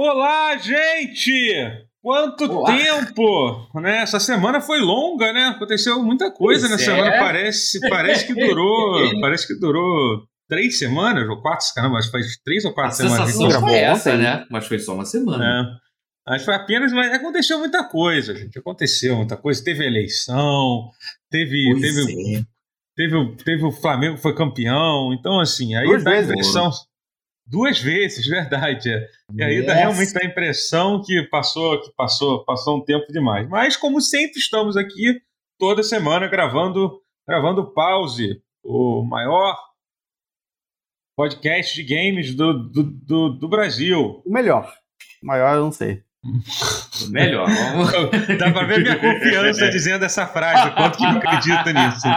Olá, 0.00 0.56
gente! 0.56 1.52
Quanto 2.00 2.44
Olá. 2.44 2.68
tempo! 2.72 3.68
Né? 3.80 4.02
Essa 4.02 4.20
semana 4.20 4.60
foi 4.60 4.78
longa, 4.78 5.32
né? 5.32 5.46
Aconteceu 5.46 6.00
muita 6.00 6.30
coisa 6.30 6.68
pois 6.68 6.70
nessa 6.70 6.92
é. 6.92 6.94
semana. 6.94 7.18
Parece, 7.18 7.80
parece 7.90 8.24
que 8.24 8.32
durou. 8.32 9.10
parece 9.20 9.48
que 9.48 9.58
durou 9.58 10.22
três 10.48 10.78
semanas, 10.78 11.28
ou 11.28 11.42
quatro, 11.42 11.66
caramba, 11.74 11.98
acho 11.98 12.06
que 12.06 12.12
faz 12.12 12.38
três 12.44 12.64
ou 12.64 12.72
quatro 12.72 12.92
a 12.92 12.94
semanas. 12.94 13.20
A 13.22 13.26
sensação 13.26 13.60
foi 13.60 13.74
essa, 13.74 14.16
né? 14.16 14.46
Mas 14.48 14.68
foi 14.68 14.78
só 14.78 14.94
uma 14.94 15.04
semana. 15.04 15.44
É. 16.28 16.32
Acho 16.32 16.44
que 16.44 16.44
foi 16.44 16.54
apenas, 16.54 16.92
mas 16.92 17.12
aconteceu 17.12 17.58
muita 17.58 17.82
coisa, 17.82 18.36
gente. 18.36 18.56
Aconteceu 18.56 19.16
muita 19.16 19.36
coisa. 19.36 19.64
Teve 19.64 19.84
eleição, 19.84 20.90
teve. 21.28 21.74
teve, 21.80 22.36
é. 22.36 22.42
teve, 22.94 23.36
teve 23.44 23.64
o 23.64 23.72
Flamengo 23.72 24.16
foi 24.16 24.32
campeão. 24.32 25.12
Então, 25.12 25.40
assim, 25.40 25.74
aí 25.74 25.86
Duas 25.86 26.04
dá 26.04 26.12
a 26.12 26.20
impressão. 26.20 26.70
Duas 27.48 27.80
vezes, 27.80 28.26
verdade. 28.26 28.90
É. 28.90 29.08
E 29.34 29.42
aí 29.42 29.66
dá, 29.66 29.74
realmente 29.74 30.12
dá 30.12 30.20
a 30.22 30.26
impressão 30.26 31.02
que 31.02 31.22
passou, 31.30 31.80
que 31.80 31.90
passou, 31.96 32.44
passou 32.44 32.78
um 32.78 32.84
tempo 32.84 33.10
demais. 33.10 33.48
Mas, 33.48 33.76
como 33.76 34.00
sempre, 34.00 34.38
estamos 34.38 34.76
aqui 34.76 35.20
toda 35.58 35.82
semana 35.82 36.28
gravando, 36.28 37.00
gravando 37.26 37.72
pause, 37.72 38.42
o 38.62 39.02
maior 39.02 39.56
podcast 41.16 41.74
de 41.74 41.82
games 41.82 42.34
do, 42.34 42.52
do, 42.52 42.82
do, 42.82 43.28
do 43.30 43.48
Brasil. 43.48 44.22
O 44.24 44.30
melhor. 44.30 44.72
O 45.22 45.26
maior 45.26 45.56
eu 45.56 45.64
não 45.64 45.72
sei. 45.72 46.02
O 47.00 47.10
melhor. 47.10 47.46
Dá 48.38 48.50
pra 48.50 48.66
ver 48.66 48.80
minha 48.80 48.98
confiança 48.98 49.70
dizendo 49.70 50.04
essa 50.04 50.26
frase, 50.26 50.74
quanto 50.74 50.98
que 50.98 51.04
eu 51.04 51.10
acredito 51.10 51.70
nisso. 51.70 52.08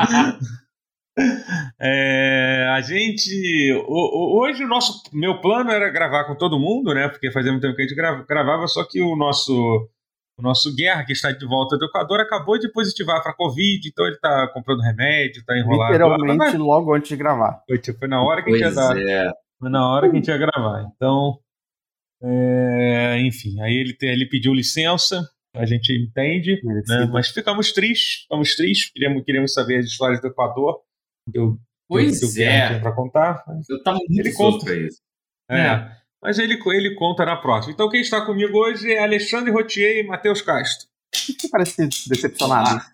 É, 1.83 2.67
a 2.69 2.81
gente. 2.81 3.73
Hoje 3.87 4.63
o 4.63 4.67
nosso. 4.67 5.01
Meu 5.11 5.41
plano 5.41 5.71
era 5.71 5.89
gravar 5.89 6.25
com 6.25 6.35
todo 6.35 6.59
mundo, 6.59 6.93
né? 6.93 7.07
Porque 7.09 7.31
fazia 7.31 7.51
muito 7.51 7.63
tempo 7.63 7.75
que 7.75 7.81
a 7.81 7.87
gente 7.87 7.95
gravava, 7.95 8.67
só 8.67 8.85
que 8.87 9.01
o 9.01 9.15
nosso. 9.15 9.89
O 10.37 10.41
nosso 10.41 10.73
Guerra, 10.75 11.03
que 11.05 11.11
está 11.11 11.31
de 11.31 11.45
volta 11.45 11.77
do 11.77 11.85
Equador, 11.85 12.19
acabou 12.19 12.57
de 12.57 12.71
positivar 12.71 13.21
para 13.21 13.33
Covid, 13.33 13.87
então 13.87 14.05
ele 14.05 14.15
está 14.15 14.47
comprando 14.53 14.81
remédio, 14.81 15.39
está 15.39 15.57
enrolado. 15.57 15.91
Literalmente 15.91 16.57
lá, 16.57 16.63
logo 16.63 16.93
antes 16.95 17.09
de 17.09 17.15
gravar. 17.15 17.61
Foi, 17.67 17.77
tipo, 17.77 17.99
foi 17.99 18.07
na 18.07 18.23
hora 18.23 18.43
que 18.43 18.49
pois 18.49 18.61
a 18.61 18.65
gente 18.65 18.77
ia 18.77 18.81
dar. 18.83 19.27
É. 19.27 19.31
Foi 19.59 19.69
na 19.69 19.91
hora 19.91 20.07
que 20.07 20.13
a 20.13 20.15
gente 20.15 20.27
ia 20.29 20.37
gravar. 20.37 20.83
Então. 20.95 21.39
É, 22.23 23.19
enfim, 23.21 23.59
aí 23.61 23.73
ele, 23.73 23.97
ele 23.99 24.27
pediu 24.27 24.53
licença, 24.53 25.27
a 25.55 25.65
gente 25.65 25.91
entende, 25.91 26.61
né? 26.63 27.09
mas 27.11 27.29
ficamos 27.29 27.71
tristes, 27.71 28.21
ficamos 28.21 28.55
tristes, 28.55 28.91
queríamos, 28.91 29.23
queríamos 29.23 29.53
saber 29.53 29.79
as 29.79 29.85
histórias 29.85 30.21
do 30.21 30.27
Equador 30.27 30.79
eu, 31.33 31.57
pois 31.87 32.37
eu, 32.37 32.43
é. 32.43 32.79
para 32.79 32.91
contar. 32.93 33.43
Eu 33.69 33.81
tava 33.83 33.97
muito 33.97 34.19
ele 34.19 34.33
conta 34.33 34.75
isso. 34.75 35.01
É, 35.49 35.59
é. 35.59 35.91
Mas 36.21 36.37
ele, 36.37 36.59
ele 36.67 36.95
conta 36.95 37.25
na 37.25 37.35
próxima. 37.35 37.73
Então 37.73 37.89
quem 37.89 38.01
está 38.01 38.25
comigo 38.25 38.57
hoje 38.57 38.91
é 38.91 39.03
Alexandre 39.03 39.51
Rotier 39.51 39.97
e 39.97 40.07
Matheus 40.07 40.41
Castro. 40.41 40.87
Você 41.13 41.49
parece 41.49 41.89
decepcionado. 42.07 42.69
Ah, 42.69 42.85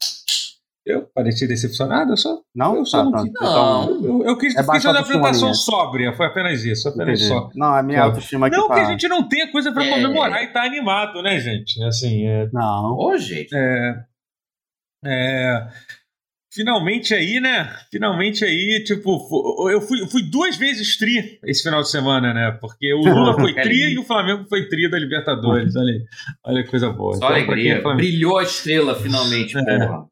eu 0.85 1.01
pareci 1.13 1.45
decepcionado? 1.45 2.13
Eu 2.13 2.17
só. 2.17 2.41
Não? 2.55 2.77
Eu 2.77 2.85
só 2.85 3.03
tá, 3.03 3.11
não. 3.11 3.33
Tá. 3.33 3.43
não. 3.43 4.05
Eu, 4.05 4.23
eu 4.23 4.37
quis, 4.37 4.55
é 4.55 4.63
fazer 4.63 4.87
uma 4.87 5.01
apresentação 5.01 5.53
sóbria, 5.53 6.13
foi 6.13 6.25
apenas 6.25 6.63
isso. 6.63 6.87
Apenas 6.87 7.21
só. 7.21 7.49
Não, 7.53 7.75
a 7.75 7.83
minha 7.83 8.03
autoestima 8.03 8.47
aqui. 8.47 8.55
Não 8.55 8.69
tá... 8.69 8.75
que 8.75 8.79
a 8.79 8.85
gente 8.85 9.07
não 9.09 9.27
tenha 9.27 9.51
coisa 9.51 9.71
para 9.73 9.85
é... 9.85 9.89
comemorar 9.89 10.41
e 10.43 10.47
tá 10.47 10.63
animado, 10.63 11.21
né, 11.21 11.39
gente? 11.39 11.83
Assim, 11.83 12.25
é... 12.25 12.49
Não. 12.53 12.97
Ô, 12.97 13.17
gente. 13.17 13.53
É. 13.53 14.05
É 15.05 15.67
finalmente 16.57 17.13
aí, 17.13 17.39
né? 17.39 17.69
Finalmente 17.91 18.43
aí, 18.43 18.83
tipo, 18.83 19.69
eu 19.69 19.79
fui, 19.79 20.07
fui 20.07 20.23
duas 20.23 20.57
vezes 20.57 20.97
tri 20.97 21.39
esse 21.43 21.61
final 21.61 21.81
de 21.81 21.89
semana, 21.89 22.33
né? 22.33 22.57
Porque 22.59 22.91
o 22.93 23.01
Lula 23.01 23.35
foi 23.35 23.53
tri 23.61 23.93
e 23.93 23.99
o 23.99 24.03
Flamengo 24.03 24.45
foi 24.49 24.67
tri 24.67 24.89
da 24.89 24.97
Libertadores. 24.97 25.75
Olha 25.75 25.93
aí, 25.93 26.03
olha 26.43 26.63
que 26.63 26.69
coisa 26.69 26.89
boa. 26.89 27.13
Só 27.13 27.25
então, 27.25 27.29
alegria. 27.29 27.75
É 27.75 27.95
Brilhou 27.95 28.39
a 28.39 28.43
estrela 28.43 28.95
finalmente, 28.95 29.55
é. 29.55 29.61
porra. 29.61 30.07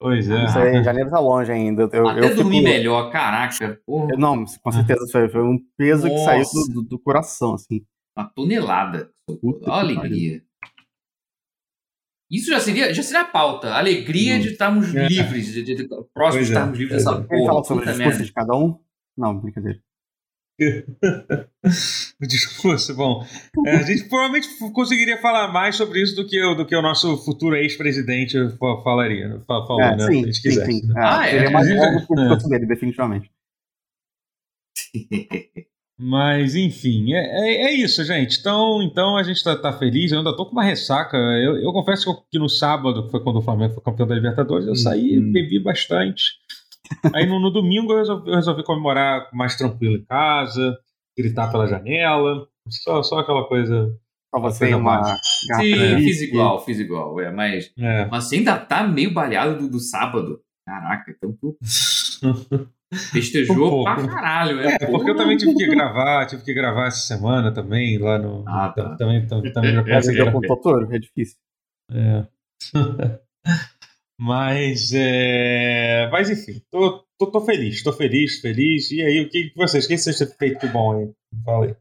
Pois 0.00 0.30
é. 0.30 0.44
Isso 0.44 0.58
aí, 0.58 0.84
janeiro 0.84 1.10
tá 1.10 1.18
longe 1.18 1.50
ainda. 1.50 1.88
Eu, 1.92 2.08
Até 2.08 2.20
eu 2.20 2.36
dormir 2.36 2.58
fico... 2.58 2.68
melhor, 2.68 3.10
caraca. 3.10 3.80
Porra. 3.86 4.16
Não, 4.16 4.44
com 4.44 4.72
certeza 4.72 5.06
foi, 5.10 5.28
foi 5.28 5.42
um 5.42 5.58
peso 5.76 6.06
Nossa. 6.06 6.14
que 6.14 6.24
saiu 6.24 6.44
do, 6.44 6.74
do, 6.74 6.88
do, 6.90 6.98
coração, 6.98 7.54
assim. 7.54 7.82
Uma 8.16 8.28
tonelada. 8.28 9.10
Olha 9.42 9.72
a 9.72 9.80
alegria. 9.80 10.42
Isso 12.30 12.50
já 12.50 12.60
seria, 12.60 12.92
já 12.92 13.02
seria 13.02 13.22
a 13.22 13.24
pauta. 13.24 13.68
A 13.68 13.78
alegria 13.78 14.36
hum. 14.36 14.40
de 14.40 14.48
estarmos 14.48 14.94
é. 14.94 15.06
livres, 15.06 15.52
de, 15.52 15.62
de, 15.62 15.74
de 15.74 15.88
próximos 16.12 16.46
de 16.46 16.52
é. 16.52 16.56
estarmos 16.56 16.78
livres 16.78 17.04
dessa 17.04 17.22
porra. 17.22 17.36
Ele 17.36 17.46
fala 17.46 17.64
sobre 17.64 17.84
o 17.84 17.92
discurso 17.92 18.24
de 18.24 18.32
cada 18.32 18.56
um? 18.56 18.78
Não, 19.16 19.38
brincadeira. 19.38 19.78
o 22.20 22.26
discurso, 22.26 22.94
bom. 22.94 23.26
É, 23.66 23.76
a 23.76 23.82
gente 23.82 24.08
provavelmente 24.08 24.48
conseguiria 24.72 25.20
falar 25.20 25.52
mais 25.52 25.74
sobre 25.74 26.00
isso 26.00 26.14
do 26.14 26.26
que, 26.26 26.40
o, 26.42 26.54
do 26.54 26.64
que 26.64 26.76
o 26.76 26.82
nosso 26.82 27.16
futuro 27.24 27.56
ex-presidente 27.56 28.36
falaria. 28.58 29.40
Falou, 29.46 29.80
é, 29.80 29.96
né? 29.96 30.06
Sim, 30.06 30.32
sim, 30.32 30.50
sim. 30.50 30.86
Né? 30.86 30.94
Ah, 30.96 31.26
é, 31.26 31.30
seria 31.30 31.50
mais 31.50 31.68
longo 31.68 32.00
do 32.00 32.06
que 32.06 32.12
o 32.12 32.16
discurso 32.16 32.48
dele, 32.48 32.66
definitivamente. 32.66 33.30
Mas, 35.98 36.56
enfim, 36.56 37.12
é, 37.12 37.18
é, 37.18 37.66
é, 37.66 37.72
isso, 37.72 38.04
gente. 38.04 38.40
Então, 38.40 38.82
então 38.82 39.16
a 39.16 39.22
gente 39.22 39.42
tá, 39.44 39.56
tá, 39.56 39.72
feliz. 39.72 40.10
Eu 40.10 40.18
ainda 40.18 40.36
tô 40.36 40.44
com 40.44 40.52
uma 40.52 40.64
ressaca. 40.64 41.16
Eu, 41.16 41.56
eu 41.58 41.72
confesso 41.72 42.04
que, 42.04 42.10
eu, 42.10 42.24
que, 42.32 42.38
no 42.38 42.48
sábado, 42.48 43.04
que 43.04 43.10
foi 43.12 43.20
quando 43.20 43.36
o 43.36 43.42
Flamengo 43.42 43.74
foi 43.74 43.82
campeão 43.82 44.06
da 44.06 44.14
Libertadores, 44.14 44.66
eu 44.66 44.74
saí 44.74 45.18
uhum. 45.18 45.30
bebi 45.30 45.60
bastante. 45.60 46.22
Aí 47.14 47.26
no, 47.26 47.38
no 47.38 47.50
domingo 47.50 47.92
eu 47.92 47.98
resolvi, 47.98 48.28
eu 48.28 48.34
resolvi, 48.34 48.64
comemorar 48.64 49.28
mais 49.32 49.56
tranquilo 49.56 49.96
em 49.96 50.04
casa, 50.04 50.76
gritar 51.16 51.50
pela 51.50 51.68
janela. 51.68 52.46
Só, 52.68 53.02
só 53.02 53.20
aquela 53.20 53.46
coisa. 53.46 53.96
Pra 54.32 54.40
você 54.40 54.74
uma. 54.74 55.04
Sim, 55.60 55.98
fiz 55.98 56.22
igual, 56.22 56.64
fiz 56.64 56.80
igual. 56.80 57.20
É, 57.20 57.30
mas, 57.30 57.70
é. 57.78 58.06
mas 58.06 58.24
você 58.24 58.36
ainda 58.36 58.58
tá 58.58 58.82
meio 58.82 59.14
baleado 59.14 59.60
do, 59.60 59.68
do 59.68 59.78
sábado. 59.78 60.40
Caraca, 60.66 61.14
então 61.16 61.32
tu. 61.40 61.56
Festejou 62.94 63.80
um 63.80 63.84
pra 63.84 64.06
caralho, 64.06 64.60
é. 64.60 64.76
É, 64.80 64.86
porque 64.86 65.10
eu 65.10 65.16
também 65.16 65.36
tive 65.36 65.54
que 65.54 65.66
gravar, 65.66 66.26
tive 66.26 66.42
que 66.42 66.54
gravar 66.54 66.86
essa 66.86 67.00
semana 67.00 67.52
também, 67.52 67.98
lá 67.98 68.18
no. 68.18 68.44
Ah, 68.46 68.72
tá. 68.74 68.96
Também, 68.96 69.26
também, 69.26 69.52
também 69.52 69.76
é, 69.76 70.30
com 70.30 70.38
o 70.38 70.40
Totoro, 70.40 70.94
é 70.94 70.98
difícil. 70.98 71.36
É. 71.90 72.26
mas, 74.18 74.92
é... 74.94 76.08
mas 76.10 76.30
enfim, 76.30 76.62
tô, 76.70 77.04
tô, 77.18 77.30
tô, 77.30 77.40
feliz, 77.40 77.82
tô 77.82 77.92
feliz, 77.92 78.40
feliz. 78.40 78.90
E 78.90 79.02
aí, 79.02 79.20
o 79.20 79.28
que 79.28 79.52
vocês, 79.56 79.84
o 79.84 79.88
que 79.88 79.98
vocês 79.98 80.18
têm 80.18 80.28
feito 80.28 80.66
de 80.66 80.72
bom 80.72 80.98
aí? 80.98 81.10
Fala 81.44 81.66
aí. 81.66 81.76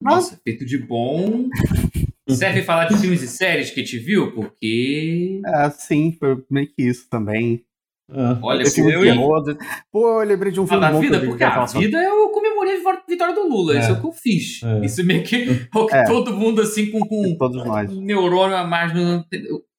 Nossa, 0.00 0.38
feito 0.44 0.64
de 0.64 0.78
bom. 0.78 1.48
Serve 2.28 2.62
falar 2.62 2.86
de 2.86 2.98
filmes 2.98 3.22
e 3.22 3.28
séries 3.28 3.70
que 3.70 3.84
te 3.84 3.98
viu? 3.98 4.32
Porque. 4.32 5.40
É, 5.46 5.70
sim, 5.70 6.12
foi 6.18 6.44
meio 6.50 6.66
que 6.66 6.82
isso 6.82 7.08
também. 7.08 7.64
Ah, 8.08 8.38
Olha, 8.40 8.62
eu, 8.62 9.04
eu, 9.04 9.58
Pô, 9.90 10.22
eu 10.22 10.28
lembrei 10.28 10.52
de 10.52 10.60
um 10.60 10.66
filme 10.66 10.80
da 10.80 10.92
vida, 10.92 11.20
porque 11.20 11.42
a 11.42 11.64
vida 11.64 12.00
eu 12.04 12.28
comemorei 12.28 12.80
a 12.86 13.02
vitória 13.06 13.34
do 13.34 13.48
Lula, 13.48 13.76
é. 13.76 13.80
isso 13.80 13.90
é 13.90 13.92
o 13.94 14.00
que 14.00 14.06
eu 14.06 14.12
fiz. 14.12 14.62
É. 14.62 14.84
Isso 14.84 15.04
meio 15.04 15.24
que 15.24 15.66
o 15.74 15.86
que 15.86 15.96
é. 15.96 16.04
todo 16.04 16.32
mundo 16.32 16.62
assim 16.62 16.90
com, 16.90 17.00
com 17.00 17.34
todos 17.38 17.64
nós. 17.64 17.90
Um 17.90 18.00
neurônio 18.00 18.56
a 18.56 18.64
mais 18.64 18.94
no, 18.94 19.24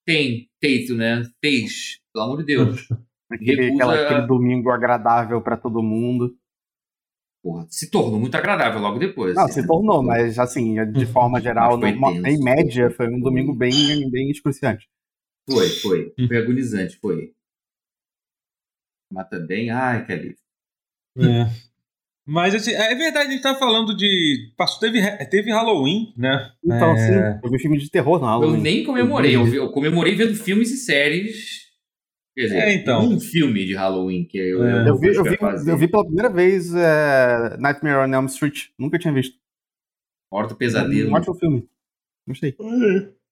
tem 0.05 0.49
feito, 0.61 0.93
né? 0.93 1.23
Fez, 1.41 1.99
pelo 2.13 2.25
amor 2.25 2.37
de 2.39 2.45
Deus. 2.45 2.87
aquele, 3.31 3.63
Recusa... 3.63 3.83
aquela, 3.83 4.05
aquele 4.05 4.27
domingo 4.27 4.71
agradável 4.71 5.41
para 5.41 5.55
todo 5.55 5.81
mundo. 5.81 6.35
Porra, 7.41 7.65
se 7.69 7.89
tornou 7.89 8.19
muito 8.19 8.35
agradável 8.35 8.81
logo 8.81 8.99
depois. 8.99 9.35
Não, 9.35 9.45
assim. 9.45 9.61
se 9.61 9.67
tornou, 9.67 10.03
mas 10.03 10.37
assim, 10.37 10.75
de 10.91 11.05
forma 11.05 11.39
geral, 11.39 11.77
numa, 11.77 12.11
em 12.11 12.43
média, 12.43 12.89
foi 12.89 13.07
um 13.07 13.21
domingo 13.21 13.53
bem, 13.53 14.09
bem 14.09 14.29
excruciante. 14.29 14.85
Foi, 15.49 15.69
foi. 15.69 16.13
Foi 16.27 16.37
agonizante, 16.37 16.97
foi. 16.97 17.31
Mas 19.11 19.29
também, 19.29 19.69
ai, 19.69 20.05
que 20.05 20.11
alívio. 20.11 20.37
É. 21.17 21.67
Mas 22.25 22.53
assim, 22.53 22.73
é 22.73 22.93
verdade, 22.93 23.29
a 23.29 23.31
gente 23.31 23.41
tá 23.41 23.55
falando 23.55 23.95
de. 23.95 24.51
Passou, 24.57 24.81
teve, 24.81 25.01
teve 25.27 25.49
Halloween, 25.49 26.13
né? 26.17 26.51
Então, 26.61 26.91
é... 26.91 26.97
sim, 26.97 27.39
eu 27.41 27.49
vi 27.49 27.59
filme 27.59 27.77
de 27.77 27.89
terror 27.89 28.19
na 28.19 28.27
Halloween. 28.27 28.55
Eu 28.55 28.61
nem 28.61 28.83
comemorei, 28.83 29.35
eu, 29.35 29.47
eu, 29.47 29.71
comemorei 29.71 30.13
vendo 30.13 30.35
filmes 30.35 30.69
e 30.71 30.77
séries. 30.77 31.65
Quer 32.35 32.43
dizer, 32.43 32.57
é, 32.57 32.73
então. 32.73 33.07
um 33.07 33.19
filme 33.19 33.65
de 33.65 33.73
Halloween 33.73 34.25
que 34.25 34.37
eu, 34.37 34.63
é. 34.63 34.89
eu, 34.89 34.97
vi, 34.97 35.07
eu, 35.07 35.23
vi, 35.23 35.37
eu 35.67 35.77
vi 35.77 35.87
pela 35.87 36.03
primeira 36.03 36.29
vez 36.29 36.71
é, 36.75 37.57
Nightmare 37.57 38.07
on 38.07 38.13
Elm 38.13 38.25
Street. 38.25 38.65
Nunca 38.77 38.99
tinha 38.99 39.13
visto. 39.13 39.35
Hora 40.29 40.47
do 40.47 40.55
Pesadelo. 40.55 41.09
Um 41.09 41.15
ótimo 41.15 41.33
filme. 41.33 41.67
Gostei. 42.27 42.55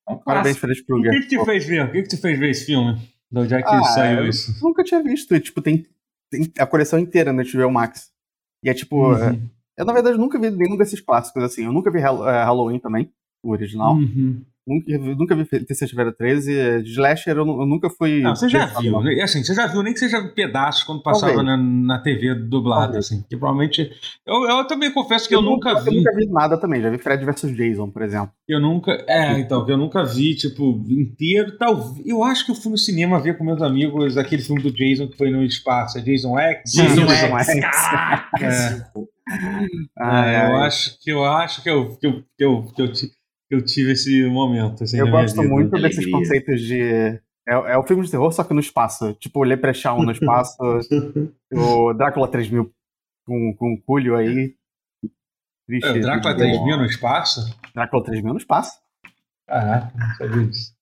É 0.09 0.15
Parabéns, 0.23 0.57
Fred 0.57 0.83
Krueger. 0.85 1.11
O 1.11 1.15
que, 1.15 1.27
que 1.27 1.37
te 1.37 1.45
fez 1.45 1.65
ver? 1.65 1.85
O 1.85 1.91
que, 1.91 2.01
que 2.03 2.09
te 2.09 2.17
fez 2.17 2.39
ver 2.39 2.49
esse 2.49 2.65
filme? 2.65 2.97
De 3.31 3.39
onde 3.39 3.53
é 3.53 3.61
que 3.61 3.67
ah, 3.67 3.83
saiu 3.83 4.27
isso? 4.27 4.55
Nunca 4.61 4.83
tinha 4.83 5.01
visto. 5.01 5.39
Tipo, 5.39 5.61
tem, 5.61 5.85
tem 6.29 6.51
a 6.59 6.65
coleção 6.65 6.99
inteira 6.99 7.33
no 7.33 7.43
HBO 7.43 7.71
Max. 7.71 8.11
E 8.63 8.69
é 8.69 8.73
tipo. 8.73 9.13
Uhum. 9.13 9.49
Eu, 9.77 9.85
na 9.85 9.93
verdade, 9.93 10.17
nunca 10.17 10.39
vi 10.39 10.49
nenhum 10.49 10.77
desses 10.77 11.01
clássicos, 11.01 11.43
assim. 11.43 11.65
Eu 11.65 11.71
nunca 11.71 11.91
vi 11.91 11.99
é, 11.99 12.01
Halloween 12.01 12.79
também, 12.79 13.11
o 13.43 13.51
original. 13.51 13.95
Uhum. 13.95 14.43
Nunca, 14.67 14.97
nunca 14.97 15.35
vi 15.35 15.45
Terça-feira 15.45 16.11
13. 16.11 16.81
De 16.81 16.89
Slasher 16.89 17.37
eu, 17.37 17.45
eu, 17.45 17.65
nunca 17.65 17.87
fui. 17.89 18.21
Não, 18.21 18.35
você 18.35 18.49
já 18.49 18.65
viu. 18.65 18.99
Né? 19.01 19.21
Assim, 19.21 19.43
você 19.43 19.53
já 19.53 19.67
viu, 19.67 19.83
nem 19.83 19.93
que 19.93 19.99
seja 19.99 20.21
pedaços 20.29 20.83
quando 20.83 21.03
passava 21.03 21.43
na, 21.43 21.55
na, 21.55 21.99
TV 21.99 22.33
dublado, 22.33 22.97
assim. 22.97 23.23
Que 23.29 23.37
provavelmente. 23.37 23.91
Eu, 24.25 24.43
eu 24.49 24.65
também 24.65 24.91
confesso 24.91 25.27
que 25.27 25.35
eu, 25.35 25.39
eu 25.39 25.45
nunca, 25.45 25.69
nunca 25.69 25.83
vi. 25.83 25.89
Eu 25.89 25.97
nunca 25.97 26.15
vi 26.15 26.25
nada 26.27 26.57
também. 26.57 26.81
Já 26.81 26.89
vi 26.89 26.97
Fred 26.97 27.23
vs 27.23 27.55
Jason, 27.55 27.91
por 27.91 28.01
exemplo. 28.01 28.31
Eu 28.49 28.59
nunca. 28.59 28.91
É, 29.07 29.39
então, 29.39 29.63
que 29.63 29.71
eu 29.71 29.77
nunca 29.77 30.03
vi, 30.03 30.33
tipo, 30.33 30.83
inteiro. 30.89 31.57
Tal, 31.57 31.95
eu 32.03 32.23
acho 32.23 32.45
que 32.45 32.51
eu 32.51 32.55
fui 32.55 32.71
no 32.71 32.77
cinema 32.77 33.19
ver 33.19 33.37
com 33.37 33.43
meus 33.43 33.61
amigos 33.61 34.17
aquele 34.17 34.41
filme 34.41 34.63
do 34.63 34.71
Jason 34.71 35.07
que 35.07 35.17
foi 35.17 35.29
no 35.29 35.43
espaço. 35.43 35.99
É 35.99 36.01
Jason 36.01 36.39
X? 36.39 36.71
Jason, 36.73 37.05
Jason 37.05 37.37
X. 37.37 37.49
X. 38.39 38.83
É. 39.27 39.85
Ah, 39.97 40.27
é, 40.27 40.51
eu 40.51 40.55
acho 40.57 40.99
que 41.01 41.09
eu 41.09 41.25
acho 41.25 41.63
que 41.63 41.69
eu, 41.69 41.97
que 41.97 42.05
eu, 42.05 42.23
que 42.37 42.43
eu, 42.43 42.63
que 42.75 42.81
eu, 42.81 42.91
eu 43.49 43.63
tive 43.63 43.91
esse 43.91 44.25
momento. 44.27 44.83
Assim, 44.83 44.97
eu 44.97 45.09
gosto 45.09 45.41
muito 45.43 45.71
desses 45.71 45.99
alegria. 45.99 46.17
conceitos 46.17 46.61
de. 46.61 46.81
É, 47.47 47.53
é 47.53 47.77
o 47.77 47.83
filme 47.83 48.03
de 48.03 48.11
terror, 48.11 48.31
só 48.31 48.43
que 48.43 48.53
no 48.53 48.59
espaço. 48.59 49.13
Tipo 49.15 49.41
o 49.41 49.43
Leprechaun 49.43 50.03
no 50.03 50.11
espaço, 50.11 50.57
o 51.53 51.93
Drácula 51.93 52.27
3000 52.27 52.73
com, 53.25 53.53
com 53.55 53.73
o 53.73 53.81
Cúlio 53.81 54.15
aí. 54.15 54.55
Triste, 55.67 55.87
é, 55.87 55.91
o 55.91 56.01
Drácula 56.01 56.35
3000 56.35 56.77
no 56.77 56.85
espaço? 56.85 57.59
Drácula 57.73 58.03
3000 58.03 58.33
no 58.33 58.39
espaço. 58.39 58.79
Caraca, 59.47 59.93
não 59.97 60.15
sabia 60.15 60.47
disso. 60.47 60.75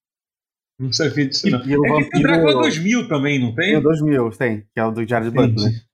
Não 0.79 0.91
sabia 0.93 1.27
disso, 1.27 1.49
não. 1.49 1.65
E, 1.65 1.69
e 1.69 1.77
o 1.77 1.85
é 1.85 1.89
vampiro... 1.89 2.09
tem 2.09 2.19
o 2.19 2.23
Drácula 2.23 2.53
2000 2.61 3.07
também, 3.07 3.39
não 3.39 3.55
tem? 3.55 3.65
Tem 3.71 3.77
o 3.77 3.81
2000, 3.81 4.29
tem, 4.31 4.61
que 4.61 4.79
é 4.79 4.85
o 4.85 4.91
do 4.91 5.07
Jared 5.07 5.31
Butler. 5.31 5.85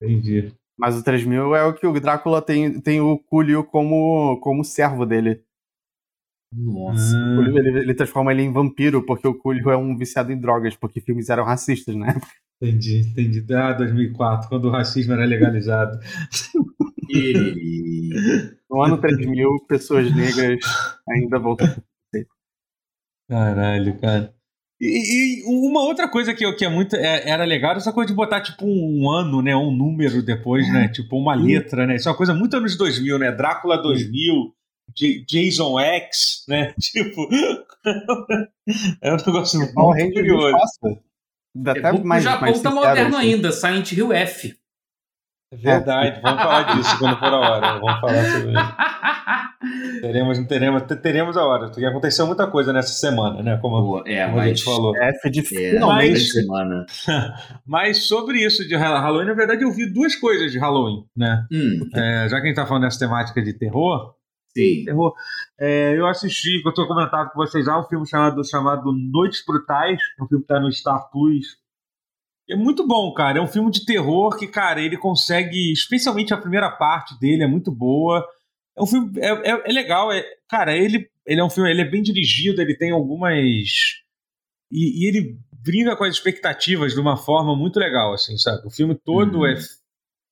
Entendi. 0.00 0.54
Mas 0.78 0.96
o 0.96 1.02
3000 1.02 1.56
é 1.56 1.64
o 1.64 1.74
que 1.74 1.86
o 1.86 2.00
Drácula 2.00 2.40
tem, 2.40 2.80
tem 2.80 3.00
o 3.00 3.18
Cúlio 3.18 3.64
como, 3.64 4.38
como 4.40 4.64
servo 4.64 5.04
dele. 5.04 5.42
Nossa. 6.52 7.16
Hum. 7.16 7.58
Ele, 7.58 7.80
ele, 7.80 7.94
transforma 7.94 8.32
ele 8.32 8.42
em 8.42 8.52
vampiro 8.52 9.04
porque 9.04 9.28
o 9.28 9.34
Cúlio 9.34 9.70
é 9.70 9.76
um 9.76 9.96
viciado 9.96 10.32
em 10.32 10.40
drogas, 10.40 10.74
porque 10.76 11.00
filmes 11.00 11.28
eram 11.28 11.44
racistas, 11.44 11.94
né? 11.94 12.18
Entendi, 12.60 13.00
entendi. 13.00 13.54
Ah, 13.54 13.72
2004, 13.72 14.48
quando 14.48 14.64
o 14.66 14.70
racismo 14.70 15.12
era 15.12 15.24
legalizado. 15.24 15.98
e... 17.10 18.10
No 18.70 18.82
ano 18.82 18.98
3000, 18.98 19.64
pessoas 19.66 20.14
negras 20.14 20.58
ainda 21.08 21.38
voltam. 21.38 21.66
Caralho, 23.26 23.98
cara. 23.98 24.34
E, 24.80 25.40
e, 25.40 25.44
uma 25.44 25.82
outra 25.82 26.08
coisa 26.08 26.32
que, 26.32 26.50
que 26.52 26.64
é 26.64 26.68
muito, 26.68 26.94
é, 26.94 27.28
era 27.28 27.44
legal 27.44 27.76
essa 27.76 27.92
coisa 27.92 28.08
de 28.08 28.16
botar 28.16 28.40
tipo 28.40 28.64
um 28.64 29.10
ano, 29.10 29.42
né? 29.42 29.56
Um 29.56 29.74
número 29.74 30.22
depois, 30.22 30.72
né? 30.72 30.88
Tipo 30.88 31.16
uma 31.16 31.34
letra, 31.34 31.86
né? 31.86 31.96
Isso 31.96 32.08
é 32.08 32.12
uma 32.12 32.16
coisa 32.16 32.32
muito 32.32 32.56
anos 32.56 32.76
2000, 32.76 33.18
né? 33.18 33.32
Drácula 33.32 33.82
2000, 33.82 34.54
J 34.98 35.24
Jason 35.26 35.78
X, 35.78 36.44
né? 36.48 36.74
Tipo. 36.80 37.28
é 39.00 39.12
um 39.12 39.16
negócio 39.16 39.60
muito 39.60 39.74
curioso. 40.12 40.58
Até 41.66 41.92
mais, 41.92 42.22
o 42.22 42.28
Japão 42.28 42.48
mais 42.48 42.60
tá 42.60 42.70
moderno 42.70 43.16
assim. 43.16 43.34
ainda, 43.34 43.52
Silent 43.52 43.92
Hill 43.92 44.12
F. 44.12 44.56
É 45.50 45.56
verdade, 45.56 46.20
vamos 46.20 46.42
falar 46.42 46.76
disso 46.76 46.98
quando 46.98 47.18
for 47.18 47.28
a 47.28 47.38
hora. 47.38 47.78
Vamos 47.78 48.00
falar 48.00 48.24
sobre 48.24 48.52
isso. 48.52 48.98
teremos, 50.02 50.38
teremos, 50.46 50.82
teremos 51.00 51.36
a 51.38 51.46
hora, 51.46 51.68
porque 51.68 51.86
aconteceu 51.86 52.26
muita 52.26 52.46
coisa 52.46 52.70
nessa 52.70 52.92
semana, 52.92 53.42
né? 53.42 53.56
Como, 53.56 54.02
é, 54.06 54.26
como 54.26 54.40
a 54.40 54.46
gente 54.46 54.62
falou. 54.62 54.94
É, 54.96 55.18
foi 55.20 55.30
de 55.30 55.42
finalmente. 55.42 56.20
semana. 56.20 56.84
Mas 57.66 58.06
sobre 58.06 58.44
isso 58.44 58.68
de 58.68 58.76
Halloween, 58.76 59.26
na 59.26 59.34
verdade, 59.34 59.62
eu 59.62 59.72
vi 59.72 59.90
duas 59.90 60.14
coisas 60.14 60.52
de 60.52 60.58
Halloween, 60.58 61.04
né? 61.16 61.46
Hum. 61.50 61.88
É, 61.94 62.28
já 62.28 62.36
que 62.36 62.44
a 62.44 62.46
gente 62.46 62.56
tá 62.56 62.66
falando 62.66 62.82
dessa 62.82 62.98
temática 62.98 63.40
de 63.40 63.54
terror. 63.54 64.17
Sim. 64.62 64.84
Terror, 64.84 65.14
é, 65.58 65.98
eu 65.98 66.06
assisti, 66.06 66.60
que 66.62 66.68
eu 66.68 66.74
tô 66.74 66.86
comentando 66.86 67.30
com 67.30 67.38
vocês 67.38 67.64
já, 67.64 67.78
um 67.78 67.84
filme 67.84 68.06
chamado, 68.06 68.44
chamado 68.48 68.92
Noites 68.92 69.44
Brutais, 69.46 70.00
um 70.20 70.26
filme 70.26 70.42
que 70.42 70.48
tá 70.48 70.60
no 70.60 70.72
Star 70.72 71.10
Plus 71.10 71.58
é 72.50 72.56
muito 72.56 72.86
bom, 72.86 73.12
cara. 73.12 73.38
É 73.38 73.42
um 73.42 73.46
filme 73.46 73.70
de 73.70 73.84
terror 73.84 74.36
que, 74.36 74.46
cara, 74.46 74.80
ele 74.80 74.96
consegue, 74.96 75.70
especialmente 75.72 76.32
a 76.32 76.38
primeira 76.38 76.70
parte 76.70 77.18
dele, 77.20 77.44
é 77.44 77.46
muito 77.46 77.70
boa. 77.70 78.26
É 78.76 78.82
um 78.82 78.86
filme. 78.86 79.12
É, 79.20 79.50
é, 79.50 79.62
é 79.66 79.72
legal. 79.72 80.10
É, 80.10 80.24
cara, 80.48 80.74
ele, 80.74 81.10
ele 81.26 81.40
é 81.40 81.44
um 81.44 81.50
filme. 81.50 81.70
Ele 81.70 81.82
é 81.82 81.90
bem 81.90 82.02
dirigido, 82.02 82.62
ele 82.62 82.74
tem 82.74 82.90
algumas. 82.90 83.34
E, 84.70 85.04
e, 85.04 85.08
ele 85.08 85.38
brinca 85.52 85.94
com 85.96 86.04
as 86.04 86.14
expectativas 86.14 86.94
de 86.94 87.00
uma 87.00 87.16
forma 87.16 87.54
muito 87.54 87.78
legal, 87.78 88.14
assim, 88.14 88.36
sabe? 88.38 88.66
O 88.66 88.70
filme 88.70 88.94
todo 88.94 89.38
uhum. 89.38 89.46
é 89.46 89.54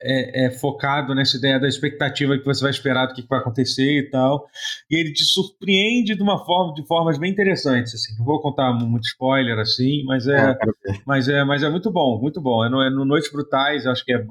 é, 0.00 0.46
é, 0.46 0.50
focado 0.50 1.14
nessa 1.14 1.37
ideia 1.37 1.58
da 1.58 1.69
expectativa 1.69 2.37
que 2.37 2.44
você 2.44 2.62
vai 2.62 2.70
esperar 2.70 3.06
do 3.06 3.14
que 3.14 3.26
vai 3.28 3.38
acontecer 3.38 3.98
e 3.98 4.10
tal. 4.10 4.46
E 4.90 4.96
ele 4.96 5.12
te 5.12 5.25
surpreende 5.25 6.14
de 6.14 6.22
uma 6.22 6.44
forma, 6.44 6.75
de 6.75 6.87
formas 6.87 7.19
bem 7.19 7.31
interessantes. 7.31 7.94
Assim. 7.94 8.16
Não 8.19 8.25
vou 8.25 8.40
contar 8.40 8.72
muito 8.72 9.04
spoiler 9.04 9.58
assim, 9.58 10.04
mas 10.04 10.26
é, 10.26 10.38
ah, 10.38 10.58
mas 11.06 11.28
é, 11.28 11.44
mas 11.44 11.62
é 11.62 11.70
muito 11.70 11.90
bom, 11.90 12.20
muito 12.20 12.40
bom. 12.40 12.64
É 12.64 12.69
no, 12.69 12.82
é 12.82 12.90
no 12.90 13.04
Noites 13.04 13.31
Brutais, 13.31 13.87
acho 13.87 14.04
que 14.04 14.12
é, 14.12 14.25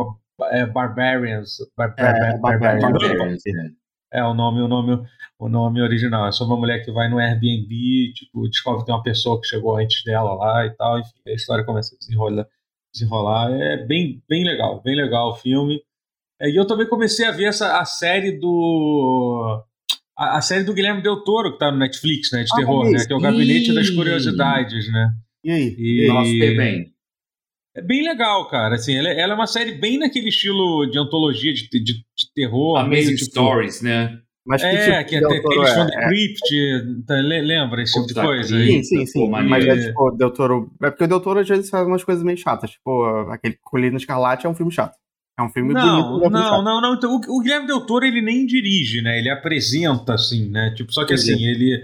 é 0.52 0.66
Barbarians. 0.66 1.58
Bar, 1.76 1.96
bar, 1.96 2.16
é, 2.16 2.38
bar, 2.38 2.60
Barbarians. 2.60 3.42
É 4.14 4.24
o 4.24 4.34
nome, 4.34 4.62
o 4.62 4.68
nome, 4.68 5.04
o 5.38 5.50
nome 5.50 5.82
original. 5.82 6.28
É 6.28 6.32
sobre 6.32 6.54
uma 6.54 6.60
mulher 6.60 6.86
que 6.86 6.92
vai 6.92 7.10
no 7.10 7.20
Airbnb, 7.20 8.14
tipo, 8.14 8.48
descobre 8.48 8.80
que 8.82 8.86
tem 8.86 8.96
uma 8.96 9.04
pessoa 9.04 9.42
que 9.42 9.48
chegou 9.48 9.76
antes 9.76 10.04
dela 10.04 10.34
lá 10.36 10.66
e 10.66 10.70
tal. 10.72 11.00
Enfim, 11.00 11.12
a 11.28 11.34
história 11.34 11.66
começa 11.66 11.96
a 11.96 11.98
desenrolar 11.98 12.48
desenrolar. 12.96 13.52
É 13.52 13.86
bem, 13.86 14.22
bem 14.28 14.44
legal, 14.44 14.82
bem 14.82 14.96
legal 14.96 15.32
o 15.32 15.36
filme. 15.36 15.82
É, 16.42 16.50
e 16.50 16.56
eu 16.56 16.66
também 16.66 16.88
comecei 16.88 17.26
a 17.26 17.32
ver 17.32 17.46
essa, 17.46 17.80
a 17.80 17.86
série 17.86 18.32
do. 18.32 19.64
A, 20.18 20.38
a, 20.38 20.42
série 20.42 20.64
do 20.64 20.74
Guilherme 20.74 21.02
Del 21.02 21.24
Toro, 21.24 21.54
que 21.54 21.60
tá 21.60 21.72
no 21.72 21.78
Netflix, 21.78 22.32
né? 22.32 22.44
De 22.44 22.50
ah, 22.54 22.56
terror, 22.58 22.90
né? 22.90 23.06
Que 23.06 23.14
é 23.14 23.16
o 23.16 23.20
Gabinete 23.20 23.74
das 23.74 23.90
Curiosidades, 23.90 24.92
né? 24.92 25.12
E 25.44 25.52
aí? 25.52 25.76
E... 25.78 26.08
Nossa, 26.08 26.30
bem. 26.30 26.94
É 27.76 27.82
bem 27.82 28.04
legal, 28.04 28.48
cara. 28.48 28.76
Assim, 28.76 28.96
ela, 28.96 29.10
é, 29.10 29.20
ela, 29.20 29.34
é 29.34 29.36
uma 29.36 29.48
série 29.48 29.74
bem 29.74 29.98
naquele 29.98 30.30
estilo 30.30 30.86
de 30.90 30.98
antologia 30.98 31.54
de, 31.54 31.68
de, 31.70 31.84
de 31.84 32.34
terror. 32.34 32.78
Amazing 32.78 33.06
meio, 33.06 33.18
tipo, 33.18 33.32
Stories, 33.32 33.82
né? 33.82 34.18
Mas 34.46 34.62
que 34.62 34.68
é, 34.68 35.04
tipo 35.04 35.10
que 35.10 35.16
até 35.26 35.42
fãs 35.42 35.90
é, 35.92 36.08
Crypt, 36.08 37.04
tá, 37.08 37.16
lembra 37.16 37.82
esse 37.82 37.94
tipo 37.94 38.08
de 38.08 38.14
coisa? 38.14 38.56
Sim, 38.56 38.84
sim, 38.84 39.06
sim. 39.06 39.30
Mas 39.30 39.66
é 39.66 39.88
tipo, 39.88 40.12
Del 40.12 40.32
Toro. 40.32 40.72
É 40.84 40.92
porque 40.92 41.06
o 41.06 41.08
Del 41.08 41.20
Toro 41.20 41.40
às 41.40 41.48
vezes 41.48 41.70
faz 41.70 41.88
umas 41.88 42.04
coisas 42.04 42.24
meio 42.24 42.38
chatas. 42.38 42.72
Tipo, 42.72 43.28
aquele 43.32 43.58
Colina 43.64 43.98
Escarlate 43.98 44.46
é 44.46 44.50
um 44.50 44.54
filme 44.54 44.72
chato. 44.72 44.96
É 45.38 45.42
um 45.42 45.50
filme 45.50 45.74
não, 45.74 46.20
bonito. 46.20 46.30
Não, 46.30 46.64
não, 46.64 46.82
não, 46.82 46.94
Então, 46.94 47.16
o, 47.16 47.38
o 47.38 47.42
Guilherme 47.42 47.68
Del 47.68 47.86
Toro 47.86 48.06
ele 48.06 48.22
nem 48.22 48.46
dirige, 48.46 49.02
né? 49.02 49.18
Ele 49.18 49.30
apresenta, 49.30 50.14
assim, 50.14 50.50
né? 50.50 50.74
Tipo, 50.76 50.94
só 50.94 51.06
que 51.06 51.14
assim, 51.14 51.44
ele 51.44 51.82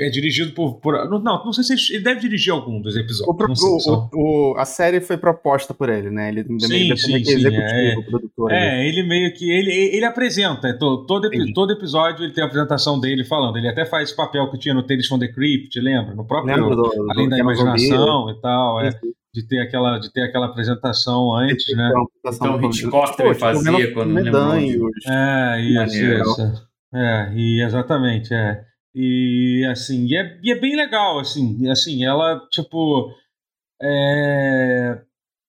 é 0.00 0.08
dirigido 0.08 0.52
por, 0.52 0.80
por. 0.80 1.08
não, 1.08 1.20
não 1.22 1.52
sei 1.52 1.76
se 1.76 1.94
ele 1.94 2.02
deve 2.02 2.20
dirigir 2.20 2.52
algum 2.52 2.80
dos 2.80 2.96
episódios. 2.96 3.62
O, 3.62 3.80
sei, 3.80 3.92
o, 3.92 4.08
o, 4.12 4.54
a 4.56 4.64
série 4.64 5.00
foi 5.00 5.16
proposta 5.16 5.72
por 5.72 5.88
ele, 5.88 6.10
né? 6.10 6.28
Ele 6.28 6.42
sim, 6.42 6.68
meio 6.68 6.96
sim, 6.96 7.06
sim, 7.06 7.34
executivo, 7.34 8.00
é, 8.00 8.02
produtor. 8.02 8.52
É, 8.52 8.86
ele 8.86 9.02
meio 9.02 9.32
que. 9.34 9.50
Ele, 9.50 9.72
ele 9.72 10.04
apresenta. 10.04 10.76
Todo, 10.78 11.06
todo, 11.06 11.30
todo 11.54 11.72
episódio 11.72 12.24
ele 12.24 12.32
tem 12.32 12.42
a 12.42 12.46
apresentação 12.46 12.98
dele 12.98 13.24
falando. 13.24 13.56
Ele 13.56 13.68
até 13.68 13.84
faz 13.84 14.08
esse 14.08 14.16
papel 14.16 14.50
que 14.50 14.58
tinha 14.58 14.74
no 14.74 14.82
Tales 14.82 15.06
from 15.06 15.18
the 15.18 15.28
Crypt, 15.28 15.78
lembra? 15.80 16.14
No 16.14 16.24
próprio. 16.24 16.56
Lembra 16.56 16.76
do, 16.76 17.10
além 17.10 17.28
do 17.28 17.30
da 17.30 17.38
imaginação 17.38 18.30
e 18.30 18.40
tal. 18.40 18.80
É, 18.80 18.90
de 19.32 19.46
ter 19.46 19.60
aquela, 19.60 19.98
de 19.98 20.12
ter 20.12 20.22
aquela 20.22 20.46
apresentação 20.46 21.34
antes, 21.34 21.76
né? 21.76 21.90
Então 22.26 22.56
o 22.56 22.66
Hitchcock 22.66 23.16
também 23.16 23.34
fazia 23.34 23.92
quando 23.92 24.10
medalhos. 24.10 24.92
É, 25.06 25.60
isso, 25.60 25.96
isso. 25.96 26.68
É, 26.92 27.32
e 27.34 27.62
exatamente, 27.62 28.32
é. 28.32 28.64
E 28.94 29.66
assim, 29.70 30.06
e 30.06 30.16
é, 30.16 30.40
e 30.42 30.52
é 30.52 30.58
bem 30.58 30.74
legal, 30.74 31.18
assim, 31.18 31.68
assim, 31.68 32.04
ela, 32.04 32.40
tipo. 32.50 33.12
É, 33.80 35.00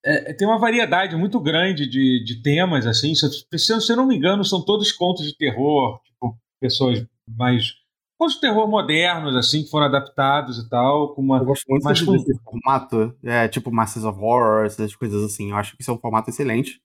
é, 0.05 0.33
tem 0.33 0.47
uma 0.47 0.59
variedade 0.59 1.15
muito 1.15 1.39
grande 1.39 1.87
de, 1.87 2.23
de 2.23 2.41
temas, 2.41 2.85
assim. 2.85 3.13
Se, 3.15 3.29
se 3.57 3.91
eu 3.91 3.97
não 3.97 4.07
me 4.07 4.15
engano, 4.15 4.43
são 4.45 4.63
todos 4.63 4.91
contos 4.91 5.25
de 5.25 5.35
terror, 5.35 5.99
tipo, 6.03 6.37
pessoas 6.59 7.05
mais. 7.27 7.73
Contos 8.17 8.35
de 8.35 8.41
terror 8.41 8.67
modernos, 8.67 9.35
assim, 9.35 9.63
que 9.63 9.69
foram 9.69 9.85
adaptados 9.85 10.57
e 10.57 10.69
tal. 10.69 11.15
Com 11.15 11.21
uma, 11.21 11.37
eu 11.37 11.45
gosto 11.45 11.63
muito 11.69 11.83
mais 11.83 11.99
desse 11.99 12.43
formato, 12.43 13.15
é, 13.23 13.47
tipo 13.47 13.71
Masters 13.71 14.05
of 14.05 14.19
Horror, 14.19 14.65
essas 14.65 14.95
coisas 14.95 15.23
assim. 15.23 15.51
Eu 15.51 15.55
acho 15.55 15.75
que 15.75 15.81
isso 15.81 15.91
é 15.91 15.93
um 15.93 15.99
formato 15.99 16.29
excelente. 16.29 16.81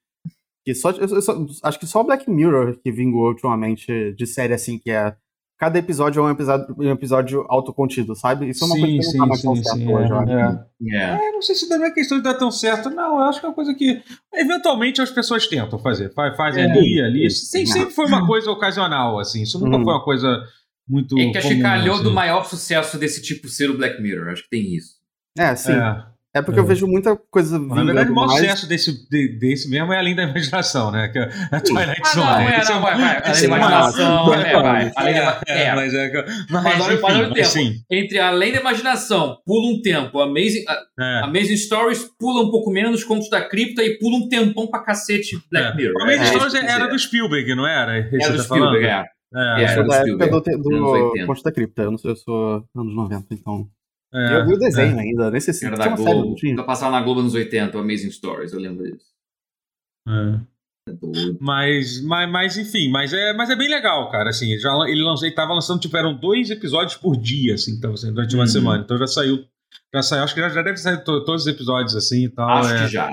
Que 0.65 0.75
só, 0.75 0.93
só, 1.21 1.47
acho 1.63 1.79
que 1.79 1.87
só 1.87 2.03
Black 2.03 2.31
Mirror 2.31 2.79
que 2.81 2.91
vingou 2.91 3.29
ultimamente 3.29 4.15
de 4.15 4.27
série 4.27 4.55
assim, 4.55 4.79
que 4.79 4.91
é 4.91 5.15
cada 5.59 5.79
episódio 5.79 6.21
é 6.21 6.23
um 6.23 6.31
episódio, 6.31 6.75
um 6.79 6.91
episódio 6.91 7.47
autocontido, 7.49 8.15
sabe? 8.15 8.49
Isso 8.49 8.65
é 8.65 8.67
uma 8.67 8.75
sim, 8.75 8.81
coisa 8.81 8.97
que 8.97 9.03
sim, 9.05 9.19
não 9.19 9.29
tá 9.29 9.37
tão 9.43 9.57
certo 9.57 9.93
hoje, 9.93 10.13
é, 10.13 10.97
é. 10.97 11.29
é, 11.29 11.33
não 11.33 11.43
sei 11.43 11.55
se 11.55 11.69
também 11.69 11.89
é 11.89 11.91
questão 11.95 12.19
de 12.19 12.25
dar 12.25 12.35
tão 12.35 12.51
certo, 12.51 12.91
não. 12.91 13.17
Eu 13.17 13.23
acho 13.23 13.41
que 13.41 13.47
é 13.47 13.49
uma 13.49 13.55
coisa 13.55 13.75
que 13.75 14.03
eventualmente 14.35 15.01
as 15.01 15.11
pessoas 15.11 15.47
tentam 15.47 15.79
fazer. 15.79 16.13
Fazem 16.13 16.65
é, 16.65 16.71
ali, 16.71 17.01
ali. 17.01 17.31
Sem, 17.31 17.67
sempre 17.67 17.91
foi 17.91 18.07
uma 18.07 18.27
coisa 18.27 18.51
ocasional, 18.51 19.19
assim. 19.19 19.43
Isso 19.43 19.59
nunca 19.59 19.77
uhum. 19.77 19.85
foi 19.85 19.93
uma 19.93 20.05
coisa 20.05 20.43
muito. 20.89 21.19
É 21.19 21.31
que 21.31 21.39
acho 21.39 21.49
que 21.49 21.63
calhou 21.63 21.95
assim. 21.95 22.05
do 22.05 22.13
maior 22.13 22.45
sucesso 22.45 22.99
desse 22.99 23.23
tipo 23.23 23.49
ser 23.49 23.71
o 23.71 23.77
Black 23.77 24.03
Mirror. 24.03 24.29
Acho 24.29 24.43
que 24.43 24.51
tem 24.51 24.75
isso. 24.75 24.95
É, 25.39 25.55
sim. 25.55 25.73
É. 25.73 26.14
É 26.35 26.43
porque 26.43 26.59
é. 26.59 26.63
eu 26.63 26.67
vejo 26.67 26.89
muita 26.89 27.17
coisa. 27.31 27.59
Na 27.61 27.85
verdade, 27.85 28.11
o 28.11 28.15
maior 28.15 28.31
sucesso 28.31 28.69
desse, 28.69 29.09
de, 29.09 29.39
desse 29.39 29.71
mesmo 29.71 29.93
é 29.93 29.99
Além 29.99 30.17
da 30.17 30.25
Imaginação, 30.25 30.91
né? 30.91 31.07
Que 31.07 31.19
é 31.19 31.31
a 31.53 31.61
Twilight 31.61 32.03
ah, 32.03 32.09
Zone. 32.09 32.27
Não, 32.27 32.41
é, 32.41 32.65
não, 32.65 32.81
vai, 32.81 32.99
vai. 32.99 33.23
Além 33.23 33.41
da 33.41 33.47
Imaginação, 33.47 34.35
é, 34.35 34.63
vai. 34.63 34.93
Além 34.97 35.15
da 35.15 35.41
é, 35.47 35.75
mas 35.77 35.95
é. 35.95 36.13
Mas, 36.51 36.63
mas 36.65 36.81
olha, 36.81 36.99
olha 37.03 37.29
o 37.29 37.33
tempo. 37.33 37.47
Assim. 37.47 37.75
Entre 37.89 38.19
Além 38.19 38.53
da 38.53 38.61
Imaginação, 38.61 39.39
pula 39.47 39.71
um 39.71 39.81
tempo. 39.81 40.21
Amazing, 40.21 40.65
é. 40.99 41.21
Amazing 41.23 41.57
Stories 41.57 42.05
pula 42.19 42.43
um 42.43 42.51
pouco 42.51 42.71
menos, 42.71 43.05
Contos 43.05 43.31
da 43.31 43.41
Cripta 43.41 43.85
e 43.85 43.97
pula 43.99 44.17
um 44.17 44.29
tempão 44.29 44.67
pra 44.67 44.83
cacete 44.83 45.39
Black 45.53 45.73
é. 45.73 45.77
Mirror. 45.77 46.03
Amazing 46.03 46.23
é, 46.23 46.27
Stories 46.27 46.55
era 46.55 46.87
do 46.89 46.99
Spielberg, 46.99 47.55
não 47.55 47.67
era? 47.67 47.99
Era 47.99 48.33
do 48.33 48.37
tá 48.39 48.43
Spielberg, 48.43 48.87
é. 48.87 49.05
É, 49.37 49.63
é, 49.63 49.65
eu 49.65 49.69
sou 49.69 49.87
da 49.87 49.97
época 49.97 50.29
do, 50.29 50.41
do 50.41 51.27
Contos 51.27 51.43
da 51.43 51.53
Cripta. 51.53 51.83
Eu, 51.83 51.91
não, 51.93 51.99
eu 52.05 52.17
sou 52.17 52.65
anos 52.75 52.95
90, 52.95 53.27
então. 53.35 53.69
É, 54.15 54.37
eu 54.37 54.47
vi 54.47 54.55
o 54.55 54.59
desenho 54.59 54.97
é. 54.97 55.03
ainda, 55.03 55.31
nem 55.31 55.41
sei 55.41 55.53
se 55.53 55.67
era 55.67 55.77
da 55.77 55.89
Globo. 55.89 56.39
Série, 56.39 56.55
passava 56.65 56.93
na 56.93 57.03
Globo 57.03 57.21
nos 57.21 57.35
80, 57.35 57.77
Amazing 57.77 58.13
Stories, 58.13 58.53
eu 58.53 58.61
lembro 58.61 58.85
disso. 58.85 59.07
É. 60.07 60.41
é 60.89 60.95
mas, 61.41 62.01
mas, 62.03 62.31
mas, 62.31 62.57
enfim, 62.57 62.91
mas 62.91 63.13
é, 63.13 63.33
mas 63.33 63.51
é 63.51 63.57
bem 63.57 63.69
legal, 63.69 64.09
cara. 64.11 64.31
Assim, 64.31 64.57
já, 64.57 64.71
ele, 64.87 65.03
lançou, 65.03 65.27
ele 65.27 65.35
tava 65.35 65.53
lançando, 65.53 65.81
tipo, 65.81 65.97
eram 65.97 66.15
dois 66.15 66.49
episódios 66.49 66.97
por 66.97 67.17
dia, 67.17 67.55
assim, 67.55 67.81
tava 67.81 67.97
sendo, 67.97 68.15
durante 68.15 68.35
uma 68.37 68.45
uhum. 68.45 68.49
semana. 68.49 68.85
Então 68.85 68.97
já 68.97 69.07
saiu. 69.09 69.45
Já 69.93 70.03
saiu, 70.03 70.23
acho 70.23 70.35
que 70.35 70.41
já, 70.41 70.49
já 70.49 70.63
deve 70.63 70.77
sair 70.77 71.03
to, 71.03 71.25
todos 71.25 71.43
os 71.43 71.49
episódios, 71.49 71.97
assim 71.97 72.27
e 72.27 72.29
tal. 72.29 72.49
Acho 72.49 72.73
é, 72.73 72.85
que 72.85 72.93
já. 72.93 73.11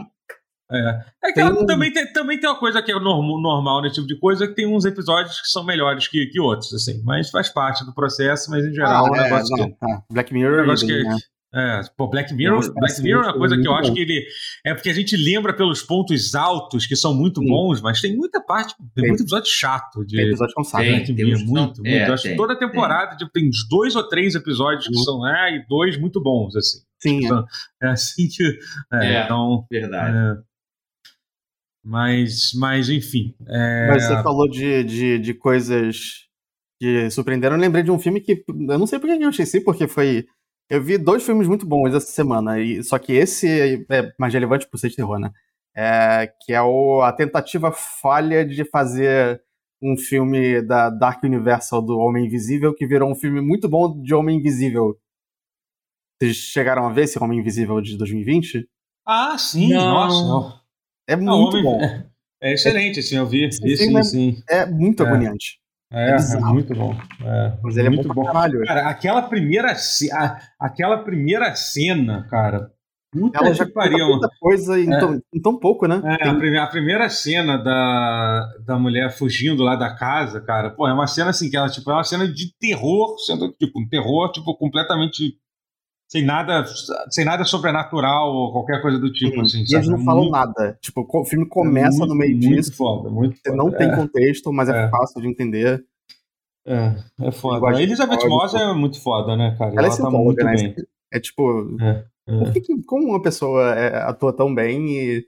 É, 0.72 1.04
é 1.26 1.34
que 1.34 1.34
tem... 1.34 1.66
também, 1.66 1.92
tem, 1.92 2.14
também 2.14 2.40
tem 2.40 2.50
uma 2.50 2.58
coisa 2.58 2.82
que 2.82 2.92
é 2.92 2.96
normal, 2.96 3.42
normal 3.42 3.82
nesse 3.82 3.96
tipo 3.96 4.08
de 4.08 4.18
coisa, 4.18 4.48
que 4.48 4.56
tem 4.56 4.66
uns 4.66 4.86
episódios 4.86 5.42
que 5.42 5.48
são 5.48 5.66
melhores 5.66 6.08
que, 6.08 6.28
que 6.28 6.40
outros, 6.40 6.74
assim, 6.74 7.02
mas 7.04 7.30
faz 7.30 7.50
parte 7.50 7.86
do 7.86 7.94
processo, 7.94 8.50
mas 8.50 8.66
em 8.66 8.74
geral 8.74 9.06
ah, 9.06 9.08
é 9.08 9.12
um 9.12 9.24
negócio 9.24 9.58
não, 9.58 9.66
que, 9.66 9.78
tá. 9.78 10.04
Black 10.10 10.34
Mirror. 10.34 10.54
É 10.54 10.58
um 10.58 10.62
negócio 10.62 10.88
que, 10.88 11.04
né? 11.04 11.18
É, 11.54 11.82
pô, 11.98 12.08
Black 12.08 12.34
Mirror, 12.34 12.74
Black 12.74 13.02
Mirror 13.02 13.26
é 13.26 13.28
uma 13.28 13.38
coisa 13.38 13.58
que 13.60 13.68
eu 13.68 13.74
acho 13.74 13.94
que 13.94 14.00
ele. 14.00 14.26
É 14.66 14.74
porque 14.74 14.90
a 14.90 14.94
gente 14.94 15.18
lembra 15.18 15.54
pelos 15.54 15.84
pontos 15.84 16.34
altos, 16.34 16.86
que 16.86 16.96
são 16.96 17.14
muito 17.14 17.42
Sim. 17.42 17.48
bons, 17.48 17.82
mas 17.82 18.00
tem 18.00 18.16
muita 18.16 18.42
parte, 18.42 18.74
tem, 18.78 18.88
tem 18.96 19.08
muito 19.10 19.24
episódio 19.24 19.52
chato 19.52 20.06
de 20.06 20.16
tem 20.16 20.28
episódio 20.28 20.54
com 20.56 20.64
saco, 20.64 20.86
Black 20.86 21.12
Mirror. 21.12 21.40
Muito, 21.40 21.82
muito. 21.82 21.86
É, 21.86 22.08
eu 22.08 22.14
acho 22.14 22.24
que 22.24 22.36
toda 22.38 22.58
temporada 22.58 23.18
tem. 23.18 23.28
tem 23.28 23.50
dois 23.70 23.98
ou 23.98 24.08
três 24.08 24.34
episódios 24.34 24.88
que 24.88 24.96
uhum. 24.96 25.04
são, 25.04 25.28
é, 25.28 25.58
e 25.58 25.68
dois 25.68 26.00
muito 26.00 26.22
bons, 26.24 26.56
assim. 26.56 26.80
Sim. 27.00 27.26
Então, 27.26 27.46
é. 27.84 27.88
é 27.88 27.90
assim 27.90 28.30
que. 28.30 28.44
É, 28.94 29.06
é 29.06 29.24
então, 29.26 29.66
verdade. 29.70 30.42
Mas, 31.84 32.52
mas, 32.56 32.90
enfim. 32.90 33.36
É... 33.48 33.88
Mas 33.88 34.04
você 34.06 34.22
falou 34.24 34.48
de, 34.50 34.84
de, 34.84 35.20
de 35.20 35.34
coisas 35.34 36.28
que 36.80 37.10
surpreenderam. 37.10 37.56
Eu 37.56 37.62
lembrei 37.62 37.84
de 37.84 37.92
um 37.92 38.00
filme 38.00 38.22
que. 38.22 38.44
Eu 38.48 38.80
não 38.80 38.88
sei 38.88 39.00
porque 39.00 39.24
eu 39.24 39.30
esqueci, 39.30 39.62
porque 39.62 39.88
foi 39.88 40.26
eu 40.72 40.82
vi 40.82 40.98
dois 40.98 41.22
filmes 41.22 41.50
muito 41.50 41.66
bons 41.66 41.94
essa 41.94 42.08
semana, 42.08 42.58
e, 42.58 42.82
só 42.82 42.98
que 42.98 43.12
esse 43.12 43.86
é 43.90 44.14
mais 44.18 44.34
relevante 44.34 44.66
por 44.70 44.78
ser 44.78 44.88
de 44.88 44.96
terror, 44.96 45.20
né? 45.20 45.30
É, 45.76 46.32
que 46.42 46.54
é 46.54 46.62
o, 46.62 47.02
a 47.02 47.12
tentativa 47.12 47.74
falha 47.74 48.46
de 48.46 48.64
fazer 48.64 49.44
um 49.82 49.98
filme 49.98 50.62
da 50.62 50.90
Dark 50.90 51.22
Universal 51.26 51.82
do 51.82 52.00
Homem 52.00 52.26
Invisível, 52.26 52.74
que 52.74 52.88
virou 52.88 53.12
um 53.12 53.16
filme 53.16 53.42
muito 53.42 53.68
bom 53.68 54.02
de 54.02 54.14
Homem 54.14 54.38
Invisível. 54.38 54.98
Vocês 56.18 56.38
chegaram 56.38 56.88
a 56.88 56.94
ver 56.94 57.04
esse 57.04 57.22
Homem 57.22 57.40
Invisível 57.40 57.82
de 57.82 57.98
2020? 57.98 58.66
Ah, 59.06 59.38
sim, 59.38 59.74
não. 59.74 60.08
nossa. 60.08 60.61
É 61.08 61.16
muito 61.16 61.62
bom. 61.62 61.80
É, 62.42 62.54
excelente, 62.54 63.00
assim, 63.00 63.18
eu 63.18 63.28
vi. 63.28 63.52
Sim, 63.52 63.76
sim, 63.76 64.04
sim. 64.04 64.44
É 64.50 64.66
muito 64.66 65.04
é. 65.04 65.08
agoniante. 65.08 65.62
É, 65.94 66.12
é, 66.12 66.16
é, 66.16 66.40
muito 66.40 66.74
bom. 66.74 66.96
É, 67.22 67.54
Mas 67.62 67.76
ele 67.76 67.88
é 67.88 67.92
muito 67.92 68.08
bom. 68.14 68.24
Caralho. 68.24 68.64
Cara, 68.64 68.88
aquela 68.88 69.22
primeira, 69.24 69.76
a, 70.14 70.38
aquela 70.60 71.04
primeira 71.04 71.54
cena, 71.54 72.26
cara. 72.30 72.72
Puta 73.12 73.38
Ela 73.40 73.54
já 73.54 73.70
pariu. 73.70 74.08
muita 74.08 74.30
coisa 74.40 74.80
em, 74.80 74.92
é. 74.92 74.98
tão, 74.98 75.22
em, 75.34 75.42
tão, 75.42 75.60
pouco, 75.60 75.86
né? 75.86 76.02
É, 76.06 76.30
a, 76.30 76.34
primeira, 76.34 76.64
a, 76.64 76.68
primeira, 76.68 77.10
cena 77.10 77.58
da, 77.58 78.50
da 78.66 78.80
mulher 78.80 79.12
fugindo 79.12 79.64
lá 79.64 79.76
da 79.76 79.94
casa, 79.94 80.40
cara, 80.40 80.70
pô, 80.70 80.88
é 80.88 80.94
uma 80.94 81.08
cena 81.08 81.32
assim, 81.32 81.50
que 81.50 81.58
ela, 81.58 81.70
tipo, 81.70 81.92
é 81.92 81.94
uma 81.94 82.06
cena 82.06 82.26
de 82.26 82.56
terror, 82.58 83.18
sendo, 83.20 83.52
tipo, 83.52 83.82
um 83.82 83.88
terror, 83.90 84.32
tipo, 84.32 84.56
completamente 84.56 85.36
sem 86.12 86.26
nada, 86.26 86.66
sem 87.10 87.24
nada 87.24 87.46
sobrenatural 87.46 88.34
ou 88.34 88.52
qualquer 88.52 88.82
coisa 88.82 89.00
do 89.00 89.10
tipo. 89.14 89.40
Assim, 89.40 89.64
e 89.66 89.74
eles 89.74 89.88
não 89.88 90.04
falam 90.04 90.24
muito, 90.24 90.34
nada. 90.34 90.78
Tipo, 90.82 91.08
o 91.10 91.24
filme 91.24 91.48
começa 91.48 91.96
é 91.96 92.00
muito, 92.00 92.10
no 92.10 92.16
meio 92.16 92.36
muito 92.36 92.50
disso. 92.50 92.76
Foda, 92.76 93.10
muito 93.10 93.40
foda. 93.42 93.56
Não 93.56 93.72
tem 93.72 93.90
é. 93.90 93.96
contexto, 93.96 94.52
mas 94.52 94.68
é, 94.68 94.88
é, 94.88 94.90
fácil 94.90 95.22
de 95.22 95.30
entender. 95.30 95.86
É, 96.68 96.96
é 97.22 97.32
foda. 97.32 97.66
A 97.66 97.82
Elizabeth 97.82 98.28
Moss 98.28 98.54
é 98.54 98.74
muito 98.74 99.02
foda, 99.02 99.38
né, 99.38 99.56
cara? 99.58 99.72
Ela, 99.72 99.88
ela 99.88 99.98
tá 99.98 100.10
muito 100.10 100.44
né? 100.44 100.54
bem. 100.54 100.76
É 101.14 101.18
tipo. 101.18 101.78
É, 101.82 102.04
é. 102.28 102.60
Que, 102.60 102.84
como 102.84 103.08
uma 103.08 103.22
pessoa 103.22 103.74
é, 103.74 104.02
atua 104.02 104.36
tão 104.36 104.54
bem 104.54 104.90
e 104.90 105.26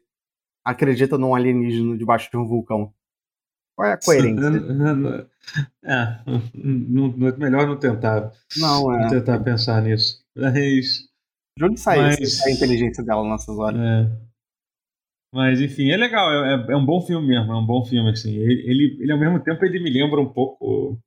acredita 0.65 1.17
num 1.17 1.33
alienígena 1.33 1.97
debaixo 1.97 2.29
de 2.29 2.35
um 2.35 2.45
vulcão? 2.45 2.91
Qual 3.75 3.87
é 3.87 3.93
a 3.93 3.97
coerência? 3.97 4.43
É, 5.83 6.19
não, 6.55 7.27
é 7.27 7.37
melhor 7.37 7.67
não 7.67 7.77
tentar. 7.77 8.31
Não, 8.55 8.95
é. 8.95 9.03
Não 9.03 9.09
tentar 9.09 9.39
pensar 9.39 9.81
nisso. 9.81 10.23
Mas. 10.33 11.09
De 11.57 11.65
onde 11.65 11.77
sai 11.77 11.97
mas, 11.97 12.41
a 12.45 12.49
inteligência 12.49 13.03
dela 13.03 13.29
nessas 13.29 13.57
horas? 13.57 13.77
É. 13.77 14.09
Mas, 15.33 15.59
enfim, 15.59 15.89
é 15.89 15.97
legal, 15.97 16.31
é, 16.45 16.71
é, 16.71 16.77
um 16.77 16.85
bom 16.85 17.01
filme 17.01 17.27
mesmo, 17.27 17.51
é 17.51 17.57
um 17.57 17.65
bom 17.65 17.83
filme, 17.83 18.09
assim. 18.09 18.33
Ele, 18.37 18.63
ele, 18.65 18.97
ele, 19.01 19.11
ao 19.11 19.19
mesmo 19.19 19.39
tempo, 19.41 19.65
ele 19.65 19.83
me 19.83 19.89
lembra 19.89 20.21
um 20.21 20.31
pouco. 20.31 20.97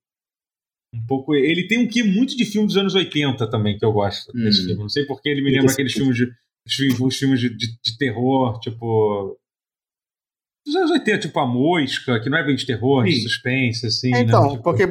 Um 0.94 1.06
pouco. 1.06 1.34
Ele 1.34 1.66
tem 1.66 1.78
um 1.78 1.88
que 1.88 2.02
muito 2.02 2.36
de 2.36 2.44
filme 2.44 2.66
dos 2.66 2.76
anos 2.76 2.94
80 2.94 3.48
também, 3.48 3.78
que 3.78 3.84
eu 3.84 3.92
gosto 3.92 4.30
hum. 4.36 4.44
desse 4.44 4.66
filme. 4.66 4.82
Não 4.82 4.88
sei 4.90 5.06
porque 5.06 5.30
ele 5.30 5.42
me 5.42 5.50
lembra 5.50 5.72
aqueles 5.72 5.94
filmes 5.94 6.16
de. 6.16 6.30
Os 7.00 7.16
filmes 7.16 7.40
de, 7.40 7.56
de, 7.56 7.68
de 7.80 7.96
terror, 7.96 8.58
tipo 8.60 9.38
dos 10.66 10.74
anos 10.74 10.90
80, 10.90 11.20
tipo 11.20 11.38
A 11.38 11.46
Mosca, 11.46 12.18
que 12.20 12.28
não 12.28 12.36
é 12.36 12.44
bem 12.44 12.56
de 12.56 12.66
terror, 12.66 13.04
Sim. 13.04 13.10
de 13.10 13.22
suspense, 13.22 13.86
assim. 13.86 14.12
É, 14.12 14.20
então, 14.20 14.42
né? 14.42 14.50
tipo... 14.50 14.62
porque 14.64 14.84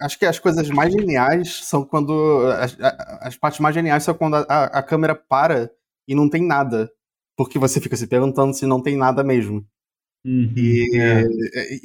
acho 0.00 0.18
que 0.18 0.24
as 0.24 0.38
coisas 0.38 0.68
mais 0.70 0.92
geniais 0.92 1.64
são 1.64 1.84
quando. 1.84 2.46
As, 2.58 2.76
as 3.20 3.36
partes 3.36 3.60
mais 3.60 3.74
geniais 3.74 4.02
são 4.02 4.14
quando 4.14 4.36
a, 4.36 4.64
a, 4.64 4.82
câmera 4.82 5.14
para 5.14 5.70
e 6.08 6.14
não 6.14 6.30
tem 6.30 6.46
nada. 6.46 6.90
Porque 7.36 7.58
você 7.58 7.80
fica 7.80 7.96
se 7.96 8.06
perguntando 8.06 8.54
se 8.54 8.66
não 8.66 8.82
tem 8.82 8.96
nada 8.96 9.22
mesmo. 9.22 9.64
Uhum, 10.26 10.52
e 10.56 10.98
é. 10.98 11.24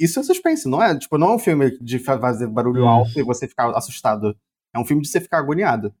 isso 0.00 0.18
é 0.18 0.22
suspense, 0.22 0.68
não 0.68 0.82
é? 0.82 0.98
Tipo, 0.98 1.16
não 1.16 1.30
é 1.30 1.34
um 1.36 1.38
filme 1.38 1.78
de 1.78 1.98
fazer 2.00 2.48
barulho 2.48 2.82
uhum. 2.82 2.88
alto 2.88 3.18
e 3.18 3.22
você 3.22 3.46
ficar 3.46 3.70
assustado. 3.70 4.36
É 4.74 4.78
um 4.78 4.84
filme 4.84 5.02
de 5.02 5.08
você 5.08 5.20
ficar 5.20 5.38
agoniado. 5.38 5.94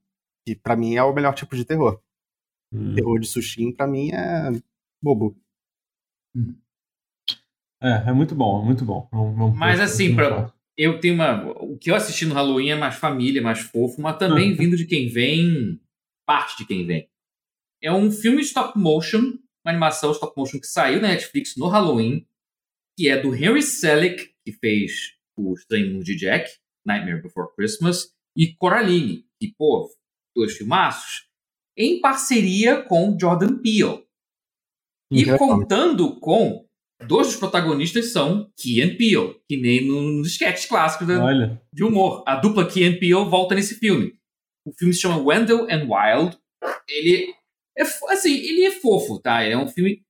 Que 0.46 0.56
para 0.56 0.76
mim 0.76 0.96
é 0.96 1.02
o 1.02 1.14
melhor 1.14 1.34
tipo 1.34 1.54
de 1.54 1.64
terror. 1.64 2.00
Uhum. 2.72 2.94
Terror 2.94 3.20
de 3.20 3.28
sushinho, 3.28 3.74
para 3.74 3.86
mim, 3.86 4.10
é 4.12 4.50
bobo. 5.00 5.36
Hum. 6.34 6.54
É, 7.84 8.08
é 8.08 8.12
muito 8.14 8.34
bom, 8.34 8.62
é 8.62 8.64
muito 8.64 8.82
bom. 8.82 9.10
Mas 9.54 9.78
assim, 9.78 10.14
pra, 10.14 10.50
eu 10.74 10.98
tenho 11.00 11.14
uma. 11.14 11.52
O 11.62 11.76
que 11.76 11.90
eu 11.90 11.94
assisti 11.94 12.24
no 12.24 12.34
Halloween 12.34 12.70
é 12.70 12.74
mais 12.74 12.94
família, 12.94 13.42
mais 13.42 13.60
fofo, 13.60 14.00
mas 14.00 14.16
também 14.16 14.52
uhum. 14.52 14.56
vindo 14.56 14.76
de 14.76 14.86
quem 14.86 15.06
vem, 15.08 15.78
parte 16.26 16.56
de 16.56 16.66
quem 16.66 16.86
vem. 16.86 17.06
É 17.82 17.92
um 17.92 18.10
filme 18.10 18.40
stop 18.40 18.78
motion, 18.78 19.18
uma 19.62 19.70
animação 19.70 20.12
stop 20.12 20.34
motion 20.34 20.58
que 20.58 20.66
saiu 20.66 20.98
na 20.98 21.08
Netflix 21.08 21.58
no 21.58 21.68
Halloween, 21.68 22.26
que 22.96 23.06
é 23.10 23.20
do 23.20 23.34
Henry 23.34 23.62
Selick, 23.62 24.30
que 24.42 24.52
fez 24.52 25.12
o 25.36 25.52
Estranho 25.52 25.92
Mundo 25.92 26.04
de 26.04 26.16
Jack, 26.16 26.50
Nightmare 26.86 27.22
Before 27.22 27.48
Christmas, 27.54 28.14
e 28.34 28.54
Coraline, 28.54 29.26
que, 29.38 29.54
pô, 29.58 29.90
dois 30.34 30.56
filmaços, 30.56 31.28
em 31.76 32.00
parceria 32.00 32.82
com 32.82 33.16
Jordan 33.20 33.58
Peele. 33.58 34.04
E 35.10 35.26
contando 35.36 36.18
com 36.18 36.63
Dois 37.06 37.28
dos 37.28 37.36
protagonistas 37.36 38.12
são 38.12 38.50
Key 38.56 38.82
and 38.82 38.96
Peele, 38.96 39.36
que 39.48 39.56
nem 39.56 39.86
nos 39.86 40.28
sketches 40.28 40.66
clássicos 40.66 41.06
da, 41.06 41.58
de 41.72 41.84
humor. 41.84 42.22
A 42.26 42.36
dupla 42.36 42.66
Key 42.66 42.84
and 42.84 42.98
Peele 42.98 43.24
volta 43.24 43.54
nesse 43.54 43.76
filme. 43.76 44.12
O 44.66 44.72
filme 44.72 44.94
se 44.94 45.00
chama 45.00 45.18
Wendell 45.18 45.66
and 45.70 45.86
Wild. 45.88 46.36
Ele 46.88 47.34
é 47.76 47.82
assim, 47.82 48.34
ele 48.34 48.64
é 48.64 48.70
fofo, 48.70 49.20
tá? 49.20 49.44
Ele 49.44 49.54
é 49.54 49.58
um 49.58 49.68
filme. 49.68 50.02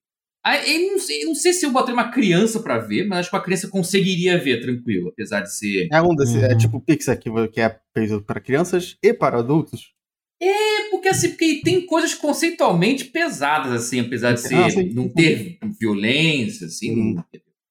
Eu 0.46 0.92
não, 0.92 0.98
sei, 0.98 1.24
não 1.24 1.34
sei 1.34 1.54
se 1.54 1.64
eu 1.64 1.72
botei 1.72 1.94
uma 1.94 2.10
criança 2.10 2.60
para 2.60 2.78
ver, 2.78 3.06
mas 3.06 3.20
acho 3.20 3.30
que 3.30 3.36
uma 3.36 3.42
criança 3.42 3.68
conseguiria 3.68 4.36
ver 4.36 4.60
tranquilo, 4.60 5.08
apesar 5.08 5.40
de 5.40 5.56
ser. 5.56 5.88
É 5.90 6.02
um 6.02 6.14
desse, 6.14 6.36
é 6.36 6.40
uhum. 6.40 6.52
é 6.52 6.56
tipo 6.56 6.80
Pixar 6.82 7.18
que, 7.18 7.30
que 7.48 7.60
é 7.62 7.80
feito 7.96 8.20
para 8.22 8.40
crianças 8.40 8.98
e 9.02 9.14
para 9.14 9.38
adultos. 9.38 9.93
É, 10.40 10.90
porque 10.90 11.08
assim, 11.08 11.30
porque 11.30 11.60
tem 11.64 11.86
coisas 11.86 12.14
conceitualmente 12.14 13.06
pesadas, 13.06 13.72
assim, 13.72 14.00
apesar 14.00 14.32
de 14.32 14.40
ser, 14.40 14.56
ah, 14.56 14.68
não 14.92 15.08
ter 15.08 15.58
violência, 15.80 16.66
assim. 16.66 17.16
Hum. 17.16 17.24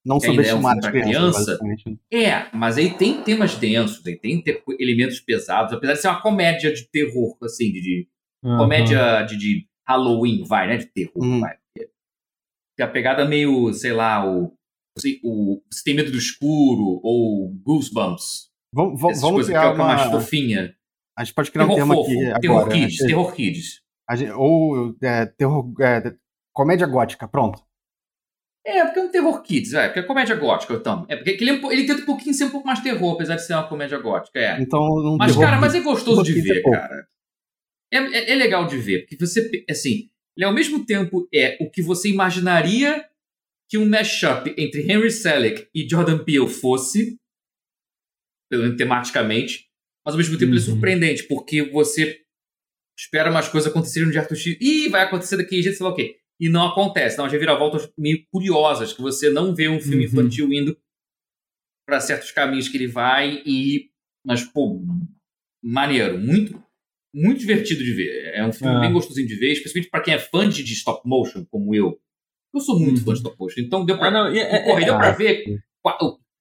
Não 0.05 0.19
subestimar 0.19 0.75
é 0.75 0.87
um 0.87 0.91
criança. 0.91 1.57
É, 2.11 2.47
mas 2.53 2.77
aí 2.77 2.93
tem 2.93 3.21
temas 3.23 3.55
densos, 3.55 4.05
aí 4.05 4.17
tem 4.17 4.43
elementos 4.77 5.19
pesados, 5.21 5.71
apesar 5.71 5.93
de 5.93 6.01
ser 6.01 6.07
uma 6.09 6.21
comédia 6.21 6.73
de 6.73 6.83
terror, 6.89 7.37
assim, 7.41 7.71
de, 7.71 7.81
de 7.81 8.07
uhum. 8.43 8.57
comédia 8.57 9.23
de, 9.23 9.37
de, 9.37 9.67
Halloween, 9.87 10.43
vai, 10.43 10.67
né? 10.67 10.77
De 10.77 10.85
terror, 10.87 11.23
uhum. 11.23 11.39
vai. 11.39 11.55
Porque 11.73 12.81
a 12.81 12.87
pegada 12.87 13.25
meio, 13.25 13.71
sei 13.73 13.93
lá, 13.93 14.27
o, 14.27 14.53
o 15.23 15.61
Você 15.71 15.83
tem 15.85 15.95
medo 15.95 16.11
do 16.11 16.17
escuro, 16.17 16.99
ou 17.03 17.53
Goosebumps. 17.63 18.49
Vamos, 18.73 18.99
vamos, 18.99 19.21
vamos 19.21 19.45
criar 19.45 19.61
que 19.61 19.67
é 19.67 19.69
uma... 19.69 19.95
mais 19.95 20.11
fofinha. 20.11 20.75
A 21.17 21.23
gente 21.23 21.33
pode 21.33 21.51
criar 21.51 21.65
terror 21.65 21.75
um 21.75 21.81
tema 21.81 21.95
fofo, 21.95 22.11
aqui 22.11 22.41
terror 22.41 22.61
agora. 22.61 22.73
Kids, 22.73 22.99
né? 22.99 23.07
Terror 23.07 23.33
Kids. 23.33 23.81
Gente, 24.15 24.31
ou 24.31 24.95
é, 25.01 25.25
terror, 25.25 25.73
é, 25.81 26.15
comédia 26.53 26.87
gótica, 26.87 27.27
pronto. 27.27 27.63
É, 28.65 28.85
porque 28.85 28.99
é 28.99 29.03
um 29.03 29.11
terror 29.11 29.41
kids, 29.41 29.73
é, 29.73 29.87
porque 29.87 29.99
é 29.99 30.03
comédia 30.03 30.35
gótica, 30.35 30.73
então. 30.73 31.05
É 31.09 31.17
porque 31.17 31.31
ele, 31.31 31.51
é 31.51 31.73
ele 31.73 31.85
tenta 31.85 32.01
um 32.01 32.05
pouquinho 32.05 32.33
ser 32.33 32.45
um 32.45 32.49
pouco 32.49 32.65
mais 32.65 32.79
terror, 32.79 33.13
apesar 33.13 33.35
de 33.35 33.45
ser 33.45 33.53
uma 33.53 33.67
comédia 33.67 33.97
gótica, 33.99 34.39
é. 34.39 34.61
Então, 34.61 34.79
um 34.79 35.17
mas, 35.17 35.35
cara, 35.35 35.59
mas 35.59 35.75
é 35.75 35.81
gostoso 35.81 36.23
de 36.23 36.39
ver, 36.39 36.63
cara. 36.63 37.07
É, 37.91 37.97
é, 37.97 38.31
é, 38.31 38.35
legal 38.35 38.65
de 38.65 38.77
ver, 38.77 39.01
porque 39.01 39.17
você, 39.17 39.65
assim, 39.69 40.09
ele 40.35 40.45
ao 40.45 40.53
mesmo 40.53 40.85
tempo 40.85 41.27
é 41.33 41.57
o 41.59 41.69
que 41.69 41.81
você 41.81 42.09
imaginaria 42.09 43.05
que 43.69 43.77
um 43.77 43.87
mashup 43.87 44.53
entre 44.57 44.89
Henry 44.89 45.11
Selick 45.11 45.67
e 45.75 45.87
Jordan 45.87 46.23
Peele 46.23 46.47
fosse, 46.47 47.19
pelo 48.49 48.63
menos 48.63 48.77
tematicamente, 48.77 49.69
mas 50.05 50.13
ao 50.13 50.17
mesmo 50.17 50.37
tempo 50.37 50.51
uhum. 50.51 50.57
ele 50.57 50.65
é 50.65 50.67
uhum. 50.67 50.73
surpreendente, 50.73 51.23
porque 51.23 51.63
você 51.63 52.19
espera 52.97 53.31
umas 53.31 53.47
coisas 53.47 53.69
acontecerem 53.69 54.09
de 54.09 54.17
Arthur 54.17 54.35
X, 54.35 54.57
e 54.59 54.89
vai 54.89 55.03
acontecer 55.03 55.37
daquele 55.37 55.61
jeito, 55.61 55.77
sei 55.77 55.85
lá 55.85 55.91
o 55.91 55.95
quê. 55.95 56.17
E 56.39 56.49
não 56.49 56.67
acontece. 56.67 57.15
Então, 57.15 57.25
as 57.25 57.31
reviravoltas 57.31 57.89
meio 57.97 58.25
curiosas, 58.31 58.93
que 58.93 59.01
você 59.01 59.29
não 59.29 59.55
vê 59.55 59.69
um 59.69 59.79
filme 59.79 60.05
uhum. 60.05 60.11
infantil 60.11 60.51
indo 60.51 60.77
para 61.87 61.99
certos 61.99 62.31
caminhos 62.31 62.67
que 62.67 62.77
ele 62.77 62.87
vai 62.87 63.41
e. 63.45 63.89
Mas, 64.25 64.43
pô, 64.43 64.81
maneiro. 65.63 66.17
Muito, 66.17 66.61
muito 67.13 67.39
divertido 67.39 67.83
de 67.83 67.93
ver. 67.93 68.33
É 68.33 68.45
um 68.45 68.51
filme 68.51 68.75
é. 68.75 68.79
bem 68.81 68.93
gostosinho 68.93 69.27
de 69.27 69.35
ver, 69.35 69.53
especialmente 69.53 69.89
para 69.89 70.01
quem 70.01 70.13
é 70.13 70.19
fã 70.19 70.47
de, 70.47 70.63
de, 70.63 70.73
stop 70.73 71.07
motion, 71.07 71.45
como 71.45 71.73
eu. 71.73 71.99
Eu 72.53 72.59
sou 72.59 72.79
muito 72.79 72.99
uhum. 72.99 73.05
fã 73.05 73.13
de 73.13 73.19
stop 73.19 73.37
motion, 73.39 73.61
então 73.61 73.85
deu 73.85 73.97
pra, 73.97 74.07
ah, 74.07 74.11
não, 74.11 74.27
é, 74.27 74.39
é, 74.39 74.63
porra, 74.63 74.85
deu 74.85 74.95
pra 74.95 75.11
ver 75.11 75.61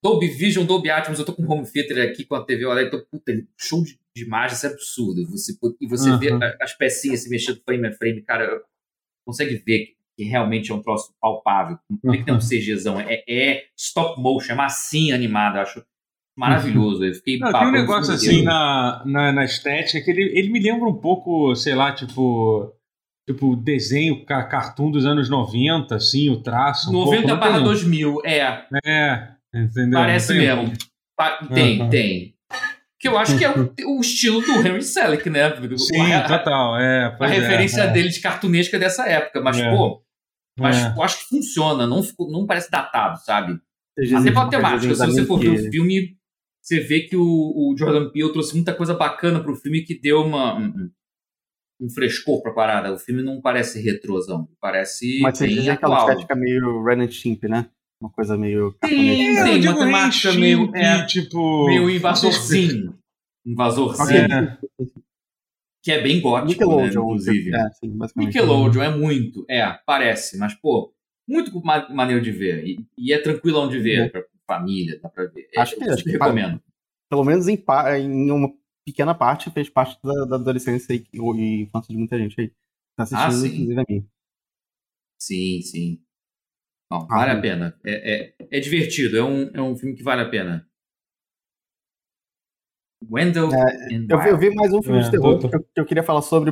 Dolby 0.02 0.28
Vision, 0.28 0.66
Dolby 0.66 0.90
Atmos, 0.90 1.18
eu 1.18 1.24
tô 1.24 1.32
com 1.32 1.44
o 1.44 1.52
home 1.52 1.66
theater 1.66 2.10
aqui 2.10 2.24
com 2.24 2.34
a 2.34 2.44
TV 2.44 2.64
olha, 2.64 2.82
então, 2.82 3.00
puta, 3.10 3.32
show 3.56 3.84
de, 3.84 3.98
de 4.14 4.24
imagem, 4.24 4.56
isso 4.56 4.66
é 4.66 4.70
absurdo. 4.70 5.24
Você, 5.30 5.56
e 5.80 5.86
você 5.86 6.10
uhum. 6.10 6.18
vê 6.18 6.30
as 6.60 6.72
pecinhas 6.76 7.22
se 7.22 7.30
mexendo 7.30 7.62
frame 7.64 7.86
a 7.86 7.92
frame, 7.92 8.22
cara, 8.22 8.60
consegue 9.24 9.62
ver 9.64 9.94
que 10.16 10.24
realmente 10.24 10.72
é 10.72 10.74
um 10.74 10.82
troço 10.82 11.14
palpável. 11.20 11.78
Não 11.88 12.12
tem 12.12 12.20
que 12.20 12.26
ter 12.26 12.32
um 12.32 12.38
CGzão, 12.38 13.00
é, 13.00 13.22
é 13.28 13.64
stop 13.76 14.20
motion, 14.20 14.52
é 14.52 14.56
massinha 14.56 15.14
animada, 15.14 15.62
acho 15.62 15.84
maravilhoso. 16.36 17.04
Eu 17.04 17.14
fiquei 17.14 17.38
Não, 17.38 17.52
tem 17.52 17.68
um 17.68 17.72
negócio 17.72 18.12
assim 18.12 18.42
na, 18.42 19.02
na, 19.06 19.32
na, 19.32 19.44
estética 19.44 20.04
que 20.04 20.10
ele, 20.10 20.36
ele 20.36 20.50
me 20.50 20.60
lembra 20.60 20.88
um 20.88 20.96
pouco, 20.96 21.54
sei 21.54 21.74
lá, 21.74 21.92
tipo. 21.92 22.74
Tipo, 23.24 23.54
desenho 23.54 24.26
cartoon 24.26 24.90
dos 24.90 25.06
anos 25.06 25.30
90, 25.30 25.94
assim, 25.94 26.28
o 26.28 26.42
traço. 26.42 26.90
Um 26.90 27.04
90 27.04 27.36
barra 27.36 27.60
2000, 27.60 28.20
é. 28.24 28.66
É, 28.84 29.28
entendeu? 29.54 29.98
Parece 29.98 30.34
mesmo. 30.34 30.72
Tem, 31.52 31.80
uhum. 31.80 31.90
tem. 31.90 32.34
Que 32.98 33.08
eu 33.08 33.18
acho 33.18 33.36
que 33.36 33.44
é 33.44 33.50
o, 33.50 33.74
o 33.98 34.00
estilo 34.00 34.40
do 34.40 34.52
Henry 34.66 34.82
Selick, 34.82 35.28
né? 35.28 35.52
Sim, 35.76 36.12
a, 36.12 36.26
total. 36.26 36.78
É, 36.78 37.16
a 37.18 37.26
referência 37.26 37.82
é, 37.82 37.92
dele 37.92 38.08
de 38.08 38.20
cartunesca 38.20 38.78
dessa 38.78 39.08
época. 39.08 39.40
Mas, 39.40 39.58
é. 39.58 39.70
pô, 39.70 40.02
mas 40.58 40.76
é. 40.76 40.94
eu 40.96 41.02
acho 41.02 41.18
que 41.20 41.28
funciona, 41.36 41.86
não, 41.86 42.02
não 42.30 42.46
parece 42.46 42.70
datado, 42.70 43.18
sabe? 43.24 43.58
Até 44.16 44.30
pela 44.30 44.48
temática. 44.48 44.94
Se 44.94 45.06
você 45.06 45.24
for 45.26 45.38
ver 45.38 45.50
o 45.50 45.70
filme, 45.70 46.16
você 46.60 46.80
vê 46.80 47.00
que 47.00 47.16
o, 47.16 47.22
o 47.22 47.74
Jordan 47.76 48.10
Peele 48.10 48.32
trouxe 48.32 48.54
muita 48.54 48.74
coisa 48.74 48.94
bacana 48.94 49.42
pro 49.42 49.56
filme 49.56 49.82
que 49.82 50.00
deu 50.00 50.22
uma, 50.22 50.56
um, 50.56 50.90
um 51.80 51.90
frescor 51.90 52.40
pra 52.40 52.52
parada. 52.52 52.92
O 52.92 52.98
filme 52.98 53.22
não 53.22 53.40
parece 53.40 53.82
retrosão, 53.82 54.48
parece 54.60 55.20
Mas 55.20 55.38
você 55.38 55.48
diz 55.48 55.68
aquela 55.68 55.98
estética 55.98 56.34
meio 56.36 56.82
Ren 56.84 57.04
and 57.04 57.10
Chimp, 57.10 57.44
né? 57.44 57.68
Uma 58.02 58.10
coisa 58.10 58.36
meio... 58.36 58.74
Sim, 58.84 59.36
é, 59.36 59.44
tem 59.44 59.68
uma 59.68 59.78
temática 59.78 60.32
meio, 60.32 60.74
é, 60.74 61.06
tipo... 61.06 61.66
meio 61.66 61.88
invasorzinho. 61.88 62.98
Invasorzinho. 63.46 64.24
Okay. 64.24 64.92
Que 65.84 65.92
é 65.92 66.02
bem 66.02 66.20
gótico, 66.20 66.76
né, 66.76 66.88
inclusive. 66.88 67.54
É, 67.54 67.70
sim, 67.70 67.96
Nickelodeon 68.16 68.82
é 68.82 68.96
muito, 68.96 69.44
é, 69.48 69.72
parece, 69.86 70.38
mas, 70.38 70.54
pô, 70.54 70.92
muito 71.28 71.52
maneiro 71.90 72.20
de 72.20 72.30
ver. 72.32 72.64
E, 72.64 72.86
e 72.98 73.12
é 73.12 73.20
tranquilão 73.20 73.68
de 73.68 73.78
ver, 73.78 74.06
é. 74.06 74.08
pra 74.08 74.24
família, 74.46 74.98
dá 75.00 75.08
pra 75.08 75.26
ver. 75.26 75.48
Acho 75.56 75.76
que, 75.76 75.84
acho 75.88 76.04
que 76.04 76.10
recomendo. 76.10 76.60
Pelo 77.08 77.24
menos 77.24 77.46
em, 77.46 77.62
em 78.00 78.30
uma 78.30 78.52
pequena 78.84 79.14
parte, 79.14 79.50
fez 79.50 79.68
parte 79.68 79.98
da, 80.02 80.24
da 80.24 80.36
adolescência 80.36 80.92
e, 80.92 81.04
e 81.12 81.62
infância 81.62 81.92
de 81.92 81.98
muita 81.98 82.18
gente 82.18 82.40
aí. 82.40 82.52
Tá 82.96 83.04
assistindo, 83.04 83.44
ah, 83.44 83.48
inclusive 83.48 83.80
a 83.80 83.84
mim. 83.88 84.06
Sim, 85.20 85.62
sim. 85.62 86.02
Não, 86.92 87.06
ah, 87.10 87.16
vale 87.16 87.30
a 87.30 87.40
pena. 87.40 87.80
É, 87.84 88.14
é, 88.14 88.34
é, 88.50 88.60
divertido, 88.60 89.16
é 89.16 89.24
um, 89.24 89.50
é 89.54 89.62
um 89.62 89.74
filme 89.74 89.96
que 89.96 90.02
vale 90.02 90.20
a 90.20 90.28
pena. 90.28 90.68
Wendell 93.10 93.48
é, 93.52 93.94
eu, 94.08 94.20
vi, 94.20 94.28
eu, 94.28 94.38
vi, 94.38 94.54
mais 94.54 94.72
um 94.72 94.82
filme 94.82 95.00
de 95.00 95.08
é, 95.08 95.10
terror 95.10 95.38
que 95.38 95.46
eu, 95.46 95.50
que 95.50 95.80
eu, 95.80 95.86
queria 95.86 96.02
falar 96.02 96.20
sobre. 96.20 96.50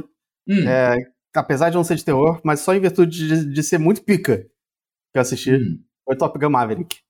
Hum. 0.49 0.67
É, 0.67 0.97
apesar 1.37 1.69
de 1.69 1.77
não 1.77 1.85
ser 1.85 1.97
de 1.97 2.05
terror, 2.05 2.41
mas 2.43 2.61
só 2.61 2.75
em 2.75 2.81
virtude 2.81 3.29
de, 3.29 3.53
de 3.53 3.63
ser 3.63 3.79
muito 3.79 4.03
pica 4.03 4.39
que 5.13 5.17
eu 5.17 5.21
assisti, 5.21 5.55
hum. 5.55 5.85
foi 6.05 6.17
Top 6.17 6.37
Gun 6.39 6.51
Maverick. 6.51 7.01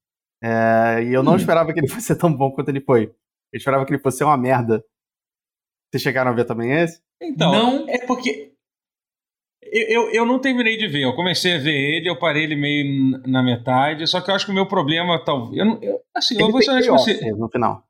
É, 0.43 1.05
e 1.05 1.13
eu 1.13 1.23
não 1.23 1.35
hum. 1.35 1.37
esperava 1.37 1.73
que 1.73 1.79
ele 1.79 1.89
fosse 1.89 2.15
tão 2.17 2.35
bom 2.35 2.51
quanto 2.51 2.69
ele 2.69 2.81
foi. 2.81 3.05
Eu 3.53 3.57
esperava 3.57 3.87
que 3.87 3.93
ele 3.93 4.03
fosse 4.03 4.25
uma 4.25 4.37
merda. 4.37 4.85
Vocês 5.91 6.03
chegaram 6.03 6.33
a 6.33 6.35
ver 6.35 6.45
também 6.45 6.73
esse? 6.73 7.01
Então, 7.23 7.53
não. 7.53 7.89
é 7.89 8.05
porque. 8.07 8.53
Eu, 9.73 9.87
eu, 9.89 10.11
eu, 10.11 10.27
não 10.27 10.39
terminei 10.39 10.77
de 10.77 10.89
ver. 10.89 11.03
Eu 11.03 11.15
comecei 11.15 11.55
a 11.55 11.59
ver 11.59 11.75
ele, 11.75 12.09
eu 12.09 12.19
parei 12.19 12.43
ele 12.43 12.57
meio 12.57 13.21
na 13.27 13.43
metade. 13.43 14.07
Só 14.07 14.21
que 14.21 14.31
eu 14.31 14.35
acho 14.35 14.45
que 14.45 14.51
o 14.51 14.55
meu 14.55 14.67
problema, 14.67 15.23
talvez. 15.25 15.59
Eu, 15.59 15.79
eu, 15.81 16.01
assim, 16.15 16.35
ele 16.35 16.45
eu 16.45 16.51
vou 16.51 16.63
ser 16.63 16.87
você. 16.87 17.33
No 17.33 17.49
final. 17.49 17.85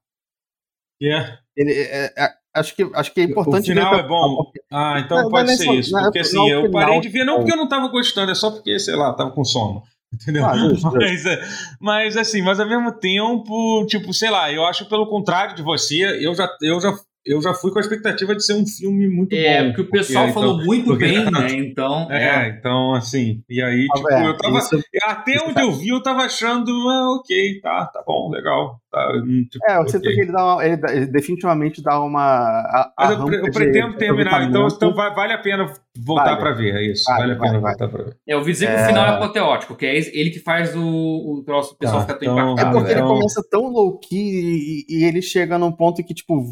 Yeah. 1.02 1.38
Ele, 1.56 1.72
é, 1.72 2.12
é, 2.16 2.34
acho, 2.54 2.76
que, 2.76 2.90
acho 2.94 3.14
que 3.14 3.20
é 3.22 3.24
importante. 3.24 3.70
O 3.70 3.74
final 3.74 3.94
ver... 3.94 4.04
é 4.04 4.08
bom. 4.08 4.52
Ah, 4.70 5.00
então 5.04 5.22
não, 5.22 5.30
pode 5.30 5.56
ser 5.56 5.72
isso. 5.72 5.92
Porque 5.92 6.18
assim, 6.18 6.50
eu 6.50 6.70
parei 6.70 7.00
de 7.00 7.08
ver, 7.08 7.24
não 7.24 7.36
porque 7.36 7.52
eu 7.52 7.56
não 7.56 7.68
tava 7.68 7.88
gostando, 7.88 8.30
é 8.30 8.34
só 8.34 8.50
porque, 8.50 8.78
sei 8.78 8.94
lá, 8.94 9.14
tava 9.14 9.30
com 9.30 9.44
sono. 9.44 9.82
Entendeu? 10.12 10.44
Ah, 10.44 10.56
mas, 10.92 11.24
é, 11.24 11.40
mas 11.80 12.16
assim, 12.16 12.42
mas 12.42 12.58
ao 12.58 12.68
mesmo 12.68 12.92
tempo, 12.92 13.86
tipo, 13.86 14.12
sei 14.12 14.28
lá, 14.28 14.52
eu 14.52 14.64
acho 14.64 14.88
pelo 14.88 15.06
contrário 15.06 15.54
de 15.54 15.62
você, 15.62 16.02
eu 16.20 16.34
já, 16.34 16.48
eu 16.60 16.80
já 16.80 16.92
eu 17.24 17.40
já 17.42 17.52
fui 17.52 17.70
com 17.70 17.78
a 17.78 17.80
expectativa 17.80 18.34
de 18.34 18.44
ser 18.44 18.54
um 18.54 18.66
filme 18.66 19.08
muito 19.08 19.34
é, 19.34 19.36
bom. 19.36 19.48
É, 19.48 19.64
porque 19.66 19.82
o 19.82 19.90
pessoal 19.90 20.24
porque, 20.26 20.40
falou 20.40 20.54
então, 20.54 20.66
muito 20.66 20.84
porque, 20.86 21.04
bem, 21.04 21.24
né? 21.30 21.48
Então. 21.52 22.10
É, 22.10 22.46
é, 22.46 22.48
então, 22.48 22.94
assim. 22.94 23.42
E 23.48 23.62
aí, 23.62 23.86
ah, 23.90 23.96
tipo, 23.96 24.12
é, 24.12 24.26
eu 24.26 24.36
tava. 24.36 24.58
Isso, 24.58 24.80
até 25.02 25.32
isso 25.34 25.44
onde 25.44 25.54
tá... 25.54 25.62
eu 25.62 25.72
vi, 25.72 25.88
eu 25.88 26.02
tava 26.02 26.22
achando, 26.22 26.70
ah, 26.70 27.16
ok, 27.18 27.60
tá, 27.60 27.86
tá 27.86 28.02
bom, 28.06 28.30
legal. 28.30 28.80
Tá, 28.90 29.12
hum, 29.24 29.46
tipo, 29.48 29.64
é, 29.70 29.76
eu 29.76 29.80
okay. 29.82 29.92
sinto 29.92 30.02
que 30.02 30.20
ele, 30.20 30.32
dá 30.32 30.44
uma, 30.44 30.66
ele, 30.66 30.80
ele, 30.88 31.06
definitivamente 31.06 31.80
dá 31.80 32.00
uma. 32.02 32.20
A, 32.20 32.92
Mas 32.98 33.20
eu, 33.20 33.32
eu 33.34 33.52
pretendo 33.52 33.92
de, 33.92 33.98
terminar, 33.98 34.42
então, 34.42 34.66
então 34.66 34.92
vale 34.92 35.32
a 35.32 35.38
pena 35.38 35.72
voltar 35.96 36.24
vale. 36.24 36.36
pra 36.38 36.52
ver, 36.52 36.74
é 36.74 36.90
isso. 36.90 37.04
Vale, 37.04 37.20
vale 37.20 37.32
a 37.32 37.36
pena 37.36 37.60
vale, 37.60 37.76
voltar 37.78 37.88
pra 37.88 38.04
ver. 38.04 38.16
É, 38.26 38.34
eu 38.34 38.38
ouvi 38.38 38.50
dizer 38.50 38.66
que 38.66 38.82
o 38.82 38.86
final 38.86 39.06
é 39.06 39.08
apoteótico, 39.10 39.76
que 39.76 39.86
é 39.86 39.96
ele 39.96 40.30
que 40.30 40.40
faz 40.40 40.74
o, 40.74 40.82
o 40.82 41.42
troço, 41.44 41.74
o 41.74 41.76
pessoal 41.76 42.04
tá, 42.04 42.14
fica 42.14 42.24
tão 42.24 42.32
então, 42.32 42.52
impactado. 42.52 42.76
É 42.76 42.80
porque 42.80 42.92
ele 42.92 43.02
começa 43.02 43.42
tão 43.48 43.62
low-key 43.68 44.16
e, 44.16 44.86
e, 44.88 45.04
ele 45.04 45.22
chega 45.22 45.56
num 45.56 45.70
ponto 45.70 46.02
que, 46.02 46.12
tipo, 46.12 46.42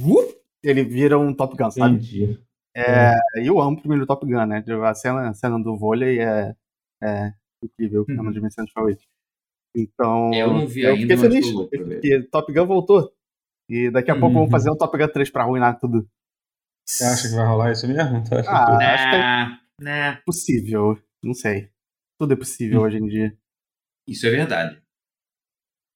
ele 0.62 0.85
vira 0.85 1.18
um 1.18 1.35
Top 1.35 1.57
Gun, 1.57 1.71
sabe? 1.71 1.97
Entendi. 1.97 2.38
É, 2.77 3.14
é. 3.37 3.49
Eu 3.49 3.61
amo 3.61 3.77
o 3.77 3.81
primeiro 3.81 4.07
Top 4.07 4.25
Gun, 4.25 4.47
né? 4.47 4.64
A 4.85 4.94
cena, 4.94 5.29
a 5.29 5.35
cena 5.35 5.59
do 5.59 5.77
vôlei 5.77 6.21
é, 6.21 6.55
é 7.03 7.33
incrível, 7.62 8.05
é 8.09 8.21
uma 8.21 8.33
dimensão 8.33 8.64
de 8.64 8.73
favorito. 8.73 9.03
Então. 9.77 10.33
Eu 10.33 10.53
não 10.53 10.66
vi 10.66 10.83
eu 10.83 10.94
ainda, 10.94 11.16
fiquei 11.16 11.16
feliz 11.16 11.53
porque 11.53 12.23
Top 12.31 12.53
Gun 12.53 12.66
voltou. 12.66 13.12
E 13.68 13.90
daqui 13.90 14.11
a 14.11 14.14
uhum. 14.14 14.21
pouco 14.21 14.35
vamos 14.35 14.51
fazer 14.51 14.71
um 14.71 14.77
Top 14.77 14.97
Gun 14.97 15.09
3 15.09 15.31
pra 15.31 15.42
arruinar 15.42 15.79
tudo. 15.79 16.09
Você 16.87 17.05
acha 17.05 17.29
que 17.29 17.35
vai 17.35 17.47
rolar 17.47 17.73
isso 17.73 17.87
mesmo? 17.87 18.23
Ah, 18.47 18.94
acho 18.94 19.11
que 19.11 19.16
é 19.16 19.85
né. 19.85 20.23
possível. 20.25 20.99
Não 21.23 21.35
sei. 21.35 21.71
Tudo 22.18 22.33
é 22.33 22.37
possível 22.37 22.81
hum. 22.81 22.85
hoje 22.85 22.97
em 22.97 23.07
dia. 23.07 23.37
Isso 24.09 24.27
é 24.27 24.31
verdade. 24.31 24.83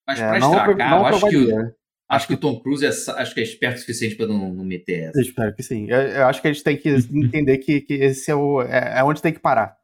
Mas 0.07 0.19
é, 0.19 0.27
pra 0.27 0.37
estragar, 0.37 0.89
não 0.91 0.99
eu 0.99 1.05
acho 1.05 1.29
que, 1.29 1.37
o, 1.37 1.75
Acho 2.13 2.27
que 2.27 2.33
o 2.35 2.37
Tom 2.37 2.59
Cruise 2.59 2.85
é, 2.85 2.89
acho 2.89 3.33
que 3.33 3.39
é 3.39 3.43
esperto 3.43 3.77
o 3.77 3.79
suficiente 3.79 4.15
para 4.15 4.27
não, 4.27 4.53
não, 4.53 4.63
meter 4.63 5.09
essa. 5.09 5.17
Eu 5.17 5.23
espero 5.23 5.55
que 5.55 5.63
sim. 5.63 5.89
Eu, 5.89 5.97
eu, 5.97 6.27
acho 6.27 6.41
que 6.41 6.47
a 6.47 6.53
gente 6.53 6.63
tem 6.63 6.77
que 6.77 6.89
entender 6.89 7.57
que, 7.57 7.81
que 7.81 7.93
esse 7.95 8.29
é, 8.29 8.35
o, 8.35 8.61
é, 8.61 8.99
é, 8.99 9.03
onde 9.03 9.21
tem 9.21 9.33
que 9.33 9.39
parar. 9.39 9.75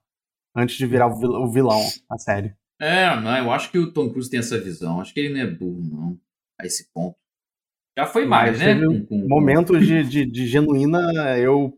Antes 0.55 0.77
de 0.77 0.85
virar 0.85 1.07
o 1.07 1.51
vilão, 1.51 1.81
a 2.09 2.17
série. 2.17 2.53
É, 2.79 3.19
não, 3.19 3.35
eu 3.35 3.51
acho 3.51 3.71
que 3.71 3.79
o 3.79 3.91
Tom 3.91 4.09
Cruise 4.09 4.29
tem 4.29 4.39
essa 4.39 4.59
visão. 4.59 5.01
Acho 5.01 5.13
que 5.13 5.19
ele 5.19 5.33
não 5.33 5.41
é 5.41 5.47
burro, 5.47 5.81
não. 5.81 6.19
A 6.59 6.65
esse 6.65 6.91
ponto. 6.93 7.17
Já 7.97 8.05
foi 8.05 8.25
mais, 8.25 8.59
né? 8.59 8.75
Com, 8.79 9.05
com, 9.05 9.27
momentos 9.27 9.79
de, 9.85 10.03
de, 10.03 10.25
de, 10.25 10.47
genuína 10.47 11.37
eu 11.37 11.77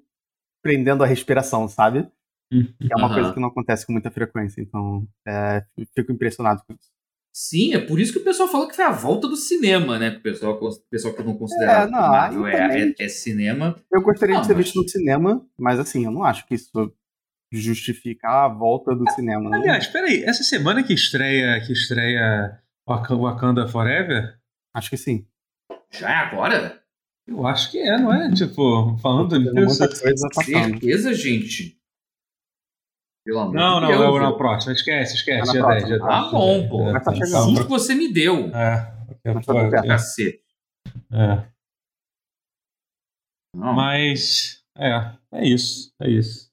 prendendo 0.62 1.04
a 1.04 1.08
respiração, 1.08 1.68
sabe? 1.68 2.08
Que 2.52 2.92
é 2.92 2.96
uma 2.98 3.08
uhum. 3.08 3.14
coisa 3.14 3.34
que 3.34 3.40
não 3.40 3.48
acontece 3.48 3.86
com 3.86 3.94
muita 3.94 4.12
frequência. 4.12 4.62
Então, 4.62 5.08
é, 5.26 5.64
fico 5.96 6.12
impressionado 6.12 6.62
com 6.68 6.74
isso. 6.74 6.92
Sim, 7.34 7.74
é 7.74 7.80
por 7.80 8.00
isso 8.00 8.12
que 8.12 8.20
o 8.20 8.24
pessoal 8.24 8.50
fala 8.50 8.68
que 8.68 8.76
foi 8.76 8.84
a 8.84 8.92
volta 8.92 9.28
do 9.28 9.38
cinema, 9.38 9.98
né? 9.98 10.10
O 10.10 10.22
pessoal, 10.22 10.60
o 10.62 10.90
pessoal 10.90 11.14
que 11.14 11.24
não 11.24 11.38
considera 11.38 11.84
é, 11.84 11.88
não, 11.88 11.92
Marvel 11.92 12.48
é, 12.48 12.82
é, 12.82 12.94
é, 13.00 13.08
cinema. 13.08 13.76
Eu 13.92 14.02
gostaria 14.02 14.36
não, 14.36 14.42
de 14.42 14.50
mas... 14.50 14.58
visto 14.58 14.82
no 14.82 14.90
cinema, 14.90 15.46
mas 15.58 15.80
assim, 15.80 16.04
eu 16.04 16.12
não 16.12 16.24
acho 16.24 16.46
que 16.46 16.56
isso 16.56 16.94
justifica 17.52 18.28
a 18.28 18.48
volta 18.50 18.94
do 18.94 19.10
cinema. 19.12 19.56
Aliás, 19.56 19.88
peraí, 19.88 20.24
essa 20.24 20.44
semana 20.44 20.84
que 20.84 20.94
estreia 20.94 21.60
que 21.66 21.72
estreia 21.72 22.60
Wakanda 22.88 23.68
Forever? 23.68 24.38
Acho 24.74 24.90
que 24.90 24.98
sim. 24.98 25.26
Já 25.90 26.10
é 26.10 26.16
agora? 26.16 26.82
Eu 27.28 27.46
acho 27.48 27.72
que 27.72 27.78
é, 27.78 27.98
não 27.98 28.14
é? 28.14 28.30
Tipo, 28.32 28.98
falando 28.98 29.38
nisso. 29.40 29.76
Certeza, 29.76 31.14
gente. 31.14 31.81
Pelo 33.24 33.40
amor 33.40 33.54
Não, 33.54 33.80
não, 33.80 33.88
Deus, 33.88 34.00
não, 34.02 34.14
velho. 34.14 34.24
não, 34.26 34.38
próximo. 34.38 34.74
Esquece, 34.74 35.16
esquece. 35.16 35.54
Tá 35.54 35.60
na 35.60 35.68
10, 35.70 35.84
próxima. 35.84 35.98
já 36.00 36.06
Ah, 36.06 36.22
10, 36.22 36.32
bom, 36.32 36.70
pô. 36.70 36.78
10, 36.84 36.94
Mas 36.94 37.04
tá 37.04 37.12
10. 37.12 37.30
Cinco 37.30 37.64
você 37.70 37.96
me 37.96 38.12
deu. 38.12 38.36
É. 38.56 39.02
Mas 39.34 39.46
tudo 39.46 39.60
É. 39.60 39.88
Cacete. 39.88 40.44
É. 41.12 41.52
Não. 43.56 43.74
Mas. 43.74 44.64
É, 44.78 45.16
é 45.34 45.46
isso. 45.46 45.94
É 46.02 46.10
isso. 46.10 46.50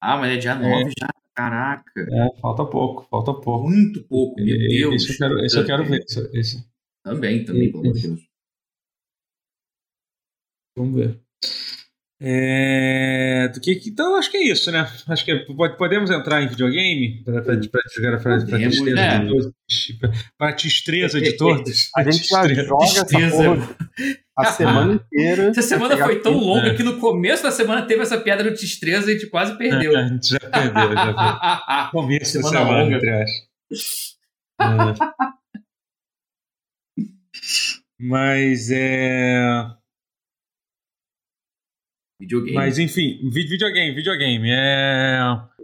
Ah, 0.00 0.16
mas 0.16 0.32
é 0.32 0.36
dia 0.38 0.54
9 0.54 0.90
já. 0.98 1.08
Caraca. 1.34 1.92
É, 2.00 2.40
falta 2.40 2.64
pouco, 2.64 3.06
falta 3.08 3.32
pouco. 3.32 3.68
Muito 3.68 4.02
pouco, 4.08 4.34
meu 4.40 4.56
E- 4.56 4.68
Deus. 4.80 4.94
Esse 5.04 5.12
eu 5.12 5.18
quero, 5.18 5.44
esse 5.44 5.58
eu 5.58 5.66
quero 5.66 5.84
ver. 5.84 6.00
Esse, 6.02 6.30
esse- 6.36 6.68
Também, 7.04 7.44
também, 7.44 7.70
pelo 7.70 7.84
amor 7.84 7.92
de 7.94 8.02
Deus. 8.08 8.28
vamos 10.76 10.94
ver. 10.96 11.20
É, 12.20 13.48
do 13.54 13.60
que, 13.60 13.80
então, 13.86 14.16
acho 14.16 14.28
que 14.28 14.36
é 14.38 14.42
isso, 14.50 14.72
né? 14.72 14.90
Acho 15.06 15.24
que 15.24 15.30
é- 15.30 15.38
pode- 15.44 15.76
podemos 15.78 16.10
entrar 16.10 16.42
em 16.42 16.48
videogame 16.48 17.22
para 17.24 17.42
para 17.42 17.56
para 17.56 18.18
para 18.18 18.38
tristeza 18.40 18.84
né? 18.92 19.18
de 19.20 19.28
todos. 19.28 19.52
Para 20.36 20.52
tristeza 20.54 21.20
de 21.20 21.36
todos. 21.36 21.90
A 21.96 22.02
gente 22.02 22.26
já 22.28 22.42
Tristeza. 22.42 22.68
joga 22.68 22.84
essa 22.84 23.04
Tristeza. 23.04 23.36
porra 23.44 23.76
a 24.36 24.44
semana 24.46 24.94
inteira. 24.94 25.42
Essa 25.50 25.62
semana 25.62 25.96
foi 25.96 26.20
tão 26.20 26.32
aqui, 26.36 26.44
longa 26.44 26.66
É. 26.68 26.74
que 26.74 26.82
no 26.82 26.98
começo 26.98 27.42
da 27.44 27.50
semana 27.52 27.82
teve 27.86 28.02
essa 28.02 28.18
piada 28.18 28.42
do 28.44 28.54
Tistreza 28.54 29.08
e 29.10 29.14
a 29.14 29.18
gente 29.18 29.28
quase 29.30 29.56
perdeu. 29.56 29.94
A 29.98 30.06
gente 30.08 30.28
já 30.28 30.38
perdeu, 30.40 30.92
já 30.92 31.04
perdeu. 31.14 31.90
Começo 31.92 32.34
da 32.34 32.48
Semana 32.48 32.58
semana, 32.58 32.82
longa. 32.84 32.96
entre 32.96 33.10
aspas. 33.10 34.18
É. 34.60 35.38
Mas 38.00 38.70
é. 38.70 39.66
Videogame. 42.20 42.54
Mas 42.54 42.78
enfim, 42.78 43.20
vi- 43.30 43.46
videogame, 43.46 43.94
videogame. 43.94 44.48
É. 44.50 45.18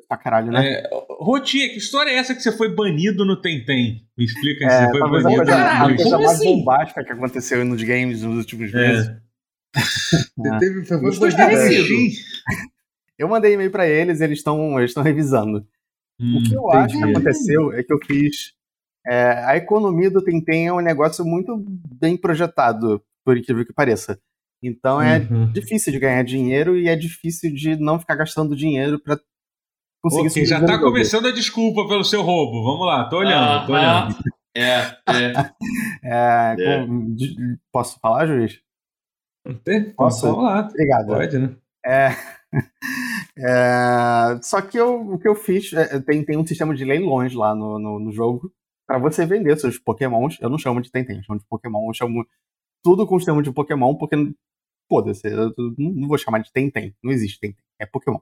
Pra 0.08 0.16
caralho, 0.18 0.52
né? 0.52 0.66
é... 0.74 0.90
Rotinha, 1.20 1.68
que 1.70 1.78
história 1.78 2.10
é 2.10 2.14
essa 2.16 2.34
que 2.34 2.40
você 2.42 2.52
foi 2.56 2.74
banido 2.74 3.24
no 3.24 3.40
Tentem? 3.40 4.06
Me 4.16 4.24
explica 4.24 4.66
É, 4.66 4.68
se 4.70 4.84
você 4.92 4.98
foi 4.98 5.10
banido. 5.10 5.36
coisa, 5.36 5.44
Caralho, 5.46 5.94
a 5.94 5.96
coisa 5.96 6.18
mais 6.18 6.30
assim? 6.32 6.44
bombástica 6.58 7.04
que 7.04 7.12
aconteceu 7.12 7.64
nos 7.64 7.82
games 7.82 8.22
nos 8.22 8.36
últimos 8.36 8.72
É. 8.72 8.76
meses. 8.76 9.10
Você 10.36 10.58
teve, 10.60 10.84
foi 10.84 10.96
Muito? 11.00 11.18
Eu 13.18 13.28
mandei 13.28 13.54
e-mail 13.54 13.70
pra 13.70 13.86
eles, 13.88 14.20
eles 14.20 14.38
estão 14.38 14.78
eles 14.78 14.90
estão 14.90 15.02
revisando. 15.02 15.66
Hum, 16.20 16.38
o 16.38 16.42
que 16.42 16.54
eu 16.54 16.70
acho 16.70 16.96
que 16.96 17.04
aconteceu 17.04 17.72
é 17.72 17.82
que 17.82 17.92
eu 17.92 17.98
fiz. 18.04 18.52
é, 19.06 19.44
a 19.44 19.56
economia 19.56 20.10
do 20.10 20.22
Tentem 20.22 20.66
é 20.68 20.72
um 20.72 20.80
negócio 20.80 21.24
muito 21.24 21.56
bem 22.00 22.16
projetado, 22.16 23.02
por 23.24 23.36
incrível 23.36 23.64
que 23.64 23.72
pareça. 23.72 24.18
Então 24.68 25.00
é 25.00 25.18
Uhum. 25.18 25.52
difícil 25.52 25.92
de 25.92 25.98
ganhar 25.98 26.22
dinheiro 26.24 26.76
e 26.76 26.88
é 26.88 26.96
difícil 26.96 27.52
de 27.54 27.76
não 27.76 27.98
ficar 27.98 28.14
gastando 28.16 28.56
dinheiro 28.56 28.98
pra 28.98 29.18
conseguir 30.02 30.28
Ok, 30.28 30.44
já 30.46 30.60
tá 30.64 30.74
jogo. 30.74 30.84
começando 30.86 31.26
a 31.28 31.32
desculpa 31.32 31.86
pelo 31.88 32.04
seu 32.04 32.22
roubo. 32.22 32.62
Vamos 32.64 32.86
lá, 32.86 33.08
tô 33.08 33.18
olhando, 33.18 33.66
tô 33.66 33.74
Aham. 33.74 34.06
olhando. 34.08 34.16
É, 34.56 34.80
é. 35.08 35.32
É, 36.04 36.54
É. 36.58 36.86
com- 36.86 37.14
de- 37.14 37.58
posso 37.72 37.98
falar, 38.00 38.26
juiz? 38.26 38.60
Tem? 39.64 39.90
Posso? 39.92 40.26
Vamos 40.26 40.44
lá, 40.44 40.60
Obrigado. 40.68 41.06
pode, 41.08 41.38
né? 41.38 41.56
É, 41.84 42.08
é, 43.38 44.38
só 44.42 44.60
que 44.62 44.76
eu- 44.78 45.00
o 45.12 45.18
que 45.18 45.28
eu 45.28 45.34
fiz 45.34 45.72
é, 45.72 46.00
tem, 46.00 46.24
tem 46.24 46.36
um 46.36 46.46
sistema 46.46 46.74
de 46.74 46.84
leilões 46.84 47.34
lá 47.34 47.54
no, 47.54 47.78
no, 47.78 47.98
no 47.98 48.12
jogo 48.12 48.52
para 48.86 48.98
você 48.98 49.26
vender 49.26 49.58
seus 49.58 49.78
pokémons. 49.78 50.38
Eu 50.40 50.48
não 50.50 50.58
chamo 50.58 50.80
de 50.80 50.90
Tentem, 50.90 51.16
eu 51.16 51.22
chamo 51.22 51.38
de 51.40 51.46
Pokémon. 51.46 51.88
Eu 51.88 51.94
chamo 51.94 52.24
tudo 52.82 53.06
com 53.06 53.16
o 53.16 53.18
sistema 53.18 53.42
de 53.42 53.50
Pokémon, 53.52 53.94
porque 53.96 54.16
foda-se, 54.88 55.26
eu 55.26 55.52
não 55.78 56.08
vou 56.08 56.18
chamar 56.18 56.40
de 56.40 56.52
Tentem. 56.52 56.94
Não 57.02 57.12
existe 57.12 57.40
Tentem, 57.40 57.64
é 57.78 57.86
Pokémon. 57.86 58.18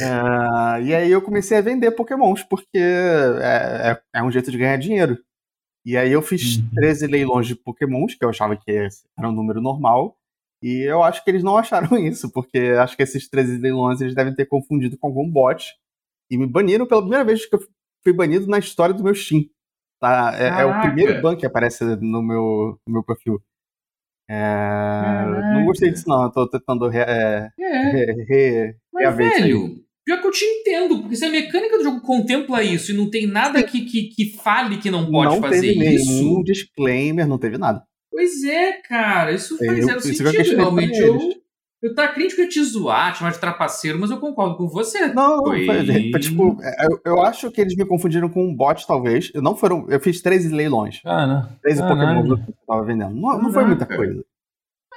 É, 0.00 0.82
e 0.82 0.94
aí 0.94 1.10
eu 1.10 1.22
comecei 1.22 1.56
a 1.56 1.62
vender 1.62 1.90
Pokémons, 1.92 2.42
porque 2.42 2.78
é, 2.78 3.90
é, 3.90 4.02
é 4.18 4.22
um 4.22 4.30
jeito 4.30 4.50
de 4.50 4.58
ganhar 4.58 4.76
dinheiro. 4.76 5.18
E 5.84 5.96
aí 5.96 6.12
eu 6.12 6.22
fiz 6.22 6.58
Uhum. 6.58 6.68
13 6.74 7.06
leilões 7.06 7.46
de 7.46 7.56
Pokémons, 7.56 8.14
que 8.14 8.24
eu 8.24 8.28
achava 8.28 8.56
que 8.56 8.70
era 8.70 9.28
um 9.28 9.32
número 9.32 9.60
normal. 9.60 10.16
E 10.62 10.82
eu 10.88 11.02
acho 11.02 11.24
que 11.24 11.30
eles 11.30 11.42
não 11.42 11.56
acharam 11.56 11.88
isso, 11.98 12.30
porque 12.30 12.58
acho 12.78 12.96
que 12.96 13.02
esses 13.02 13.28
13 13.28 13.58
leilões 13.58 14.00
eles 14.00 14.14
devem 14.14 14.34
ter 14.34 14.46
confundido 14.46 14.96
com 14.96 15.08
algum 15.08 15.28
bot. 15.28 15.74
E 16.30 16.38
me 16.38 16.46
baniram 16.46 16.86
pela 16.86 17.00
primeira 17.02 17.24
vez 17.24 17.44
que 17.46 17.54
eu 17.56 17.60
fui 18.02 18.12
banido 18.12 18.46
na 18.46 18.58
história 18.58 18.94
do 18.94 19.02
meu 19.02 19.14
Steam. 19.14 19.44
Tá? 20.00 20.32
É, 20.36 20.62
é 20.62 20.64
o 20.64 20.80
primeiro 20.80 21.20
ban 21.20 21.36
que 21.36 21.46
aparece 21.46 21.84
no 21.96 22.22
meu, 22.22 22.78
no 22.86 22.92
meu 22.92 23.02
perfil. 23.02 23.42
É, 24.32 25.54
não 25.54 25.64
gostei 25.66 25.90
disso, 25.90 26.08
não. 26.08 26.22
Eu 26.24 26.30
tô 26.30 26.48
tentando 26.48 26.88
re, 26.88 26.98
é, 27.00 27.48
É. 27.60 27.90
re, 27.90 28.24
re, 28.28 28.74
Mas, 28.92 29.14
velho, 29.16 29.76
pior 30.04 30.20
que 30.20 30.26
eu 30.26 30.30
te 30.30 30.44
entendo, 30.44 31.00
porque 31.00 31.16
se 31.16 31.24
a 31.24 31.30
mecânica 31.30 31.76
do 31.78 31.84
jogo 31.84 32.00
contempla 32.00 32.62
isso 32.62 32.92
e 32.92 32.96
não 32.96 33.10
tem 33.10 33.26
nada 33.26 33.62
que, 33.62 33.84
que, 33.84 34.04
que 34.08 34.30
fale 34.42 34.78
que 34.78 34.90
não 34.90 35.10
pode 35.10 35.34
não 35.34 35.40
fazer 35.40 35.74
teve 35.74 35.94
isso. 35.94 36.06
nenhum 36.10 36.42
disclaimer, 36.42 37.26
não 37.26 37.38
teve 37.38 37.58
nada. 37.58 37.82
Pois 38.10 38.42
é, 38.44 38.72
cara, 38.88 39.32
isso 39.32 39.56
faz 39.58 39.78
Eu- 39.78 39.84
zero 39.86 39.98
isso 39.98 40.14
sentido, 40.14 40.56
realmente. 40.56 40.98
Eu. 40.98 41.18
Eu 41.82 41.94
tá 41.94 42.08
crítico 42.08 42.42
a 42.42 42.48
te 42.48 42.62
zoar, 42.62 43.12
te 43.12 43.18
chamar 43.18 43.32
de 43.32 43.38
trapaceiro, 43.40 43.98
mas 43.98 44.10
eu 44.10 44.18
concordo 44.18 44.56
com 44.56 44.68
você. 44.68 45.08
Não, 45.12 45.42
Foi- 45.44 45.66
foi, 45.66 46.20
tipo, 46.20 46.58
é, 46.62 46.86
eu, 46.86 47.00
eu 47.04 47.22
acho 47.22 47.50
que 47.50 47.60
eles 47.60 47.74
me 47.76 47.84
confundiram 47.84 48.28
com 48.28 48.44
um 48.44 48.54
bot, 48.54 48.86
talvez. 48.86 49.30
Eu 49.34 49.42
não 49.42 49.56
foram. 49.56 49.86
Eu 49.90 49.98
fiz 50.00 50.20
13 50.22 50.54
leilões. 50.54 51.00
Ah, 51.04 51.26
não. 51.26 51.48
13 51.62 51.80
Caralho. 51.80 52.20
Pokémon 52.22 52.36
que 52.44 52.50
eu 52.50 52.54
tava 52.66 52.84
vendendo. 52.84 53.14
Não, 53.14 53.42
não 53.42 53.52
foi 53.52 53.64
muita 53.66 53.84
coisa. 53.86 54.24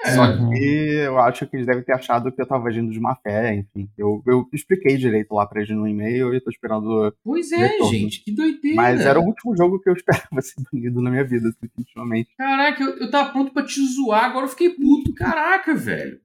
É. 0.05 0.11
Só 0.11 0.21
Uhum. 0.23 0.51
que 0.51 0.59
eu 0.59 1.17
acho 1.17 1.47
que 1.47 1.55
eles 1.55 1.65
devem 1.65 1.81
ter 1.81 1.93
achado 1.93 2.31
que 2.31 2.39
eu 2.39 2.45
tava 2.45 2.67
agindo 2.67 2.91
de 2.91 2.99
má 2.99 3.15
fé, 3.15 3.55
enfim. 3.55 3.89
Eu, 3.97 4.21
eu 4.27 4.47
expliquei 4.53 4.97
direito 4.97 5.33
lá 5.33 5.47
pra 5.47 5.61
eles 5.61 5.75
no 5.75 5.87
e-mail 5.87 6.31
e 6.31 6.37
eu 6.37 6.43
tô 6.43 6.51
esperando. 6.51 7.11
Pois 7.23 7.51
é, 7.51 7.57
Retorno. 7.57 7.91
gente, 7.91 8.23
que 8.23 8.31
doideira. 8.31 8.75
Mas 8.75 9.01
era 9.01 9.19
o 9.19 9.23
último 9.23 9.57
jogo 9.57 9.79
que 9.79 9.89
eu 9.89 9.93
esperava 9.97 10.41
ser 10.41 10.61
banido 10.71 11.01
na 11.01 11.09
minha 11.09 11.23
vida, 11.23 11.49
definitivamente. 11.59 12.29
Caraca, 12.37 12.83
eu, 12.83 12.97
eu 12.99 13.09
tava 13.09 13.31
pronto 13.31 13.51
pra 13.51 13.63
te 13.63 13.81
zoar, 13.87 14.25
agora 14.25 14.45
eu 14.45 14.49
fiquei 14.49 14.69
puto. 14.69 15.11
Caraca, 15.15 15.73
velho. 15.73 16.19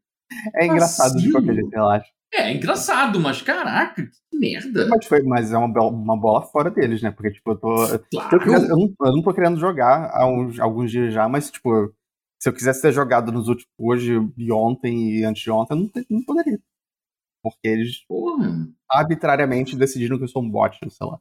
É 0.55 0.67
engraçado 0.67 1.11
de 1.13 1.31
Vacilo. 1.31 1.33
qualquer 1.33 1.55
jeito, 1.55 1.75
eu 1.75 1.89
acho. 1.89 2.11
É, 2.33 2.53
engraçado, 2.53 3.19
mas 3.19 3.43
caraca, 3.43 4.03
que 4.31 4.39
merda. 4.39 4.87
Mas, 4.89 5.05
foi, 5.07 5.23
mas 5.23 5.53
é 5.53 5.59
uma, 5.59 5.67
bola- 5.69 5.91
uma 5.91 6.17
bola 6.17 6.43
fora 6.43 6.71
deles, 6.71 7.03
né? 7.03 7.11
Porque, 7.11 7.33
tipo, 7.33 7.51
eu 7.51 7.57
tô. 7.57 7.85
Eu, 7.87 7.99
Claro. 8.11 8.39
quisesse- 8.41 8.69
eu, 8.71 8.77
não, 8.77 8.95
eu 9.03 9.13
não 9.13 9.23
tô 9.23 9.35
querendo 9.35 9.59
jogar 9.59 10.11
há 10.15 10.27
uns, 10.29 10.61
alguns 10.61 10.91
dias 10.93 11.13
já, 11.13 11.29
mas, 11.29 11.51
tipo, 11.51 11.93
se 12.41 12.49
eu 12.49 12.53
quisesse 12.53 12.81
ter 12.81 12.93
jogado 12.93 13.33
nos 13.33 13.49
últimos. 13.49 13.69
Hoje 13.77 14.15
e 14.39 14.53
ontem 14.53 15.17
e 15.19 15.25
antes 15.25 15.43
de 15.43 15.51
ontem, 15.51 15.73
eu 15.73 15.77
não, 15.79 15.91
não 16.19 16.23
poderia. 16.25 16.59
Porque 17.43 17.67
eles 17.67 18.05
Porra. 18.07 18.69
arbitrariamente 18.91 19.75
decidiram 19.77 20.17
que 20.19 20.25
eu 20.25 20.29
sou 20.29 20.43
um 20.43 20.49
bot, 20.51 20.79
sei 20.79 21.07
lá. 21.07 21.19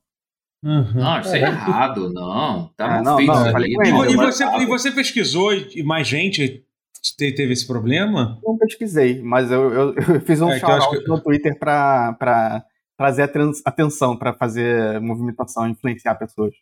Uhum. 0.63 0.93
Não, 0.93 1.19
isso 1.21 1.35
é 1.35 1.39
errado, 1.39 2.11
não. 2.13 2.67
Tá 2.75 2.87
mal 2.87 3.03
não, 3.03 3.17
feito 3.17 3.31
não, 3.31 3.47
eu 3.47 3.65
E, 3.65 3.91
não, 3.91 4.05
e 4.11 4.15
você, 4.17 4.43
e 4.43 4.65
você 4.65 4.91
pesquisou 4.91 5.53
e 5.53 5.81
mais 5.81 6.05
gente 6.07 6.65
te- 7.17 7.33
teve 7.35 7.53
esse 7.53 7.65
problema? 7.67 8.39
Não 8.43 8.57
pesquisei, 8.57 9.21
mas 9.21 9.51
eu, 9.51 9.71
eu, 9.73 9.95
eu 10.15 10.21
fiz 10.21 10.41
um 10.41 10.49
É, 10.51 10.59
shout-out 10.59 10.99
que- 11.03 11.07
no 11.07 11.19
Twitter 11.21 11.57
pra, 11.57 12.13
pra 12.13 12.63
trazer 12.97 13.23
aten- 13.23 13.51
atenção, 13.65 14.17
pra 14.17 14.33
fazer 14.33 14.99
movimentação 15.01 15.67
influenciar 15.67 16.15
pessoas. 16.15 16.53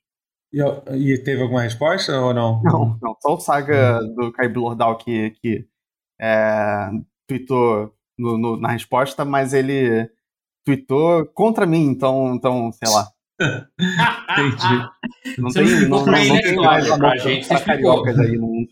E, 0.54 0.62
e 0.95 1.17
teve 1.23 1.41
alguma 1.41 1.62
resposta 1.63 2.17
ou 2.21 2.34
não? 2.34 2.62
Não, 2.63 2.97
não. 3.02 3.15
Só 3.21 3.36
o 3.36 3.39
Saga 3.39 4.00
do 4.15 4.32
Kaibu 4.32 4.62
Lordal 4.62 4.97
que, 4.97 5.32
que 5.41 5.65
é, 6.19 6.89
tweetou 7.28 7.93
no- 8.17 8.38
no- 8.38 8.58
na 8.60 8.69
resposta, 8.69 9.26
mas 9.26 9.54
ele 9.54 10.10
tweetou 10.65 11.26
contra 11.28 11.65
mim, 11.65 11.84
então, 11.86 12.34
então 12.36 12.71
sei 12.71 12.89
lá. 12.93 13.08
Entendi. 14.32 14.89
Não 15.38 15.50
Você 15.52 15.63
tem, 15.63 15.88
não 15.88 16.00
não, 16.00 16.06
não, 16.06 16.12
não 16.28 16.41
tem 16.41 16.56
mais 16.56 16.88
Pra 16.97 17.17
gente, 17.17 17.43
você 17.45 17.47
pra 17.50 17.58
explicou. 17.58 18.04
cariocas 18.04 18.19
aí 18.19 18.38
no 18.38 18.47
mundo. 18.47 18.67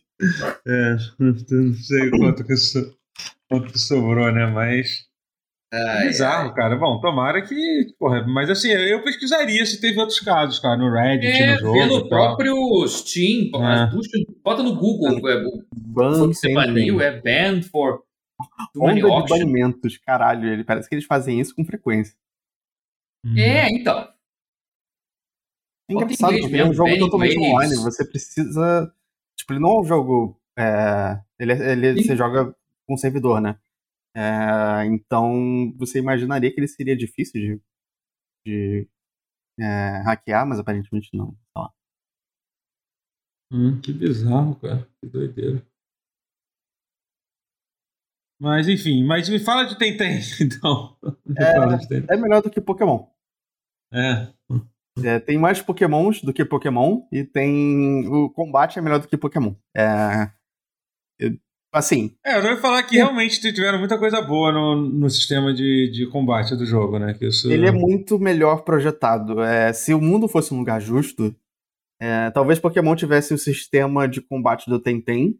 É, 0.66 0.96
não 1.20 1.74
sei 1.74 2.10
quanto 2.10 2.44
que, 2.46 2.56
so, 2.56 2.98
quanto 3.50 3.72
que 3.72 3.80
sobrou, 3.80 4.32
né? 4.32 4.46
Mas. 4.48 5.06
Ai, 5.74 6.08
Bizarro, 6.08 6.54
cara. 6.54 6.78
Bom, 6.78 7.02
tomara 7.02 7.42
que. 7.42 7.88
Porra, 8.00 8.26
mas 8.26 8.50
assim, 8.50 8.70
eu 8.70 9.04
pesquisaria 9.04 9.66
se 9.66 9.82
teve 9.82 10.00
outros 10.00 10.20
casos, 10.20 10.60
cara, 10.60 10.78
no 10.78 10.92
Reddit, 10.92 11.28
É, 11.42 11.54
no 11.56 11.60
jogo. 11.60 12.08
tal. 12.08 12.10
próprio 12.10 12.88
Steam, 12.88 13.50
É. 13.56 13.88
busca, 13.92 14.18
bota 14.44 14.64
no 14.64 14.76
Google, 14.76 15.28
é, 15.30 15.44
o 15.46 15.64
Ban 15.76 16.28
você 16.28 16.54
baniu, 16.54 17.02
é 17.02 17.20
banned 17.20 17.68
for 17.68 18.04
Onda 18.78 18.94
de 18.96 19.30
banimentos, 19.30 19.98
caralho. 19.98 20.48
Ele, 20.52 20.64
parece 20.64 20.90
que 20.90 20.96
eles 20.96 21.06
fazem 21.06 21.40
isso 21.40 21.56
com 21.56 21.64
frequência. 21.66 22.16
Uhum. 23.26 23.38
É, 23.38 23.70
então. 23.70 24.08
É 25.90 25.94
engraçado, 25.94 26.40
porque 26.40 26.56
é 26.58 26.66
um 26.66 26.74
jogo 26.74 26.98
totalmente 27.00 27.38
online. 27.40 27.76
Você 27.76 28.06
precisa. 28.06 28.94
Tipo, 29.38 29.54
ele 29.54 29.60
não 29.60 29.78
é 29.78 29.82
um 29.82 29.84
jogo. 29.84 30.42
é, 30.58 31.22
ele, 31.40 31.54
ele 31.54 32.02
Sim. 32.02 32.08
você 32.08 32.16
joga 32.16 32.56
com 32.88 32.98
servidor, 32.98 33.42
né? 33.42 33.60
É, 34.16 34.86
então 34.86 35.74
você 35.78 36.00
imaginaria 36.00 36.52
que 36.54 36.60
ele 36.60 36.68
seria 36.68 36.96
difícil 36.96 37.42
de, 37.42 37.62
de 38.46 38.90
é, 39.60 40.02
hackear, 40.06 40.48
mas 40.48 40.60
aparentemente 40.60 41.10
não. 41.14 41.38
Lá. 41.56 41.70
Hum, 43.52 43.80
que 43.82 43.92
bizarro, 43.94 44.56
cara. 44.60 44.90
Que 45.02 45.08
doideira. 45.08 45.66
Mas 48.40 48.68
enfim, 48.68 49.04
mas 49.06 49.30
me 49.30 49.40
fala 49.40 49.64
de 49.66 49.78
Tentem, 49.78 50.20
então. 50.42 50.98
É, 51.38 51.78
de 51.78 51.88
Tentem. 51.88 52.08
É 52.10 52.18
melhor 52.20 52.42
do 52.42 52.50
que 52.50 52.62
Pokémon. 52.62 53.08
É. 53.94 54.34
é. 55.04 55.20
Tem 55.20 55.38
mais 55.38 55.62
pokémons 55.62 56.22
do 56.22 56.34
que 56.34 56.46
Pokémon 56.46 57.02
e 57.12 57.24
tem. 57.24 58.08
O 58.08 58.30
combate 58.30 58.80
é 58.80 58.82
melhor 58.82 59.00
do 59.00 59.08
que 59.08 59.18
Pokémon. 59.18 59.54
É. 59.76 60.30
Assim. 61.74 62.16
É, 62.26 62.38
eu 62.38 62.42
vou 62.42 62.58
falar 62.58 62.84
que 62.84 62.96
realmente 62.96 63.42
tiveram 63.52 63.80
muita 63.80 64.00
coisa 64.00 64.22
boa 64.22 64.50
no, 64.50 64.76
no 64.78 65.10
sistema 65.10 65.54
de, 65.54 65.92
de 65.92 66.10
combate 66.10 66.56
do 66.56 66.66
jogo, 66.66 66.98
né? 66.98 67.14
Que 67.14 67.28
isso... 67.28 67.52
Ele 67.52 67.68
é 67.68 67.72
muito 67.72 68.18
melhor 68.18 68.64
projetado. 68.64 69.42
É, 69.42 69.74
se 69.74 69.94
o 69.94 70.00
mundo 70.00 70.30
fosse 70.30 70.54
um 70.54 70.60
lugar 70.60 70.80
justo, 70.80 71.36
é, 72.02 72.32
talvez 72.32 72.60
Pokémon 72.60 72.96
tivesse 72.96 73.34
o 73.34 73.38
sistema 73.38 74.08
de 74.08 74.22
combate 74.22 74.70
do 74.70 74.80
Tenten 74.80 75.38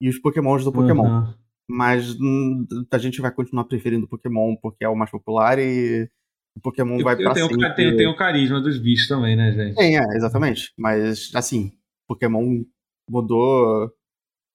e 0.00 0.08
os 0.08 0.18
Pokémons 0.18 0.64
do 0.64 0.72
Pokémon. 0.72 1.04
Uhum. 1.06 1.34
Mas 1.68 2.18
hum, 2.18 2.64
a 2.90 2.96
gente 2.96 3.20
vai 3.20 3.30
continuar 3.30 3.64
preferindo 3.64 4.08
Pokémon 4.08 4.56
porque 4.56 4.82
é 4.82 4.88
o 4.88 4.96
mais 4.96 5.10
popular 5.10 5.58
e 5.58 6.08
o 6.56 6.60
Pokémon 6.60 6.98
eu, 6.98 7.04
vai 7.04 7.16
pra 7.16 7.30
eu 7.38 7.48
sempre. 7.48 7.74
Tenho, 7.74 7.96
tem 7.96 8.08
o 8.08 8.16
carisma 8.16 8.60
dos 8.60 8.78
bichos 8.78 9.06
também, 9.06 9.36
né, 9.36 9.52
gente? 9.52 9.76
Tem, 9.76 9.98
é, 9.98 10.02
exatamente. 10.16 10.72
Mas, 10.76 11.30
assim, 11.34 11.72
Pokémon 12.08 12.64
mudou 13.08 13.92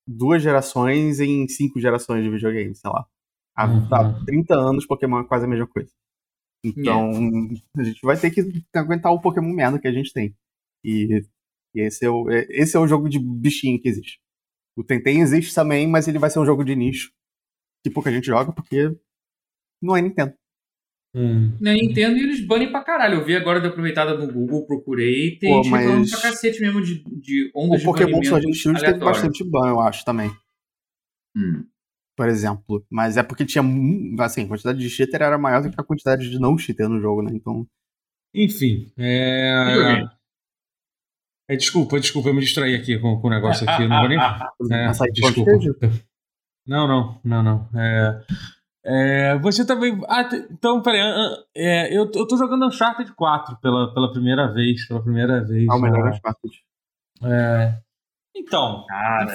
duas 0.08 0.42
gerações 0.42 1.20
em 1.20 1.48
cinco 1.48 1.80
gerações 1.80 2.24
de 2.24 2.30
videogame, 2.30 2.76
sei 2.76 2.90
lá. 2.90 3.06
Há, 3.56 3.68
uhum. 3.68 3.88
há 3.94 4.26
30 4.26 4.56
anos 4.56 4.86
Pokémon 4.88 5.20
é 5.20 5.28
quase 5.28 5.46
a 5.46 5.48
mesma 5.48 5.68
coisa. 5.68 5.92
Então, 6.64 7.12
yeah. 7.12 7.62
a 7.78 7.84
gente 7.84 8.02
vai 8.02 8.18
ter 8.18 8.32
que 8.32 8.42
aguentar 8.76 9.12
o 9.12 9.22
Pokémon 9.22 9.54
merda 9.54 9.80
que 9.80 9.88
a 9.88 9.92
gente 9.92 10.12
tem. 10.12 10.36
E, 10.84 11.22
e, 11.76 11.82
esse, 11.82 12.06
é 12.06 12.10
o, 12.10 12.30
é, 12.30 12.46
esse 12.50 12.76
é 12.76 12.80
o 12.80 12.88
jogo 12.88 13.10
de 13.10 13.20
bichinho 13.20 13.80
que 13.80 13.90
existe. 13.90 14.20
O 14.76 14.84
Tentem 14.84 15.22
existe 15.22 15.54
também, 15.54 15.88
mas 15.88 16.08
ele 16.08 16.20
vai 16.20 16.30
ser 16.30 16.40
um 16.40 16.46
jogo 16.46 16.64
de 16.64 16.76
nicho 16.76 17.12
que 17.84 17.90
pouca 17.92 18.12
gente 18.12 18.26
joga 18.26 18.54
porque 18.54 18.96
não 19.82 19.96
é 19.98 20.02
Nintendo. 20.02 20.34
Hum. 21.14 21.58
Na 21.60 21.74
Nintendo 21.74 22.18
e 22.18 22.24
eles 22.24 22.46
banem 22.46 22.72
pra 22.72 22.84
caralho. 22.84 23.20
Eu 23.20 23.26
vi 23.26 23.36
agora 23.36 23.60
da 23.60 23.68
aproveitada 23.68 24.18
no 24.18 24.32
Google, 24.32 24.66
procurei. 24.66 25.38
Tem 25.38 25.50
Pô, 25.50 25.64
gente 25.64 25.72
mas... 25.72 26.12
pra 26.12 26.22
cacete 26.22 26.62
mesmo 26.62 26.82
de, 26.82 27.04
de 27.20 27.52
ondas 27.54 27.82
o 27.82 27.86
Pokémon 27.86 28.24
Sword 28.24 28.54
Shield 28.54 28.80
teve 28.80 29.00
bastante 29.00 29.44
ban, 29.44 29.68
eu 29.68 29.80
acho, 29.82 30.06
também. 30.06 30.32
Hum. 31.36 31.66
Por 32.16 32.30
exemplo. 32.30 32.86
Mas 32.90 33.18
é 33.18 33.24
porque 33.24 33.46
tinha. 33.46 33.64
Assim, 34.20 34.44
a 34.44 34.48
quantidade 34.48 34.80
de 34.80 34.90
cheater 34.90 35.22
era 35.22 35.38
maior 35.38 35.62
do 35.62 35.70
que 35.70 35.80
a 35.80 35.84
quantidade 35.84 36.30
de 36.30 36.40
não 36.40 36.58
cheater 36.58 36.88
no 36.88 37.02
jogo, 37.02 37.22
né? 37.22 37.32
Então. 37.34 37.68
Enfim. 38.34 38.92
É. 38.98 40.06
É, 41.50 41.56
desculpa, 41.58 42.00
desculpa, 42.00 42.30
eu 42.30 42.34
me 42.34 42.40
distraí 42.40 42.74
aqui 42.76 42.98
com, 42.98 43.20
com 43.20 43.28
o 43.28 43.30
negócio 43.30 43.70
aqui. 43.70 43.86
Não 43.86 44.00
vou 44.00 44.08
nem. 44.08 44.18
É, 44.72 44.92
desculpa. 45.12 45.52
Não, 46.66 46.88
não, 46.88 47.22
não, 47.26 47.44
não. 47.44 47.70
É. 47.76 48.24
É, 48.84 49.38
você 49.38 49.66
também. 49.66 50.00
Ah, 50.08 50.28
então, 50.50 50.82
peraí. 50.82 51.02
É, 51.56 51.96
eu, 51.96 52.10
eu 52.14 52.28
tô 52.28 52.38
jogando 52.38 52.66
Uncharted 52.66 53.14
4 53.14 53.58
pela, 53.62 53.94
pela 53.94 54.12
primeira 54.12 54.52
vez. 54.52 54.88
Pela 54.88 55.02
primeira 55.02 55.44
vez. 55.44 55.68
Ah, 55.70 55.76
o 55.76 55.82
melhor 55.82 56.10
Uncharted. 56.10 56.60
É. 57.24 57.78
Então, 58.36 58.86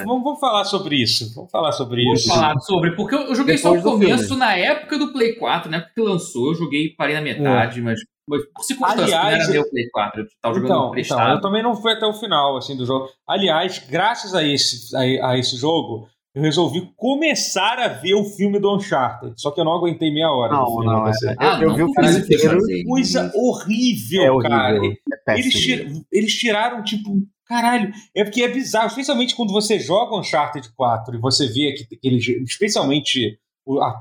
vamos, 0.04 0.24
vamos, 0.24 0.40
falar 0.40 0.64
sobre 0.64 0.96
isso. 0.96 1.34
Vamos 1.34 1.50
falar 1.50 1.72
sobre 1.72 2.02
vamos 2.02 2.20
isso. 2.20 2.28
Vamos 2.28 2.42
falar 2.42 2.60
sobre, 2.60 2.96
porque 2.96 3.14
eu, 3.14 3.34
joguei 3.34 3.56
Depois 3.56 3.60
só 3.60 3.72
o 3.72 3.82
começo 3.82 4.36
na 4.36 4.56
época 4.56 4.98
do 4.98 5.12
Play 5.12 5.34
4, 5.34 5.70
na 5.70 5.76
época 5.78 5.92
que 5.94 6.00
lançou, 6.00 6.48
eu 6.48 6.54
joguei 6.54 6.94
parei 6.96 7.14
na 7.14 7.20
metade, 7.20 7.80
é. 7.80 7.82
mas 7.82 8.00
por 8.26 8.64
circunstância, 8.64 9.04
Aliás, 9.04 9.38
não 9.38 9.44
era 9.44 9.52
meu 9.52 9.70
Play 9.70 9.88
4, 9.90 10.20
eu 10.20 10.26
tava 10.42 10.54
jogando 10.54 10.98
então, 10.98 10.98
Então, 10.98 11.30
eu 11.30 11.40
também 11.40 11.62
não 11.62 11.76
fui 11.76 11.92
até 11.92 12.06
o 12.06 12.14
final 12.14 12.56
assim, 12.56 12.76
do 12.76 12.86
jogo. 12.86 13.08
Aliás, 13.28 13.78
graças 13.86 14.34
a 14.34 14.42
esse, 14.42 14.96
a, 14.96 15.30
a 15.30 15.38
esse 15.38 15.56
jogo, 15.56 16.08
eu 16.36 16.42
resolvi 16.42 16.92
começar 16.98 17.78
a 17.78 17.88
ver 17.88 18.12
o 18.12 18.22
filme 18.22 18.60
do 18.60 18.76
Uncharted. 18.76 19.32
Só 19.40 19.50
que 19.50 19.58
eu 19.58 19.64
não 19.64 19.72
aguentei 19.72 20.12
meia 20.12 20.30
hora. 20.30 20.52
Não, 20.52 20.66
filme, 20.66 20.84
não, 20.84 21.08
é, 21.08 21.12
ah, 21.38 21.58
eu, 21.62 21.70
eu 21.70 21.74
vi 21.74 21.82
o 21.82 21.92
filme 21.94 22.18
inteiro. 22.18 22.58
Coisa 22.86 23.32
horrível, 23.34 24.22
é 24.22 24.30
horrível, 24.30 24.50
cara. 24.50 24.80
É 25.28 25.38
eles, 25.38 25.54
tir, 25.54 26.06
eles 26.12 26.34
tiraram, 26.34 26.84
tipo, 26.84 27.26
caralho. 27.46 27.90
É 28.14 28.22
porque 28.22 28.42
é 28.42 28.48
bizarro, 28.48 28.88
especialmente 28.88 29.34
quando 29.34 29.50
você 29.50 29.78
joga 29.78 30.14
Uncharted 30.14 30.70
4 30.74 31.16
e 31.16 31.18
você 31.18 31.46
vê 31.46 31.72
que, 31.72 31.96
que 31.96 32.06
eles, 32.06 32.28
especialmente, 32.46 33.40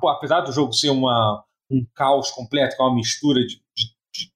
apesar 0.05 0.41
do 0.41 0.51
jogo 0.51 0.73
ser 0.73 0.89
uma, 0.89 1.41
um 1.71 1.87
caos 1.95 2.31
completo, 2.31 2.75
que 2.75 2.81
é 2.81 2.85
uma 2.85 2.95
mistura 2.95 3.39
de, 3.47 3.61
de, 3.73 4.29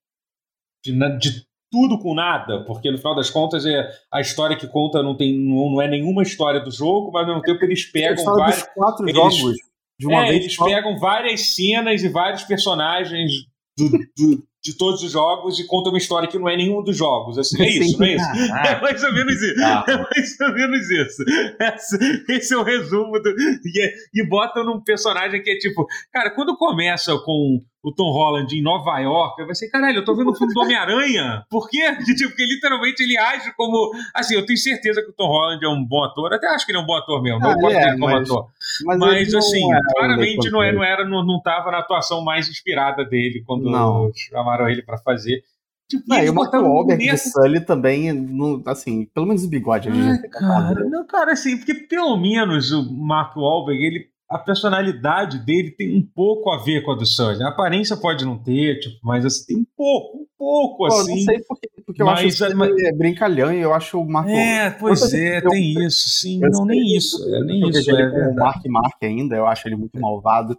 de, 0.86 1.18
de 1.20 1.49
tudo 1.72 2.00
com 2.00 2.14
nada, 2.14 2.64
porque 2.66 2.90
no 2.90 2.98
final 2.98 3.16
das 3.16 3.30
contas 3.30 3.66
é 3.66 3.88
a 4.12 4.22
história 4.22 4.58
que 4.58 4.68
conta 4.68 5.04
não 5.04 5.16
tem 5.16 5.38
não, 5.38 5.72
não 5.72 5.82
é 5.82 5.88
nenhuma 5.88 6.24
história 6.24 6.60
do 6.60 6.72
jogo, 6.72 7.12
mas 7.12 7.24
ao 7.24 7.36
mesmo 7.36 7.44
tempo 7.44 7.64
eles 7.64 7.86
pegam 7.86 8.24
vários 8.24 8.64
quatro 8.74 9.06
eles, 9.06 9.16
jogos 9.16 9.56
de 10.00 10.08
uma 10.08 10.26
é, 10.26 10.30
vez 10.30 10.42
eles 10.42 10.56
só. 10.56 10.66
pegam 10.66 10.98
várias 10.98 11.54
cenas 11.54 12.04
e 12.04 12.10
vários 12.10 12.44
personagens 12.44 13.32
do, 13.78 13.90
do, 13.90 14.44
de 14.64 14.78
todos 14.78 15.02
os 15.04 15.12
jogos 15.12 15.60
e 15.60 15.66
conta 15.66 15.90
uma 15.90 15.98
história 15.98 16.28
que 16.28 16.38
não 16.38 16.50
é 16.50 16.58
nenhum 16.58 16.84
dos 16.84 16.98
jogos. 16.98 17.38
Assim, 17.38 17.62
é 17.62 17.70
isso, 17.70 17.98
não 17.98 18.06
é 18.06 18.16
isso? 18.16 18.26
Ah, 18.52 18.68
é 18.68 18.82
mais 18.82 19.04
ou 19.04 19.14
menos 19.14 19.42
isso. 19.42 19.62
Ah. 19.64 19.86
É 19.88 19.98
mais 19.98 20.40
ou 20.42 20.54
menos 20.54 20.90
isso. 20.90 21.24
Esse, 21.60 22.26
esse 22.30 22.54
é 22.54 22.58
o 22.58 22.64
resumo. 22.64 23.20
Do, 23.22 23.30
e, 23.30 23.82
é, 23.82 23.94
e 24.14 24.28
botam 24.28 24.64
num 24.66 24.82
personagem 24.82 25.42
que 25.42 25.52
é 25.52 25.58
tipo. 25.58 25.86
Cara, 26.12 26.32
quando 26.32 26.58
começa 26.58 27.18
com 27.20 27.62
o 27.82 27.94
Tom 27.94 28.12
Holland 28.12 28.54
em 28.54 28.62
Nova 28.62 29.00
York, 29.00 29.44
vai 29.46 29.56
ser, 29.56 29.70
caralho, 29.70 29.98
eu 29.98 30.06
tô 30.06 30.14
vendo 30.14 30.32
o 30.32 30.36
filme 30.36 30.54
do 30.54 30.60
Homem-Aranha. 30.60 31.46
Por 31.50 31.70
quê? 31.70 31.80
Tipo, 32.20 32.30
porque 32.30 32.46
literalmente 32.46 33.02
ele 33.02 33.18
age 33.18 33.54
como. 33.56 33.92
Assim, 34.14 34.36
eu 34.36 34.46
tenho 34.46 34.58
certeza 34.58 35.02
que 35.02 35.10
o 35.10 35.14
Tom 35.14 35.28
Holland 35.28 35.64
é 35.64 35.70
um 35.70 35.84
bom 35.84 36.04
ator, 36.04 36.34
até 36.34 36.48
acho 36.48 36.66
que 36.66 36.72
ele 36.72 36.80
é 36.80 36.82
um 36.82 36.86
bom 36.86 36.96
ator 36.96 37.22
mesmo, 37.22 37.40
ah, 37.44 37.50
não 37.50 37.56
gosto 37.56 37.78
é, 37.78 37.86
dele 37.86 38.00
como 38.00 38.14
mas, 38.14 38.30
ator. 38.30 38.48
Mas, 38.86 39.00
mas 39.00 39.34
assim, 39.34 39.74
é 39.74 39.80
claramente 39.92 40.50
não, 40.52 40.62
é, 40.64 40.72
não, 40.72 40.84
era, 40.84 41.06
não, 41.06 41.26
não 41.26 41.42
tava 41.42 41.72
na 41.72 41.80
atuação 41.80 42.22
mais 42.22 42.50
inspirada 42.50 43.06
dele 43.06 43.44
quando 43.46 43.70
não. 43.70 44.12
chamaram 44.14 44.70
ele 44.70 44.82
para 44.82 44.98
fazer. 44.98 45.44
Tipo, 45.90 46.04
não, 46.08 46.18
e 46.20 46.30
o 46.30 46.34
Mark 46.36 46.54
Wahlberg 46.54 47.04
de 47.04 47.18
Sully 47.18 47.62
também, 47.62 48.14
no, 48.14 48.62
assim, 48.68 49.06
pelo 49.06 49.26
menos 49.26 49.44
o 49.44 49.50
bigode. 49.50 49.90
Ai, 49.90 50.20
cara, 50.30 50.84
não, 50.84 51.06
cara, 51.08 51.32
assim, 51.32 51.58
porque 51.58 51.74
pelo 51.74 52.16
menos 52.16 52.72
o 52.72 52.94
Mark 52.94 53.36
Wahlberg, 53.36 53.84
ele 53.84 54.09
a 54.30 54.38
personalidade 54.38 55.40
dele 55.40 55.72
tem 55.72 55.98
um 55.98 56.06
pouco 56.06 56.52
a 56.52 56.64
ver 56.64 56.82
com 56.82 56.92
a 56.92 56.96
do 56.96 57.06
Sully. 57.06 57.42
A 57.42 57.50
aparência 57.50 57.98
pode 57.98 58.24
não 58.24 58.38
ter, 58.38 58.80
tipo, 58.80 59.00
mas 59.04 59.26
assim, 59.26 59.46
tem 59.48 59.58
um 59.58 59.66
pouco, 59.76 60.18
um 60.20 60.28
pouco 60.38 60.86
assim. 60.86 61.12
Eu 61.12 61.16
não 61.16 61.24
sei 61.24 61.44
porque, 61.48 61.70
porque 61.84 62.04
mas, 62.04 62.22
eu 62.22 62.28
acho 62.28 62.48
que 62.48 62.54
mas... 62.54 62.78
é 62.78 62.92
brincalhão 62.92 63.52
e 63.52 63.60
eu 63.60 63.74
acho 63.74 64.00
o 64.00 64.08
Mark 64.08 64.30
É, 64.30 64.70
pois 64.70 65.12
é, 65.14 65.42
tem 65.42 65.74
eu, 65.74 65.88
isso, 65.88 66.10
sim. 66.10 66.40
não, 66.40 66.64
nem 66.64 66.96
isso. 66.96 67.18
É, 67.36 67.44
nem 67.44 67.62
eu 67.62 67.70
isso. 67.70 67.90
É, 67.90 67.94
ele 67.94 68.28
o 68.28 68.36
Mark 68.36 68.64
Mark 68.68 68.98
ainda, 69.02 69.36
eu 69.36 69.48
acho 69.48 69.68
ele 69.68 69.76
muito 69.76 70.00
malvado. 70.00 70.56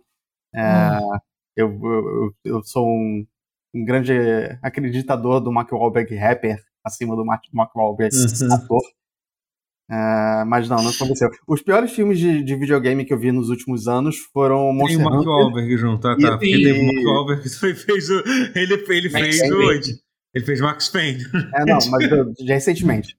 É, 0.52 0.98
hum. 0.98 1.18
eu, 1.56 1.68
eu, 1.68 2.34
eu 2.44 2.62
sou 2.64 2.84
um, 2.84 3.24
um 3.72 3.84
grande 3.84 4.12
acreditador 4.62 5.40
do 5.40 5.52
Mark 5.52 5.70
Wahlberg 5.70 6.12
rapper 6.16 6.60
acima 6.84 7.14
do 7.14 7.24
Mark, 7.24 7.44
Mark 7.52 7.70
Wahlberg 7.76 8.14
uhum. 8.16 8.52
ator. 8.52 8.82
Uh, 9.90 10.46
mas 10.46 10.68
não, 10.68 10.82
não 10.82 10.90
aconteceu. 10.90 11.28
Os 11.48 11.60
piores 11.60 11.90
filmes 11.90 12.16
de, 12.18 12.44
de, 12.44 12.54
videogame 12.54 13.04
que 13.04 13.12
eu 13.12 13.18
vi 13.18 13.32
nos 13.32 13.48
últimos 13.48 13.88
anos 13.88 14.18
foram 14.32 14.72
Monster 14.72 14.98
Tem 14.98 15.06
o 15.06 15.10
Mark 15.10 15.26
Wahlberg 15.26 15.76
junto, 15.76 16.00
tá, 16.00 16.16
tá. 16.16 16.38
Porque 16.38 16.46
tem 16.46 16.80
o 16.80 16.86
Mark 16.86 17.06
Wahlberg 17.06 17.42
que 17.42 17.48
fez 17.74 18.08
o... 18.08 18.22
Ele, 18.54 18.84
ele 18.88 19.10
fez 19.10 19.40
o... 19.50 20.00
Ele 20.32 20.44
fez 20.44 20.60
Max 20.60 20.88
Payne. 20.88 21.24
É, 21.54 21.64
não, 21.64 21.78
mas 21.90 22.08
recentemente. 22.46 23.16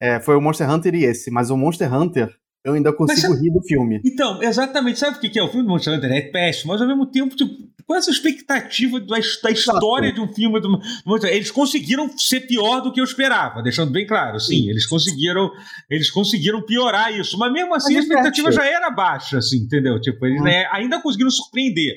É, 0.00 0.20
foi 0.20 0.36
o 0.36 0.40
Monster 0.40 0.70
Hunter 0.70 0.94
e 0.94 1.04
esse, 1.04 1.30
mas 1.30 1.50
o 1.50 1.56
Monster 1.56 1.92
Hunter 1.92 2.32
eu 2.64 2.74
ainda 2.74 2.92
consigo 2.92 3.32
mas, 3.32 3.42
rir 3.42 3.50
do 3.50 3.60
filme. 3.62 4.00
Então, 4.04 4.40
exatamente. 4.40 4.98
Sabe 4.98 5.16
o 5.16 5.20
que 5.20 5.38
é 5.38 5.42
o 5.42 5.48
filme 5.48 5.64
do 5.64 5.68
Monster 5.68 5.94
Hunter? 5.94 6.12
É 6.12 6.20
péssimo, 6.20 6.72
mas 6.72 6.80
ao 6.80 6.86
mesmo 6.86 7.06
tempo, 7.06 7.34
tipo, 7.34 7.52
com 7.84 7.96
essa 7.96 8.10
expectativa 8.10 9.00
da, 9.00 9.16
da 9.42 9.50
história 9.50 10.12
de 10.12 10.20
um 10.20 10.32
filme 10.32 10.60
do 10.60 10.80
Monster 11.04 11.32
Eles 11.32 11.50
conseguiram 11.50 12.08
ser 12.16 12.42
pior 12.42 12.80
do 12.80 12.92
que 12.92 13.00
eu 13.00 13.04
esperava, 13.04 13.62
deixando 13.62 13.90
bem 13.90 14.06
claro. 14.06 14.38
Sim, 14.38 14.62
Sim. 14.62 14.70
eles 14.70 14.86
conseguiram 14.86 15.50
eles 15.90 16.08
conseguiram 16.08 16.62
piorar 16.62 17.12
isso, 17.12 17.36
mas 17.36 17.52
mesmo 17.52 17.74
assim 17.74 17.94
mas 17.94 18.04
a 18.04 18.08
expectativa 18.08 18.52
já 18.52 18.64
era 18.64 18.90
baixa, 18.90 19.38
assim, 19.38 19.58
entendeu? 19.58 20.00
Tipo, 20.00 20.24
eles 20.26 20.40
hum. 20.40 20.44
né, 20.44 20.66
ainda 20.70 21.00
conseguiram 21.00 21.30
surpreender, 21.30 21.96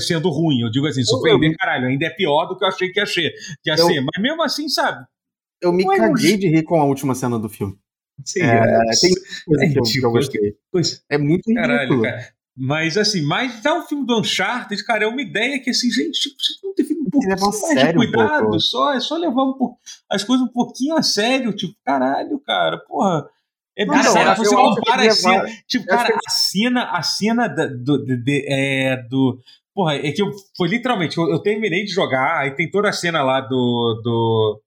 sendo 0.00 0.30
ruim. 0.30 0.60
Eu 0.60 0.70
digo 0.70 0.86
assim, 0.86 1.02
surpreender, 1.02 1.50
eu, 1.50 1.56
caralho, 1.56 1.88
ainda 1.88 2.06
é 2.06 2.10
pior 2.10 2.46
do 2.46 2.56
que 2.56 2.64
eu 2.64 2.68
achei 2.68 2.90
que 2.90 3.00
ia 3.00 3.06
ser. 3.06 3.32
Que 3.60 3.70
ia 3.70 3.76
eu, 3.76 3.86
ser. 3.86 4.00
Mas 4.00 4.22
mesmo 4.22 4.42
assim, 4.42 4.68
sabe? 4.68 5.04
Eu 5.60 5.72
me 5.72 5.82
é 5.82 5.96
caguei 5.96 6.36
de 6.36 6.48
rir 6.48 6.62
com 6.62 6.80
a 6.80 6.84
última 6.84 7.14
cena 7.14 7.38
do 7.38 7.48
filme. 7.48 7.76
Sim, 8.24 8.42
é, 8.42 8.46
é, 8.46 8.90
tem 9.00 9.10
coisa 9.46 9.64
é, 9.64 9.68
que, 9.68 9.78
eu, 9.78 9.82
que 9.82 9.98
eu 9.98 10.10
gostei. 10.10 10.56
Pois, 10.70 11.02
é 11.10 11.18
muito 11.18 11.52
caralho, 11.52 12.02
cara. 12.02 12.28
Mas 12.56 12.96
assim, 12.96 13.22
mas 13.22 13.60
já 13.62 13.76
o 13.76 13.82
filme 13.82 14.06
do 14.06 14.20
Uncharted, 14.20 14.84
cara, 14.84 15.04
é 15.04 15.08
uma 15.08 15.20
ideia 15.20 15.60
que 15.60 15.70
assim, 15.70 15.90
gente, 15.90 16.20
tipo, 16.20 16.36
você 16.38 16.52
não 16.62 16.72
teve 16.72 16.94
um 16.94 17.10
pouquinho 17.10 17.36
mais 17.40 17.86
de 17.88 17.94
cuidado, 17.94 18.54
um 18.54 18.60
só, 18.60 18.94
é 18.94 19.00
só 19.00 19.16
levar 19.16 19.42
um 19.42 19.54
pouco, 19.54 19.76
as 20.08 20.22
coisas 20.22 20.46
um 20.46 20.52
pouquinho 20.52 20.96
a 20.96 21.02
sério, 21.02 21.52
tipo, 21.52 21.74
caralho, 21.84 22.38
cara, 22.40 22.78
porra. 22.78 23.28
É 23.76 23.84
não, 23.84 23.96
bizarro, 23.96 24.36
você 24.36 24.54
compara 24.54 25.04
a 25.04 25.10
cena, 25.10 25.44
tipo, 25.66 25.84
cara, 25.86 26.14
a 26.14 26.30
cena, 26.30 26.84
a 26.92 27.02
cena 27.02 27.48
da, 27.48 27.66
do, 27.66 28.04
de, 28.04 28.16
de, 28.18 28.46
é, 28.48 28.96
do, 29.08 29.36
porra, 29.74 29.96
é 29.96 30.12
que 30.12 30.22
eu, 30.22 30.30
foi 30.56 30.68
literalmente, 30.68 31.18
eu, 31.18 31.28
eu 31.28 31.40
terminei 31.40 31.84
de 31.84 31.90
jogar, 31.90 32.38
aí 32.38 32.54
tem 32.54 32.70
toda 32.70 32.88
a 32.88 32.92
cena 32.92 33.20
lá 33.24 33.40
do, 33.40 34.00
do 34.04 34.62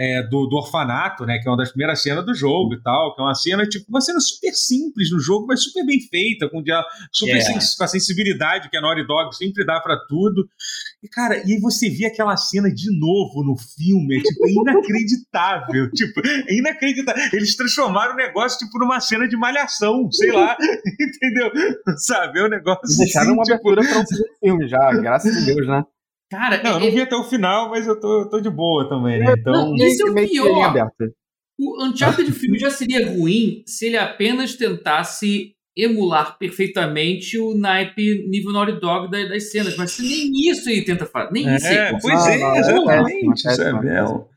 é, 0.00 0.22
do, 0.22 0.46
do, 0.46 0.56
orfanato, 0.56 1.26
né? 1.26 1.38
Que 1.38 1.46
é 1.46 1.50
uma 1.50 1.58
das 1.58 1.68
primeiras 1.68 2.02
cenas 2.02 2.24
do 2.24 2.34
jogo 2.34 2.72
e 2.72 2.82
tal, 2.82 3.14
que 3.14 3.20
é 3.20 3.24
uma 3.24 3.34
cena, 3.34 3.66
tipo, 3.66 3.84
uma 3.90 4.00
cena 4.00 4.18
super 4.18 4.54
simples 4.54 5.10
no 5.12 5.20
jogo, 5.20 5.46
mas 5.46 5.62
super 5.62 5.84
bem 5.84 6.00
feita, 6.00 6.48
com, 6.48 6.62
dia, 6.62 6.82
super 7.12 7.36
yeah. 7.36 7.52
sens 7.52 7.74
com 7.74 7.84
a 7.84 7.86
sensibilidade 7.86 8.70
que 8.70 8.78
a 8.78 8.80
Naughty 8.80 9.06
Dog 9.06 9.36
sempre 9.36 9.62
dá 9.62 9.78
para 9.78 9.98
tudo. 10.08 10.48
E, 11.02 11.08
cara, 11.08 11.36
e 11.46 11.52
aí 11.52 11.60
você 11.60 11.90
vê 11.90 12.06
aquela 12.06 12.34
cena 12.38 12.72
de 12.72 12.98
novo 12.98 13.44
no 13.44 13.54
filme, 13.58 14.16
é, 14.16 14.22
tipo, 14.22 14.46
é 14.46 14.50
inacreditável. 14.50 15.90
tipo, 15.92 16.20
é 16.26 16.54
inacreditável. 16.54 17.22
Eles 17.34 17.54
transformaram 17.54 18.14
o 18.14 18.16
negócio, 18.16 18.58
tipo, 18.58 18.78
numa 18.78 19.00
cena 19.00 19.28
de 19.28 19.36
malhação, 19.36 20.10
sei 20.10 20.32
lá, 20.32 20.56
entendeu? 20.98 21.52
Sabe? 21.98 22.38
É 22.38 22.44
um 22.46 22.48
negócio. 22.48 22.80
E 22.90 22.96
deixaram 22.96 23.32
assim, 23.32 23.36
uma 23.36 23.44
tipo... 23.44 23.68
abertura 23.68 23.86
pra 23.86 24.00
um 24.00 24.38
filme 24.42 24.66
já, 24.66 24.92
graças 24.94 25.36
a 25.36 25.40
Deus, 25.44 25.68
né? 25.68 25.84
Cara, 26.30 26.62
não, 26.62 26.74
eu 26.74 26.80
não 26.80 26.90
vi 26.92 27.00
até 27.00 27.16
o 27.16 27.24
final, 27.24 27.70
mas 27.70 27.86
eu 27.86 27.98
tô, 27.98 28.22
eu 28.22 28.28
tô 28.28 28.40
de 28.40 28.48
boa 28.48 28.88
também, 28.88 29.18
né? 29.18 29.34
Então, 29.36 29.52
não, 29.52 29.76
esse 29.76 30.00
é 30.00 30.06
o 30.06 30.14
pior. 30.14 30.90
O 31.58 31.84
Uncharted 31.84 32.30
filme 32.32 32.58
já 32.58 32.70
seria 32.70 33.06
ruim 33.06 33.62
se 33.66 33.86
ele 33.86 33.98
apenas 33.98 34.54
tentasse 34.54 35.54
emular 35.76 36.38
perfeitamente 36.38 37.36
o 37.38 37.54
naipe 37.54 38.26
nível 38.28 38.52
Naughty 38.52 38.80
Dog 38.80 39.10
das, 39.10 39.28
das 39.28 39.50
cenas, 39.50 39.76
mas 39.76 39.98
nem 39.98 40.30
isso 40.50 40.68
ele 40.70 40.82
tenta 40.82 41.04
fazer, 41.04 41.32
nem 41.32 41.48
é, 41.48 41.56
isso 41.56 41.66
ele 41.66 41.98
Pois 42.00 42.26
é, 42.26 42.40
é 42.40 42.58
exatamente, 42.58 43.48
Isabel. 43.48 44.30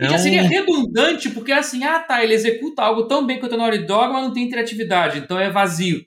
E 0.00 0.08
já 0.08 0.18
seria 0.18 0.42
redundante, 0.42 1.30
porque 1.30 1.52
assim, 1.52 1.82
ah 1.84 2.00
tá, 2.00 2.22
ele 2.22 2.34
executa 2.34 2.82
algo 2.82 3.04
tão 3.04 3.24
bem 3.24 3.40
quanto 3.40 3.54
a 3.54 3.58
Naughty 3.58 3.86
Dog, 3.86 4.12
mas 4.12 4.22
não 4.22 4.32
tem 4.32 4.44
interatividade, 4.44 5.18
então 5.18 5.38
é 5.38 5.50
vazio. 5.50 6.04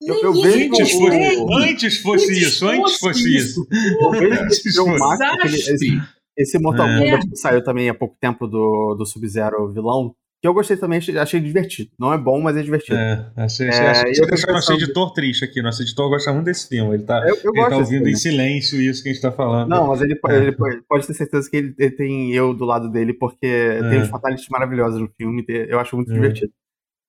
Eu, 0.00 0.22
eu 0.22 0.32
vejo 0.32 0.70
antes, 0.74 0.92
fosse, 0.92 1.26
antes 1.52 1.98
fosse 1.98 2.32
isso, 2.32 2.68
antes 2.68 2.98
fosse 2.98 3.36
isso. 3.36 3.66
Eu 4.00 4.10
vejo 4.12 4.84
o 4.84 4.98
Max, 4.98 5.54
esse, 5.54 6.00
esse 6.36 6.58
Mortal 6.58 6.88
é. 6.88 6.98
Kombat 6.98 7.28
que 7.28 7.36
saiu 7.36 7.64
também 7.64 7.88
há 7.88 7.94
pouco 7.94 8.16
tempo 8.20 8.46
do, 8.46 8.94
do 8.94 9.04
Sub-Zero 9.04 9.72
vilão, 9.72 10.14
que 10.40 10.46
eu 10.46 10.54
gostei 10.54 10.76
também, 10.76 11.00
achei 11.20 11.40
divertido. 11.40 11.90
Não 11.98 12.12
é 12.12 12.18
bom, 12.18 12.40
mas 12.40 12.56
é 12.56 12.62
divertido. 12.62 12.96
É, 12.96 13.28
achei, 13.36 13.66
é, 13.66 13.70
achei, 13.70 14.10
achei, 14.12 14.26
deixar 14.26 14.52
nosso 14.52 14.72
editor 14.72 15.12
triste 15.12 15.44
aqui. 15.44 15.60
Nosso 15.60 15.82
editor 15.82 16.08
gosta 16.08 16.32
muito 16.32 16.44
desse 16.44 16.68
filme. 16.68 16.94
Ele 16.94 17.02
tá, 17.02 17.18
eu, 17.26 17.36
eu 17.42 17.52
ele 17.52 17.68
tá 17.68 17.76
ouvindo 17.76 18.08
em 18.08 18.14
silêncio 18.14 18.80
isso 18.80 19.02
que 19.02 19.08
a 19.08 19.12
gente 19.12 19.20
tá 19.20 19.32
falando. 19.32 19.68
Não, 19.68 19.88
mas 19.88 20.00
ele, 20.00 20.12
é. 20.28 20.36
ele 20.36 20.52
pode, 20.52 20.80
pode, 20.88 21.06
ter 21.08 21.14
certeza 21.14 21.50
que 21.50 21.56
ele, 21.56 21.74
ele, 21.76 21.90
tem 21.90 22.32
eu 22.32 22.54
do 22.54 22.64
lado 22.64 22.88
dele, 22.88 23.12
porque 23.12 23.46
é. 23.46 23.80
tem 23.90 24.00
uns 24.00 24.08
fatalities 24.08 24.48
maravilhosos 24.48 25.00
no 25.00 25.10
filme. 25.16 25.44
Eu 25.48 25.80
acho 25.80 25.96
muito 25.96 26.12
é. 26.12 26.14
divertido. 26.14 26.52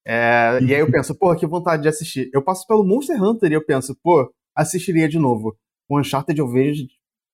É, 0.05 0.59
e 0.61 0.73
aí 0.73 0.79
eu 0.79 0.91
penso, 0.91 1.13
pô, 1.15 1.35
que 1.35 1.45
vontade 1.45 1.83
de 1.83 1.89
assistir. 1.89 2.29
Eu 2.33 2.41
passo 2.41 2.65
pelo 2.65 2.83
Monster 2.83 3.21
Hunter 3.21 3.51
e 3.51 3.55
eu 3.55 3.65
penso, 3.65 3.95
pô, 4.01 4.31
assistiria 4.55 5.07
de 5.07 5.19
novo. 5.19 5.55
O 5.87 5.99
Uncharted 5.99 6.39
eu 6.39 6.47
vejo, 6.47 6.85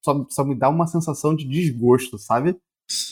só, 0.03 0.25
só 0.29 0.43
me 0.45 0.55
dá 0.55 0.69
uma 0.69 0.87
sensação 0.87 1.35
de 1.35 1.45
desgosto, 1.45 2.17
sabe? 2.17 2.55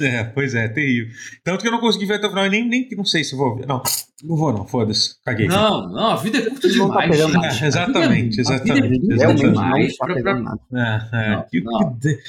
É, 0.01 0.23
pois 0.23 0.53
é, 0.53 0.67
terrível. 0.67 1.11
Tanto 1.43 1.61
que 1.61 1.67
eu 1.67 1.71
não 1.71 1.79
consegui 1.79 2.05
ver 2.05 2.15
até 2.15 2.27
o 2.27 2.29
final, 2.29 2.47
nem, 2.47 2.67
nem 2.67 2.87
não 2.95 3.03
sei 3.03 3.23
se 3.23 3.35
vou 3.35 3.55
ver. 3.55 3.65
Não, 3.65 3.81
não 4.23 4.35
vou, 4.35 4.53
não, 4.53 4.67
foda-se. 4.67 5.15
Caguei. 5.25 5.47
Não, 5.47 5.89
não, 5.89 6.11
a 6.11 6.15
vida 6.15 6.37
é 6.37 6.41
curta 6.41 6.67
tá 6.67 6.73
demais. 6.73 7.17
Tá 7.17 7.65
é, 7.65 7.67
exatamente, 7.67 8.39
exatamente. 8.39 9.11
É 9.11 9.15
exatamente. 9.15 9.41
demais. 9.41 9.97
Pra, 9.97 10.21
pra... 10.21 10.57
É, 10.73 11.09
é. 11.11 11.35
Não, 11.35 11.43
que, 11.43 11.61
não. 11.61 11.97
Que, 11.97 12.19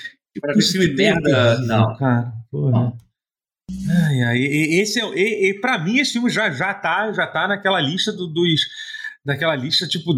que, 0.40 0.62
filme 0.62 0.94
merda, 0.94 1.58
não. 1.60 1.96
Cara, 1.96 2.32
porra. 2.50 2.70
Não. 2.70 3.03
Ai, 3.70 4.22
ai, 4.22 4.38
esse 4.38 5.00
é, 5.00 5.04
e, 5.14 5.50
e 5.50 5.60
para 5.60 5.78
mim 5.78 5.98
esse 5.98 6.12
filme 6.12 6.28
já 6.28 6.50
já 6.50 6.74
tá, 6.74 7.10
já 7.12 7.26
tá 7.26 7.48
naquela 7.48 7.80
lista 7.80 8.12
do, 8.12 8.26
dos 8.26 8.66
daquela 9.24 9.56
lista 9.56 9.86
tipo 9.88 10.12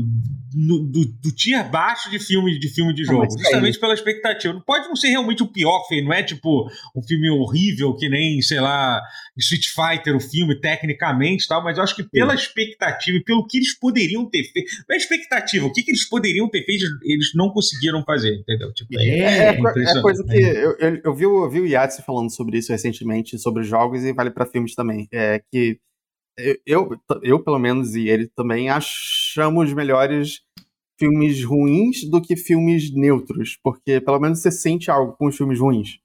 no, 0.55 0.79
do, 0.81 1.05
do 1.05 1.33
tier 1.33 1.71
baixo 1.71 2.11
de 2.11 2.19
filme 2.19 2.59
de 2.59 2.69
filme 2.69 2.92
de 2.92 3.05
jogo, 3.05 3.23
não, 3.23 3.38
justamente 3.38 3.79
pela 3.79 3.95
expectativa. 3.95 4.53
Não 4.53 4.61
pode 4.61 4.88
não 4.88 4.97
ser 4.97 5.09
realmente 5.09 5.42
o 5.42 5.47
pior 5.47 5.87
filme, 5.87 6.05
não 6.05 6.12
é 6.12 6.23
tipo 6.23 6.69
um 6.95 7.03
filme 7.03 7.31
horrível 7.31 7.95
que 7.95 8.09
nem, 8.09 8.40
sei 8.42 8.61
lá, 8.61 9.01
Street 9.37 9.66
Fighter, 9.66 10.16
o 10.16 10.21
filme 10.21 10.59
tecnicamente, 10.59 11.47
tal, 11.47 11.62
mas 11.62 11.77
eu 11.77 11.85
acho 11.85 11.95
que 11.95 12.03
pela 12.03 12.37
Sim. 12.37 12.42
expectativa 12.42 13.19
e 13.19 13.23
pelo 13.23 13.47
que 13.47 13.59
eles 13.59 13.79
poderiam 13.79 14.29
ter 14.29 14.45
feito, 14.45 14.69
não 14.88 14.95
é 14.95 14.97
expectativa, 14.97 15.66
o 15.66 15.73
que, 15.73 15.83
que 15.83 15.90
eles 15.90 16.09
poderiam 16.09 16.49
ter 16.49 16.64
feito, 16.64 16.85
eles 17.03 17.33
não 17.35 17.51
conseguiu 17.51 17.87
fazer, 18.05 18.35
entendeu? 18.35 18.73
Tipo, 18.73 18.99
é, 18.99 19.05
é, 19.05 19.45
é, 19.45 19.49
é 19.51 20.03
coisa 20.03 20.25
que 20.25 20.37
eu, 20.37 20.77
eu, 20.79 21.01
eu, 21.05 21.14
vi, 21.14 21.25
eu 21.25 21.51
vi 21.51 21.61
o 21.61 21.66
Yatsi 21.66 22.03
falando 22.03 22.31
sobre 22.31 22.59
isso 22.59 22.73
recentemente, 22.73 23.38
sobre 23.38 23.62
jogos 23.62 24.03
e 24.03 24.12
vale 24.12 24.31
para 24.31 24.47
filmes 24.47 24.75
também, 24.75 25.09
é 25.12 25.40
que 25.51 25.79
eu, 26.66 26.90
eu, 27.22 27.42
pelo 27.42 27.59
menos, 27.59 27.94
e 27.94 28.09
ele 28.09 28.29
também 28.29 28.68
achamos 28.68 29.72
melhores 29.72 30.42
filmes 30.99 31.44
ruins 31.44 32.09
do 32.09 32.20
que 32.20 32.37
filmes 32.37 32.92
neutros, 32.94 33.59
porque 33.62 34.01
pelo 34.01 34.18
menos 34.18 34.40
você 34.40 34.51
sente 34.51 34.90
algo 34.90 35.14
com 35.14 35.27
os 35.27 35.37
filmes 35.37 35.61
ruins. 35.61 35.99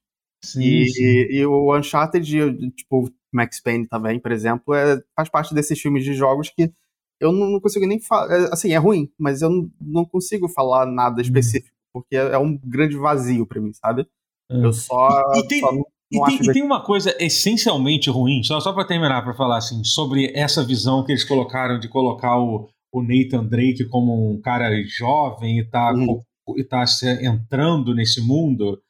Sim, 0.44 0.62
e, 0.62 0.90
sim. 0.90 1.04
E, 1.04 1.40
e, 1.40 1.46
o 1.46 1.76
Uncharted, 1.76 2.72
tipo, 2.72 3.12
Max 3.32 3.62
Payne 3.62 3.88
também, 3.88 4.20
por 4.20 4.32
exemplo, 4.32 4.74
é, 4.74 5.02
faz 5.16 5.30
parte 5.30 5.54
desses 5.54 5.80
filmes 5.80 6.04
de 6.04 6.14
jogos 6.14 6.50
que 6.50 6.74
eu 7.20 7.32
não, 7.32 7.60
consigo 7.60 7.86
nem 7.86 8.00
falar. 8.02 8.34
É, 8.34 8.50
assim, 8.52 8.74
é 8.74 8.78
ruim, 8.78 9.12
mas 9.18 9.42
eu 9.42 9.50
não, 9.50 9.72
não 9.80 10.06
consigo 10.06 10.50
falar 10.50 10.86
nada 10.86 11.18
uhum. 11.18 11.22
específico, 11.22 11.76
porque 11.94 12.16
é, 12.16 12.32
é 12.32 12.38
um 12.38 12.58
grande 12.58 12.98
vazio 12.98 13.46
para 13.46 13.62
mim, 13.62 13.72
sabe? 13.74 14.08
É. 14.50 14.66
Eu 14.66 14.74
só. 14.74 15.22
E 15.36 15.48
tem, 15.48 15.60
só 15.60 15.72
e 16.12 16.20
tem, 16.26 16.36
e 16.36 16.54
tem, 16.54 16.64
uma 16.64 16.84
coisa 16.84 17.16
essencialmente 17.20 18.10
ruim, 18.10 18.44
só, 18.44 18.60
só 18.60 18.74
para 18.74 18.86
terminar, 18.86 19.24
para 19.24 19.34
falar 19.34 19.58
assim, 19.58 19.84
sobre 19.84 20.32
essa 20.36 20.64
visão 20.64 21.06
que 21.06 21.12
eles 21.12 21.24
colocaram 21.24 21.80
de 21.80 21.88
colocar 21.88 22.38
o, 22.38 22.68
o 22.92 23.02
Nathan 23.02 23.46
Drake 23.46 23.86
como 23.86 24.32
um 24.32 24.42
cara 24.42 24.70
jovem 24.84 25.60
e 25.60 25.64
tá, 25.64 25.94
uhum. 25.94 26.22
e 26.58 26.64
tá 26.64 26.84
entrando 27.22 27.96
nesse 27.96 28.20
mundo, 28.20 28.82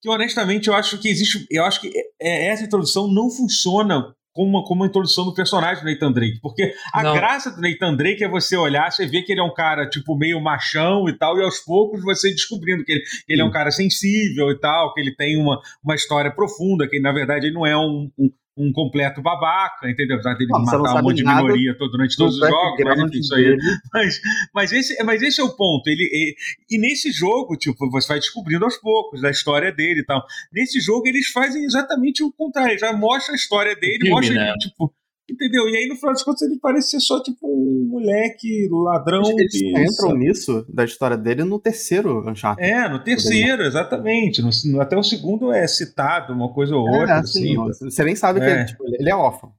que 0.00 0.08
honestamente 0.08 0.68
eu 0.68 0.74
acho 0.74 0.98
que 0.98 1.08
existe. 1.08 1.44
Eu 1.50 1.64
acho 1.64 1.80
que 1.80 1.90
é, 2.20 2.46
essa 2.46 2.64
introdução 2.64 3.12
não 3.12 3.28
funciona 3.28 4.14
como 4.38 4.50
uma, 4.50 4.64
como 4.64 4.82
uma 4.82 4.86
introdução 4.86 5.24
do 5.24 5.34
personagem 5.34 5.82
do 5.82 5.90
Nathan 5.90 6.12
Drake. 6.12 6.38
Porque 6.40 6.72
a 6.92 7.02
Não. 7.02 7.12
graça 7.12 7.50
do 7.50 7.60
Nathan 7.60 7.96
Drake 7.96 8.22
é 8.22 8.28
você 8.28 8.56
olhar, 8.56 8.92
você 8.92 9.04
vê 9.04 9.20
que 9.20 9.32
ele 9.32 9.40
é 9.40 9.42
um 9.42 9.52
cara, 9.52 9.88
tipo, 9.88 10.16
meio 10.16 10.40
machão 10.40 11.08
e 11.08 11.12
tal, 11.12 11.36
e 11.38 11.42
aos 11.42 11.58
poucos 11.58 12.04
você 12.04 12.30
descobrindo 12.30 12.84
que 12.84 12.92
ele, 12.92 13.02
ele 13.28 13.42
é 13.42 13.44
um 13.44 13.50
cara 13.50 13.72
sensível 13.72 14.48
e 14.52 14.60
tal, 14.60 14.94
que 14.94 15.00
ele 15.00 15.12
tem 15.12 15.36
uma, 15.36 15.60
uma 15.82 15.96
história 15.96 16.30
profunda, 16.30 16.88
que 16.88 17.00
na 17.00 17.10
verdade 17.10 17.46
ele 17.46 17.54
não 17.54 17.66
é 17.66 17.76
um, 17.76 18.08
um 18.16 18.30
um 18.58 18.72
completo 18.72 19.22
babaca, 19.22 19.88
entendeu? 19.88 20.16
Apesar 20.16 20.34
dele 20.34 20.50
não, 20.50 20.64
matar 20.64 21.00
um 21.00 21.02
monte 21.02 21.18
de 21.18 21.24
minoria 21.24 21.76
todo, 21.78 21.92
durante 21.92 22.16
todos 22.16 22.34
os 22.34 22.48
jogos, 22.48 22.84
mas 22.84 22.98
enfim, 23.00 23.18
isso 23.20 23.34
aí. 23.34 23.56
Mas, 23.92 24.20
mas, 24.54 24.72
esse, 24.72 25.04
mas 25.04 25.22
esse 25.22 25.40
é 25.40 25.44
o 25.44 25.54
ponto. 25.56 25.88
Ele, 25.88 26.02
ele, 26.12 26.34
e 26.70 26.78
nesse 26.78 27.10
jogo, 27.10 27.56
tipo, 27.56 27.90
você 27.90 28.08
vai 28.08 28.18
descobrindo 28.18 28.64
aos 28.64 28.76
poucos 28.76 29.20
da 29.20 29.30
história 29.30 29.72
dele 29.72 30.00
e 30.00 30.04
tal. 30.04 30.24
Nesse 30.52 30.80
jogo, 30.80 31.06
eles 31.08 31.28
fazem 31.28 31.64
exatamente 31.64 32.22
o 32.22 32.32
contrário. 32.32 32.78
Já 32.78 32.92
mostra 32.92 33.34
a 33.34 33.36
história 33.36 33.74
dele, 33.74 33.98
Filme, 33.98 34.10
mostra 34.10 34.34
né? 34.34 34.50
ele, 34.50 34.58
tipo. 34.58 34.92
Entendeu? 35.30 35.68
E 35.68 35.76
aí, 35.76 35.86
no 35.86 35.96
final 35.96 36.12
das 36.12 36.22
contas, 36.22 36.42
ele 36.42 36.58
parece 36.58 36.90
ser 36.90 37.00
só 37.00 37.22
tipo 37.22 37.46
um 37.46 37.88
moleque 37.90 38.66
ladrão. 38.70 39.22
Eles 39.38 39.52
que, 39.52 39.68
entram 39.68 40.08
sabe? 40.08 40.18
nisso, 40.18 40.66
da 40.72 40.84
história 40.84 41.18
dele, 41.18 41.44
no 41.44 41.58
terceiro 41.58 42.28
Uncharted. 42.28 42.66
É, 42.66 42.88
no 42.88 42.98
terceiro, 42.98 43.62
exatamente. 43.62 44.42
No, 44.42 44.80
até 44.80 44.96
o 44.96 45.02
segundo 45.02 45.52
é 45.52 45.66
citado, 45.66 46.32
uma 46.32 46.52
coisa 46.52 46.74
ou 46.74 46.88
é, 46.88 47.00
outra. 47.00 47.18
Assim, 47.18 47.60
assim, 47.68 47.90
você 47.90 48.04
nem 48.04 48.16
sabe 48.16 48.40
é. 48.40 48.44
que 48.44 48.50
ele, 48.50 48.64
tipo, 48.64 48.84
ele 48.86 49.10
é 49.10 49.14
órfão. 49.14 49.52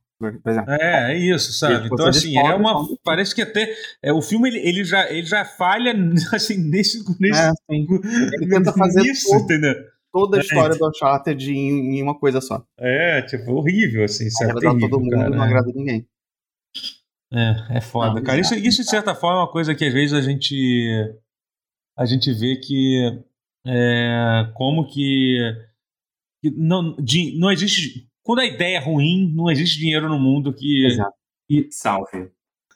É, 0.67 1.13
é 1.13 1.17
isso, 1.17 1.53
sabe? 1.53 1.87
Então, 1.87 2.07
assim, 2.07 2.37
é 2.37 2.53
uma. 2.53 2.85
Parece 3.05 3.33
que 3.33 3.41
até. 3.41 3.73
É, 4.03 4.11
o 4.11 4.21
filme 4.21 4.49
ele, 4.49 4.59
ele, 4.59 4.83
já, 4.83 5.09
ele 5.09 5.25
já 5.25 5.45
falha 5.45 5.93
assim, 6.33 6.57
nesse. 6.57 6.99
nesse 7.19 7.39
é, 7.39 7.51
ele 7.69 8.49
tenta 8.49 8.73
fazer 8.73 9.01
isso, 9.03 9.33
entendeu? 9.35 9.75
Toda 10.11 10.37
a 10.37 10.39
é, 10.39 10.43
história 10.43 10.75
é, 10.75 10.77
do 10.77 10.89
Uncharted 10.89 11.51
em, 11.51 11.97
em, 11.97 12.03
uma 12.03 12.17
coisa 12.17 12.41
só. 12.41 12.63
É, 12.77 13.21
tipo, 13.23 13.51
horrível, 13.53 14.03
assim? 14.03 14.27
Agrada 14.41 14.59
terrível, 14.59 14.89
todo 14.89 14.99
mundo, 14.99 15.11
cara, 15.11 15.29
não 15.29 15.43
é. 15.43 15.47
agrada 15.47 15.71
ninguém. 15.73 16.07
É, 17.31 17.77
é 17.77 17.81
foda, 17.81 18.15
não, 18.15 18.23
cara. 18.23 18.39
Isso, 18.39 18.55
isso, 18.55 18.81
de 18.81 18.89
certa 18.89 19.13
forma, 19.13 19.39
é 19.39 19.43
uma 19.43 19.51
coisa 19.51 19.75
que 19.75 19.85
às 19.85 19.93
vezes 19.93 20.13
a 20.13 20.21
gente 20.21 21.15
a 21.97 22.05
gente 22.05 22.33
vê 22.33 22.55
que 22.55 23.21
é, 23.67 24.51
como 24.55 24.87
que, 24.87 25.37
que 26.41 26.49
não, 26.51 26.95
de, 26.95 27.37
não 27.37 27.51
existe 27.51 28.09
quando 28.23 28.39
a 28.39 28.45
ideia 28.45 28.77
é 28.77 28.79
ruim, 28.79 29.33
não 29.33 29.49
existe 29.49 29.79
dinheiro 29.79 30.07
no 30.07 30.19
mundo 30.19 30.53
que 30.53 30.85
Exato. 30.85 31.17
E, 31.49 31.67
salve. 31.71 32.31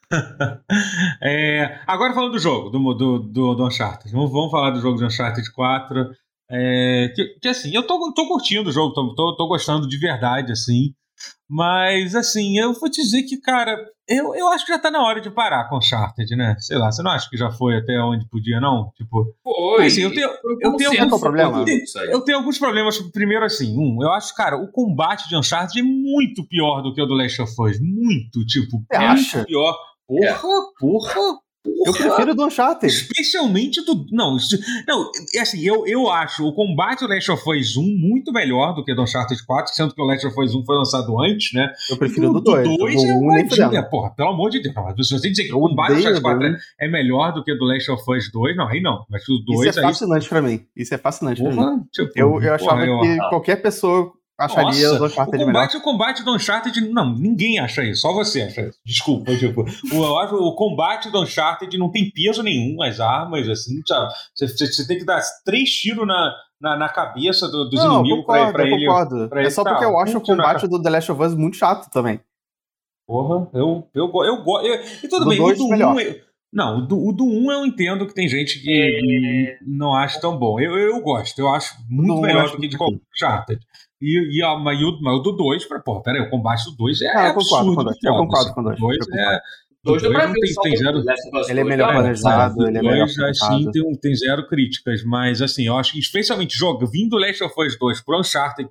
é, 1.21 1.79
agora 1.85 2.13
falando 2.13 2.31
do 2.31 2.39
jogo, 2.39 2.71
do, 2.71 2.93
do, 2.95 3.19
do, 3.19 3.55
do 3.55 3.67
Uncharted. 3.67 4.11
Vamos, 4.11 4.31
vamos 4.31 4.49
falar 4.49 4.71
do 4.71 4.81
jogo 4.81 4.97
de 4.97 5.05
Uncharted 5.05 5.51
4. 5.51 6.09
É, 6.55 7.11
que, 7.15 7.25
que, 7.41 7.47
assim, 7.47 7.73
eu 7.73 7.81
tô, 7.81 8.13
tô 8.13 8.27
curtindo 8.27 8.69
o 8.69 8.71
jogo, 8.71 8.93
tô, 8.93 9.15
tô, 9.15 9.35
tô, 9.35 9.47
gostando 9.47 9.87
de 9.87 9.97
verdade, 9.97 10.51
assim. 10.51 10.93
Mas, 11.49 12.13
assim, 12.15 12.59
eu 12.59 12.73
vou 12.73 12.89
te 12.89 13.01
dizer 13.01 13.23
que, 13.23 13.39
cara, 13.39 13.75
eu, 14.07 14.35
eu 14.35 14.47
acho 14.49 14.65
que 14.65 14.71
já 14.71 14.77
tá 14.77 14.91
na 14.91 15.01
hora 15.03 15.19
de 15.19 15.31
parar 15.31 15.67
com 15.67 15.77
o 15.77 15.81
Charted, 15.81 16.35
né? 16.35 16.55
Sei 16.59 16.77
lá, 16.77 16.91
você 16.91 17.01
não 17.01 17.11
acha 17.11 17.27
que 17.29 17.37
já 17.37 17.51
foi 17.51 17.77
até 17.77 17.99
onde 17.99 18.27
podia, 18.29 18.59
não? 18.59 18.91
Tipo. 18.95 19.25
Foi. 19.43 19.85
Assim, 19.87 20.01
eu 20.01 20.13
tenho, 20.13 20.29
eu 20.61 20.75
tenho 20.75 21.01
alguns 21.01 21.19
problemas. 21.19 21.59
Eu, 21.59 21.65
tenho, 21.65 22.11
eu 22.11 22.21
tenho 22.21 22.37
alguns 22.37 22.59
problemas. 22.59 22.97
Primeiro, 23.11 23.45
assim, 23.45 23.75
um, 23.77 24.03
eu 24.03 24.11
acho, 24.11 24.35
cara, 24.35 24.55
o 24.55 24.71
combate 24.71 25.27
de 25.29 25.35
Uncharted 25.35 25.79
é 25.79 25.83
muito 25.83 26.47
pior 26.47 26.81
do 26.81 26.93
que 26.93 27.01
o 27.01 27.05
do 27.05 27.15
Last 27.15 27.41
of 27.41 27.53
Us. 27.59 27.79
Muito, 27.79 28.45
tipo, 28.45 28.83
você 28.91 28.99
muito 28.99 29.19
acha? 29.19 29.45
pior. 29.45 29.75
Porra, 30.07 30.27
é. 30.27 30.33
porra. 30.79 31.39
Eu 31.65 31.93
prefiro 31.93 32.35
do 32.35 32.45
Uncharted. 32.45 32.93
Especialmente 32.93 33.81
do. 33.85 34.05
Não, 34.11 34.37
não 34.87 35.11
é 35.33 35.39
assim, 35.39 35.61
eu, 35.61 35.87
eu 35.87 36.09
acho 36.09 36.45
o 36.45 36.53
combate 36.53 36.99
do 36.99 37.07
Last 37.07 37.31
of 37.31 37.49
Us 37.49 37.77
1 37.77 37.81
muito 37.81 38.33
melhor 38.33 38.73
do 38.73 38.83
que 38.83 38.93
do 38.93 39.01
Uncharted 39.01 39.45
4, 39.45 39.73
sendo 39.73 39.95
que 39.95 40.01
o 40.01 40.05
Last 40.05 40.27
of 40.27 40.39
Us 40.39 40.53
1 40.53 40.65
foi 40.65 40.75
lançado 40.75 41.21
antes, 41.21 41.53
né? 41.53 41.71
Eu 41.89 41.97
prefiro 41.97 42.33
do 42.33 42.41
2. 42.41 42.67
Do 42.67 42.77
2 42.77 43.03
é 43.03 43.13
uma 43.13 43.39
é, 43.39 43.81
porra, 43.81 44.11
pelo 44.11 44.29
amor 44.29 44.49
de 44.49 44.61
Deus. 44.61 44.73
Se 45.07 45.17
você 45.17 45.29
dizer 45.29 45.45
que 45.45 45.53
o 45.53 45.59
combate 45.59 45.93
do 45.93 45.99
Uncharted 45.99 46.21
4 46.21 46.45
é, 46.45 46.57
é 46.81 46.87
melhor 46.89 47.33
do 47.33 47.43
que 47.43 47.55
do 47.55 47.65
Last 47.65 47.89
of 47.91 48.03
Us 48.11 48.29
2, 48.31 48.57
não, 48.57 48.67
aí 48.67 48.81
não. 48.81 49.05
Mas 49.09 49.23
o 49.29 49.37
2 49.45 49.69
Isso 49.69 49.79
é 49.79 49.81
fascinante 49.81 50.25
aí... 50.25 50.29
pra 50.29 50.41
mim. 50.41 50.65
Isso 50.75 50.93
é 50.93 50.97
fascinante 50.97 51.41
porra, 51.41 51.55
pra 51.55 51.71
mim. 51.71 51.83
Tipo, 51.91 52.11
eu, 52.15 52.41
eu 52.41 52.53
achava 52.53 52.85
porra, 52.85 53.01
que 53.01 53.17
eu... 53.17 53.29
qualquer 53.29 53.61
pessoa 53.61 54.11
acharia 54.45 54.89
Nossa, 54.89 55.01
o 55.01 55.05
Uncharted 55.05 55.43
o 55.43 55.45
combate, 55.45 55.73
melhor. 55.73 55.81
O 55.81 55.83
combate 55.83 56.23
do 56.23 56.35
Uncharted, 56.35 56.81
não, 56.89 57.13
ninguém 57.15 57.59
acha 57.59 57.83
isso, 57.83 58.01
só 58.01 58.13
você 58.13 58.43
acha 58.43 58.61
isso. 58.61 58.79
Desculpa, 58.85 59.35
tipo, 59.35 59.63
o, 59.63 60.03
eu 60.03 60.17
acho, 60.19 60.35
o 60.35 60.55
combate 60.55 61.09
do 61.09 61.21
Uncharted 61.21 61.77
não 61.77 61.91
tem 61.91 62.11
peso 62.11 62.43
nenhum, 62.43 62.81
as 62.81 62.99
armas, 62.99 63.47
assim, 63.47 63.81
sabe? 63.85 64.13
Você, 64.35 64.47
você 64.47 64.87
tem 64.87 64.97
que 64.97 65.05
dar 65.05 65.21
três 65.45 65.69
tiros 65.69 66.07
na, 66.07 66.33
na, 66.59 66.77
na 66.77 66.89
cabeça 66.89 67.47
do, 67.47 67.69
dos 67.69 67.83
não, 67.83 67.95
inimigos 67.99 68.25
concordo, 68.25 68.43
pra, 68.43 68.53
pra 68.53 68.67
eu 68.67 68.75
ele. 68.75 68.85
Concordo. 68.85 69.29
Pra 69.29 69.41
é 69.41 69.49
só 69.49 69.63
porque 69.63 69.83
tá, 69.83 69.89
eu 69.89 69.99
acho 69.99 70.17
o 70.17 70.21
combate 70.21 70.67
do 70.67 70.81
The 70.81 70.89
Last 70.89 71.11
of 71.11 71.21
Us 71.21 71.35
muito 71.35 71.57
chato 71.57 71.89
também. 71.91 72.19
Porra, 73.05 73.49
eu 73.53 73.85
eu 73.93 74.11
eu 74.23 74.43
gosto. 74.43 74.65
E 75.03 75.07
tudo 75.09 75.25
do 75.25 75.29
bem, 75.29 75.41
o 75.41 75.53
do 75.53 75.65
1. 75.65 75.73
Um, 75.73 75.95
não, 76.53 76.77
o 76.77 76.81
do, 76.81 77.07
o 77.07 77.11
do 77.11 77.25
1 77.25 77.51
eu 77.51 77.65
entendo 77.65 78.05
que 78.05 78.13
tem 78.13 78.27
gente 78.27 78.61
que 78.61 78.71
é... 78.71 79.57
não 79.65 79.93
acha 79.93 80.21
tão 80.21 80.37
bom. 80.37 80.59
Eu, 80.59 80.77
eu 80.77 81.01
gosto, 81.01 81.39
eu 81.39 81.49
acho 81.49 81.75
muito 81.89 82.15
do 82.15 82.21
melhor 82.21 82.51
do 82.51 82.57
que 82.57 82.67
de 82.67 82.77
qualquer 82.77 82.99
Uncharted. 83.15 83.59
E, 83.99 84.37
e, 84.37 84.43
a, 84.43 84.49
e, 84.49 84.85
o, 84.85 85.01
mas 85.01 85.19
o 85.19 85.21
do 85.21 85.31
2, 85.31 85.65
porra, 85.83 86.03
peraí, 86.03 86.21
o 86.21 86.29
combate 86.29 86.63
do 86.65 86.75
2 86.75 87.01
é 87.01 87.07
ah, 87.07 87.27
eu 87.27 87.31
absurdo. 87.31 87.75
Concordo, 87.75 87.99
eu 88.03 88.13
concordo 88.13 88.53
com 88.53 88.61
o 88.61 88.63
2. 88.63 88.77
O 88.77 88.81
2 88.81 88.97
é. 89.17 89.39
Dois 89.83 90.01
do 90.01 90.09
Brasil, 90.09 90.33
tem, 90.33 90.71
tem 90.71 90.77
zero, 90.77 91.03
ele 91.49 91.59
é 91.59 91.63
melhor 91.65 91.91
planejado, 91.91 92.65
ele 92.65 92.77
é 92.77 92.81
melhor 92.81 93.03
assim, 93.03 93.69
tem, 93.69 93.95
tem 94.01 94.15
zero 94.15 94.47
críticas, 94.47 95.03
mas 95.03 95.41
assim, 95.41 95.67
eu 95.67 95.75
acho 95.75 95.91
que 95.91 95.99
especialmente 95.99 96.57
jogo, 96.57 96.87
vindo 96.87 97.17
Last 97.17 97.43
of 97.43 97.53
Us 97.57 97.77
2 97.77 97.99
pro 97.99 98.17
Uncharted, 98.17 98.69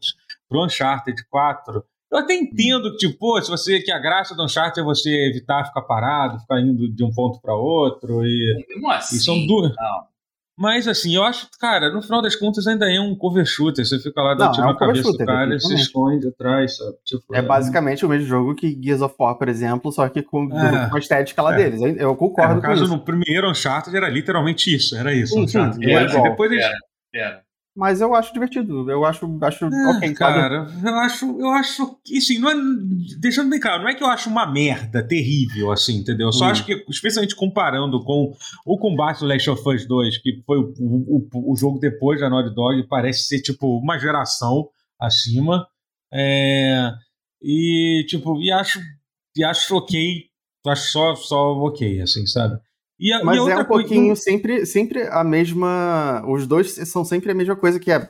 pro 0.48 0.64
Uncharted 0.64 1.22
4, 1.28 1.84
eu 2.12 2.18
até 2.18 2.34
entendo 2.34 2.90
que, 2.92 3.08
tipo, 3.08 3.40
se 3.40 3.50
você 3.50 3.80
que 3.80 3.90
a 3.90 3.98
graça 3.98 4.34
do 4.34 4.44
Uncharted 4.44 4.80
é 4.80 4.84
você 4.84 5.08
evitar 5.30 5.64
ficar 5.64 5.80
parado, 5.80 6.38
ficar 6.40 6.60
indo 6.60 6.86
de 6.92 7.02
um 7.02 7.10
ponto 7.10 7.40
para 7.40 7.54
outro 7.54 8.22
e, 8.22 8.66
assim? 8.90 9.16
e 9.16 9.18
são 9.18 9.46
duas. 9.46 9.72
Não. 9.74 10.12
Mas 10.58 10.86
assim, 10.86 11.16
eu 11.16 11.24
acho, 11.24 11.48
cara, 11.58 11.90
no 11.90 12.02
final 12.02 12.20
das 12.20 12.36
contas 12.36 12.66
ainda 12.66 12.92
é 12.92 13.00
um 13.00 13.16
cover 13.16 13.46
shooter. 13.46 13.86
Você 13.86 13.98
fica 13.98 14.20
lá 14.20 14.34
dando 14.34 14.52
tiro 14.52 14.68
é 14.68 14.72
na 14.72 14.78
cabeça 14.78 15.02
shooter, 15.04 15.26
do 15.26 15.32
cara 15.32 15.54
e 15.56 15.60
se 15.60 15.74
esconde 15.74 16.28
atrás, 16.28 16.76
sabe? 16.76 16.96
Tipo, 17.02 17.34
é, 17.34 17.38
é 17.38 17.42
basicamente 17.42 18.04
o 18.04 18.08
mesmo 18.08 18.26
jogo 18.26 18.54
que 18.54 18.78
Gears 18.80 19.00
of 19.00 19.14
War, 19.18 19.34
por 19.36 19.48
exemplo, 19.48 19.90
só 19.90 20.06
que 20.10 20.22
com, 20.22 20.44
é, 20.52 20.90
com 20.90 20.96
a 20.96 20.98
estética 20.98 21.40
lá 21.40 21.54
é. 21.54 21.56
deles. 21.56 21.80
Eu 21.98 22.14
concordo 22.14 22.52
é, 22.52 22.54
no 22.56 22.60
com 22.60 22.66
caso, 22.66 22.84
isso. 22.84 22.92
No 22.92 23.00
primeiro 23.00 23.50
Uncharted 23.50 23.96
era 23.96 24.10
literalmente 24.10 24.72
isso, 24.72 24.94
era 24.94 25.14
isso. 25.14 25.32
Sim, 25.32 25.48
sim, 25.48 25.58
é, 25.90 26.06
depois 26.22 26.52
eles, 26.52 26.64
era 27.14 27.42
mas 27.74 28.00
eu 28.00 28.14
acho 28.14 28.32
divertido. 28.32 28.90
Eu 28.90 29.04
acho, 29.04 29.26
acho 29.42 29.64
é, 29.64 29.96
ok, 29.96 30.14
cara. 30.14 30.68
Sabe? 30.68 30.88
Eu 30.88 30.94
acho, 30.94 31.40
eu 31.40 31.48
acho 31.48 31.98
que, 32.04 32.18
assim, 32.18 32.38
não 32.38 32.50
é, 32.50 32.54
deixando 33.18 33.48
bem 33.48 33.58
claro, 33.58 33.82
não 33.82 33.88
é 33.88 33.94
que 33.94 34.02
eu 34.02 34.08
acho 34.08 34.28
uma 34.28 34.46
merda 34.46 35.02
terrível, 35.02 35.72
assim, 35.72 35.96
entendeu? 35.96 36.28
Eu 36.28 36.32
só 36.32 36.44
hum. 36.44 36.48
acho 36.48 36.66
que, 36.66 36.84
especialmente 36.88 37.34
comparando 37.34 38.04
com 38.04 38.32
o 38.66 38.78
combate 38.78 39.20
do 39.20 39.26
Last 39.26 39.48
of 39.48 39.68
Us 39.68 39.86
2, 39.86 40.18
que 40.18 40.42
foi 40.46 40.58
o, 40.58 40.72
o, 40.78 41.52
o 41.52 41.56
jogo 41.56 41.78
depois 41.78 42.20
da 42.20 42.28
Naughty 42.28 42.54
Dog, 42.54 42.86
parece 42.88 43.24
ser, 43.24 43.40
tipo, 43.40 43.78
uma 43.78 43.98
geração 43.98 44.68
acima. 45.00 45.66
É, 46.12 46.92
e, 47.40 48.04
tipo, 48.06 48.38
e 48.40 48.52
acho, 48.52 48.80
e 49.34 49.42
acho 49.42 49.76
ok, 49.76 50.26
acho 50.66 50.90
só, 50.90 51.14
só 51.14 51.52
ok, 51.56 52.02
assim, 52.02 52.26
sabe? 52.26 52.60
E 53.02 53.12
a, 53.12 53.24
Mas 53.24 53.36
e 53.36 53.50
é 53.50 53.56
um 53.56 53.64
pouquinho 53.64 54.06
coisa... 54.06 54.22
sempre, 54.22 54.64
sempre 54.64 55.02
a 55.08 55.24
mesma. 55.24 56.24
Os 56.24 56.46
dois 56.46 56.70
são 56.88 57.04
sempre 57.04 57.32
a 57.32 57.34
mesma 57.34 57.56
coisa 57.56 57.80
que 57.80 57.90
é 57.90 58.08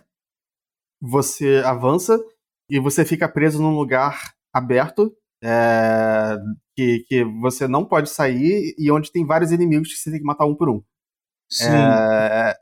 você 1.01 1.63
avança 1.65 2.23
e 2.69 2.79
você 2.79 3.03
fica 3.03 3.27
preso 3.27 3.61
num 3.61 3.75
lugar 3.75 4.35
aberto 4.53 5.11
é, 5.43 6.37
que, 6.77 7.07
que 7.09 7.25
você 7.41 7.67
não 7.67 7.87
pode 7.87 8.11
sair 8.11 8.75
e 8.79 8.91
onde 8.91 9.11
tem 9.11 9.25
vários 9.25 9.51
inimigos 9.51 9.89
que 9.89 9.99
você 9.99 10.11
tem 10.11 10.21
que 10.21 10.27
matar 10.27 10.45
um 10.45 10.55
por 10.55 10.69
um. 10.69 10.83
Sim. 11.51 11.69
É, 11.71 12.55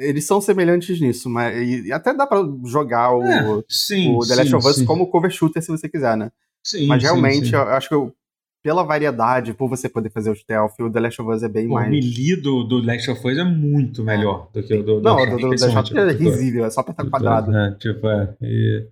eles 0.00 0.26
são 0.26 0.40
semelhantes 0.40 1.00
nisso, 1.00 1.30
mas 1.30 1.56
e, 1.56 1.92
até 1.92 2.12
dá 2.12 2.26
para 2.26 2.42
jogar 2.64 3.14
o, 3.14 3.22
é, 3.22 3.62
sim, 3.68 4.16
o 4.16 4.26
The 4.26 4.34
Last 4.34 4.50
sim, 4.50 4.56
of 4.56 4.66
Us 4.66 4.76
sim. 4.76 4.84
como 4.84 5.08
cover 5.08 5.30
shooter 5.30 5.62
se 5.62 5.68
você 5.68 5.88
quiser, 5.88 6.16
né? 6.16 6.32
Sim, 6.64 6.88
mas 6.88 7.00
realmente 7.00 7.54
eu 7.54 7.62
acho 7.62 7.88
que 7.88 7.94
eu, 7.94 8.12
pela 8.62 8.84
variedade, 8.84 9.52
por 9.52 9.68
você 9.68 9.88
poder 9.88 10.10
fazer 10.10 10.30
o 10.30 10.36
stealth, 10.36 10.78
o 10.78 10.90
The 10.90 11.00
Last 11.00 11.20
of 11.20 11.30
Us 11.30 11.42
é 11.42 11.48
bem 11.48 11.66
Pô, 11.66 11.74
mais. 11.74 11.88
O 11.88 11.90
melee 11.90 12.36
do, 12.36 12.62
do 12.62 12.80
Last 12.80 13.10
of 13.10 13.26
Us 13.26 13.36
é 13.36 13.44
muito 13.44 14.04
melhor 14.04 14.48
do 14.52 14.62
que 14.62 14.74
o 14.74 14.82
do. 14.82 15.00
Não, 15.00 15.16
do, 15.16 15.36
do, 15.36 15.36
do 15.36 15.56
The 15.56 15.66
Last 15.66 15.92
of 15.92 16.00
Us 16.00 16.14
é 16.14 16.16
risível, 16.16 16.64
é 16.64 16.70
só 16.70 16.80
apertar 16.80 17.10
quadrado. 17.10 17.56
É, 17.56 17.74
tipo, 17.74 18.06
é. 18.06 18.36
E... 18.40 18.86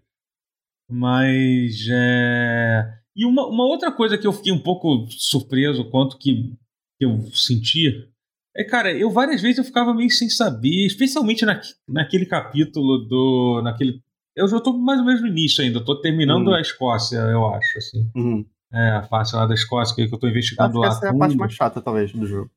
Mas. 0.90 1.86
É... 1.88 2.94
E 3.14 3.24
uma, 3.24 3.46
uma 3.46 3.64
outra 3.64 3.92
coisa 3.92 4.18
que 4.18 4.26
eu 4.26 4.32
fiquei 4.32 4.52
um 4.52 4.58
pouco 4.58 5.06
surpreso 5.10 5.88
quanto 5.90 6.18
que, 6.18 6.52
que 6.98 7.04
eu 7.04 7.20
senti. 7.32 8.08
É, 8.56 8.64
cara, 8.64 8.92
eu 8.92 9.10
várias 9.10 9.40
vezes 9.40 9.58
eu 9.58 9.64
ficava 9.64 9.94
meio 9.94 10.10
sem 10.10 10.28
saber, 10.28 10.86
especialmente 10.86 11.44
na, 11.44 11.60
naquele 11.88 12.26
capítulo 12.26 12.98
do. 12.98 13.60
naquele. 13.62 14.02
Eu 14.34 14.48
já 14.48 14.58
tô 14.58 14.72
mais 14.72 14.98
ou 14.98 15.06
menos 15.06 15.20
no 15.20 15.28
início 15.28 15.62
ainda, 15.62 15.84
tô 15.84 16.00
terminando 16.00 16.48
uhum. 16.48 16.54
a 16.54 16.60
Escócia, 16.60 17.18
eu 17.18 17.46
acho, 17.54 17.78
assim. 17.78 18.10
Uhum. 18.16 18.44
É, 18.72 18.90
a 18.92 19.02
parte 19.02 19.34
lá 19.34 19.46
da 19.46 19.54
Escócia 19.54 19.94
que 19.94 20.14
eu 20.14 20.18
tô 20.18 20.28
investigando 20.28 20.78
lá. 20.78 20.88
Essa 20.88 21.06
é 21.06 21.10
a 21.10 21.14
parte 21.14 21.36
mais 21.36 21.52
chata, 21.52 21.82
talvez, 21.82 22.12
do 22.12 22.26
jogo. 22.26 22.50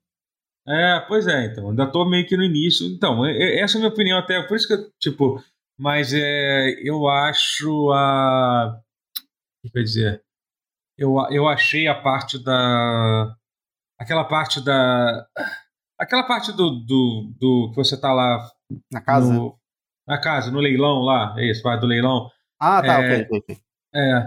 É, 0.67 0.99
pois 1.07 1.27
é, 1.27 1.45
então. 1.45 1.69
Ainda 1.69 1.87
tô 1.87 2.05
meio 2.05 2.25
que 2.25 2.37
no 2.37 2.43
início. 2.43 2.87
Então, 2.87 3.25
essa 3.25 3.75
é 3.75 3.77
a 3.77 3.79
minha 3.79 3.91
opinião 3.91 4.17
até. 4.17 4.41
Por 4.43 4.55
isso 4.55 4.67
que 4.67 4.73
eu, 4.73 4.91
tipo. 4.99 5.43
Mas 5.77 6.13
é, 6.13 6.75
eu 6.83 7.07
acho 7.07 7.91
a. 7.91 8.79
O 9.65 9.69
que 9.69 9.77
eu 9.77 9.81
ia 9.81 9.85
dizer? 9.85 10.23
Eu, 10.97 11.15
eu 11.31 11.47
achei 11.47 11.87
a 11.87 11.95
parte 11.95 12.41
da. 12.41 13.35
Aquela 13.99 14.23
parte 14.23 14.63
da. 14.63 15.27
Aquela 15.99 16.23
parte 16.23 16.51
do, 16.51 16.69
do, 16.85 17.33
do 17.39 17.71
que 17.71 17.75
você 17.75 17.99
tá 17.99 18.13
lá. 18.13 18.47
Na 18.91 19.01
casa? 19.01 19.33
No, 19.33 19.57
na 20.07 20.19
casa, 20.19 20.51
no 20.51 20.59
leilão 20.59 21.01
lá. 21.01 21.33
É 21.37 21.49
isso, 21.49 21.63
vai 21.63 21.79
do 21.79 21.87
leilão. 21.87 22.29
Ah, 22.59 22.81
tá, 22.81 23.03
é, 23.03 23.23
ok, 23.23 23.39
ok. 23.39 23.62
É, 23.95 24.25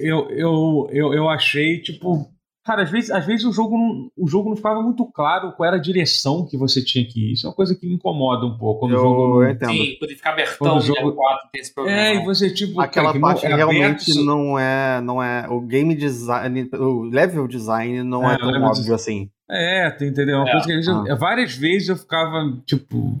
eu, 0.00 0.30
eu, 0.30 0.88
eu, 0.90 1.14
eu 1.14 1.28
achei, 1.28 1.80
tipo, 1.80 2.30
cara, 2.64 2.82
às 2.82 2.90
vezes, 2.90 3.10
às 3.10 3.24
vezes 3.24 3.46
o 3.46 3.52
jogo 3.52 3.76
não, 3.78 4.10
o 4.16 4.28
jogo 4.28 4.50
não 4.50 4.56
ficava 4.56 4.82
muito 4.82 5.04
claro 5.06 5.52
qual 5.52 5.66
era 5.66 5.76
a 5.76 5.80
direção 5.80 6.46
que 6.46 6.56
você 6.56 6.84
tinha 6.84 7.06
que 7.06 7.30
ir. 7.30 7.32
Isso 7.32 7.46
é 7.46 7.48
uma 7.50 7.56
coisa 7.56 7.74
que 7.74 7.86
me 7.86 7.94
incomoda 7.94 8.44
um 8.44 8.58
pouco. 8.58 8.80
Quando 8.80 8.92
eu, 8.92 8.98
o 8.98 9.02
jogo 9.02 9.42
não... 9.42 9.50
entendo. 9.50 9.72
Sim, 9.72 9.96
poder 9.98 10.14
ficar 10.14 10.32
abertão 10.32 10.76
o 10.76 10.80
jogo... 10.80 11.12
4 11.12 11.48
tem 11.50 11.60
esse 11.60 11.74
problema. 11.74 11.98
É, 11.98 12.16
e 12.16 12.24
você, 12.24 12.52
tipo, 12.52 12.80
aquela 12.80 13.08
cara, 13.08 13.20
parte 13.20 13.44
não, 13.44 13.52
é 13.52 13.56
realmente 13.56 14.10
aberto... 14.10 14.24
não 14.26 14.58
é, 14.58 15.00
não 15.00 15.22
é. 15.22 15.48
O 15.48 15.60
game 15.60 15.94
design, 15.94 16.68
o 16.74 17.02
level 17.04 17.48
design 17.48 18.02
não 18.02 18.30
é, 18.30 18.34
é 18.34 18.38
tão 18.38 18.62
óbvio 18.62 18.94
assim. 18.94 19.30
É, 19.50 19.90
tu 19.90 20.04
entendeu? 20.04 20.40
Uma 20.40 20.48
é. 20.48 20.52
coisa 20.52 20.66
que 20.66 20.82
gente, 20.82 21.10
ah. 21.10 21.14
várias 21.14 21.54
vezes 21.54 21.88
eu 21.88 21.96
ficava, 21.96 22.52
tipo, 22.66 23.18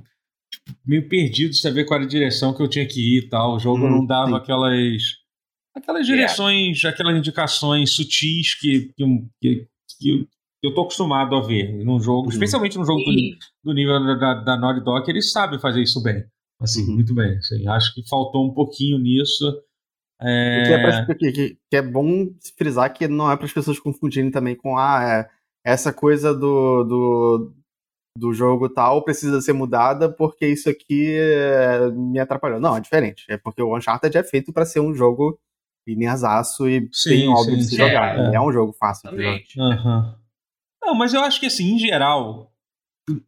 tipo, 0.68 0.78
meio 0.86 1.08
perdido 1.08 1.50
de 1.50 1.58
saber 1.58 1.84
qual 1.84 1.98
era 1.98 2.06
a 2.06 2.10
direção 2.10 2.54
que 2.54 2.62
eu 2.62 2.68
tinha 2.68 2.86
que 2.86 3.00
ir 3.00 3.24
e 3.24 3.28
tal. 3.28 3.56
O 3.56 3.58
jogo 3.58 3.86
hum, 3.86 3.90
não 3.90 4.06
dava 4.06 4.30
sim. 4.30 4.36
aquelas 4.36 5.17
aquelas 5.78 6.06
direções, 6.06 6.78
yeah. 6.78 6.94
aquelas 6.94 7.16
indicações 7.16 7.92
sutis 7.92 8.54
que, 8.54 8.92
que, 9.40 9.68
que, 9.98 10.28
eu 10.62 10.74
tô 10.74 10.82
acostumado 10.82 11.36
a 11.36 11.40
ver 11.40 11.72
num 11.84 12.00
jogo, 12.00 12.24
uhum. 12.24 12.30
especialmente 12.30 12.76
no 12.76 12.84
jogo 12.84 13.00
do, 13.00 13.12
do, 13.64 13.72
nível 13.72 14.18
da, 14.18 14.34
da 14.34 14.56
Naughty 14.56 14.84
Dog, 14.84 15.08
eles 15.08 15.30
sabem 15.30 15.58
fazer 15.58 15.82
isso 15.82 16.02
bem. 16.02 16.24
Assim, 16.60 16.84
uhum. 16.86 16.94
muito 16.94 17.14
bem. 17.14 17.36
Assim, 17.38 17.66
acho 17.68 17.94
que 17.94 18.08
faltou 18.08 18.44
um 18.44 18.52
pouquinho 18.52 18.98
nisso. 18.98 19.62
É... 20.20 20.64
Que, 20.66 20.72
é 20.72 20.82
pra, 20.82 21.14
que, 21.14 21.32
que, 21.70 21.76
é 21.76 21.82
bom 21.82 22.28
frisar 22.56 22.92
que 22.92 23.06
não 23.06 23.30
é 23.30 23.36
para 23.36 23.46
as 23.46 23.52
pessoas 23.52 23.78
confundirem 23.78 24.32
também 24.32 24.56
com 24.56 24.76
ah, 24.76 25.00
é, 25.04 25.28
essa 25.64 25.92
coisa 25.92 26.34
do, 26.34 26.82
do, 26.82 27.54
do 28.18 28.32
jogo 28.32 28.68
tal 28.68 29.04
precisa 29.04 29.40
ser 29.40 29.52
mudada 29.52 30.10
porque 30.10 30.44
isso 30.44 30.68
aqui 30.68 31.14
é, 31.14 31.88
me 31.92 32.18
atrapalhou. 32.18 32.58
Não, 32.58 32.76
é 32.76 32.80
diferente. 32.80 33.24
É 33.28 33.36
porque 33.36 33.62
o 33.62 33.76
Uncharted 33.76 34.18
é 34.18 34.24
feito 34.24 34.52
para 34.52 34.66
ser 34.66 34.80
um 34.80 34.92
jogo 34.92 35.38
lineazaço 35.88 36.68
e 36.68 36.88
sim, 36.92 37.10
tem 37.10 37.28
óbvio 37.28 37.56
de 37.56 37.64
se 37.64 37.76
jogar. 37.76 38.18
É, 38.18 38.30
é. 38.32 38.34
é, 38.36 38.40
um 38.40 38.52
jogo 38.52 38.72
fácil 38.78 39.10
de 39.10 39.16
jogar. 39.16 39.40
Uhum. 39.56 40.14
Não, 40.82 40.94
mas 40.94 41.14
eu 41.14 41.20
acho 41.22 41.40
que 41.40 41.46
assim, 41.46 41.74
em 41.74 41.78
geral, 41.78 42.52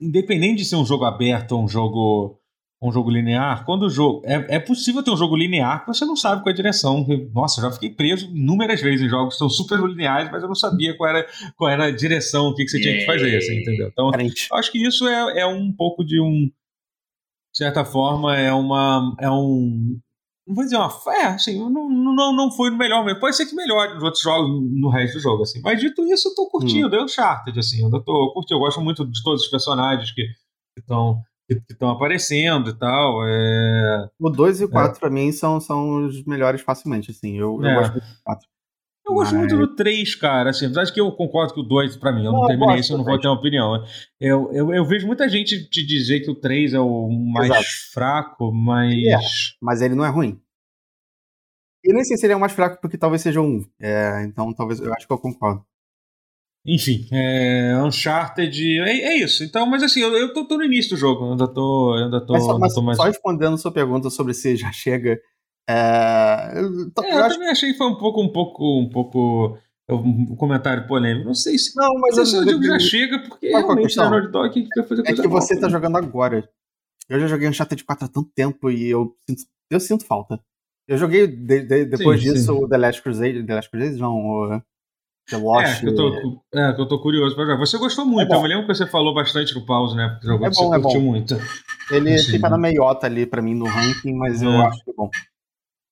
independente 0.01 0.59
de 0.59 0.65
ser 0.65 0.77
um 0.77 0.85
jogo 0.85 1.05
aberto 1.05 1.53
ou 1.53 1.65
um 1.65 1.69
jogo 1.69 2.41
um 2.83 2.91
jogo 2.91 3.11
linear, 3.11 3.65
quando 3.67 3.83
o 3.83 3.91
jogo. 3.91 4.23
É, 4.25 4.57
é 4.57 4.59
possível 4.59 5.03
ter 5.03 5.11
um 5.11 5.17
jogo 5.17 5.37
linear 5.37 5.83
que 5.83 5.89
você 5.89 6.07
não 6.07 6.17
sabe 6.17 6.43
qual 6.43 6.49
é 6.49 6.53
a 6.53 6.57
direção. 6.57 7.07
Nossa, 7.35 7.61
eu 7.61 7.65
já 7.65 7.73
fiquei 7.73 7.91
preso 7.91 8.27
inúmeras 8.35 8.81
vezes 8.81 9.05
em 9.05 9.09
jogos 9.09 9.35
que 9.35 9.39
são 9.39 9.51
super 9.51 9.79
lineares, 9.81 10.31
mas 10.33 10.43
eu 10.43 10.49
não 10.49 10.55
sabia 10.55 10.97
qual 10.97 11.11
era, 11.11 11.27
qual 11.57 11.71
era 11.71 11.85
a 11.87 11.91
direção, 11.91 12.49
o 12.49 12.55
que, 12.55 12.65
que 12.65 12.71
você 12.71 12.81
tinha 12.81 12.97
que 12.97 13.05
fazer, 13.05 13.37
assim, 13.37 13.61
entendeu? 13.61 13.89
Então, 13.89 14.11
eu 14.15 14.57
acho 14.57 14.73
que 14.73 14.79
isso 14.79 15.07
é, 15.07 15.41
é 15.41 15.47
um 15.47 15.71
pouco 15.71 16.03
de 16.03 16.19
um. 16.21 16.47
De 17.53 17.59
certa 17.59 17.85
forma, 17.85 18.39
é 18.39 18.53
uma. 18.53 19.15
É 19.21 19.31
um 19.31 20.01
Não 20.47 20.55
vou 20.55 20.65
dizer 20.65 20.77
uma. 20.77 20.91
É, 21.15 21.27
assim, 21.27 21.59
não, 21.59 21.89
não, 21.89 22.35
não 22.35 22.51
foi 22.51 22.71
o 22.71 22.77
melhor 22.77 23.05
mesmo. 23.05 23.21
Pode 23.21 23.37
ser 23.37 23.47
que 23.47 23.55
melhore 23.55 23.95
nos 23.95 24.03
outros 24.03 24.23
jogos, 24.23 24.51
no 24.51 24.89
resto 24.89 25.15
do 25.15 25.21
jogo, 25.21 25.43
assim. 25.43 25.61
Mas 25.63 25.81
dito 25.81 26.05
isso, 26.05 26.29
eu 26.29 26.35
tô 26.35 26.49
curtindo. 26.49 26.89
Hum. 26.89 27.01
Eu 27.01 27.05
Uncharted, 27.05 27.59
assim. 27.59 27.83
Eu 27.83 28.03
tô 28.03 28.33
curtindo. 28.33 28.59
Eu 28.59 28.65
gosto 28.65 28.81
muito 28.81 29.07
de 29.07 29.23
todos 29.23 29.43
os 29.43 29.49
personagens 29.49 30.11
que 30.13 30.27
estão 30.77 31.23
que 31.47 31.73
estão 31.73 31.91
aparecendo 31.91 32.71
e 32.71 32.79
tal. 32.79 33.27
É... 33.27 34.09
O 34.19 34.31
2 34.31 34.61
e 34.61 34.65
o 34.65 34.69
4, 34.69 34.97
é. 34.97 35.01
pra 35.01 35.11
mim, 35.11 35.33
são, 35.33 35.61
são 35.61 36.07
os 36.07 36.25
melhores 36.25 36.61
facilmente, 36.61 37.11
assim. 37.11 37.37
Eu, 37.37 37.61
é. 37.65 37.73
eu 37.73 37.81
gosto 37.81 37.95
do 37.95 38.03
4. 38.25 38.49
Eu 39.11 39.15
gosto 39.15 39.35
Mas... 39.35 39.53
muito 39.53 39.57
do 39.57 39.75
3, 39.75 40.15
cara. 40.15 40.51
Assim, 40.51 40.67
apesar 40.67 40.85
de 40.85 40.93
que 40.93 41.01
eu 41.01 41.11
concordo 41.13 41.53
que 41.53 41.61
o 41.61 41.65
2, 41.65 41.97
pra 41.97 42.13
mim, 42.13 42.25
eu 42.25 42.33
não, 42.33 42.41
não 42.41 42.47
terminei 42.47 42.77
isso, 42.77 42.93
eu 42.93 42.99
não 42.99 43.05
vou 43.05 43.19
ter 43.19 43.27
uma 43.27 43.35
opinião. 43.35 43.85
Eu, 44.21 44.51
eu, 44.53 44.73
eu, 44.73 44.85
vejo 44.85 45.07
muita 45.07 45.29
gente 45.29 45.69
te 45.69 45.85
dizer 45.85 46.21
que 46.21 46.31
o 46.31 46.35
3 46.35 46.75
é 46.75 46.81
o 46.81 47.09
mais 47.09 47.51
Exato. 47.51 47.67
fraco, 47.93 48.53
mas. 48.53 48.95
É, 48.95 49.19
mas 49.61 49.83
ele 49.83 49.95
não 49.95 50.05
é 50.05 50.09
ruim. 50.09 50.41
E 51.85 51.93
nem 51.93 52.05
sei 52.05 52.17
se 52.17 52.27
ele 52.27 52.35
é 52.35 52.37
o 52.37 52.41
mais 52.41 52.53
fraco 52.53 52.81
porque 52.81 52.99
talvez 52.99 53.23
seja 53.23 53.41
um. 53.41 53.65
É, 53.81 54.23
então, 54.25 54.53
talvez. 54.53 54.81
Eu 54.81 54.95
acho 54.95 55.07
que 55.07 55.13
eu 55.13 55.19
concordo. 55.19 55.65
Enfim, 56.65 57.09
é, 57.11 57.75
Uncharted, 57.83 58.81
é, 58.81 59.15
é, 59.15 59.17
isso. 59.17 59.43
Então, 59.43 59.65
mas 59.67 59.83
assim, 59.83 60.01
eu, 60.01 60.13
eu 60.15 60.33
tô, 60.35 60.45
tô, 60.47 60.59
no 60.59 60.65
início 60.65 60.91
do 60.91 60.97
jogo, 60.97 61.25
eu 61.25 61.31
ainda 61.33 61.49
tô, 61.49 61.97
eu 61.97 62.05
ainda 62.05 62.21
tô, 62.21 62.35
mas 62.35 62.45
só, 62.45 62.59
mas 62.59 62.75
tô 62.75 62.83
mais... 62.83 62.97
só 62.99 63.05
respondendo 63.05 63.57
sua 63.57 63.73
pergunta 63.73 64.11
sobre 64.11 64.35
se 64.35 64.57
já 64.57 64.71
chega. 64.71 65.19
É, 65.71 66.53
eu, 66.59 67.05
é, 67.05 67.13
eu, 67.13 67.19
eu 67.19 67.25
acho... 67.25 67.35
também 67.35 67.49
achei 67.49 67.73
que 67.73 67.79
foi 67.79 67.87
um 67.87 67.97
pouco, 67.97 68.21
um 68.21 68.33
pouco, 68.33 68.81
um 68.81 68.89
pouco 68.89 69.59
um 69.89 70.37
comentário 70.37 70.87
polêmico. 70.87 71.27
Não 71.27 71.35
sei 71.35 71.59
se. 71.59 71.77
Não, 71.77 71.95
mas 72.01 72.17
eu, 72.17 72.41
eu 72.41 72.45
digo 72.45 72.65
já 72.65 72.79
chega, 72.79 73.19
porque 73.21 73.47
é 73.47 73.59
realmente 73.59 73.97
na 73.97 74.11
Naughty 74.11 74.31
Dog 74.31 74.53
que 74.53 74.69
vai 74.77 74.89
fazer 74.89 75.03
coisa 75.03 75.21
É 75.21 75.23
que 75.23 75.29
você 75.29 75.59
tá 75.59 75.69
jogando 75.69 75.97
agora. 75.97 76.49
Eu 77.09 77.21
já 77.21 77.27
joguei 77.27 77.49
Uncharted 77.49 77.85
4 77.85 78.05
há 78.05 78.09
tanto 78.09 78.31
tempo 78.35 78.71
e 78.71 78.89
eu 78.89 79.17
sinto, 79.29 79.43
eu 79.71 79.81
sinto 79.81 80.07
falta. 80.07 80.41
Eu 80.87 80.97
joguei 80.97 81.27
de, 81.27 81.61
de, 81.61 81.85
depois 81.85 82.21
sim, 82.21 82.33
disso 82.33 82.53
sim. 82.53 82.65
o 82.65 82.69
The 82.69 82.77
Last 82.77 83.03
Crusade. 83.03 83.45
The 83.45 83.55
Last 83.55 83.71
Crusade, 83.71 83.99
não, 83.99 84.17
o 84.17 84.63
The 85.29 85.37
Watch. 85.37 85.71
É, 85.71 85.81
que 85.81 85.89
eu 85.89 85.95
tô, 85.95 86.43
é, 86.55 86.73
que 86.73 86.81
eu 86.81 86.89
tô 86.89 87.01
curioso 87.01 87.35
pra 87.35 87.45
jogar. 87.45 87.59
Você 87.59 87.79
gostou 87.79 88.07
muito, 88.07 88.33
é 88.33 88.37
eu 88.37 88.43
me 88.43 88.49
lembro 88.49 88.67
que 88.67 88.75
você 88.75 88.87
falou 88.87 89.15
bastante 89.15 89.55
no 89.55 89.67
pause, 89.67 89.97
né? 89.97 90.19
Jogou, 90.23 90.47
é 90.47 90.51
bom, 90.51 90.55
você 90.55 90.77
é 90.77 90.81
curtiu 90.81 91.01
bom. 91.01 91.07
muito. 91.07 91.37
Ele 91.91 92.15
assim. 92.15 92.33
fica 92.33 92.49
na 92.49 92.59
meiota 92.59 93.07
ali 93.07 93.27
pra 93.27 93.43
mim 93.43 93.55
no 93.55 93.67
ranking, 93.67 94.15
mas 94.15 94.43
eu 94.43 94.51
é. 94.51 94.67
acho 94.67 94.85
que 94.85 94.91
é 94.91 94.95
bom. 94.95 95.11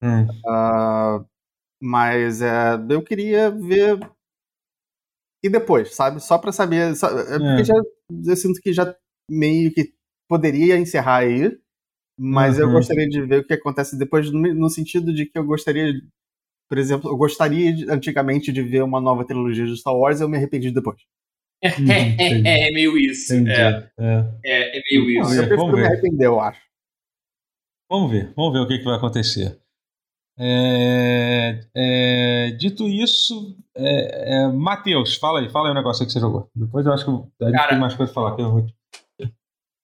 Hum. 0.03 0.27
Uh, 0.47 1.27
mas 1.81 2.43
é, 2.43 2.75
eu 2.89 3.03
queria 3.03 3.51
ver. 3.51 3.99
E 5.43 5.49
depois, 5.49 5.95
sabe? 5.95 6.21
Só 6.21 6.39
pra 6.39 6.53
saber. 6.53 6.95
Só, 6.97 7.09
é 7.09 7.39
porque 7.39 7.63
é. 7.63 7.65
já, 7.65 7.75
eu 8.27 8.37
sinto 8.37 8.61
que 8.61 8.73
já 8.73 8.95
meio 9.31 9.73
que 9.73 9.93
poderia 10.29 10.79
encerrar 10.79 11.19
aí. 11.19 11.57
Mas 12.21 12.57
uhum. 12.57 12.65
eu 12.65 12.73
gostaria 12.73 13.09
de 13.09 13.21
ver 13.23 13.41
o 13.41 13.47
que 13.47 13.55
acontece 13.55 13.97
depois, 13.97 14.31
no, 14.33 14.53
no 14.53 14.69
sentido 14.69 15.15
de 15.15 15.27
que 15.27 15.39
eu 15.39 15.45
gostaria 15.45 15.93
por 16.69 16.77
exemplo, 16.77 17.11
eu 17.11 17.17
gostaria 17.17 17.73
de, 17.73 17.91
antigamente 17.91 18.53
de 18.53 18.63
ver 18.63 18.83
uma 18.83 19.01
nova 19.01 19.25
trilogia 19.25 19.65
de 19.65 19.77
Star 19.77 19.97
Wars 19.97 20.21
e 20.21 20.23
eu 20.23 20.29
me 20.29 20.37
arrependi 20.37 20.71
depois. 20.71 21.01
É, 21.61 22.69
é, 22.69 22.71
meio 22.71 22.97
isso. 22.97 23.35
É. 23.35 23.91
É. 23.99 24.79
é, 24.79 24.83
meio 24.93 25.11
isso. 25.11 25.35
eu 25.35 25.49
prefiro 25.49 25.77
me 25.77 25.85
arrepender, 25.85 26.27
eu 26.27 26.39
acho. 26.39 26.61
Vamos 27.91 28.13
ver, 28.13 28.33
vamos 28.37 28.53
ver 28.53 28.61
o 28.61 28.69
que, 28.69 28.79
que 28.79 28.85
vai 28.85 28.97
acontecer. 28.97 29.59
É, 30.41 31.61
é, 31.75 32.51
dito 32.53 32.89
isso, 32.89 33.57
é, 33.75 34.35
é 34.43 34.47
Matheus, 34.47 35.17
fala 35.17 35.41
aí, 35.41 35.49
fala 35.49 35.69
aí 35.69 35.73
o 35.73 35.75
negócio 35.75 36.07
que 36.07 36.13
você 36.13 36.21
jogou. 36.21 36.49
Depois 36.55 36.87
eu 36.87 36.93
acho 36.93 37.05
que 37.05 37.11
a 37.11 37.47
gente 37.47 37.57
Cara, 37.57 37.71
tem 37.71 37.79
mais 37.79 37.95
coisa 37.95 38.13
pra 38.13 38.23
falar. 38.23 38.37
Que 38.37 38.43
eu... 38.43 38.67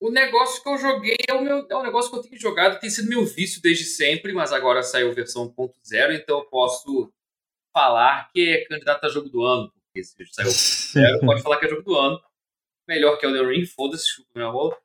O 0.01 0.11
negócio 0.11 0.63
que 0.63 0.69
eu 0.69 0.79
joguei 0.79 1.17
é 1.29 1.35
o, 1.35 1.43
meu, 1.43 1.67
é 1.69 1.77
um 1.77 1.83
negócio 1.83 2.11
que 2.11 2.19
eu 2.19 2.23
tenho 2.23 2.41
jogado, 2.41 2.79
tem 2.79 2.91
sido 2.91 3.09
meu 3.09 3.25
vício 3.25 3.61
desde 3.61 3.85
sempre, 3.85 4.33
mas 4.33 4.53
agora 4.53 4.83
saiu 4.83 5.11
a 5.11 5.15
versão 5.15 5.49
1.0, 5.49 6.15
então 6.15 6.39
eu 6.39 6.45
posso 6.45 7.11
falar 7.73 8.31
que 8.33 8.49
é 8.49 8.65
candidato 8.67 9.05
a 9.05 9.09
jogo 9.09 9.29
do 9.29 9.43
ano, 9.43 9.73
porque 9.73 10.05
se 10.05 10.15
saiu 10.31 10.51
1.0, 10.51 11.27
pode 11.27 11.43
falar 11.43 11.59
que 11.59 11.67
é 11.67 11.69
jogo 11.69 11.83
do 11.83 11.97
ano. 11.97 12.21
Melhor 12.87 13.17
que 13.17 13.27
Elden 13.27 13.47
Ring, 13.47 13.67
foda-se, 13.67 14.09
chupa 14.09 14.29
minha 14.37 14.51
rola. 14.51 14.77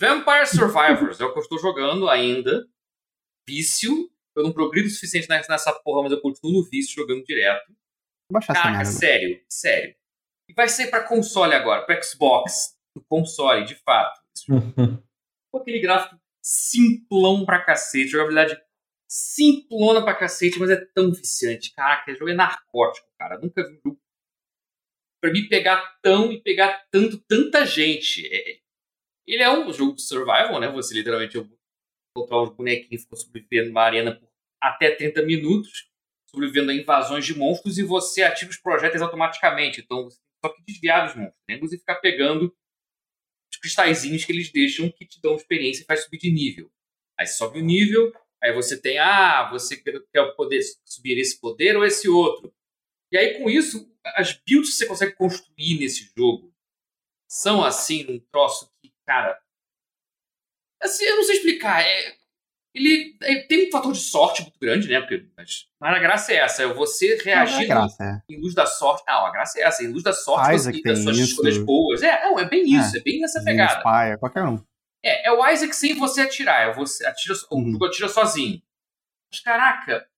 Vampire 0.00 0.46
Survivors 0.46 1.20
é 1.20 1.24
o 1.24 1.32
que 1.32 1.38
eu 1.38 1.42
estou 1.42 1.58
jogando 1.58 2.08
ainda. 2.08 2.66
Vício. 3.46 4.08
Eu 4.40 4.44
não 4.44 4.52
progrido 4.52 4.88
o 4.88 4.90
suficiente 4.90 5.28
nessa 5.28 5.72
porra, 5.72 6.02
mas 6.02 6.12
eu 6.12 6.20
continuo 6.20 6.52
no 6.52 6.68
vício 6.68 6.94
jogando 6.94 7.24
direto. 7.24 7.72
Caraca, 8.46 8.84
sério, 8.84 9.42
sério. 9.48 9.94
E 10.48 10.52
vai 10.52 10.68
sair 10.68 10.90
para 10.90 11.06
console 11.06 11.54
agora, 11.54 11.84
para 11.84 12.00
Xbox, 12.02 12.76
no 12.96 13.04
console, 13.04 13.64
de 13.64 13.74
fato. 13.76 14.20
Com 15.52 15.58
aquele 15.58 15.80
gráfico 15.80 16.20
simplão 16.42 17.44
pra 17.44 17.64
cacete, 17.64 18.08
jogabilidade 18.08 18.60
simplona 19.10 20.02
pra 20.04 20.14
cacete, 20.14 20.58
mas 20.58 20.70
é 20.70 20.76
tão 20.94 21.12
viciante. 21.12 21.72
Caraca, 21.74 22.10
esse 22.10 22.18
jogo 22.18 22.30
é 22.30 22.34
narcótico, 22.34 23.08
cara. 23.18 23.38
Nunca 23.38 23.64
vi 23.64 23.74
um 23.74 23.80
jogo 23.84 24.00
pra 25.20 25.32
me 25.32 25.48
pegar 25.48 25.98
tão 26.00 26.32
e 26.32 26.40
pegar 26.40 26.86
tanto, 26.90 27.18
tanta 27.18 27.66
gente. 27.66 28.26
É, 28.26 28.60
ele 29.26 29.42
é 29.42 29.50
um 29.50 29.72
jogo 29.72 29.94
de 29.94 30.02
survival, 30.02 30.60
né? 30.60 30.68
Você 30.70 30.94
literalmente 30.94 31.38
controla 32.16 32.48
os 32.48 32.56
bonequinhos, 32.56 33.02
ficou 33.02 33.18
sobrevivendo 33.18 33.68
numa 33.68 33.82
arena 33.82 34.14
por 34.14 34.29
até 34.60 34.94
30 34.94 35.22
minutos, 35.22 35.90
sobrevivendo 36.30 36.70
a 36.70 36.74
invasões 36.74 37.24
de 37.24 37.36
monstros 37.36 37.78
e 37.78 37.82
você 37.82 38.22
ativa 38.22 38.50
os 38.50 38.58
projéteis 38.58 39.02
automaticamente. 39.02 39.80
Então 39.80 40.04
você 40.04 40.18
tem 40.18 40.50
só 40.50 40.54
que 40.54 40.62
desviar 40.62 41.06
dos 41.06 41.16
monstros, 41.16 41.42
né? 41.48 41.58
e 41.62 41.78
ficar 41.78 41.96
pegando 41.96 42.54
os 43.52 43.58
cristalzinhos 43.58 44.24
que 44.24 44.32
eles 44.32 44.50
deixam 44.50 44.90
que 44.90 45.04
te 45.04 45.20
dão 45.20 45.34
experiência 45.34 45.82
e 45.82 45.86
faz 45.86 46.04
subir 46.04 46.18
de 46.18 46.30
nível. 46.30 46.70
Aí 47.18 47.26
sobe 47.26 47.58
o 47.58 47.64
nível, 47.64 48.12
aí 48.42 48.52
você 48.52 48.80
tem, 48.80 48.98
ah, 48.98 49.50
você 49.50 49.76
quer 49.76 50.34
poder 50.36 50.62
subir 50.84 51.18
esse 51.18 51.38
poder 51.40 51.76
ou 51.76 51.84
esse 51.84 52.08
outro. 52.08 52.54
E 53.12 53.18
aí 53.18 53.38
com 53.38 53.50
isso, 53.50 53.92
as 54.04 54.32
builds 54.32 54.70
que 54.70 54.76
você 54.76 54.86
consegue 54.86 55.16
construir 55.16 55.78
nesse 55.78 56.10
jogo 56.16 56.54
são 57.28 57.62
assim, 57.62 58.06
um 58.08 58.18
troço 58.32 58.72
que, 58.80 58.92
cara. 59.04 59.40
Assim, 60.80 61.04
eu 61.04 61.16
não 61.16 61.24
sei 61.24 61.36
explicar. 61.36 61.82
É, 61.82 62.16
ele, 62.74 63.16
ele, 63.22 63.42
tem 63.42 63.68
um 63.68 63.70
fator 63.70 63.92
de 63.92 63.98
sorte 63.98 64.42
muito 64.42 64.58
grande, 64.58 64.88
né? 64.88 65.00
Porque, 65.00 65.26
mas, 65.36 65.68
mas 65.80 65.96
a 65.96 65.98
graça 65.98 66.32
é 66.32 66.36
essa, 66.36 66.62
é 66.62 66.66
você 66.68 67.16
reagir 67.16 67.68
não, 67.68 67.86
é 68.00 68.22
em 68.28 68.40
luz 68.40 68.54
da 68.54 68.64
sorte. 68.64 69.02
Não, 69.06 69.26
a 69.26 69.30
graça 69.30 69.58
é 69.58 69.62
essa, 69.62 69.82
em 69.82 69.88
luz 69.88 70.04
da 70.04 70.12
sorte 70.12 70.54
Isaac 70.54 70.82
das 70.82 71.02
suas 71.02 71.18
isso. 71.18 71.30
escolhas 71.30 71.58
boas. 71.58 72.02
É, 72.02 72.22
não, 72.24 72.38
é 72.38 72.48
bem 72.48 72.62
é. 72.62 72.78
isso, 72.78 72.96
é, 72.96 73.00
é 73.00 73.02
bem 73.02 73.20
nessa 73.20 73.42
pegada. 73.42 73.82
É 74.06 74.16
qualquer 74.16 74.44
um. 74.44 74.62
É, 75.02 75.28
é 75.28 75.32
o 75.32 75.48
Isaac 75.48 75.74
sem 75.74 75.94
você 75.94 76.20
atirar, 76.20 76.68
é 76.68 76.72
você 76.72 77.04
atira, 77.06 77.34
uhum. 77.50 77.68
o 77.68 77.72
jogo 77.72 77.86
atira 77.86 78.08
sozinho. 78.08 78.62
Mas 79.32 79.40
caraca, 79.40 80.08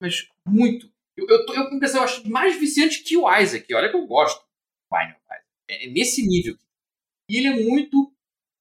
mas 0.00 0.28
muito. 0.46 0.90
Eu, 1.16 1.26
eu, 1.28 1.46
eu 1.54 1.68
comecei, 1.70 1.98
eu 1.98 2.04
acho 2.04 2.28
mais 2.28 2.58
viciante 2.60 3.02
que 3.02 3.16
o 3.16 3.34
Isaac. 3.38 3.72
Olha 3.74 3.88
que 3.88 3.96
eu 3.96 4.06
gosto 4.06 4.38
do 4.38 4.96
Final 4.96 5.16
É, 5.68 5.86
é 5.86 5.90
nesse 5.90 6.26
nível. 6.26 6.56
E 7.28 7.38
ele 7.38 7.48
é 7.48 7.64
muito 7.64 8.12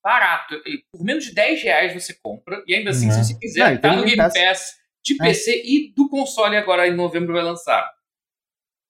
barato. 0.06 0.62
Por 0.92 1.04
menos 1.04 1.26
de 1.26 1.34
10 1.34 1.64
reais 1.64 1.94
você 1.94 2.14
compra. 2.14 2.64
E 2.68 2.76
ainda 2.76 2.92
assim, 2.92 3.08
uhum. 3.08 3.12
se 3.12 3.24
você 3.24 3.40
quiser, 3.40 3.74
Não, 3.74 3.82
tá 3.82 3.96
no 3.96 4.04
Game 4.04 4.16
Pass, 4.16 4.34
Pass 4.34 4.76
de 5.04 5.18
PC 5.18 5.52
é. 5.52 5.66
e 5.66 5.94
do 5.96 6.08
console 6.08 6.56
agora 6.56 6.88
em 6.88 6.96
novembro 6.96 7.34
vai 7.34 7.42
lançar. 7.42 7.92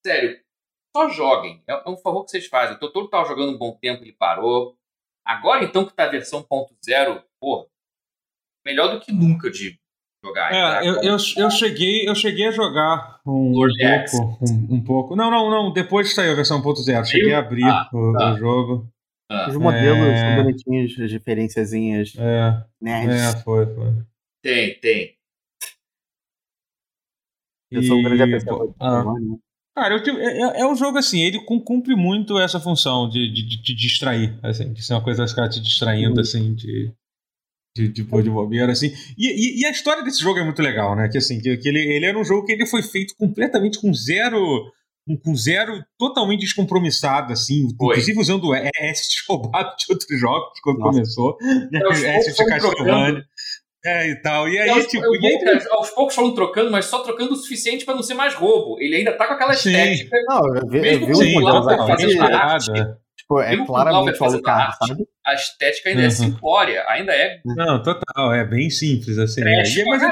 Sério, 0.05 0.37
só 0.95 1.09
joguem. 1.09 1.63
É, 1.65 1.73
é 1.73 1.89
um 1.89 1.95
favor 1.95 2.25
que 2.25 2.31
vocês 2.31 2.47
fazem. 2.47 2.75
O 2.75 2.79
Totoro 2.79 3.07
tava 3.07 3.29
jogando 3.29 3.53
um 3.53 3.57
bom 3.57 3.77
tempo, 3.81 4.03
ele 4.03 4.11
parou. 4.11 4.77
Agora 5.25 5.63
então 5.63 5.85
que 5.85 5.93
tá 5.93 6.03
a 6.03 6.09
versão 6.09 6.43
.0, 6.43 7.23
pô, 7.39 7.67
melhor 8.65 8.89
do 8.91 8.99
que 8.99 9.13
nunca 9.13 9.49
de 9.49 9.79
jogar. 10.23 10.53
É, 10.53 10.87
eu, 10.87 10.95
eu, 11.01 11.17
eu, 11.37 11.49
cheguei, 11.49 12.07
eu 12.07 12.13
cheguei 12.13 12.47
a 12.47 12.51
jogar 12.51 13.21
um, 13.25 13.51
um 13.51 13.67
pouco, 13.71 14.45
um, 14.45 14.75
um, 14.75 14.83
pouco. 14.83 15.15
Não, 15.15 15.31
não, 15.31 15.49
não. 15.49 15.73
Depois 15.73 16.13
saiu 16.13 16.33
a 16.33 16.35
versão 16.35 16.61
.0. 16.61 17.05
Cheguei 17.05 17.33
a 17.33 17.39
abrir 17.39 17.63
ah, 17.63 17.89
o, 17.91 18.13
tá. 18.13 18.33
o 18.33 18.37
jogo. 18.37 18.94
Ah, 19.29 19.49
Os 19.49 19.55
modelos 19.55 20.07
é... 20.07 20.17
são 20.17 20.43
bonitinhos, 20.43 20.99
as 20.99 21.09
diferenciazinhas. 21.09 22.13
É. 22.17 22.63
Nerds. 22.79 23.21
É, 23.21 23.37
foi, 23.41 23.65
foi. 23.73 23.93
Tem, 24.43 24.79
tem. 24.79 25.15
Eu 27.71 27.83
sou 27.83 27.97
um 27.97 28.03
grande 28.03 28.21
apreciador 28.21 28.73
ah. 28.79 29.03
né? 29.03 29.37
Cara, 29.75 29.95
eu, 29.95 30.17
é, 30.17 30.25
é, 30.25 30.61
é, 30.61 30.67
um 30.67 30.75
jogo 30.75 30.97
assim, 30.97 31.19
ele 31.19 31.43
cumpre 31.43 31.95
muito 31.95 32.39
essa 32.39 32.61
função 32.61 33.09
de, 33.09 33.27
de, 33.27 33.43
de, 33.43 33.61
de 33.61 33.75
distrair, 33.75 34.39
assim, 34.41 34.71
de 34.71 34.81
ser 34.81 34.93
uma 34.93 35.03
coisa 35.03 35.27
ficar 35.27 35.49
te 35.49 35.59
distraindo, 35.59 36.15
uhum. 36.15 36.21
assim, 36.21 36.55
de, 36.55 36.93
de, 37.75 37.89
de 37.89 38.03
pôr 38.05 38.23
de 38.23 38.29
bobeira, 38.29 38.71
assim. 38.71 38.93
E, 39.17 39.27
e, 39.27 39.61
e, 39.61 39.65
a 39.65 39.71
história 39.71 40.01
desse 40.01 40.21
jogo 40.21 40.39
é 40.39 40.45
muito 40.45 40.61
legal, 40.61 40.95
né? 40.95 41.09
Que 41.09 41.17
assim, 41.17 41.41
que, 41.41 41.57
que 41.57 41.67
ele, 41.67 41.79
ele 41.79 42.05
era 42.05 42.17
um 42.17 42.23
jogo 42.23 42.45
que 42.45 42.53
ele 42.53 42.65
foi 42.65 42.81
feito 42.81 43.13
completamente 43.17 43.81
com 43.81 43.93
zero 43.93 44.71
com 45.23 45.35
zero 45.35 45.83
totalmente 45.97 46.41
descompromissado, 46.41 47.31
assim, 47.31 47.67
Foi. 47.77 47.93
inclusive 47.93 48.19
usando 48.19 48.53
assets 48.53 49.23
roubados 49.27 49.75
de 49.77 49.93
outros 49.93 50.19
jogos 50.19 50.59
quando 50.61 50.79
Nossa. 50.79 50.91
começou. 50.93 51.37
É, 51.73 52.17
assets 52.17 52.35
de 52.37 52.45
Castlevania. 52.45 53.25
É, 53.85 54.09
e 54.09 54.15
tal. 54.15 54.49
E 54.49 54.57
aí, 54.57 54.79
e 54.79 54.87
tipo. 54.87 55.05
e 55.15 55.27
aí, 55.27 55.59
aos 55.69 55.91
poucos 55.91 56.15
foram 56.15 56.33
trocando, 56.33 56.71
mas 56.71 56.85
só 56.85 57.03
trocando 57.03 57.33
o 57.33 57.35
suficiente 57.35 57.85
para 57.85 57.93
não 57.93 58.01
ser 58.01 58.15
mais 58.15 58.33
roubo. 58.33 58.81
Ele 58.81 58.95
ainda 58.95 59.13
tá 59.15 59.27
com 59.27 59.33
aquela 59.33 59.53
estética. 59.53 60.17
Não, 60.27 60.55
eu 60.55 60.67
vi, 60.67 60.77
eu 60.93 61.05
vi 61.05 61.11
um 61.11 61.15
sim, 61.15 61.41
fazer 61.41 62.97
Tipo, 63.15 63.41
é 63.41 63.51
Mesmo 63.51 63.65
claramente 63.65 64.21
o 64.21 64.25
Alucard, 64.25 64.75
sabe? 64.77 65.07
A 65.25 65.33
estética 65.33 65.89
ainda 65.89 66.01
é 66.01 66.03
uhum. 66.03 66.07
é 66.07 66.11
simplória, 66.11 66.85
ainda 66.87 67.11
é. 67.11 67.39
Não, 67.45 67.81
total, 67.81 68.33
é 68.33 68.45
bem 68.45 68.69
simples, 68.69 69.17
assim. 69.17 69.41
É, 69.41 69.85
mas 69.85 70.03
é, 70.03 70.09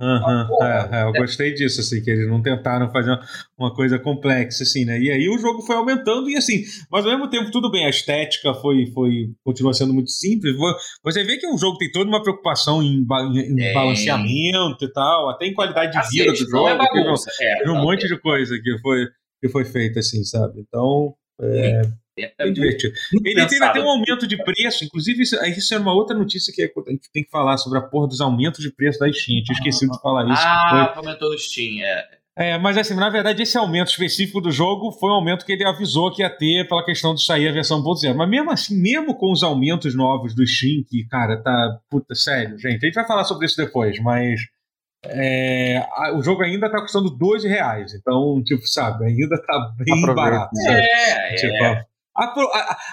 Uhum, 0.00 0.64
é, 0.64 0.88
é, 0.92 1.02
eu 1.02 1.12
gostei 1.12 1.52
disso, 1.52 1.80
assim, 1.82 2.02
que 2.02 2.10
eles 2.10 2.26
não 2.26 2.40
tentaram 2.40 2.90
fazer 2.90 3.18
uma, 3.58 3.74
coisa 3.74 3.98
complexa, 3.98 4.62
assim, 4.62 4.82
né? 4.86 4.98
E 4.98 5.10
aí 5.10 5.28
o 5.28 5.36
jogo 5.36 5.60
foi 5.60 5.76
aumentando 5.76 6.30
e 6.30 6.36
assim, 6.36 6.62
mas 6.90 7.04
ao 7.04 7.12
mesmo 7.12 7.28
tempo, 7.28 7.50
tudo 7.50 7.70
bem, 7.70 7.84
a 7.84 7.90
estética 7.90 8.54
foi, 8.54 8.86
foi 8.94 9.30
continua 9.44 9.74
sendo 9.74 9.92
muito 9.92 10.10
simples. 10.10 10.56
Você 11.04 11.22
vê 11.22 11.36
que 11.36 11.46
o 11.46 11.58
jogo 11.58 11.76
tem 11.76 11.92
toda 11.92 12.08
uma 12.08 12.22
preocupação 12.22 12.82
em, 12.82 13.06
em, 13.06 13.62
em 13.62 13.74
balanceamento 13.74 14.86
e 14.86 14.92
tal, 14.92 15.28
até 15.28 15.44
em 15.44 15.52
qualidade 15.52 15.92
de 15.92 16.08
vida 16.08 16.32
do 16.32 16.50
jogo. 16.50 16.68
É 16.68 16.78
bagunça, 16.78 17.30
teve, 17.36 17.50
é, 17.50 17.56
teve 17.58 17.70
um 17.70 17.82
monte 17.82 18.08
de 18.08 18.18
coisa 18.18 18.58
que 18.58 18.78
foi, 18.78 19.06
que 19.42 19.48
foi 19.50 19.66
feita, 19.66 20.00
assim, 20.00 20.24
sabe? 20.24 20.60
Então. 20.60 21.14
É, 21.42 21.82
é, 22.24 22.32
é 22.38 22.50
divertido. 22.50 22.94
Ele 23.24 23.46
teve 23.46 23.64
até 23.64 23.80
um 23.80 23.88
aumento 23.88 24.26
de 24.26 24.36
preço, 24.42 24.84
inclusive 24.84 25.22
isso, 25.22 25.36
isso 25.44 25.74
era 25.74 25.82
uma 25.82 25.94
outra 25.94 26.16
notícia 26.16 26.52
que 26.52 26.62
a 26.62 26.90
gente 26.90 27.10
tem 27.12 27.24
que 27.24 27.30
falar 27.30 27.56
sobre 27.56 27.78
a 27.78 27.82
porra 27.82 28.08
dos 28.08 28.20
aumentos 28.20 28.62
de 28.62 28.70
preço 28.72 28.98
da 28.98 29.12
Steam. 29.12 29.38
Eu 29.38 29.44
tinha 29.44 29.56
esquecido 29.56 29.92
de 29.92 30.00
falar 30.00 30.24
isso. 30.32 30.42
Ah, 30.44 30.92
comentou 30.94 31.30
no 31.30 31.38
Steam, 31.38 31.84
é. 31.84 32.20
É, 32.36 32.56
mas 32.56 32.78
assim, 32.78 32.94
na 32.94 33.10
verdade, 33.10 33.42
esse 33.42 33.58
aumento 33.58 33.88
específico 33.88 34.40
do 34.40 34.50
jogo 34.50 34.92
foi 34.92 35.10
um 35.10 35.14
aumento 35.14 35.44
que 35.44 35.52
ele 35.52 35.66
avisou 35.66 36.10
que 36.10 36.22
ia 36.22 36.30
ter 36.30 36.66
pela 36.66 36.82
questão 36.82 37.14
de 37.14 37.22
sair 37.22 37.48
a 37.48 37.52
versão 37.52 37.82
1.0. 37.82 38.14
Mas 38.14 38.30
mesmo 38.30 38.50
assim, 38.50 38.80
mesmo 38.80 39.14
com 39.14 39.30
os 39.30 39.42
aumentos 39.42 39.94
novos 39.94 40.34
do 40.34 40.46
Steam, 40.46 40.82
que, 40.88 41.04
cara, 41.06 41.36
tá. 41.42 41.78
Puta, 41.90 42.14
sério, 42.14 42.58
gente. 42.58 42.82
A 42.82 42.86
gente 42.86 42.94
vai 42.94 43.06
falar 43.06 43.24
sobre 43.24 43.44
isso 43.44 43.56
depois, 43.56 44.00
mas. 44.00 44.40
É, 45.04 45.84
a, 45.92 46.14
o 46.16 46.22
jogo 46.22 46.42
ainda 46.42 46.70
tá 46.70 46.80
custando 46.80 47.10
12 47.10 47.46
reais. 47.46 47.92
Então, 47.92 48.42
tipo, 48.44 48.66
sabe, 48.66 49.04
ainda 49.04 49.36
tá 49.42 49.72
bem 49.76 49.98
Aproveita. 49.98 50.14
barato. 50.14 50.50
É, 50.66 51.34
tipo, 51.34 51.64
é. 51.64 51.84
Apro 52.14 52.46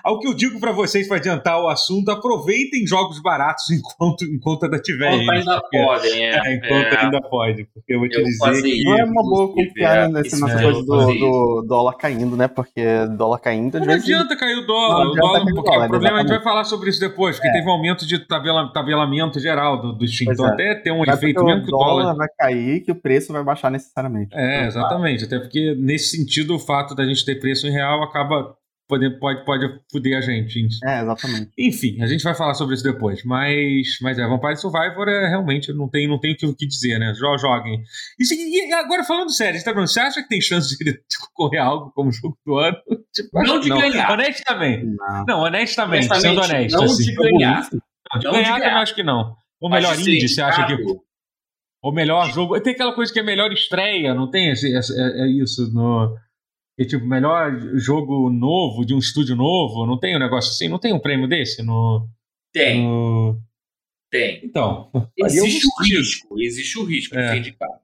o 0.06 0.20
que 0.20 0.28
eu 0.28 0.34
digo 0.34 0.60
para 0.60 0.72
vocês 0.72 1.08
para 1.08 1.18
adiantar 1.18 1.60
o 1.60 1.68
assunto, 1.68 2.10
aproveitem 2.10 2.86
jogos 2.86 3.22
baratos 3.22 3.66
enquanto, 3.72 4.26
enquanto 4.26 4.64
ainda 4.66 4.80
tiver 4.80 5.14
enquanto 5.14 5.38
ainda 5.38 5.62
porque, 5.62 5.78
podem, 5.78 6.26
é. 6.26 6.38
é 6.38 6.56
enquanto 6.56 6.94
é. 6.94 6.98
ainda 6.98 7.22
pode, 7.22 7.66
porque 7.74 7.94
eu 7.94 8.00
vou 8.00 8.08
te 8.08 8.18
eu 8.18 8.24
dizer 8.24 8.62
que... 8.62 8.84
Não 8.84 8.98
é 8.98 9.04
uma 9.04 9.24
boa 9.24 9.54
confiar 9.54 10.10
nessa 10.10 10.40
coisa 10.40 10.84
do, 10.84 11.14
do, 11.14 11.66
dólar 11.68 11.94
caindo, 11.94 12.38
né? 12.38 12.48
Porque 12.48 12.84
dólar 13.18 13.40
caindo... 13.40 13.80
Não 13.80 13.94
adianta 13.94 14.36
cair 14.38 14.58
o 14.60 14.68
dólar, 14.68 15.06
não 15.06 15.12
o 15.12 15.16
dólar, 15.16 15.40
porque 15.42 15.72
dólar, 15.72 15.86
o 15.86 15.90
problema, 15.90 16.18
a 16.18 16.20
gente 16.22 16.30
vai 16.30 16.44
falar 16.44 16.64
sobre 16.64 16.90
isso 16.90 17.00
depois, 17.00 17.38
porque 17.38 17.50
é. 17.50 17.54
teve 17.54 17.68
um 17.68 17.72
aumento 17.72 18.06
de 18.06 18.20
tabela, 18.20 18.72
tabelamento 18.72 19.40
geral 19.40 19.82
do, 19.82 19.94
do 19.94 20.08
Steam, 20.08 20.32
então 20.32 20.48
é. 20.48 20.54
até 20.54 20.76
tem 20.76 20.94
um 20.94 21.00
Mas 21.00 21.18
efeito 21.18 21.44
mesmo 21.44 21.64
que 21.64 21.70
o 21.70 21.72
dólar... 21.72 22.04
dólar 22.04 22.16
vai 22.16 22.28
cair 22.38 22.82
que 22.82 22.92
o 22.92 22.96
preço 22.96 23.34
vai 23.34 23.44
baixar 23.44 23.72
necessariamente. 23.72 24.36
É, 24.36 24.58
então, 24.58 24.68
exatamente, 24.68 25.26
até 25.26 25.40
porque 25.40 25.76
nesse 25.76 26.16
sentido 26.16 26.56
o 26.56 26.60
fato 26.60 26.94
da 26.94 27.06
gente 27.06 27.26
ter 27.26 27.40
preço 27.40 27.68
em 27.68 27.72
real 27.72 28.04
acaba 28.04 28.56
pode, 28.88 29.20
pode, 29.20 29.46
pode 29.46 29.80
foder 29.92 30.18
a 30.18 30.22
gente. 30.22 30.60
É, 30.84 31.02
exatamente. 31.02 31.52
Enfim, 31.58 32.02
a 32.02 32.08
gente 32.08 32.24
vai 32.24 32.34
falar 32.34 32.54
sobre 32.54 32.76
isso 32.76 32.84
depois. 32.84 33.24
Mas, 33.24 33.98
mas 34.02 34.18
é, 34.18 34.26
Vampire 34.26 34.58
Survivor 34.58 35.08
é 35.08 35.28
realmente, 35.28 35.74
não 35.74 35.88
tem, 35.90 36.08
não 36.08 36.20
tem 36.20 36.36
o 36.44 36.56
que 36.56 36.66
dizer, 36.66 37.00
né? 37.00 37.14
Joguem. 37.14 37.84
E, 38.20 38.68
e 38.68 38.74
agora, 38.74 39.04
falando 39.04 39.32
sério, 39.32 39.62
tá 39.64 39.74
você 39.74 40.00
acha 40.00 40.22
que 40.22 40.30
tem 40.30 40.42
chance 40.42 40.76
de, 40.78 41.02
a 41.60 41.64
algo 41.64 41.92
como 41.94 42.12
jogo 42.12 42.38
do 42.46 42.58
ano? 42.58 42.78
Tipo, 43.14 43.42
não 43.42 43.60
de 43.60 43.70
não. 43.70 43.80
ganhar. 43.80 44.12
Honestamente. 44.12 44.86
Não, 44.86 45.26
não 45.28 45.40
honestamente, 45.40 46.06
honestamente, 46.06 46.22
sendo 46.22 46.42
honesto. 46.42 46.78
Não 46.78 46.84
assim. 46.84 47.04
de 47.04 47.16
ganhar. 47.16 47.70
Não, 47.72 48.20
de 48.20 48.26
não 48.26 48.34
ganhar, 48.34 48.54
de 48.54 48.60
ganhar. 48.60 48.74
eu 48.74 48.78
acho 48.78 48.96
que 48.96 49.04
não. 49.04 49.36
O 49.60 49.70
melhor 49.70 50.00
indie, 50.00 50.28
você 50.28 50.42
acha 50.42 50.66
que. 50.68 50.76
O 51.82 51.92
melhor 51.92 52.32
jogo. 52.32 52.60
Tem 52.62 52.74
aquela 52.74 52.94
coisa 52.94 53.12
que 53.12 53.20
é 53.20 53.24
melhor 53.24 53.52
estreia, 53.52 54.14
não 54.14 54.30
tem 54.30 54.52
esse, 54.52 54.72
é, 54.76 54.80
é 54.80 55.28
isso 55.28 55.72
no 55.74 56.16
e 56.78 56.86
tipo, 56.86 57.06
melhor 57.06 57.60
jogo 57.76 58.30
novo, 58.30 58.86
de 58.86 58.94
um 58.94 59.00
estúdio 59.00 59.36
novo, 59.36 59.86
não 59.86 60.00
tem 60.00 60.16
um 60.16 60.20
negócio 60.20 60.52
assim? 60.52 60.68
Não 60.68 60.78
tem 60.78 60.94
um 60.94 61.00
prêmio 61.00 61.28
desse 61.28 61.64
no. 61.64 62.08
Tem. 62.54 62.84
No... 62.84 63.42
Tem. 64.12 64.42
Então. 64.44 64.92
Existe 65.18 65.66
o 65.66 65.84
risco, 65.84 66.40
existe 66.40 66.80
o 66.80 66.84
risco 66.84 67.16
de 67.16 67.22
é. 67.22 67.30
ser 67.30 67.38
indicado. 67.38 67.82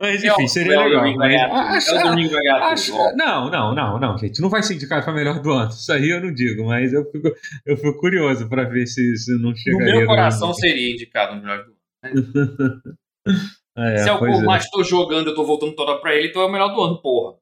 Mas 0.00 0.22
enfim, 0.22 0.46
seria 0.48 0.84
legal. 0.84 1.16
Mas, 1.16 1.88
acho, 1.88 2.92
não, 3.16 3.50
não, 3.50 3.74
não, 3.74 3.98
não, 3.98 4.18
gente. 4.18 4.40
Não 4.42 4.50
vai 4.50 4.62
ser 4.62 4.74
indicado 4.74 5.04
para 5.04 5.14
melhor 5.14 5.40
do 5.40 5.50
ano. 5.50 5.70
Isso 5.70 5.90
aí 5.92 6.10
eu 6.10 6.20
não 6.20 6.32
digo, 6.32 6.66
mas 6.66 6.92
eu 6.92 7.10
fico, 7.10 7.28
eu 7.64 7.76
fico 7.76 7.98
curioso 7.98 8.48
para 8.48 8.64
ver 8.64 8.86
se, 8.86 9.16
se 9.16 9.32
não 9.38 9.54
chegaria. 9.54 9.92
No 9.94 9.98
meu 10.00 10.06
coração 10.06 10.52
seria 10.52 10.92
indicado 10.92 11.36
no 11.36 11.42
melhor 11.42 11.64
do 11.64 11.74
ano. 12.02 12.98
É, 13.76 13.98
Se 13.98 14.08
é 14.08 14.12
o 14.12 14.44
mais 14.44 14.64
estou 14.64 14.82
jogando, 14.82 15.26
eu 15.26 15.30
estou 15.30 15.46
voltando 15.46 15.74
toda 15.74 15.98
para 15.98 16.14
ele, 16.14 16.28
então 16.28 16.42
é 16.42 16.46
o 16.46 16.52
melhor 16.52 16.68
do 16.68 16.80
ano, 16.80 17.02
porra. 17.02 17.36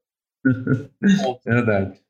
Verdade. 1.44 2.00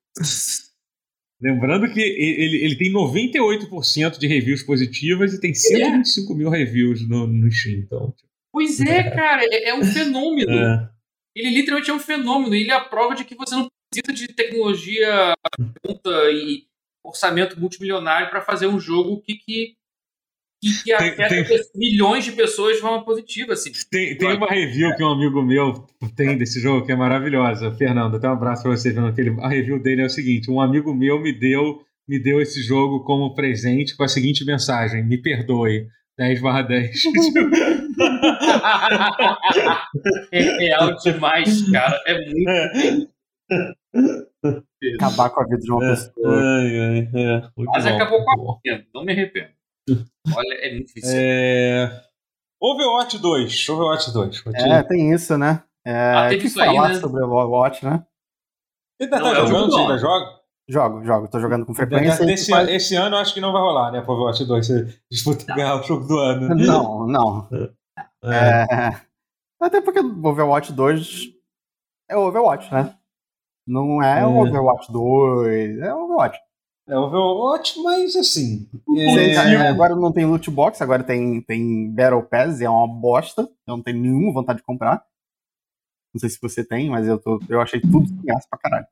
Lembrando 1.41 1.93
que 1.93 2.01
ele, 2.01 2.65
ele 2.65 2.77
tem 2.77 2.91
98% 2.91 4.19
de 4.19 4.27
reviews 4.27 4.63
positivas 4.63 5.35
e 5.35 5.41
tem 5.41 5.53
125 5.53 6.33
é. 6.33 6.37
mil 6.37 6.49
reviews 6.49 7.07
no, 7.07 7.27
no 7.27 7.51
Steam. 7.51 7.81
Então, 7.81 8.13
tipo, 8.13 8.31
pois 8.51 8.81
é, 8.81 8.99
é, 8.99 9.11
cara, 9.11 9.45
é, 9.45 9.69
é 9.69 9.75
um 9.75 9.85
fenômeno. 9.85 10.51
É. 10.51 10.91
Ele 11.37 11.51
literalmente 11.51 11.91
é 11.91 11.95
um 11.95 11.99
fenômeno. 11.99 12.55
Ele 12.55 12.71
é 12.71 12.75
a 12.75 12.85
prova 12.85 13.15
de 13.15 13.25
que 13.25 13.35
você 13.35 13.55
não 13.55 13.69
precisa 13.93 14.27
de 14.27 14.33
tecnologia 14.33 15.35
e 16.33 16.65
orçamento 17.05 17.61
multimilionário 17.61 18.31
para 18.31 18.41
fazer 18.41 18.67
um 18.67 18.81
jogo 18.81 19.21
que, 19.21 19.35
que 19.35 19.77
e 20.65 20.83
que 20.83 20.93
afeta 20.93 21.29
tem, 21.29 21.45
tem, 21.45 21.61
milhões 21.75 22.25
de 22.25 22.33
pessoas 22.33 22.77
de 22.77 22.81
forma 22.81 23.05
positiva. 23.05 23.53
Assim. 23.53 23.71
Tem, 23.91 24.17
tem 24.17 24.35
uma 24.35 24.49
review 24.49 24.97
que 24.97 25.05
um 25.05 25.11
amigo 25.11 25.43
meu 25.43 25.87
tem 26.17 26.39
desse 26.39 26.59
jogo 26.59 26.87
que 26.87 26.93
é 26.93 26.97
maravilhosa. 26.97 27.71
Fernando, 27.73 28.17
até 28.17 28.27
um 28.29 28.33
abraço 28.33 28.63
para 28.63 28.73
você, 28.73 28.93
Fernando. 28.93 29.19
Ele, 29.19 29.37
a 29.41 29.49
review 29.49 29.79
dele 29.79 30.01
é 30.03 30.07
o 30.07 30.11
seguinte: 30.11 30.51
um 30.51 30.61
amigo 30.61 30.95
meu 30.95 31.21
me 31.21 31.33
deu, 31.33 31.83
me 32.09 32.19
deu 32.19 32.41
esse 32.41 32.63
jogo 32.63 33.05
como 33.05 33.35
presente 33.35 33.95
com 33.95 34.05
a 34.05 34.09
seguinte 34.09 34.43
mensagem: 34.45 35.05
me 35.05 35.19
perdoe. 35.19 35.87
10 36.17 36.43
barra 36.43 36.63
10. 36.63 36.95
é 40.31 40.41
real 40.41 40.95
demais, 40.95 41.69
cara. 41.73 42.01
É 42.07 42.25
muito. 42.25 43.11
Acabar 44.95 45.31
com 45.31 45.41
a 45.41 45.45
vida 45.45 45.59
de 45.59 45.73
uma 45.73 45.81
pessoa. 45.81 46.41
Ai, 46.41 46.79
ai, 46.79 47.11
é. 47.15 47.43
Mas 47.57 47.85
bom, 47.85 47.91
acabou 47.91 48.25
com 48.25 48.31
a 48.31 48.37
minha, 48.65 48.87
não 48.95 49.05
me 49.05 49.13
arrependo. 49.13 49.49
Olha, 50.35 50.55
é 50.55 50.75
muito 50.75 50.87
difícil. 50.87 51.13
É... 51.15 52.05
Overwatch 52.63 53.19
2. 53.19 53.69
Overwatch 53.69 54.13
2. 54.13 54.43
É, 54.55 54.83
tem 54.83 55.13
isso, 55.13 55.37
né? 55.37 55.63
É, 55.87 56.15
ah, 56.15 56.29
teve 56.31 56.47
isso 56.47 56.59
falar 56.59 56.87
aí, 56.87 56.95
né? 56.95 57.01
sobre 57.01 57.23
Overwatch, 57.23 57.85
né? 57.85 58.05
Você 58.97 59.05
ainda 59.05 59.21
tá 59.21 59.35
jogando? 59.35 59.71
Você 59.71 59.81
ainda 59.81 59.99
joga? 59.99 60.45
Jogo, 60.67 61.05
jogo. 61.05 61.29
Tô 61.29 61.41
jogando 61.41 61.67
com 61.67 61.75
frequência. 61.75 62.25
Esse, 62.33 62.51
faz... 62.51 62.69
esse 62.71 62.97
ano 62.97 63.17
eu 63.17 63.21
acho 63.21 63.35
que 63.35 63.41
não 63.41 63.53
vai 63.53 63.61
rolar, 63.61 63.93
né? 63.93 64.01
Overwatch 64.01 64.45
2. 64.47 64.67
Você 64.67 64.99
disputa 65.11 65.45
ganhar 65.55 65.77
o 65.77 65.83
jogo 65.83 66.07
do 66.07 66.19
ano. 66.19 66.55
Não, 66.55 67.07
não. 67.07 67.49
É. 67.53 67.69
É... 68.33 69.01
Até 69.61 69.81
porque 69.83 70.01
Overwatch 70.01 70.73
2 70.73 71.35
é 72.09 72.17
Overwatch, 72.17 72.73
né? 72.73 72.95
Não 73.67 74.03
é, 74.03 74.21
é. 74.21 74.27
Overwatch 74.27 74.91
2, 74.91 75.79
é 75.81 75.95
Overwatch. 75.95 76.39
É 76.87 76.99
Overwatch, 76.99 77.81
mas 77.83 78.15
assim. 78.15 78.69
É... 78.97 79.69
Agora 79.69 79.97
não 79.97 80.13
tem 80.13 80.27
loot 80.27 80.51
box, 80.51 80.83
agora 80.83 81.03
tem, 81.03 81.41
tem 81.41 81.91
Battle 81.91 82.23
Pass, 82.23 82.61
e 82.61 82.65
é 82.65 82.71
uma 82.71 82.87
bosta. 82.87 83.43
Eu 83.67 83.77
não 83.77 83.83
tenho 83.83 84.01
nenhuma 84.01 84.33
vontade 84.33 84.59
de 84.59 84.65
comprar. 84.65 85.03
Não 86.13 86.21
sei 86.21 86.29
se 86.29 86.39
você 86.41 86.63
tem, 86.63 86.91
mas 86.91 87.09
eu, 87.09 87.19
tô, 87.19 87.41
eu 87.49 87.61
achei 87.61 87.81
tudo 87.81 88.07
graça 88.23 88.47
pra 88.49 88.59
caralho. 88.59 88.87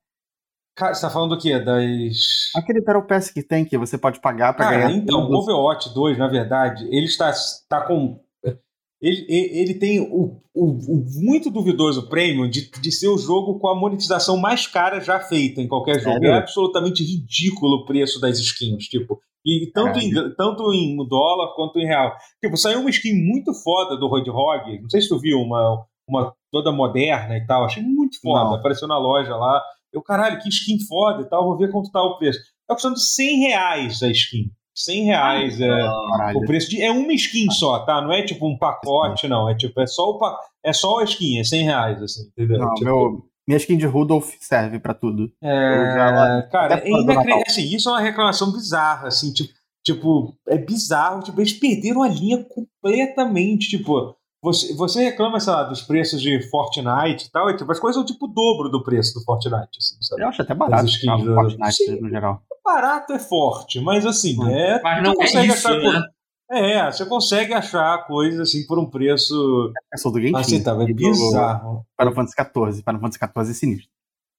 Cara, 0.74 0.94
você 0.94 1.02
tá 1.02 1.10
falando 1.10 1.36
do 1.36 1.40
quê? 1.40 1.60
Das. 1.60 2.50
Aquele 2.56 2.80
Battle 2.80 3.06
Pass 3.06 3.30
que 3.30 3.42
tem, 3.42 3.64
que 3.64 3.76
você 3.76 3.98
pode 3.98 4.20
pagar 4.20 4.54
pra 4.54 4.64
Cara, 4.64 4.76
ganhar. 4.78 4.90
Então, 4.92 5.30
o 5.30 5.34
Overwatch 5.34 5.92
2, 5.92 6.16
na 6.16 6.28
verdade, 6.28 6.84
ele 6.86 7.04
está, 7.04 7.30
está 7.30 7.82
com 7.82 8.18
ele, 9.02 9.26
ele 9.28 9.74
tem 9.74 10.00
o, 10.00 10.40
o, 10.54 10.64
o, 10.64 11.04
muito 11.24 11.50
duvidoso 11.50 12.08
prêmio 12.08 12.48
de, 12.48 12.70
de 12.70 12.92
ser 12.92 13.08
o 13.08 13.18
jogo 13.18 13.58
com 13.58 13.66
a 13.68 13.74
monetização 13.74 14.36
mais 14.36 14.68
cara 14.68 15.00
já 15.00 15.18
feita 15.18 15.60
em 15.60 15.66
qualquer 15.66 15.98
jogo. 16.00 16.24
É, 16.24 16.28
é 16.28 16.34
absolutamente 16.34 17.02
ridículo 17.02 17.78
o 17.78 17.84
preço 17.84 18.20
das 18.20 18.38
skins, 18.38 18.84
tipo. 18.84 19.20
E 19.44 19.72
tanto, 19.74 19.98
em, 19.98 20.12
tanto 20.36 20.72
em 20.72 20.96
dólar 21.08 21.52
quanto 21.56 21.80
em 21.80 21.84
real. 21.84 22.14
Tipo, 22.40 22.56
saiu 22.56 22.78
uma 22.78 22.90
skin 22.90 23.12
muito 23.12 23.52
foda 23.52 23.96
do 23.96 24.06
Roadhog. 24.06 24.80
Não 24.80 24.88
sei 24.88 25.00
se 25.00 25.08
tu 25.08 25.18
viu, 25.18 25.40
uma, 25.40 25.84
uma 26.08 26.32
toda 26.52 26.70
moderna 26.70 27.36
e 27.36 27.44
tal. 27.44 27.64
Achei 27.64 27.82
muito 27.82 28.20
foda. 28.20 28.44
Não. 28.44 28.54
Apareceu 28.54 28.86
na 28.86 28.98
loja 28.98 29.34
lá. 29.34 29.60
Eu, 29.92 30.00
caralho, 30.00 30.40
que 30.40 30.48
skin 30.48 30.78
foda 30.86 31.22
e 31.22 31.28
tal. 31.28 31.44
Vou 31.44 31.58
ver 31.58 31.72
quanto 31.72 31.90
tá 31.90 32.00
o 32.00 32.18
preço. 32.18 32.38
Tá 32.68 32.74
custando 32.76 32.96
100 32.96 33.40
reais 33.40 34.02
a 34.04 34.08
skin. 34.10 34.52
100 34.74 35.04
reais 35.04 35.60
é 35.60 35.68
Caralho. 35.68 36.38
o 36.38 36.46
preço 36.46 36.70
de. 36.70 36.82
É 36.82 36.90
uma 36.90 37.12
skin 37.12 37.50
só, 37.50 37.80
tá? 37.80 38.00
Não 38.00 38.12
é 38.12 38.22
tipo 38.22 38.46
um 38.46 38.56
pacote, 38.56 39.28
não. 39.28 39.48
É 39.48 39.54
tipo, 39.54 39.80
é 39.80 39.86
só, 39.86 40.10
o 40.10 40.18
pa, 40.18 40.38
é 40.64 40.72
só 40.72 41.00
a 41.00 41.04
skin, 41.04 41.38
é 41.38 41.44
100 41.44 41.64
reais, 41.64 42.02
assim, 42.02 42.22
entendeu? 42.28 42.58
Não, 42.58 42.74
tipo, 42.74 42.84
meu, 42.84 43.24
minha 43.46 43.58
skin 43.58 43.76
de 43.76 43.86
Rudolph 43.86 44.30
serve 44.40 44.78
pra 44.78 44.94
tudo. 44.94 45.30
É, 45.42 45.94
já, 45.94 46.48
cara, 46.50 46.82
é 46.84 46.88
inacreditável. 46.88 47.44
Assim, 47.46 47.74
isso 47.74 47.88
é 47.88 47.92
uma 47.92 48.00
reclamação 48.00 48.52
bizarra, 48.52 49.08
assim, 49.08 49.32
tipo, 49.32 49.52
tipo, 49.84 50.34
é 50.48 50.56
bizarro, 50.56 51.22
tipo, 51.22 51.40
eles 51.40 51.52
perderam 51.52 52.02
a 52.02 52.08
linha 52.08 52.44
completamente, 52.44 53.68
tipo. 53.68 54.16
você, 54.42 54.74
você 54.74 55.04
reclama, 55.04 55.40
sei 55.40 55.52
lá, 55.52 55.64
dos 55.64 55.82
preços 55.82 56.20
de 56.22 56.40
Fortnite 56.48 57.26
e 57.26 57.30
tal, 57.30 57.50
e 57.50 57.56
tipo, 57.56 57.70
as 57.70 57.80
coisas 57.80 57.96
são 57.96 58.06
tipo 58.06 58.26
o 58.26 58.28
dobro 58.28 58.68
do 58.68 58.82
preço 58.82 59.14
do 59.14 59.24
Fortnite. 59.24 59.78
Assim, 59.78 59.96
sabe? 60.00 60.22
Eu 60.22 60.28
acho 60.28 60.42
até 60.42 60.54
barato 60.54 60.84
As 60.84 60.90
skins 60.90 61.24
do 61.24 61.34
Fortnite 61.34 61.74
Sim, 61.74 62.00
no 62.00 62.08
geral. 62.08 62.42
Barato 62.64 63.12
é 63.12 63.18
forte, 63.18 63.80
mas 63.80 64.06
assim, 64.06 64.36
é. 64.50 64.80
Mas 64.82 65.02
não 65.02 65.14
tu 65.14 65.22
é 65.22 65.24
consegue 65.26 65.48
isso, 65.48 65.68
achar. 65.68 65.78
né? 65.78 66.08
É, 66.54 66.90
você 66.90 67.06
consegue 67.06 67.54
achar 67.54 68.06
coisas 68.06 68.38
assim 68.40 68.66
por 68.66 68.78
um 68.78 68.84
preço 68.84 69.72
É 69.92 69.96
só 69.96 70.10
do 70.10 70.20
Genshin. 70.20 70.36
aceitável. 70.36 70.82
É 70.86 70.92
bizarro. 70.92 71.84
Final 71.98 72.14
Fantasy 72.14 72.34
XIV. 72.36 72.82
Final 72.84 73.00
Fantasy 73.00 73.18
XIV 73.18 73.50
é 73.50 73.54
sinistro. 73.54 73.88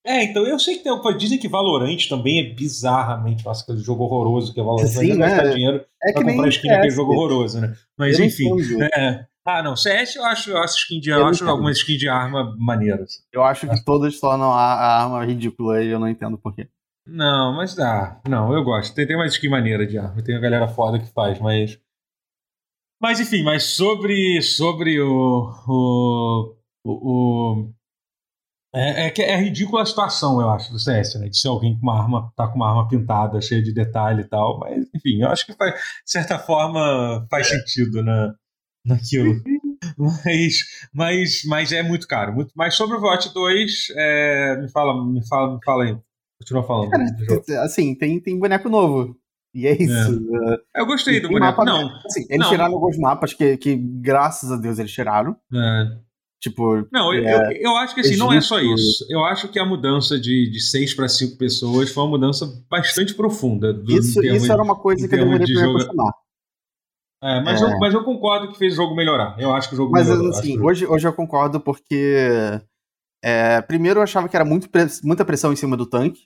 É, 0.06 0.22
então 0.24 0.46
eu 0.46 0.58
sei 0.58 0.76
que 0.76 0.84
tem, 0.84 1.16
dizem 1.16 1.38
que 1.38 1.48
Valorant 1.48 1.96
também 2.08 2.40
é 2.40 2.54
bizarramente, 2.54 3.42
nossa, 3.42 3.62
aquele 3.62 3.78
jogo 3.78 4.04
horroroso 4.04 4.52
que 4.52 4.60
é 4.60 4.62
Valorant. 4.62 4.86
Sim, 4.86 5.08
vai 5.08 5.16
gastar 5.16 5.44
né? 5.44 5.50
dinheiro 5.54 5.84
É 6.02 6.12
pra 6.12 6.22
comprar 6.22 6.48
skin 6.48 6.68
naquele 6.68 6.90
jogo 6.90 7.12
horroroso, 7.14 7.60
né? 7.60 7.74
Mas 7.98 8.12
Eu 8.12 8.20
não 8.20 8.26
enfim. 8.26 8.82
é. 8.96 9.24
Ah, 9.46 9.62
não, 9.62 9.76
CS 9.76 10.16
eu 10.16 10.24
acho, 10.24 10.50
eu 10.50 10.58
acho, 10.58 10.76
skin 10.78 11.00
de, 11.00 11.10
Eu 11.10 11.26
acho 11.26 11.46
algumas 11.48 11.76
skins 11.78 11.98
de 11.98 12.08
arma 12.08 12.54
maneiras. 12.58 13.22
Eu 13.32 13.42
acho 13.42 13.66
que 13.68 13.84
todas 13.84 14.18
tornam 14.20 14.52
a, 14.52 14.74
a 14.74 15.02
arma 15.02 15.24
ridícula 15.24 15.82
e 15.82 15.88
eu 15.88 15.98
não 15.98 16.08
entendo 16.08 16.38
porquê. 16.38 16.68
Não, 17.06 17.54
mas 17.56 17.74
dá. 17.74 18.20
Não, 18.28 18.52
eu 18.54 18.62
gosto. 18.62 18.94
Tem, 18.94 19.06
tem 19.06 19.16
uma 19.16 19.24
skin 19.26 19.48
maneira 19.48 19.86
de 19.86 19.96
arma. 19.98 20.22
Tem 20.22 20.36
a 20.36 20.40
galera 20.40 20.68
foda 20.68 20.98
que 20.98 21.06
faz, 21.12 21.38
mas. 21.40 21.78
Mas 23.00 23.20
enfim, 23.20 23.42
mas 23.42 23.64
sobre, 23.64 24.40
sobre 24.42 25.00
o. 25.00 25.50
o, 25.68 26.56
o, 26.84 26.92
o- 27.62 27.74
é, 28.74 29.06
é, 29.08 29.12
é 29.32 29.36
ridícula 29.36 29.82
a 29.82 29.86
situação, 29.86 30.40
eu 30.40 30.50
acho, 30.50 30.72
do 30.72 30.78
CS, 30.80 31.18
né? 31.20 31.28
De 31.28 31.38
ser 31.38 31.48
alguém 31.48 31.74
com 31.78 31.82
uma 31.82 32.00
arma, 32.00 32.32
tá 32.36 32.48
com 32.48 32.56
uma 32.56 32.68
arma 32.68 32.88
pintada, 32.88 33.40
cheia 33.40 33.62
de 33.62 33.72
detalhe 33.72 34.22
e 34.22 34.28
tal. 34.28 34.58
Mas, 34.58 34.84
enfim, 34.94 35.22
eu 35.22 35.28
acho 35.28 35.46
que 35.46 35.52
faz, 35.54 35.74
de 35.74 35.80
certa 36.10 36.38
forma 36.38 37.26
faz 37.30 37.48
sentido 37.48 38.02
na, 38.02 38.34
naquilo. 38.84 39.34
Mas, 39.98 40.58
mas, 40.94 41.42
mas 41.46 41.72
é 41.72 41.82
muito 41.82 42.08
caro. 42.08 42.32
Muito, 42.34 42.52
mas 42.56 42.74
sobre 42.74 42.96
o 42.96 42.98
Overwatch 42.98 43.32
2, 43.34 43.88
é, 43.96 44.56
me 44.60 44.68
fala, 44.70 45.04
me 45.06 45.26
fala, 45.28 45.54
me 45.54 45.60
fala 45.64 45.84
aí. 45.84 45.98
Continua 46.40 46.62
falando. 46.62 46.90
Cara, 46.90 47.04
jogo. 47.28 47.42
assim, 47.62 47.94
tem, 47.94 48.20
tem 48.20 48.38
boneco 48.38 48.68
novo. 48.68 49.16
E 49.54 49.66
é 49.68 49.72
isso. 49.80 50.20
Eu 50.74 50.84
gostei 50.86 51.20
do 51.20 51.28
boneco. 51.28 51.58
mapa- 51.58 51.64
Não, 51.64 51.88
Assim, 52.04 52.26
eles 52.28 52.38
Não. 52.44 52.50
tiraram 52.50 52.74
alguns 52.74 52.98
mapas 52.98 53.32
que, 53.32 53.56
que, 53.56 53.76
graças 53.76 54.50
a 54.50 54.56
Deus, 54.56 54.78
eles 54.78 54.90
tiraram. 54.92 55.36
é, 55.54 55.96
Tipo, 56.40 56.86
não 56.92 57.14
eu, 57.14 57.24
É, 57.24 57.52
eu, 57.56 57.70
eu 57.70 57.76
acho 57.76 57.94
que 57.94 58.00
assim, 58.02 58.16
não 58.16 58.30
é 58.32 58.38
só 58.40 58.58
isso. 58.60 59.06
Eu 59.08 59.24
acho 59.24 59.48
que 59.48 59.58
a 59.58 59.64
mudança 59.64 60.18
de, 60.20 60.50
de 60.50 60.60
seis 60.60 60.92
para 60.92 61.08
cinco 61.08 61.38
pessoas 61.38 61.90
foi 61.90 62.02
uma 62.02 62.10
mudança 62.10 62.46
bastante 62.68 63.14
profunda. 63.14 63.72
Do, 63.72 63.90
isso, 63.92 64.20
isso 64.22 64.52
era 64.52 64.62
uma 64.62 64.76
coisa 64.76 65.08
que 65.08 65.14
eu 65.14 65.20
demorei 65.20 65.46
de 65.46 65.54
jogo- 65.54 65.78
acostumar. 65.78 66.12
É, 67.22 67.40
mas, 67.40 67.62
É. 67.62 67.64
Eu, 67.64 67.78
mas 67.78 67.94
eu 67.94 68.04
concordo 68.04 68.48
que 68.52 68.58
fez 68.58 68.74
o 68.74 68.76
jogo 68.76 68.94
melhorar. 68.94 69.36
Eu 69.40 69.54
acho 69.54 69.68
que 69.68 69.74
o 69.74 69.78
jogo 69.78 69.92
Mas 69.92 70.06
melhorou. 70.06 70.28
assim, 70.30 70.38
Acho 70.50 70.58
que- 70.58 70.60
hoje, 70.60 70.86
hoje 70.86 71.06
eu 71.08 71.12
concordo 71.14 71.58
porque. 71.60 72.60
É, 73.24 73.62
primeiro 73.62 73.98
eu 74.00 74.04
achava 74.04 74.28
que 74.28 74.36
era 74.36 74.44
muito 74.44 74.68
muita 75.02 75.24
pressão 75.24 75.52
em 75.52 75.56
cima 75.56 75.76
do 75.76 75.86
tanque. 75.86 76.22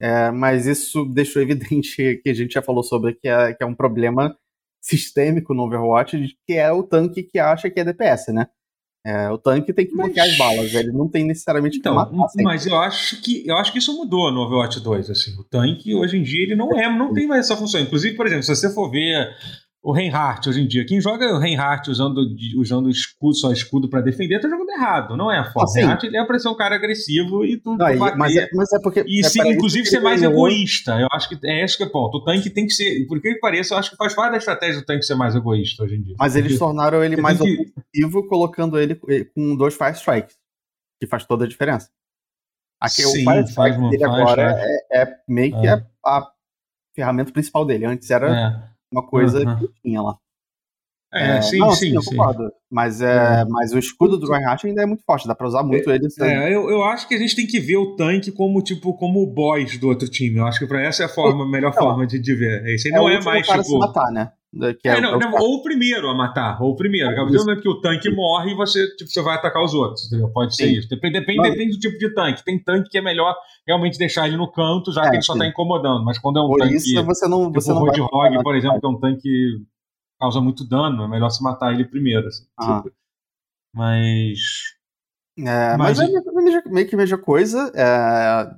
é, 0.00 0.30
mas 0.30 0.66
isso 0.66 1.04
deixou 1.06 1.40
evidente 1.40 1.96
que 2.22 2.28
a 2.28 2.34
gente 2.34 2.52
já 2.52 2.62
falou 2.62 2.82
sobre 2.82 3.14
que 3.14 3.26
é, 3.28 3.54
que 3.54 3.62
é 3.64 3.66
um 3.66 3.74
problema 3.74 4.36
sistêmico 4.84 5.54
no 5.54 5.62
Overwatch, 5.62 6.16
que 6.46 6.54
é 6.54 6.70
o 6.72 6.82
tanque 6.82 7.22
que 7.22 7.38
acha 7.38 7.70
que 7.70 7.78
é 7.80 7.84
DPS, 7.84 8.32
né? 8.32 8.46
É, 9.04 9.28
o 9.30 9.38
tanque 9.38 9.72
tem 9.72 9.84
que 9.86 9.94
Mas- 9.94 10.06
bloquear 10.06 10.26
as 10.28 10.36
balas, 10.36 10.74
ele 10.74 10.92
não 10.92 11.08
tem 11.08 11.24
necessariamente 11.24 11.78
Então, 11.78 11.92
que 11.92 12.12
matar 12.14 12.28
sempre. 12.28 12.44
mas 12.44 12.66
eu 12.66 12.76
acho 12.76 13.20
que 13.22 13.44
eu 13.48 13.56
acho 13.56 13.72
que 13.72 13.78
isso 13.78 13.96
mudou 13.96 14.30
no 14.30 14.40
Overwatch 14.42 14.78
2, 14.80 15.10
assim. 15.10 15.36
O 15.40 15.44
tanque 15.44 15.92
hoje 15.94 16.16
em 16.18 16.22
dia 16.22 16.42
ele 16.44 16.54
não 16.56 16.70
é, 16.78 16.88
não 16.88 17.12
tem 17.12 17.26
mais 17.26 17.46
essa 17.46 17.56
função. 17.56 17.80
Inclusive, 17.80 18.16
por 18.16 18.26
exemplo, 18.26 18.44
se 18.44 18.54
você 18.54 18.72
for 18.72 18.90
ver 18.90 19.28
o 19.84 19.90
Reinhardt 19.92 20.48
hoje 20.48 20.60
em 20.60 20.66
dia, 20.68 20.86
quem 20.86 21.00
joga 21.00 21.26
o 21.34 21.38
Reinhardt 21.40 21.90
usando 21.90 22.20
usando 22.56 22.88
escudo, 22.88 23.34
só 23.34 23.50
escudo 23.52 23.88
pra 23.88 24.00
defender, 24.00 24.40
tá 24.40 24.48
jogando 24.48 24.70
errado, 24.70 25.16
não 25.16 25.30
é 25.30 25.38
a 25.38 25.44
forma. 25.44 25.68
Ah, 25.68 25.70
O. 25.70 25.74
Reinhardt 25.74 26.06
ele 26.06 26.16
é 26.16 26.24
pra 26.24 26.38
ser 26.38 26.48
um 26.48 26.54
cara 26.54 26.76
agressivo 26.76 27.44
e 27.44 27.56
tu, 27.56 27.76
Não, 27.76 27.88
e- 27.90 27.96
mas, 28.16 28.36
é, 28.36 28.48
mas 28.54 28.72
é 28.72 28.78
porque. 28.80 29.04
E 29.08 29.20
é 29.20 29.28
sim, 29.28 29.40
para 29.40 29.48
inclusive 29.52 29.84
ser 29.86 29.98
mais 30.00 30.20
ganhou- 30.20 30.34
egoísta. 30.34 31.00
Eu 31.00 31.08
acho 31.12 31.28
que 31.28 31.38
é 31.44 31.64
esse 31.64 31.76
que 31.76 31.82
é 31.82 31.86
o 31.86 31.90
ponto. 31.90 32.18
O 32.18 32.24
tanque 32.24 32.48
tem 32.48 32.64
que 32.66 32.72
ser. 32.72 33.06
Por 33.08 33.20
que 33.20 33.34
pareça, 33.40 33.74
eu 33.74 33.78
acho 33.78 33.90
que 33.90 33.96
faz 33.96 34.14
parte 34.14 34.32
da 34.32 34.38
estratégia 34.38 34.80
do 34.80 34.86
tanque 34.86 35.04
ser 35.04 35.16
mais 35.16 35.34
egoísta 35.34 35.82
hoje 35.82 35.96
em 35.96 36.02
dia. 36.02 36.14
Mas 36.18 36.36
eles 36.36 36.56
tornaram 36.58 37.02
ele 37.02 37.16
mais 37.16 37.38
que- 37.40 37.72
ofensivo, 37.92 38.26
colocando 38.28 38.78
ele 38.78 38.94
com 39.34 39.56
dois 39.56 39.74
Fire 39.74 39.92
Strikes, 39.94 40.36
que 41.00 41.06
faz 41.08 41.24
toda 41.24 41.44
a 41.44 41.48
diferença. 41.48 41.88
Aqui, 42.80 43.02
Sim, 43.02 43.22
o 43.22 43.24
faz 43.24 43.48
Strike 43.50 43.78
uma- 43.78 43.90
dele 43.90 44.04
faz, 44.04 44.20
agora 44.20 44.60
é, 44.92 45.02
é 45.02 45.16
meio 45.28 45.60
que 45.60 45.66
É. 45.66 45.70
a, 45.72 45.82
a 46.04 46.32
ferramenta 46.94 47.32
principal 47.32 47.64
dele. 47.64 47.84
Antes 47.84 48.10
era 48.10 48.28
É, 48.28 48.71
uma 48.92 49.06
coisa 49.06 49.40
Uhum. 49.40 49.58
que 49.58 49.68
tinha 49.82 50.00
lá. 50.02 50.16
é, 51.14 51.42
sim, 51.42 51.58
não, 51.58 51.72
sim, 51.72 51.94
eu 51.94 52.00
sim. 52.02 52.16
concordo. 52.16 52.50
Mas, 52.70 53.02
é, 53.02 53.42
É. 53.42 53.44
mas 53.44 53.72
o 53.72 53.78
escudo 53.78 54.16
do 54.18 54.30
Reinhardt 54.30 54.66
ainda 54.66 54.82
é 54.82 54.86
muito 54.86 55.02
forte, 55.04 55.28
dá 55.28 55.34
pra 55.34 55.46
usar 55.46 55.62
muito 55.62 55.90
ele. 55.90 56.06
É, 56.20 56.54
eu, 56.54 56.70
eu 56.70 56.82
acho 56.84 57.06
que 57.06 57.14
a 57.14 57.18
gente 57.18 57.36
tem 57.36 57.46
que 57.46 57.60
ver 57.60 57.76
o 57.76 57.96
tanque 57.96 58.32
como 58.32 58.62
tipo 58.62 58.94
como 58.96 59.20
o 59.22 59.26
boss 59.26 59.76
do 59.78 59.88
outro 59.88 60.08
time. 60.08 60.38
Eu 60.38 60.46
acho 60.46 60.58
que 60.58 60.66
pra 60.66 60.80
essa 60.82 61.02
é 61.02 61.06
a 61.06 61.10
forma, 61.10 61.44
a 61.44 61.48
melhor 61.48 61.70
Então, 61.70 61.82
forma 61.82 62.06
de, 62.06 62.18
de 62.18 62.34
ver. 62.34 62.64
Esse 62.66 62.88
aí 62.88 62.94
é 62.94 62.96
não 62.96 63.04
o 63.04 63.10
é 63.10 63.22
mais 63.22 63.46
cara 63.46 63.60
a 63.60 63.62
tipo. 63.62 63.74
se 63.74 63.78
matar, 63.78 64.10
né? 64.10 64.32
Que 64.80 64.86
é, 64.88 64.98
É, 64.98 65.00
não, 65.00 65.12
é 65.12 65.16
o 65.16 65.18
não, 65.18 65.30
cara- 65.32 65.42
ou 65.44 65.54
o 65.56 65.62
primeiro 65.62 66.10
a 66.10 66.14
matar, 66.14 66.60
ou 66.62 66.72
o 66.72 66.76
primeiro. 66.76 67.08
A 67.08 67.14
partir 67.14 67.32
do 67.32 67.38
momento 67.46 67.62
que 67.62 67.68
o 67.70 67.80
tanque 67.80 68.10
morre, 68.10 68.54
você, 68.54 68.86
tipo, 68.96 69.10
você 69.10 69.22
vai 69.22 69.36
atacar 69.36 69.64
os 69.64 69.72
outros. 69.72 70.06
entendeu? 70.06 70.28
Pode 70.30 70.54
ser 70.54 70.66
Sim. 70.68 70.72
isso. 70.78 70.88
Depende, 70.90 71.18
depende, 71.20 71.38
Mas- 71.38 71.50
depende 71.52 71.72
do 71.72 71.80
tipo 71.80 71.96
de 71.98 72.12
tanque. 72.14 72.44
Tem 72.44 72.62
tanque 72.62 72.90
que 72.90 72.98
é 72.98 73.00
melhor 73.00 73.34
realmente 73.66 73.96
deixar 73.98 74.26
ele 74.28 74.36
no 74.36 74.50
canto, 74.52 74.92
já 74.92 75.04
É, 75.06 75.08
que 75.10 75.16
ele 75.16 75.22
só 75.22 75.32
sim. 75.32 75.38
tá 75.38 75.46
incomodando. 75.46 76.04
Mas 76.04 76.18
quando 76.18 76.38
é 76.38 76.42
um 76.42 76.48
Por 76.48 76.58
tanque. 76.58 76.74
isso 76.76 77.04
você 77.04 77.26
não, 77.26 77.46
Tipo 77.46 77.60
você 77.62 77.72
o 77.72 77.74
não 77.76 77.86
vai 77.86 77.98
Roadhog, 77.98 78.42
por 78.42 78.54
exemplo, 78.54 78.78
que 78.78 78.86
é 78.86 78.88
um 78.90 79.00
tanque 79.00 79.22
que 79.22 79.62
causa 80.20 80.40
muito 80.40 80.68
dano, 80.68 81.02
é 81.04 81.08
melhor 81.08 81.30
se 81.30 81.42
matar 81.42 81.72
ele 81.72 81.86
primeiro. 81.86 82.26
assim, 82.28 82.44
Aham. 82.60 82.82
tipo. 82.82 82.94
Mas. 83.74 84.38
É, 85.38 85.76
mas, 85.78 85.98
Mas- 85.98 86.00
é 86.00 86.08
meio- 86.32 86.62
meio 86.66 86.86
que 86.88 86.94
a 86.94 86.98
mesma 86.98 87.16
coisa. 87.18 87.72
é, 87.74 88.54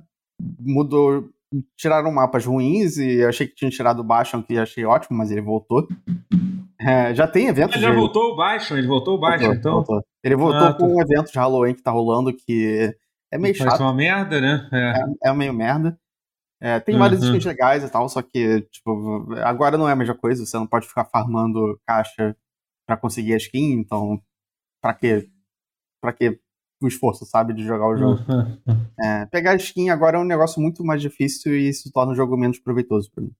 mudou. 0.59 1.29
Tiraram 1.77 2.11
mapas 2.11 2.45
ruins 2.45 2.97
e 2.97 3.17
eu 3.19 3.29
achei 3.29 3.47
que 3.47 3.55
tinham 3.55 3.69
tirado 3.69 3.99
o 3.99 4.03
Bastion, 4.03 4.41
que 4.41 4.53
eu 4.53 4.61
achei 4.63 4.85
ótimo, 4.85 5.17
mas 5.17 5.31
ele 5.31 5.41
voltou. 5.41 5.87
É, 6.79 7.13
já 7.15 7.27
tem 7.27 7.47
eventos. 7.47 7.75
Ele 7.75 7.83
já 7.85 7.91
de- 7.91 7.95
voltou 7.97 8.33
o 8.33 8.35
baixo, 8.35 8.75
ele 8.75 8.87
voltou 8.87 9.15
o 9.15 9.19
baixo, 9.19 9.43
voltou, 9.45 9.59
então. 9.59 9.73
voltou. 9.73 10.05
Ele 10.23 10.35
voltou 10.35 10.67
Ah, 10.67 10.73
com 10.73 10.87
tá. 10.87 10.93
um 10.93 11.01
evento 11.01 11.31
de 11.31 11.37
Halloween 11.39 11.73
que 11.73 11.81
tá 11.83 11.91
rolando 11.91 12.33
que 12.33 12.93
é 13.31 13.37
meio 13.37 13.57
Parece 13.57 13.71
chato, 13.77 13.81
uma 13.81 13.93
merda, 13.93 14.39
né? 14.41 14.67
É. 14.71 15.27
é, 15.27 15.29
é 15.29 15.33
meio 15.33 15.53
merda. 15.53 15.97
É, 16.61 16.79
tem 16.79 16.97
várias 16.97 17.21
Uhum. 17.21 17.27
skins 17.29 17.45
legais 17.45 17.83
e 17.83 17.89
tal, 17.89 18.07
só 18.09 18.21
que, 18.21 18.61
tipo, 18.71 19.27
agora 19.43 19.77
não 19.77 19.87
é 19.87 19.91
a 19.91 19.95
mesma 19.95 20.15
coisa, 20.15 20.45
você 20.45 20.57
não 20.57 20.65
pode 20.65 20.87
ficar 20.87 21.05
farmando 21.05 21.79
caixa 21.85 22.35
pra 22.87 22.95
conseguir 22.97 23.33
a 23.33 23.37
skin, 23.37 23.73
então, 23.73 24.19
pra 24.81 24.93
quê? 24.93 25.27
Pra 26.01 26.13
que 26.13 26.39
o 26.81 26.87
esforço, 26.87 27.25
sabe, 27.25 27.53
de 27.53 27.63
jogar 27.63 27.87
o 27.87 27.95
jogo? 27.97 28.19
Uhum. 28.31 28.85
É, 28.99 29.25
pegar 29.25 29.51
a 29.51 29.55
skin 29.55 29.89
agora 29.89 30.17
é 30.17 30.21
um 30.21 30.25
negócio 30.25 30.61
muito 30.61 30.83
mais 30.83 31.01
difícil 31.01 31.53
e 31.53 31.69
isso 31.69 31.91
torna 31.91 32.13
o 32.13 32.15
jogo 32.15 32.37
menos 32.37 32.59
proveitoso 32.59 33.09
pra 33.13 33.23
mim. 33.23 33.31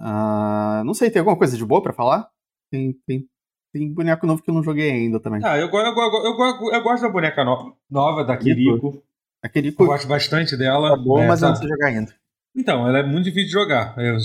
Ah, 0.00 0.82
não 0.86 0.94
sei, 0.94 1.10
tem 1.10 1.20
alguma 1.20 1.36
coisa 1.36 1.56
de 1.56 1.64
boa 1.64 1.82
pra 1.82 1.92
falar? 1.92 2.28
Tem, 2.70 2.92
tem, 3.06 3.26
tem 3.72 3.92
boneco 3.92 4.26
novo 4.26 4.42
que 4.42 4.50
eu 4.50 4.54
não 4.54 4.62
joguei 4.62 4.90
ainda 4.90 5.18
também. 5.20 5.40
Ah, 5.44 5.58
eu, 5.58 5.68
eu, 5.68 5.72
eu, 5.72 6.72
eu 6.72 6.82
gosto 6.82 7.02
da 7.02 7.08
boneca 7.08 7.44
no- 7.44 7.76
nova, 7.90 8.24
da 8.24 8.36
Kiriko. 8.36 9.02
Aquele 9.42 9.68
Eu 9.68 9.84
é 9.84 9.88
gosto 9.88 10.08
bastante 10.08 10.56
dela. 10.56 10.96
boa, 10.96 11.20
né, 11.20 11.28
mas 11.28 11.42
eu 11.42 11.48
não 11.48 11.54
sabe? 11.56 11.66
sei 11.68 11.76
jogar 11.76 11.88
ainda. 11.88 12.14
Então, 12.56 12.88
ela 12.88 12.98
é 12.98 13.02
muito 13.04 13.24
difícil 13.24 13.46
de 13.46 13.52
jogar. 13.52 13.94
Eu 13.98 14.16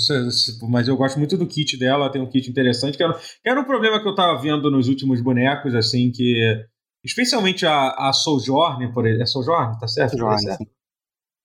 mas 0.70 0.88
eu 0.88 0.98
gosto 0.98 1.20
muito 1.20 1.38
do 1.38 1.46
kit 1.46 1.78
dela, 1.78 2.12
tem 2.12 2.22
um 2.22 2.30
kit 2.30 2.50
interessante. 2.50 2.98
Que 2.98 3.04
era, 3.04 3.14
que 3.14 3.50
era 3.50 3.60
um 3.60 3.66
problema 3.66 4.02
que 4.02 4.08
eu 4.08 4.16
tava 4.16 4.42
vendo 4.42 4.72
nos 4.72 4.88
últimos 4.88 5.22
bonecos, 5.22 5.76
assim, 5.76 6.12
que. 6.12 6.66
Especialmente 7.04 7.66
a, 7.66 7.90
a 8.10 8.14
Sojourner, 8.14 8.94
por 8.94 9.06
exemplo. 9.06 9.24
É 9.24 9.26
Sojourner, 9.28 9.78
tá 9.80 9.88
certo? 9.88 10.18
Jogar, 10.18 10.34
Tá 10.36 10.38
certo? 10.40 10.66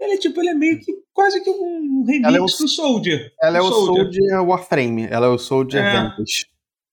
Ela 0.01 0.15
é 0.15 0.17
tipo, 0.17 0.41
ela 0.41 0.51
é 0.51 0.55
meio 0.55 0.79
que 0.79 0.93
quase 1.13 1.43
que 1.43 1.51
um 1.51 2.05
remix 2.07 2.25
Ela 2.29 2.37
é 2.37 2.41
o- 2.41 2.45
do 2.47 2.69
Soldier. 2.69 3.33
Ela 3.43 3.59
é 3.59 3.61
do 3.61 3.67
o 3.67 3.73
Soldier 3.73 4.45
Warframe, 4.45 5.09
ela 5.11 5.27
é 5.27 5.31
o 5.31 5.39
Soldier 5.39 5.83
É. 5.85 6.15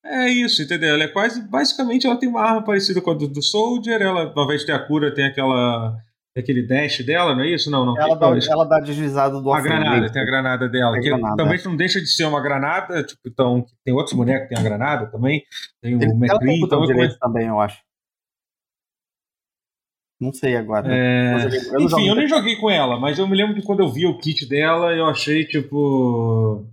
É 0.08 0.30
isso, 0.30 0.62
entendeu? 0.62 0.90
Ela 0.96 1.04
é 1.04 1.08
quase. 1.08 1.42
Basicamente, 1.48 2.06
ela 2.06 2.16
tem 2.18 2.30
uma 2.30 2.42
arma 2.42 2.64
parecida 2.64 3.02
com 3.02 3.10
a 3.12 3.14
do, 3.16 3.28
do 3.28 3.42
Soldier. 3.42 4.00
Ela, 4.02 4.32
ao 4.36 4.44
invés 4.44 4.62
de 4.62 4.68
ter 4.68 4.74
a 4.74 4.80
cura, 4.80 5.14
tem 5.14 5.26
aquela. 5.26 5.96
Aquele 6.38 6.68
dash 6.68 7.00
dela, 7.06 7.34
não 7.34 7.44
é 7.44 7.50
isso? 7.50 7.72
Não, 7.72 7.86
não. 7.86 7.98
Ela 7.98 8.14
dá, 8.16 8.28
é 8.36 8.40
ela 8.52 8.66
dá 8.66 8.80
deslizada 8.82 9.40
do 9.40 9.48
a 9.50 9.54
Warframe. 9.54 9.80
granada, 9.86 10.12
tem 10.12 10.22
a 10.22 10.26
granada 10.26 10.68
dela. 10.70 11.00
Que 11.00 11.08
granada. 11.08 11.36
também 11.38 11.58
não 11.64 11.78
deixa 11.78 12.02
de 12.02 12.08
ser 12.08 12.26
uma 12.26 12.42
granada. 12.42 13.04
Tipo, 13.04 13.22
então, 13.28 13.66
tem 13.86 13.94
outros 13.94 14.14
bonecos 14.14 14.50
que 14.50 14.54
tem 14.54 14.60
a 14.60 14.68
granada 14.70 15.06
também. 15.10 15.44
Tem 15.82 15.94
Ele, 15.94 16.06
o 16.06 16.10
ela 16.10 16.12
tem 16.12 16.28
McCree. 16.50 16.60
botão 16.60 16.84
Então, 16.84 16.94
direito 16.94 17.18
também, 17.18 17.48
eu 17.48 17.60
acho. 17.60 17.80
Não 20.20 20.32
sei 20.32 20.56
agora. 20.56 20.88
é... 20.94 21.36
Eu 21.36 21.40
joguei- 21.50 21.86
Enfim, 21.86 22.08
eu 22.08 22.16
nem 22.16 22.28
joguei 22.28 22.56
com 22.56 22.70
ela, 22.70 22.98
mas 23.00 23.20
eu 23.20 23.28
me 23.28 23.36
lembro 23.36 23.54
que 23.56 23.62
quando 23.62 23.82
eu 23.82 23.90
vi 23.92 24.06
o 24.06 24.18
kit 24.18 24.48
dela, 24.48 24.94
eu 24.94 25.06
achei, 25.06 25.46
tipo. 25.46 26.66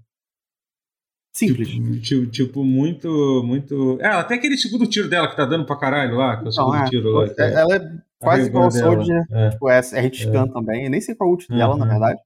Simples. 1.34 1.68
Tipo, 2.02 2.26
tipo, 2.30 2.64
muito. 2.64 3.42
muito. 3.44 3.98
É, 4.00 4.22
tem 4.24 4.36
aquele 4.38 4.56
segundo 4.56 4.86
tiro 4.86 5.08
dela 5.08 5.28
que 5.28 5.36
tá 5.36 5.44
dando 5.46 5.64
pra 5.64 5.76
caralho 5.76 6.16
lá, 6.16 6.34
que 6.36 6.40
é 6.40 6.42
o 6.42 6.44
Não, 6.44 6.52
segundo 6.52 6.76
é. 6.76 6.84
tiro 6.84 7.10
lá. 7.10 7.28
que 7.28 7.40
é- 7.40 7.52
Ela 7.54 7.76
é 7.76 7.98
quase 8.20 8.46
igual 8.48 8.64
ao 8.64 8.70
dela. 8.70 8.94
Soldier. 8.96 9.24
É. 9.30 9.50
Tipo, 9.50 9.68
é, 9.70 9.78
é 9.94 10.00
hit 10.02 10.22
scan 10.22 10.46
também. 10.48 10.84
Eu 10.84 10.90
nem 10.90 11.00
sei 11.00 11.14
qual 11.14 11.28
é 11.28 11.30
o 11.30 11.34
ult 11.34 11.48
dela, 11.48 11.76
na 11.76 11.84
Uhum. 11.84 11.90
verdade. 11.90 12.20
É, 12.20 12.22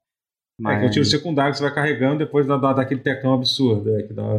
Mas... 0.58 0.78
que 0.80 0.84
é 0.84 0.88
o 0.88 0.90
tiro 0.90 1.04
secundário 1.04 1.52
que 1.52 1.58
você 1.58 1.64
vai 1.64 1.74
carregando 1.74 2.18
depois 2.18 2.46
dá, 2.46 2.56
dá, 2.56 2.72
dá 2.72 2.82
aquele 2.82 3.00
tecão 3.00 3.32
absurdo, 3.34 3.94
é, 3.96 4.02
que 4.02 4.12
dá, 4.12 4.36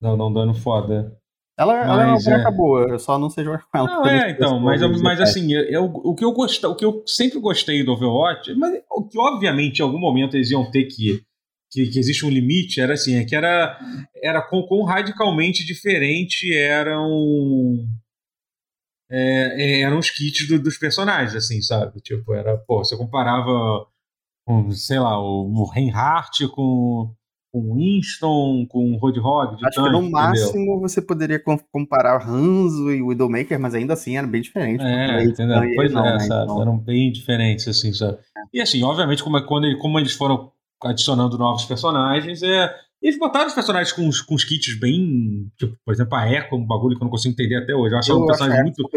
dá, 0.00 0.14
dá 0.16 0.26
um 0.26 0.32
dano 0.32 0.52
foda. 0.54 1.16
Ela, 1.58 1.74
mas, 1.74 1.88
ela 1.88 2.02
é 2.02 2.06
uma 2.06 2.22
boneca 2.22 2.48
é... 2.48 2.52
boa, 2.52 2.88
eu 2.88 2.98
só 2.98 3.18
não 3.18 3.28
sei 3.28 3.44
jogar 3.44 3.64
com 3.70 3.78
ela. 3.78 3.86
Não, 3.86 4.06
é, 4.06 4.30
então, 4.30 4.58
mas, 4.58 4.80
mas 5.02 5.20
assim, 5.20 5.52
eu, 5.52 5.84
o, 5.84 6.14
que 6.14 6.24
eu 6.24 6.32
gost, 6.32 6.64
o 6.64 6.74
que 6.74 6.84
eu 6.84 7.02
sempre 7.06 7.38
gostei 7.38 7.84
do 7.84 7.92
Overwatch, 7.92 8.54
mas 8.54 8.80
o 8.90 9.06
que 9.06 9.18
obviamente 9.18 9.78
em 9.78 9.82
algum 9.82 9.98
momento 9.98 10.36
eles 10.36 10.50
iam 10.50 10.70
ter 10.70 10.84
que, 10.84 11.22
que, 11.70 11.86
que 11.88 11.98
existe 11.98 12.24
um 12.24 12.30
limite, 12.30 12.80
era 12.80 12.94
assim, 12.94 13.16
é 13.16 13.24
que 13.24 13.36
era, 13.36 13.78
era 14.22 14.40
com, 14.40 14.62
com 14.62 14.82
radicalmente 14.82 15.64
diferente 15.66 16.52
eram 16.54 17.06
é, 19.10 19.80
é, 19.80 19.80
eram 19.82 19.98
os 19.98 20.08
kits 20.08 20.48
do, 20.48 20.58
dos 20.58 20.78
personagens, 20.78 21.34
assim, 21.36 21.60
sabe? 21.60 22.00
Tipo, 22.00 22.32
era, 22.32 22.56
pô, 22.56 22.82
você 22.82 22.96
comparava 22.96 23.86
com, 24.46 24.70
sei 24.72 24.98
lá, 24.98 25.20
o, 25.20 25.52
o 25.52 25.70
Reinhardt 25.70 26.48
com 26.48 27.14
com 27.52 27.74
Winston, 27.74 28.66
com 28.66 28.96
Roadhog, 28.96 29.56
de 29.56 29.66
Acho 29.66 29.76
tanque, 29.76 29.94
que 29.94 30.00
no 30.00 30.10
máximo 30.10 30.62
entendeu? 30.62 30.80
você 30.80 31.02
poderia 31.02 31.42
comparar 31.70 32.26
Hanzo 32.26 32.90
e 32.90 33.02
Widowmaker, 33.02 33.60
mas 33.60 33.74
ainda 33.74 33.92
assim 33.92 34.16
era 34.16 34.26
bem 34.26 34.40
diferente. 34.40 34.82
É, 34.82 35.22
entendeu? 35.22 35.60
Pois 35.76 35.92
não, 35.92 36.06
é, 36.06 36.14
né? 36.14 36.20
sabe? 36.20 36.44
Então... 36.44 36.62
Eram 36.62 36.78
bem 36.78 37.12
diferentes, 37.12 37.68
assim, 37.68 37.92
sabe? 37.92 38.18
E 38.54 38.60
assim, 38.60 38.82
obviamente, 38.82 39.22
como, 39.22 39.40
quando, 39.44 39.78
como 39.78 39.98
eles 39.98 40.14
foram 40.14 40.50
adicionando 40.82 41.36
novos 41.36 41.66
personagens, 41.66 42.42
é... 42.42 42.74
Eles 43.02 43.18
botaram 43.18 43.48
os 43.48 43.54
personagens 43.54 43.92
com 43.92 44.06
os, 44.06 44.20
com 44.20 44.36
os 44.36 44.44
kits 44.44 44.78
bem. 44.78 45.50
Tipo, 45.58 45.76
por 45.84 45.92
exemplo, 45.92 46.14
a 46.14 46.32
Echo, 46.32 46.54
um 46.54 46.64
bagulho 46.64 46.96
que 46.96 47.02
eu 47.02 47.04
não 47.04 47.10
consigo 47.10 47.32
entender 47.32 47.56
até 47.56 47.74
hoje. 47.74 47.92
Eu 47.92 47.98
acho 47.98 48.16
um 48.16 48.26
personagem 48.26 48.62
muito. 48.62 48.88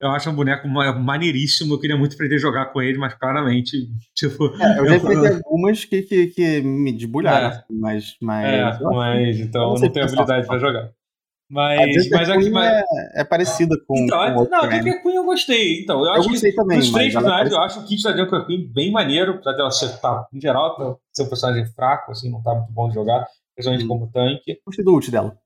Eu 0.00 0.08
acho 0.10 0.30
um 0.30 0.34
boneco 0.34 0.66
maneiríssimo, 0.66 1.74
eu 1.74 1.78
queria 1.78 1.96
muito 1.96 2.14
aprender 2.14 2.36
a 2.36 2.38
jogar 2.38 2.66
com 2.66 2.80
ele, 2.80 2.96
mas 2.96 3.12
claramente, 3.14 3.76
tipo. 4.16 4.46
É, 4.56 4.78
eu 4.78 4.86
já 4.86 4.96
enfrentei 4.96 5.34
algumas 5.34 5.84
que, 5.84 6.02
que, 6.02 6.26
que 6.28 6.60
me 6.62 6.92
debulharam, 6.92 7.46
é. 7.46 7.50
Assim, 7.50 7.78
mas. 7.78 8.16
mas 8.20 8.46
é, 8.46 8.78
mas 8.82 9.40
então 9.40 9.62
eu 9.62 9.74
não, 9.74 9.80
não 9.80 9.90
tenho 9.90 10.06
habilidade 10.06 10.46
para 10.46 10.58
jogar. 10.58 10.90
Mas, 11.50 12.08
mas 12.10 12.30
aqui 12.30 12.48
mas... 12.48 12.72
é, 12.72 13.20
é 13.20 13.24
parecida 13.24 13.74
com. 13.86 13.98
Então, 13.98 14.34
com 14.34 14.48
não, 14.48 14.60
a 14.60 14.70
Junker 14.70 15.02
Queen 15.02 15.16
eu 15.16 15.24
gostei. 15.24 15.82
Então, 15.82 15.98
eu, 15.98 16.06
eu 16.06 16.12
acho 16.12 16.28
gostei 16.28 16.50
que 16.50 16.56
também. 16.56 16.78
Os 16.78 16.92
três 16.92 17.12
personagens, 17.12 17.52
eu 17.52 17.60
acho 17.60 17.80
o 17.80 17.84
kit 17.84 18.02
da 18.04 18.16
Junker 18.16 18.46
Queen 18.46 18.72
bem 18.72 18.92
maneiro, 18.92 19.32
apesar 19.32 19.52
dela 19.54 19.70
ser, 19.72 20.00
tá, 20.00 20.28
em 20.32 20.40
geral, 20.40 20.76
tá, 20.76 20.96
ser 21.12 21.24
um 21.24 21.28
personagem 21.28 21.66
fraco, 21.74 22.12
assim, 22.12 22.30
não 22.30 22.40
tá 22.40 22.54
muito 22.54 22.72
bom 22.72 22.88
de 22.88 22.94
jogar, 22.94 23.26
principalmente 23.56 23.84
hum. 23.84 23.88
como 23.88 24.12
tanque. 24.12 24.60
Gostei 24.64 24.84
do 24.84 24.92
ult 24.92 25.10
dela. 25.10 25.36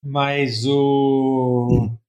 Mas 0.00 0.64
o. 0.64 1.68
Hum. 1.72 2.03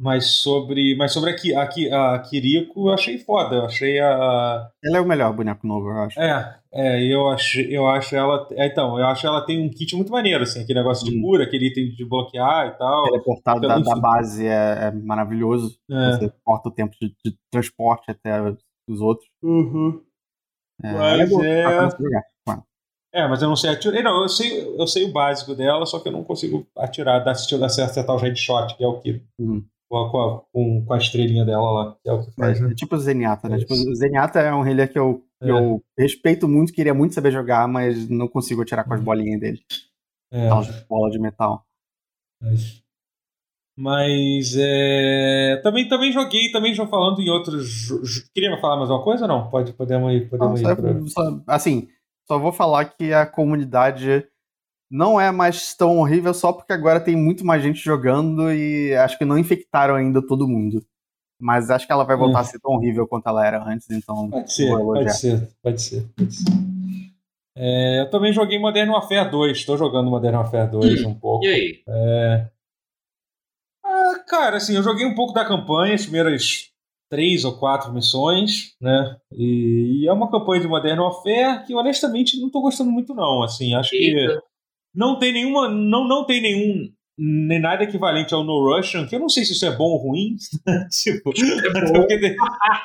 Mas 0.00 0.28
sobre, 0.36 0.96
mas 0.96 1.12
sobre 1.12 1.30
a, 1.30 1.60
a, 1.60 2.14
a 2.14 2.18
Kiriko, 2.20 2.88
eu 2.88 2.94
achei 2.94 3.18
foda. 3.18 3.56
Eu 3.56 3.64
achei 3.66 4.00
a. 4.00 4.70
Ela 4.82 4.96
é 4.96 5.00
o 5.02 5.06
melhor 5.06 5.30
boneco 5.34 5.66
novo, 5.66 5.90
eu 5.90 5.98
acho. 5.98 6.18
É, 6.18 6.58
é 6.72 7.04
eu 7.04 7.28
acho, 7.28 7.60
eu 7.60 7.86
acho 7.86 8.16
ela. 8.16 8.48
É, 8.52 8.66
então, 8.66 8.98
eu 8.98 9.06
acho 9.06 9.26
ela 9.26 9.44
tem 9.44 9.62
um 9.62 9.68
kit 9.68 9.94
muito 9.94 10.10
maneiro, 10.10 10.42
assim, 10.42 10.62
aquele 10.62 10.78
negócio 10.78 11.04
de 11.04 11.14
hum. 11.14 11.20
cura, 11.20 11.44
aquele 11.44 11.66
item 11.66 11.90
de 11.90 12.02
bloquear 12.06 12.68
e 12.68 12.78
tal. 12.78 13.04
Teleportado 13.04 13.60
da, 13.60 13.78
da 13.78 13.94
base 13.96 14.46
é, 14.46 14.86
é 14.86 14.90
maravilhoso. 14.90 15.78
É. 15.90 16.12
Você 16.12 16.32
corta 16.42 16.70
o 16.70 16.72
tempo 16.72 16.96
de, 16.98 17.08
de, 17.22 17.36
transporte 17.52 18.10
até 18.10 18.40
os 18.88 19.02
outros. 19.02 19.28
Uhum. 19.42 20.00
É, 20.82 20.92
mas 20.94 21.30
é. 21.44 21.64
É, 23.12 23.28
mas 23.28 23.42
eu 23.42 23.48
não 23.48 23.56
sei 23.56 23.70
atirar. 23.70 24.02
Não, 24.02 24.22
eu 24.22 24.28
sei, 24.30 24.66
eu 24.78 24.86
sei 24.86 25.04
o 25.04 25.12
básico 25.12 25.54
dela, 25.54 25.84
só 25.84 26.00
que 26.00 26.08
eu 26.08 26.12
não 26.12 26.24
consigo 26.24 26.66
atirar, 26.78 27.22
dar, 27.22 27.32
acertar 27.32 28.16
o 28.16 28.18
headshot, 28.18 28.74
que 28.78 28.82
é 28.82 28.86
o 28.86 28.98
que. 28.98 29.20
Uhum 29.38 29.62
com 29.90 30.20
a, 30.20 30.40
com, 30.52 30.84
com 30.84 30.92
a 30.92 30.98
estrelinha 30.98 31.44
dela 31.44 31.70
lá, 31.72 31.96
é 32.06 32.12
o 32.12 32.24
que 32.24 32.30
faz, 32.30 32.60
é, 32.60 32.62
né? 32.62 32.74
Tipo 32.74 32.94
o 32.94 32.98
Zenyatta, 32.98 33.48
né? 33.48 33.56
É 33.56 33.58
tipo, 33.58 33.74
o 33.74 33.94
Zenyatta 33.96 34.38
é 34.38 34.54
um 34.54 34.64
healer 34.64 34.90
que 34.90 34.98
eu, 34.98 35.24
é. 35.42 35.50
eu 35.50 35.82
respeito 35.98 36.48
muito, 36.48 36.72
queria 36.72 36.94
muito 36.94 37.14
saber 37.14 37.32
jogar, 37.32 37.66
mas 37.66 38.08
não 38.08 38.28
consigo 38.28 38.62
atirar 38.62 38.84
com 38.84 38.94
as 38.94 39.00
uhum. 39.00 39.04
bolinhas 39.04 39.40
dele. 39.40 39.60
É. 40.32 40.48
Bolas 40.88 41.12
de 41.12 41.18
metal. 41.18 41.66
Mas, 42.40 42.82
mas 43.76 44.54
é... 44.56 45.60
também, 45.64 45.88
também 45.88 46.12
joguei, 46.12 46.52
também 46.52 46.72
já 46.72 46.86
falando 46.86 47.20
em 47.20 47.28
outros. 47.28 48.28
Queria 48.32 48.56
falar 48.60 48.76
mais 48.76 48.90
uma 48.90 49.02
coisa 49.02 49.24
ou 49.24 49.28
não? 49.28 49.50
Pode, 49.50 49.72
podemos 49.72 50.12
ir. 50.12 50.30
Podemos 50.30 50.62
não, 50.62 50.70
ir 50.70 50.76
pra... 50.76 51.06
só, 51.08 51.42
assim, 51.48 51.88
só 52.28 52.38
vou 52.38 52.52
falar 52.52 52.84
que 52.84 53.12
a 53.12 53.26
comunidade 53.26 54.24
não 54.90 55.20
é 55.20 55.30
mais 55.30 55.74
tão 55.74 55.98
horrível 55.98 56.34
só 56.34 56.52
porque 56.52 56.72
agora 56.72 57.00
tem 57.00 57.14
muito 57.14 57.46
mais 57.46 57.62
gente 57.62 57.78
jogando 57.78 58.52
e 58.52 58.94
acho 58.96 59.16
que 59.16 59.24
não 59.24 59.38
infectaram 59.38 59.94
ainda 59.94 60.20
todo 60.26 60.48
mundo. 60.48 60.84
Mas 61.40 61.70
acho 61.70 61.86
que 61.86 61.92
ela 61.92 62.04
vai 62.04 62.16
voltar 62.16 62.38
é. 62.38 62.40
a 62.42 62.44
ser 62.44 62.58
tão 62.58 62.72
horrível 62.72 63.06
quanto 63.06 63.28
ela 63.28 63.46
era 63.46 63.64
antes, 63.64 63.88
então. 63.90 64.28
Pode 64.28 64.52
ser, 64.52 64.76
pode 64.76 65.16
ser, 65.16 65.48
pode 65.62 65.80
ser, 65.80 66.08
pode 66.14 66.34
ser. 66.34 66.50
É, 67.56 68.00
eu 68.02 68.10
também 68.10 68.32
joguei 68.32 68.58
Modern 68.58 68.90
Warfare 68.90 69.30
2, 69.30 69.56
estou 69.56 69.76
jogando 69.78 70.10
Modern 70.10 70.36
Warfare 70.36 70.70
2 70.70 71.04
um 71.04 71.14
pouco. 71.14 71.44
E 71.44 71.48
aí? 71.48 71.82
É... 71.88 72.48
Ah, 73.84 74.18
cara, 74.28 74.56
assim, 74.56 74.76
eu 74.76 74.82
joguei 74.82 75.06
um 75.06 75.14
pouco 75.14 75.32
da 75.32 75.44
campanha, 75.44 75.94
as 75.94 76.02
primeiras 76.02 76.70
três 77.10 77.44
ou 77.44 77.58
quatro 77.58 77.92
missões, 77.92 78.74
né? 78.80 79.16
E, 79.32 80.02
e 80.02 80.08
é 80.08 80.12
uma 80.12 80.30
campanha 80.30 80.60
de 80.60 80.68
Modern 80.68 81.00
Warfare 81.00 81.64
que 81.66 81.74
honestamente 81.74 82.38
não 82.38 82.46
estou 82.46 82.62
gostando 82.62 82.90
muito, 82.90 83.14
não. 83.14 83.42
Assim, 83.42 83.74
acho 83.74 83.94
Eita. 83.94 84.14
que 84.14 84.49
não 84.94 85.18
tem 85.18 85.32
nenhuma. 85.32 85.68
Não, 85.68 86.06
não 86.06 86.24
tem 86.26 86.40
nenhum. 86.40 86.90
Nem 87.18 87.60
nada 87.60 87.84
equivalente 87.84 88.32
ao 88.32 88.42
No 88.42 88.74
Russian, 88.74 89.06
que 89.06 89.14
eu 89.14 89.20
não 89.20 89.28
sei 89.28 89.44
se 89.44 89.52
isso 89.52 89.66
é 89.66 89.76
bom 89.76 89.84
ou 89.84 89.98
ruim. 89.98 90.36
tipo, 90.90 91.30
é 91.30 91.92
porque 91.92 92.16
de, 92.16 92.36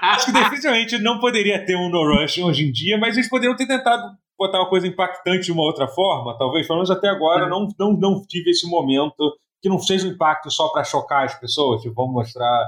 acho 0.02 0.26
que 0.26 0.34
definitivamente 0.34 0.98
não 0.98 1.20
poderia 1.20 1.64
ter 1.66 1.76
um 1.78 1.90
No 1.90 2.04
Russian 2.04 2.46
hoje 2.46 2.68
em 2.68 2.72
dia, 2.72 2.98
mas 2.98 3.16
eles 3.16 3.30
poderiam 3.30 3.56
ter 3.56 3.66
tentado 3.66 4.18
botar 4.38 4.60
uma 4.60 4.70
coisa 4.70 4.88
impactante 4.88 5.46
de 5.46 5.52
uma 5.52 5.64
outra 5.64 5.88
forma, 5.88 6.38
talvez, 6.38 6.68
pelo 6.68 6.80
menos 6.80 6.92
até 6.92 7.08
agora, 7.08 7.48
não, 7.48 7.68
não, 7.80 7.94
não 7.94 8.22
tive 8.28 8.52
esse 8.52 8.68
momento 8.68 9.34
que 9.62 9.70
não 9.70 9.80
seja 9.80 10.08
um 10.08 10.12
impacto 10.12 10.52
só 10.52 10.68
para 10.70 10.84
chocar 10.84 11.26
as 11.26 11.40
pessoas, 11.40 11.82
tipo, 11.82 11.96
vamos 11.96 12.14
mostrar, 12.14 12.66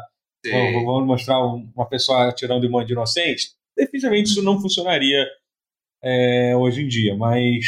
vamos, 0.49 0.85
vamos, 0.85 1.07
mostrar 1.07 1.39
uma 1.39 1.85
pessoa 1.87 2.29
atirando 2.29 2.65
em 2.65 2.69
mão 2.69 2.83
de 2.83 2.93
inocente. 2.93 3.49
Definitivamente 3.75 4.27
isso 4.27 4.41
não 4.41 4.59
funcionaria 4.59 5.27
é, 6.01 6.55
hoje 6.55 6.83
em 6.83 6.87
dia, 6.87 7.15
mas 7.15 7.65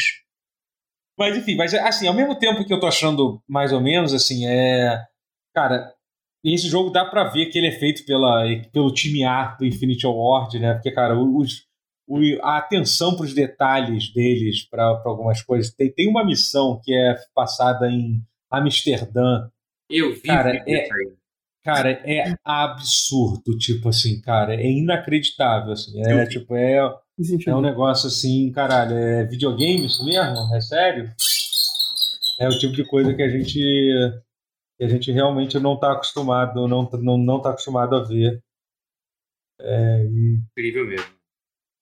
mas 1.19 1.35
enfim, 1.35 1.55
mas 1.55 1.73
assim, 1.73 2.07
ao 2.07 2.13
mesmo 2.13 2.33
tempo 2.39 2.65
que 2.65 2.73
eu 2.73 2.79
tô 2.79 2.87
achando 2.87 3.43
mais 3.45 3.73
ou 3.73 3.81
menos, 3.81 4.13
assim, 4.13 4.47
é. 4.47 4.97
Cara, 5.53 5.93
esse 6.43 6.69
jogo 6.69 6.89
dá 6.89 7.03
pra 7.03 7.25
ver 7.25 7.47
que 7.47 7.57
ele 7.57 7.67
é 7.67 7.71
feito 7.73 8.05
pela, 8.05 8.45
pelo 8.71 8.93
time 8.93 9.25
A 9.25 9.55
do 9.59 9.65
Infinity 9.65 10.05
Award, 10.05 10.57
né? 10.57 10.73
Porque, 10.75 10.91
cara, 10.91 11.19
os, 11.19 11.65
o, 12.07 12.19
a 12.41 12.57
atenção 12.57 13.17
para 13.17 13.25
os 13.25 13.33
detalhes 13.33 14.13
deles, 14.13 14.63
para 14.63 14.85
algumas 15.05 15.41
coisas. 15.41 15.73
Tem, 15.73 15.91
tem 15.91 16.07
uma 16.07 16.25
missão 16.25 16.79
que 16.81 16.93
é 16.93 17.15
passada 17.35 17.89
em 17.91 18.21
Amsterdã. 18.49 19.49
Eu 19.89 20.13
vi, 20.13 20.21
cara, 20.21 20.63
é, 20.65 20.87
cara, 21.61 21.91
é 22.05 22.35
absurdo, 22.45 23.57
tipo 23.57 23.89
assim, 23.89 24.21
cara, 24.21 24.55
é 24.55 24.71
inacreditável, 24.71 25.73
assim. 25.73 26.01
É, 26.01 26.25
tipo, 26.25 26.55
é 26.55 26.79
é 27.47 27.55
um 27.55 27.61
negócio 27.61 28.07
assim, 28.07 28.51
caralho, 28.51 28.95
é 28.95 29.25
videogame 29.25 29.85
isso 29.85 30.05
mesmo? 30.05 30.55
É 30.55 30.61
sério? 30.61 31.11
É 32.39 32.47
o 32.47 32.57
tipo 32.57 32.73
de 32.73 32.85
coisa 32.85 33.13
que 33.13 33.21
a 33.21 33.29
gente 33.29 33.59
que 34.77 34.85
a 34.85 34.87
gente 34.87 35.11
realmente 35.11 35.59
não 35.59 35.73
está 35.73 35.91
acostumado, 35.91 36.65
não, 36.65 36.89
não, 36.89 37.17
não 37.17 37.41
tá 37.41 37.49
acostumado 37.49 37.95
a 37.95 38.03
ver. 38.03 38.41
É, 39.59 40.05
e... 40.05 40.39
Incrível 40.51 40.87
mesmo. 40.87 41.19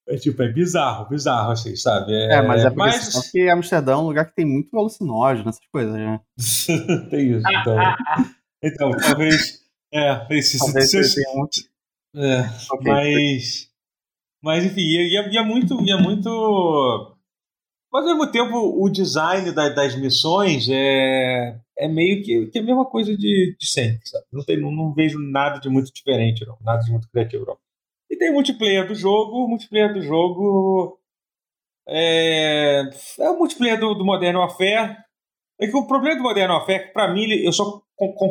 É 0.08 0.16
tipo, 0.16 0.42
é 0.42 0.50
bizarro, 0.50 1.08
bizarro, 1.08 1.52
assim, 1.52 1.76
sabe? 1.76 2.12
É, 2.12 2.36
é 2.36 2.42
mas 2.42 2.64
é 2.64 2.70
porque, 2.70 2.78
mas... 2.78 3.30
que 3.30 3.48
Amsterdã 3.48 3.92
é 3.92 3.96
um 3.96 4.06
lugar 4.06 4.24
que 4.26 4.34
tem 4.34 4.46
muito 4.46 4.76
alucinógeno, 4.76 5.48
essas 5.48 5.66
coisas, 5.70 5.92
né? 5.92 6.18
tem 7.10 7.32
isso, 7.32 7.44
então. 7.46 7.76
então, 8.64 8.90
talvez. 8.90 9.60
É, 9.92 10.26
esse, 10.30 10.58
talvez 10.58 10.90
se, 10.90 10.98
é, 12.16 12.40
okay. 12.72 12.92
mas. 12.92 13.67
Mas 14.42 14.64
enfim, 14.64 14.96
é, 14.96 15.36
é 15.36 15.42
muito. 15.42 15.74
É 15.88 16.00
muito. 16.00 17.16
Mas 17.92 18.06
ao 18.06 18.16
mesmo 18.16 18.30
tempo, 18.30 18.82
o 18.82 18.88
design 18.90 19.50
da, 19.52 19.68
das 19.70 19.96
missões 19.96 20.68
é, 20.68 21.58
é 21.78 21.88
meio 21.88 22.22
que, 22.22 22.46
que 22.46 22.58
a 22.58 22.62
mesma 22.62 22.84
coisa 22.84 23.16
de, 23.16 23.56
de 23.58 23.66
sempre, 23.66 24.06
sabe? 24.06 24.26
Não, 24.30 24.44
tem, 24.44 24.60
não, 24.60 24.70
não, 24.70 24.92
vejo 24.92 25.18
nada 25.18 25.58
de 25.58 25.68
muito 25.68 25.92
diferente, 25.92 26.46
não. 26.46 26.56
Nada 26.60 26.82
de 26.82 26.90
muito 26.90 27.08
criativo, 27.08 27.46
não. 27.46 27.56
E 28.10 28.16
tem 28.16 28.32
multiplayer 28.32 28.86
do 28.86 28.94
jogo. 28.94 29.44
O 29.44 29.48
multiplayer 29.48 29.92
do 29.92 30.02
jogo. 30.02 30.98
É, 31.88 32.82
é 33.20 33.30
o 33.30 33.38
multiplayer 33.38 33.80
do, 33.80 33.94
do 33.94 34.04
Modern 34.04 34.36
Warfare. 34.36 34.96
É 35.60 35.66
que 35.66 35.76
o 35.76 35.86
problema 35.86 36.16
do 36.16 36.22
Modern 36.22 36.52
Warfare 36.52 36.84
é 36.84 36.86
pra 36.88 37.12
mim, 37.12 37.26
eu 37.32 37.52
só 37.52 37.82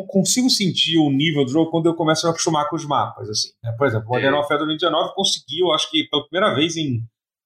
consigo 0.07 0.49
sentir 0.49 0.97
o 0.97 1.09
nível 1.09 1.43
do 1.43 1.51
jogo 1.51 1.70
quando 1.70 1.88
eu 1.88 1.95
começo 1.95 2.26
a 2.26 2.30
acostumar 2.30 2.70
com 2.70 2.76
os 2.76 2.86
mapas, 2.86 3.30
assim. 3.30 3.49
Né? 3.63 3.74
Por 3.78 3.88
exemplo, 3.88 4.07
o 4.07 4.13
Modern 4.13 4.34
é. 4.34 4.38
Warfare 4.38 4.59
2019 4.59 5.13
conseguiu, 5.13 5.72
acho 5.72 5.91
que 5.91 6.05
pela 6.05 6.28
primeira 6.28 6.55
vez 6.55 6.78
em, 6.78 6.99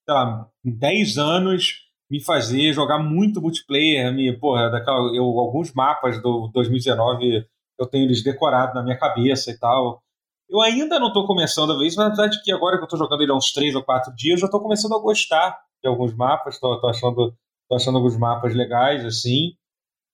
sei 0.06 0.14
lá, 0.14 0.48
em 0.64 0.72
10 0.72 1.18
anos, 1.18 1.74
me 2.10 2.22
fazer 2.22 2.74
jogar 2.74 3.00
muito 3.00 3.42
multiplayer, 3.42 4.14
me, 4.14 4.38
porra, 4.38 4.70
daquela, 4.70 5.16
eu, 5.16 5.24
alguns 5.24 5.74
mapas 5.74 6.22
do 6.22 6.50
2019 6.54 7.46
eu 7.80 7.88
tenho 7.88 8.06
eles 8.06 8.24
decorados 8.24 8.76
na 8.76 8.84
minha 8.84 8.98
cabeça 8.98 9.50
e 9.50 9.58
tal. 9.58 10.04
Eu 10.48 10.62
ainda 10.62 11.00
não 11.00 11.08
estou 11.08 11.26
começando 11.26 11.72
a 11.72 11.78
ver 11.78 11.88
isso, 11.88 11.98
mas 11.98 12.08
apesar 12.08 12.28
de 12.28 12.44
que 12.44 12.52
agora 12.52 12.78
que 12.78 12.84
eu 12.84 12.86
estou 12.86 13.00
jogando 13.00 13.24
ele 13.24 13.32
há 13.32 13.36
uns 13.36 13.52
3 13.54 13.74
ou 13.76 13.84
4 13.84 14.14
dias, 14.16 14.34
eu 14.34 14.42
já 14.42 14.46
estou 14.46 14.62
começando 14.62 14.94
a 14.94 15.00
gostar 15.00 15.58
de 15.82 15.90
alguns 15.90 16.14
mapas, 16.14 16.56
estou 16.56 16.88
achando, 16.88 17.34
tô 17.68 17.76
achando 17.76 17.98
alguns 17.98 18.18
mapas 18.18 18.54
legais, 18.54 19.04
assim. 19.06 19.54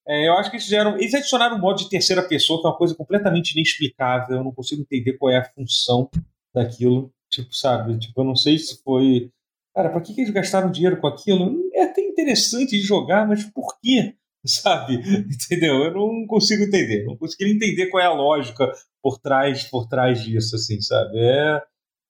É, 0.08 0.26
eu 0.26 0.32
acho 0.34 0.50
que 0.50 0.56
eles 0.56 0.64
fizeram. 0.64 0.96
Eles 0.96 1.12
adicionaram 1.12 1.56
um 1.56 1.60
modo 1.60 1.78
de 1.78 1.90
terceira 1.90 2.22
pessoa, 2.22 2.60
que 2.60 2.66
é 2.66 2.70
uma 2.70 2.76
coisa 2.76 2.94
completamente 2.94 3.52
inexplicável. 3.52 4.38
Eu 4.38 4.44
não 4.44 4.52
consigo 4.52 4.80
entender 4.80 5.18
qual 5.18 5.30
é 5.30 5.36
a 5.36 5.44
função 5.44 6.08
daquilo. 6.54 7.12
Tipo, 7.30 7.54
sabe? 7.54 7.98
Tipo, 7.98 8.22
eu 8.22 8.24
não 8.24 8.34
sei 8.34 8.56
se 8.56 8.82
foi. 8.82 9.30
Cara, 9.74 9.90
pra 9.90 10.00
que, 10.00 10.14
que 10.14 10.22
eles 10.22 10.32
gastaram 10.32 10.70
dinheiro 10.70 10.98
com 10.98 11.06
aquilo? 11.06 11.70
É 11.74 11.82
até 11.82 12.00
interessante 12.00 12.70
de 12.70 12.80
jogar, 12.80 13.28
mas 13.28 13.44
por 13.44 13.78
quê? 13.80 14.14
Sabe? 14.46 14.94
Entendeu? 14.94 15.84
Eu 15.84 15.92
não 15.92 16.26
consigo 16.26 16.62
entender. 16.62 17.04
Não 17.04 17.16
consigo 17.16 17.44
entender 17.44 17.88
qual 17.88 18.02
é 18.02 18.06
a 18.06 18.12
lógica 18.12 18.72
por 19.02 19.18
trás, 19.18 19.64
por 19.64 19.86
trás 19.86 20.22
disso, 20.22 20.56
assim, 20.56 20.80
sabe? 20.80 21.18
É, 21.18 21.62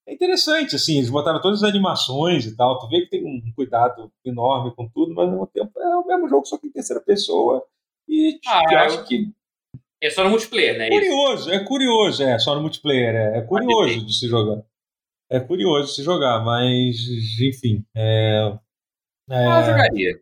é 0.06 0.14
interessante, 0.14 0.76
assim, 0.76 0.98
eles 0.98 1.10
botaram 1.10 1.40
todas 1.40 1.62
as 1.62 1.68
animações 1.68 2.46
e 2.46 2.56
tal. 2.56 2.78
Tu 2.78 2.88
vê 2.88 3.00
que 3.02 3.10
tem 3.10 3.24
um 3.24 3.52
cuidado 3.54 4.12
enorme 4.24 4.74
com 4.74 4.88
tudo, 4.88 5.14
mas 5.14 5.24
ao 5.24 5.32
mesmo 5.32 5.46
tempo 5.48 5.80
é 5.80 5.96
o 5.96 6.06
mesmo 6.06 6.28
jogo, 6.28 6.46
só 6.46 6.56
que 6.58 6.68
em 6.68 6.72
terceira 6.72 7.02
pessoa. 7.02 7.64
E 8.08 8.38
ah, 8.46 8.62
eu 8.70 8.78
acho 8.78 9.04
que. 9.04 9.30
É 10.00 10.10
só 10.10 10.22
no 10.22 10.30
multiplayer, 10.30 10.78
né? 10.78 10.88
Curioso, 10.88 11.50
é 11.50 11.64
curioso, 11.64 12.22
é 12.22 12.38
só 12.38 12.54
no 12.54 12.60
multiplayer. 12.60 13.14
É, 13.14 13.38
é 13.38 13.42
curioso 13.42 14.06
de 14.06 14.16
se 14.16 14.28
jogar. 14.28 14.62
É 15.30 15.40
curioso 15.40 15.88
de 15.88 15.94
se 15.94 16.02
jogar, 16.02 16.42
mas, 16.44 16.96
enfim. 17.40 17.84
É, 17.94 18.52
é... 19.28 19.46
Ah, 19.46 19.60
eu 19.60 19.66
jogaria. 19.66 20.20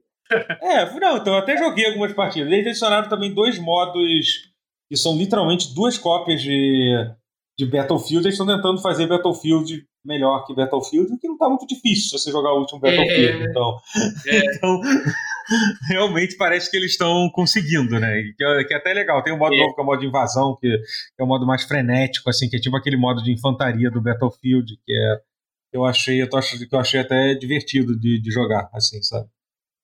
é, 0.63 0.99
não, 0.99 1.19
então 1.19 1.35
eu 1.35 1.39
até 1.39 1.57
joguei 1.57 1.87
algumas 1.87 2.13
partidas. 2.13 2.51
Eles 2.51 2.67
adicionaram 2.67 3.09
também 3.09 3.33
dois 3.33 3.59
modos 3.59 4.27
que 4.89 4.97
são 4.97 5.17
literalmente 5.17 5.75
duas 5.75 5.99
cópias 5.99 6.43
de, 6.43 6.93
de 7.59 7.67
Battlefield. 7.67 8.27
Eles 8.27 8.39
estão 8.39 8.47
tentando 8.47 8.81
fazer 8.81 9.07
Battlefield 9.07 9.87
melhor 10.05 10.45
que 10.45 10.55
Battlefield, 10.55 11.13
o 11.13 11.19
que 11.19 11.27
não 11.27 11.35
está 11.35 11.49
muito 11.49 11.67
difícil 11.67 12.11
se 12.11 12.19
você 12.19 12.31
jogar 12.31 12.53
o 12.53 12.61
último 12.61 12.81
Battlefield. 12.81 13.43
É, 13.43 13.51
então, 13.51 13.79
é. 14.27 14.47
então, 14.57 14.81
realmente 15.89 16.37
parece 16.37 16.71
que 16.71 16.77
eles 16.77 16.93
estão 16.93 17.31
conseguindo, 17.33 17.99
né? 18.01 18.23
Que 18.37 18.45
é, 18.45 18.65
que 18.65 18.75
é, 18.75 18.77
até 18.77 18.93
legal. 18.93 19.23
Tem 19.23 19.33
um 19.33 19.39
modo 19.39 19.55
é. 19.55 19.59
novo 19.59 19.75
que 19.75 19.81
é 19.81 19.83
o 19.83 19.87
modo 19.87 20.01
de 20.01 20.07
invasão, 20.07 20.57
que, 20.61 20.69
é 21.19 21.23
o 21.23 21.27
modo 21.27 21.47
mais 21.47 21.65
frenético, 21.65 22.29
assim, 22.31 22.49
que 22.49 22.57
é 22.57 22.61
tipo 22.61 22.77
aquele 22.77 22.97
modo 22.97 23.23
de 23.23 23.33
infantaria 23.33 23.91
do 23.91 24.01
Battlefield, 24.01 24.77
que 24.85 24.93
é 24.93 25.21
eu 25.73 25.85
achei, 25.85 26.23
eu 26.23 26.29
tô 26.29 26.37
achando 26.37 26.67
que 26.67 26.75
eu 26.75 26.79
achei 26.79 27.01
até 27.01 27.35
divertido 27.35 27.99
de, 27.99 28.21
de 28.21 28.31
jogar, 28.31 28.71
assim, 28.73 29.03
sabe? 29.03 29.29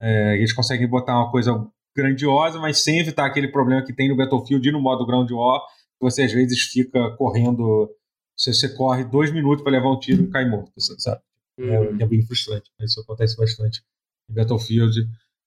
É, 0.00 0.36
eles 0.36 0.52
conseguem 0.52 0.88
botar 0.88 1.16
uma 1.16 1.30
coisa 1.30 1.52
grandiosa, 1.94 2.58
mas 2.58 2.82
sem 2.82 2.98
evitar 2.98 3.26
aquele 3.26 3.48
problema 3.48 3.84
que 3.84 3.92
tem 3.92 4.08
no 4.08 4.16
Battlefield 4.16 4.66
e 4.66 4.72
no 4.72 4.80
modo 4.80 5.06
Ground 5.06 5.30
War, 5.30 5.60
que 5.60 6.00
você 6.00 6.22
às 6.22 6.32
vezes 6.32 6.62
fica 6.62 7.10
correndo, 7.16 7.90
você, 8.36 8.52
você 8.52 8.74
corre 8.74 9.04
dois 9.04 9.30
minutos 9.30 9.62
para 9.62 9.72
levar 9.72 9.90
um 9.90 9.98
tiro 9.98 10.22
e 10.22 10.30
cai 10.30 10.48
morto, 10.48 10.72
assim, 10.76 10.98
sabe? 10.98 11.20
É, 11.58 11.62
uhum. 11.62 11.98
É, 12.00 12.02
é, 12.02 12.06
bem 12.06 12.22
frustrante. 12.22 12.70
Isso 12.80 13.00
acontece 13.00 13.36
bastante 13.36 13.82
em 14.30 14.34
Battlefield. 14.34 14.96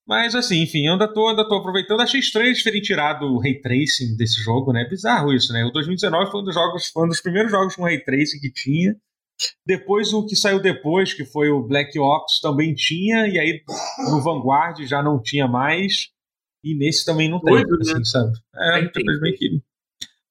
Mas 0.08 0.36
assim, 0.36 0.62
enfim, 0.62 0.86
eu 0.86 0.94
ainda 0.94 1.12
tô, 1.12 1.28
ainda 1.28 1.48
tô 1.48 1.56
aproveitando. 1.56 2.02
Achei 2.02 2.20
estranho 2.20 2.48
eles 2.48 2.64
terem 2.64 2.82
tirado 2.82 3.26
o 3.26 3.40
Ray 3.40 3.60
Tracing 3.60 4.16
desse 4.16 4.42
jogo, 4.42 4.72
né? 4.72 4.86
Bizarro 4.88 5.34
isso, 5.34 5.52
né? 5.52 5.66
O 5.66 5.72
2019 5.72 6.30
foi 6.30 6.42
um 6.42 6.44
dos 6.44 6.54
jogos, 6.54 6.88
foi 6.88 7.06
um 7.06 7.08
dos 7.10 7.22
primeiros 7.22 7.52
jogos 7.52 7.76
com 7.76 7.84
Ray 7.84 8.04
Tracing 8.04 8.40
que 8.40 8.52
tinha. 8.52 8.96
Depois 9.66 10.14
o 10.14 10.26
que 10.26 10.36
saiu 10.36 10.62
depois, 10.62 11.14
que 11.14 11.26
foi 11.26 11.50
o 11.50 11.62
Black 11.62 11.98
Ops, 12.00 12.40
também 12.40 12.74
tinha, 12.74 13.28
e 13.28 13.38
aí 13.38 13.64
no 14.10 14.22
Vanguard 14.22 14.80
já 14.86 15.04
não 15.04 15.22
tinha 15.22 15.48
mais, 15.48 16.10
e 16.64 16.74
nesse 16.74 17.04
também 17.04 17.30
não 17.30 17.42
tem, 17.42 17.54
Doido, 17.54 17.82
assim, 17.82 17.94
né? 17.96 18.06
sabe? 18.06 18.32
É, 18.56 18.88
que... 18.88 19.62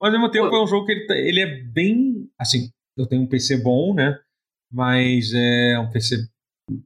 Mas 0.00 0.12
ao 0.14 0.20
mesmo 0.20 0.30
tempo 0.30 0.48
Pô. 0.48 0.56
é 0.56 0.64
um 0.64 0.66
jogo 0.66 0.86
que 0.86 0.92
ele, 0.92 1.06
tá, 1.06 1.14
ele 1.16 1.40
é 1.40 1.62
bem, 1.64 2.28
assim, 2.38 2.70
eu 2.96 3.06
tenho 3.06 3.22
um 3.22 3.26
PC 3.26 3.58
bom, 3.58 3.94
né? 3.94 4.18
Mas 4.72 5.32
é 5.34 5.78
um 5.78 5.90
PC 5.90 6.26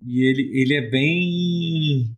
e 0.05 0.25
ele, 0.25 0.51
ele 0.61 0.75
é 0.75 0.91
bem 0.91 2.18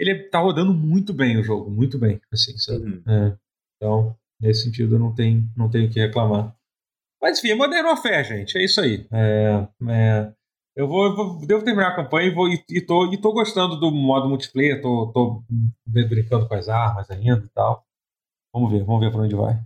ele 0.00 0.24
tá 0.30 0.38
rodando 0.38 0.72
muito 0.72 1.12
bem 1.12 1.38
o 1.38 1.44
jogo, 1.44 1.70
muito 1.70 1.98
bem, 1.98 2.18
assim, 2.32 2.56
sabe? 2.56 2.86
Uhum. 2.86 3.02
É, 3.06 3.36
então, 3.76 4.16
nesse 4.40 4.64
sentido, 4.64 4.98
não 4.98 5.14
tem, 5.14 5.46
não 5.54 5.68
tenho 5.68 5.88
o 5.88 5.90
que 5.90 6.00
reclamar. 6.00 6.56
Mas 7.20 7.38
enfim, 7.38 7.50
é 7.50 7.54
Modern 7.54 7.96
fé, 7.98 8.24
gente. 8.24 8.56
É 8.56 8.64
isso 8.64 8.80
aí. 8.80 9.06
É, 9.12 9.68
é, 9.90 10.32
eu, 10.74 10.88
vou, 10.88 11.04
eu 11.04 11.14
vou, 11.14 11.46
devo 11.46 11.62
terminar 11.62 11.88
a 11.88 11.96
campanha 11.96 12.28
e, 12.28 12.34
vou, 12.34 12.48
e, 12.48 12.64
e, 12.70 12.80
tô, 12.80 13.12
e 13.12 13.20
tô 13.20 13.30
gostando 13.30 13.78
do 13.78 13.90
modo 13.90 14.26
multiplayer. 14.26 14.80
Tô, 14.80 15.12
tô 15.12 15.44
brincando 15.86 16.48
com 16.48 16.54
as 16.54 16.70
armas 16.70 17.10
ainda 17.10 17.44
e 17.44 17.48
tal. 17.50 17.84
Vamos 18.54 18.72
ver, 18.72 18.82
vamos 18.82 19.00
ver 19.00 19.12
para 19.12 19.20
onde 19.20 19.34
vai. 19.34 19.62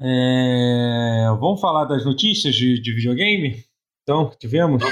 É, 0.00 1.26
vamos 1.38 1.60
falar 1.60 1.84
das 1.84 2.04
notícias 2.04 2.54
de, 2.54 2.80
de 2.80 2.94
videogame? 2.94 3.62
Então, 4.02 4.30
tivemos? 4.38 4.82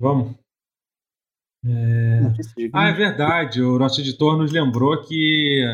Vamos. 0.00 0.43
É... 1.66 2.20
Ah, 2.72 2.88
é 2.88 2.92
verdade. 2.92 3.62
O 3.62 3.78
nosso 3.78 4.00
editor 4.00 4.36
nos 4.36 4.52
lembrou 4.52 5.00
que, 5.02 5.64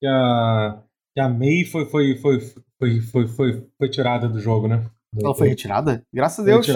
que, 0.00 0.06
a, 0.06 0.82
que 1.14 1.20
a 1.20 1.28
May 1.28 1.64
foi, 1.64 1.86
foi, 1.86 2.16
foi, 2.16 2.40
foi, 2.78 3.00
foi, 3.00 3.26
foi, 3.28 3.68
foi 3.78 3.88
tirada 3.88 4.28
do 4.28 4.38
jogo, 4.38 4.68
né? 4.68 4.84
Ela 5.20 5.34
foi 5.34 5.48
retirada? 5.48 6.04
Graças 6.12 6.40
a 6.40 6.42
Deus. 6.42 6.68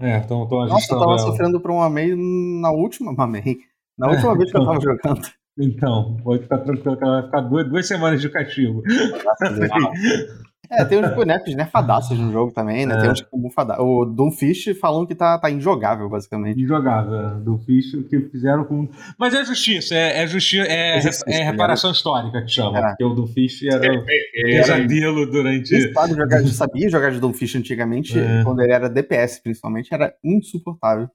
É, 0.00 0.18
então, 0.18 0.44
então 0.44 0.66
Nossa, 0.66 0.94
eu 0.94 0.98
tava 0.98 1.10
ela. 1.12 1.18
sofrendo 1.18 1.60
por 1.60 1.70
uma 1.70 1.90
MEI 1.90 2.14
na 2.60 2.70
última. 2.70 3.10
Uma 3.10 3.26
MEI. 3.26 3.58
Na 3.98 4.08
última 4.08 4.32
é, 4.32 4.36
vez 4.36 4.52
que 4.52 4.58
então, 4.58 4.74
eu 4.74 4.80
tava 4.80 4.80
jogando. 4.96 5.28
Então, 5.60 6.16
pode 6.22 6.44
ficar 6.44 6.58
tranquilo 6.58 6.96
que 6.96 7.04
ela 7.04 7.14
vai 7.14 7.24
ficar 7.24 7.40
duas, 7.40 7.68
duas 7.68 7.86
semanas 7.86 8.20
de 8.20 8.28
castigo. 8.30 8.82
É, 10.70 10.84
tem 10.84 10.98
uns 10.98 11.14
bonecos 11.14 11.54
nerfadaços 11.54 12.18
no 12.18 12.30
jogo 12.30 12.52
também, 12.52 12.84
né? 12.84 12.96
É. 12.96 13.00
Tem 13.00 13.10
uns 13.10 13.24
bufada... 13.32 13.80
O 13.80 14.04
Doomfish 14.04 14.76
falam 14.78 15.06
que 15.06 15.14
tá, 15.14 15.38
tá 15.38 15.50
injogável, 15.50 16.08
basicamente. 16.08 16.60
Injogável, 16.60 17.14
é. 17.14 17.34
Doomfish, 17.40 17.94
o 17.94 18.04
que 18.04 18.20
fizeram 18.20 18.64
com. 18.64 18.88
Mas 19.18 19.34
é 19.34 19.44
justiça, 19.44 19.94
é, 19.94 20.22
é 20.22 20.26
justiça, 20.26 20.66
é, 20.66 21.00
é, 21.26 21.42
reparação 21.44 21.90
histórica 21.90 22.42
que 22.42 22.50
chama. 22.50 22.78
É. 22.78 22.88
Porque 22.88 23.04
o 23.04 23.14
Doomfish 23.14 23.62
era 23.64 23.92
o 23.92 24.04
pesadelo 24.04 25.30
durante. 25.30 25.74
Eu 25.74 25.92
jogar, 26.14 26.40
eu 26.40 26.48
sabia 26.48 26.88
jogar 26.90 27.10
de 27.10 27.20
Doomfish 27.20 27.56
antigamente, 27.56 28.18
é. 28.18 28.42
quando 28.44 28.60
ele 28.60 28.72
era 28.72 28.90
DPS, 28.90 29.40
principalmente, 29.40 29.92
era 29.92 30.14
insuportável. 30.22 31.08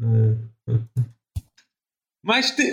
É. 0.00 0.72
Mas 2.24 2.52
te, 2.52 2.72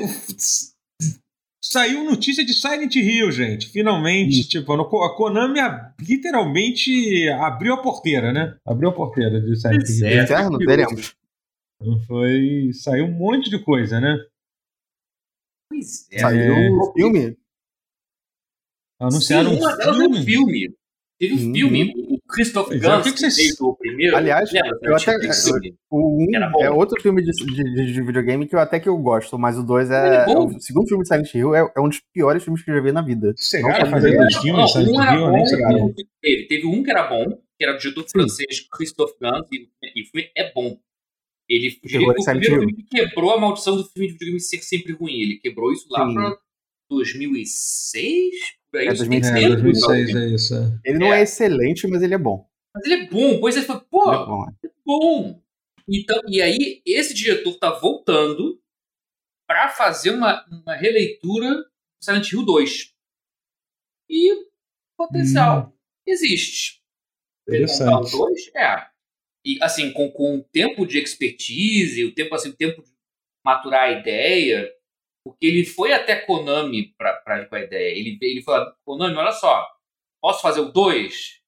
Saiu 1.61 2.05
notícia 2.05 2.45
de 2.45 2.53
Silent 2.53 2.95
Hill, 2.95 3.31
gente. 3.31 3.69
Finalmente. 3.69 4.39
Isso. 4.39 4.49
Tipo, 4.49 4.73
a 4.73 5.15
Konami 5.15 5.59
literalmente 5.99 7.29
abriu 7.29 7.73
a 7.73 7.81
porteira, 7.81 8.31
né? 8.31 8.57
Abriu 8.65 8.89
a 8.89 8.93
porteira 8.93 9.41
de 9.41 9.55
Silent 9.59 9.89
Hill. 9.89 10.07
É, 10.07 10.23
Inferno, 10.23 10.57
teremos. 10.57 11.15
Foi. 12.07 12.71
Saiu 12.73 13.05
um 13.05 13.11
monte 13.11 13.49
de 13.49 13.59
coisa, 13.59 13.99
né? 13.99 14.17
Pois 15.69 16.07
é. 16.11 16.19
Saiu 16.19 16.53
o 16.53 16.89
é. 16.89 16.93
filme. 16.93 17.37
Anunciaram 18.99 19.51
Sim, 19.51 19.65
um 19.65 20.23
filme. 20.23 20.25
filme. 20.25 20.75
Teve 21.19 21.33
um 21.33 21.47
uhum. 21.47 21.53
filme, 21.53 22.08
Christoph 22.29 22.69
Gans, 22.69 23.03
que, 23.03 23.13
que 23.13 23.31
fez 23.31 23.59
o 23.59 23.75
primeiro. 23.75 24.15
Aliás, 24.15 24.49
eu 24.53 24.95
até, 24.95 25.15
o 25.89 26.23
um 26.23 26.61
é 26.61 26.69
outro 26.69 27.01
filme 27.01 27.23
de, 27.23 27.31
de, 27.31 27.93
de, 27.93 28.01
videogame 28.01 28.47
que 28.47 28.55
eu 28.55 28.59
até 28.59 28.79
que 28.79 28.87
eu 28.87 28.97
gosto, 28.97 29.37
mas 29.37 29.57
o 29.57 29.63
dois 29.63 29.89
é, 29.89 30.25
é, 30.25 30.31
é 30.31 30.37
o 30.37 30.59
segundo 30.59 30.87
filme 30.87 31.03
de 31.03 31.09
Silent 31.09 31.33
Hill, 31.33 31.55
é, 31.55 31.71
é, 31.75 31.81
um 31.81 31.89
dos 31.89 31.99
piores 32.13 32.43
filmes 32.43 32.63
que 32.63 32.69
eu 32.69 32.75
já 32.75 32.81
vi 32.81 32.91
na 32.91 33.01
vida. 33.01 33.33
Chegaram 33.37 33.87
a 33.87 33.89
fazer 33.89 34.15
dois 34.15 34.35
filmes 34.37 34.71
Silent 34.71 34.89
um 34.89 35.13
Hill, 35.13 35.31
nem 35.31 35.47
chegaram. 35.47 35.93
Teve, 36.21 36.47
teve 36.47 36.67
um 36.67 36.83
que 36.83 36.91
era 36.91 37.07
bom, 37.07 37.25
que 37.57 37.63
era 37.63 37.73
do 37.73 37.79
diretor 37.79 38.05
francês 38.09 38.67
Christophe 38.71 39.15
Gans, 39.19 39.47
e, 39.51 39.67
e 39.95 40.03
o 40.03 40.05
filme 40.05 40.29
é 40.37 40.53
bom. 40.53 40.77
Ele, 41.49 41.79
ele 41.83 42.05
foi 42.05 42.13
o 42.13 42.23
primeiro 42.23 42.59
filme 42.59 42.73
que 42.75 42.83
quebrou 42.83 43.31
a 43.31 43.39
maldição 43.39 43.75
do 43.75 43.83
filme 43.83 44.07
de 44.07 44.13
videogame 44.13 44.39
ser 44.39 44.59
sempre 44.59 44.93
ruim. 44.93 45.19
Ele 45.21 45.39
quebrou 45.39 45.73
isso 45.73 45.87
lá 45.89 46.05
Sim. 46.05 46.13
pra 46.13 46.37
2006, 46.89 48.35
é, 48.73 48.85
2006, 48.87 49.35
é, 49.35 49.47
2006 49.49 50.15
é 50.15 50.27
isso. 50.27 50.55
É. 50.55 50.79
Ele 50.85 50.99
não 50.99 51.13
é. 51.13 51.19
é. 51.19 51.23
excelente, 51.23 51.87
mas 51.87 52.01
ele 52.01 52.15
é 52.15 52.17
bom. 52.17 52.47
Mas 52.73 52.85
ele 52.85 52.93
é 52.95 53.07
bom. 53.07 53.39
Pois 53.39 53.55
ele 53.55 53.65
falou, 53.65 53.85
pô, 53.89 54.13
é 54.13 54.25
bom. 54.25 54.45
É 54.63 54.69
bom. 54.85 55.41
Então, 55.87 56.21
e 56.27 56.41
aí, 56.41 56.81
esse 56.85 57.13
diretor 57.13 57.57
tá 57.57 57.71
voltando 57.71 58.61
para 59.47 59.69
fazer 59.69 60.11
uma, 60.11 60.45
uma 60.47 60.75
releitura 60.75 61.55
do 61.55 61.65
Silent 62.03 62.31
Hill 62.31 62.45
2. 62.45 62.93
E 64.09 64.47
potencial 64.95 65.67
hum. 65.67 65.77
existe. 66.05 66.79
Ele 67.47 67.65
montar 67.65 68.01
o 68.01 68.25
2, 68.25 68.55
é. 68.55 68.87
E 69.43 69.57
assim, 69.63 69.91
com, 69.91 70.11
com 70.11 70.37
o 70.37 70.43
tempo 70.43 70.85
de 70.85 70.99
expertise, 70.99 72.03
o 72.05 72.13
tempo, 72.13 72.35
assim, 72.35 72.49
o 72.49 72.55
tempo 72.55 72.83
de 72.83 72.89
maturar 73.43 73.85
a 73.85 73.91
ideia, 73.91 74.71
porque 75.23 75.45
ele 75.45 75.65
foi 75.65 75.93
até 75.93 76.15
Konami 76.15 76.93
pra, 76.97 77.13
pra, 77.17 77.45
com 77.45 77.55
a 77.55 77.61
ideia. 77.61 77.97
Ele, 77.97 78.17
ele 78.21 78.41
falou, 78.41 78.73
Konami, 78.85 79.15
olha 79.15 79.31
só, 79.31 79.67
posso 80.21 80.41
fazer 80.41 80.61
o 80.61 80.71
2? 80.71 81.41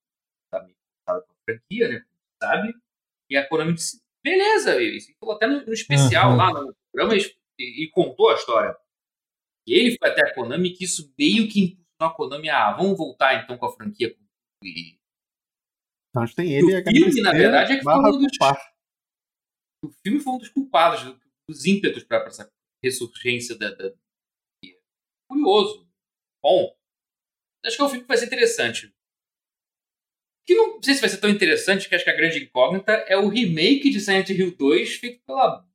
Tá 0.51 0.59
com 1.05 1.11
a 1.11 1.35
franquia, 1.45 1.89
né? 1.89 2.05
Sabe? 2.41 2.73
E 3.29 3.37
a 3.37 3.47
Konami 3.47 3.73
disse, 3.73 4.01
beleza. 4.23 4.81
Ele 4.81 4.99
falou 5.19 5.35
até 5.35 5.47
no, 5.47 5.65
no 5.65 5.73
especial 5.73 6.31
uhum. 6.31 6.37
lá 6.37 6.53
no 6.53 6.75
programa 6.91 7.15
e, 7.15 7.83
e, 7.83 7.89
contou 7.89 8.29
a 8.29 8.35
história. 8.35 8.75
E 9.67 9.73
ele 9.73 9.97
foi 9.97 10.09
até 10.09 10.21
a 10.21 10.33
Konami 10.33 10.71
que 10.71 10.83
isso 10.83 11.13
meio 11.17 11.47
que 11.47 11.61
impulsionou 11.61 11.81
a 11.99 12.13
Konami 12.13 12.49
a, 12.49 12.67
ah, 12.67 12.73
vamos 12.73 12.97
voltar 12.97 13.43
então 13.43 13.57
com 13.57 13.65
a 13.65 13.73
franquia. 13.73 14.15
E, 14.63 14.99
então, 16.09 16.25
tem 16.35 16.53
ele 16.53 16.75
o 16.75 16.83
filme, 16.83 17.21
na 17.21 17.31
verdade, 17.31 17.73
é 17.73 17.77
que 17.77 17.83
foi 17.83 17.93
um 17.93 18.01
dos... 18.01 18.37
O 19.83 19.89
filme 20.03 20.19
foi 20.19 20.33
um 20.33 20.37
dos 20.37 20.49
culpados, 20.49 21.17
dos 21.47 21.65
ímpetos 21.65 22.03
para 22.03 22.25
essa 22.25 22.51
ressurgência 22.83 23.55
da, 23.55 23.71
da, 23.71 23.93
curioso. 25.27 25.87
Bom, 26.43 26.75
acho 27.65 27.75
que 27.75 27.81
é 27.81 27.85
um 27.85 27.89
filme 27.89 28.03
que 28.03 28.07
vai 28.07 28.17
ser 28.17 28.25
interessante. 28.25 28.93
Que 30.45 30.55
não, 30.55 30.75
não 30.75 30.83
sei 30.83 30.95
se 30.95 31.01
vai 31.01 31.09
ser 31.09 31.17
tão 31.17 31.29
interessante, 31.29 31.87
que 31.87 31.95
acho 31.95 32.03
que 32.03 32.09
a 32.09 32.15
grande 32.15 32.43
incógnita 32.43 32.91
é 33.07 33.15
o 33.15 33.29
remake 33.29 33.89
de 33.89 33.99
Silent 33.99 34.29
Hill 34.29 34.55
2 34.57 34.95
feito 34.95 35.21
pela 35.25 35.65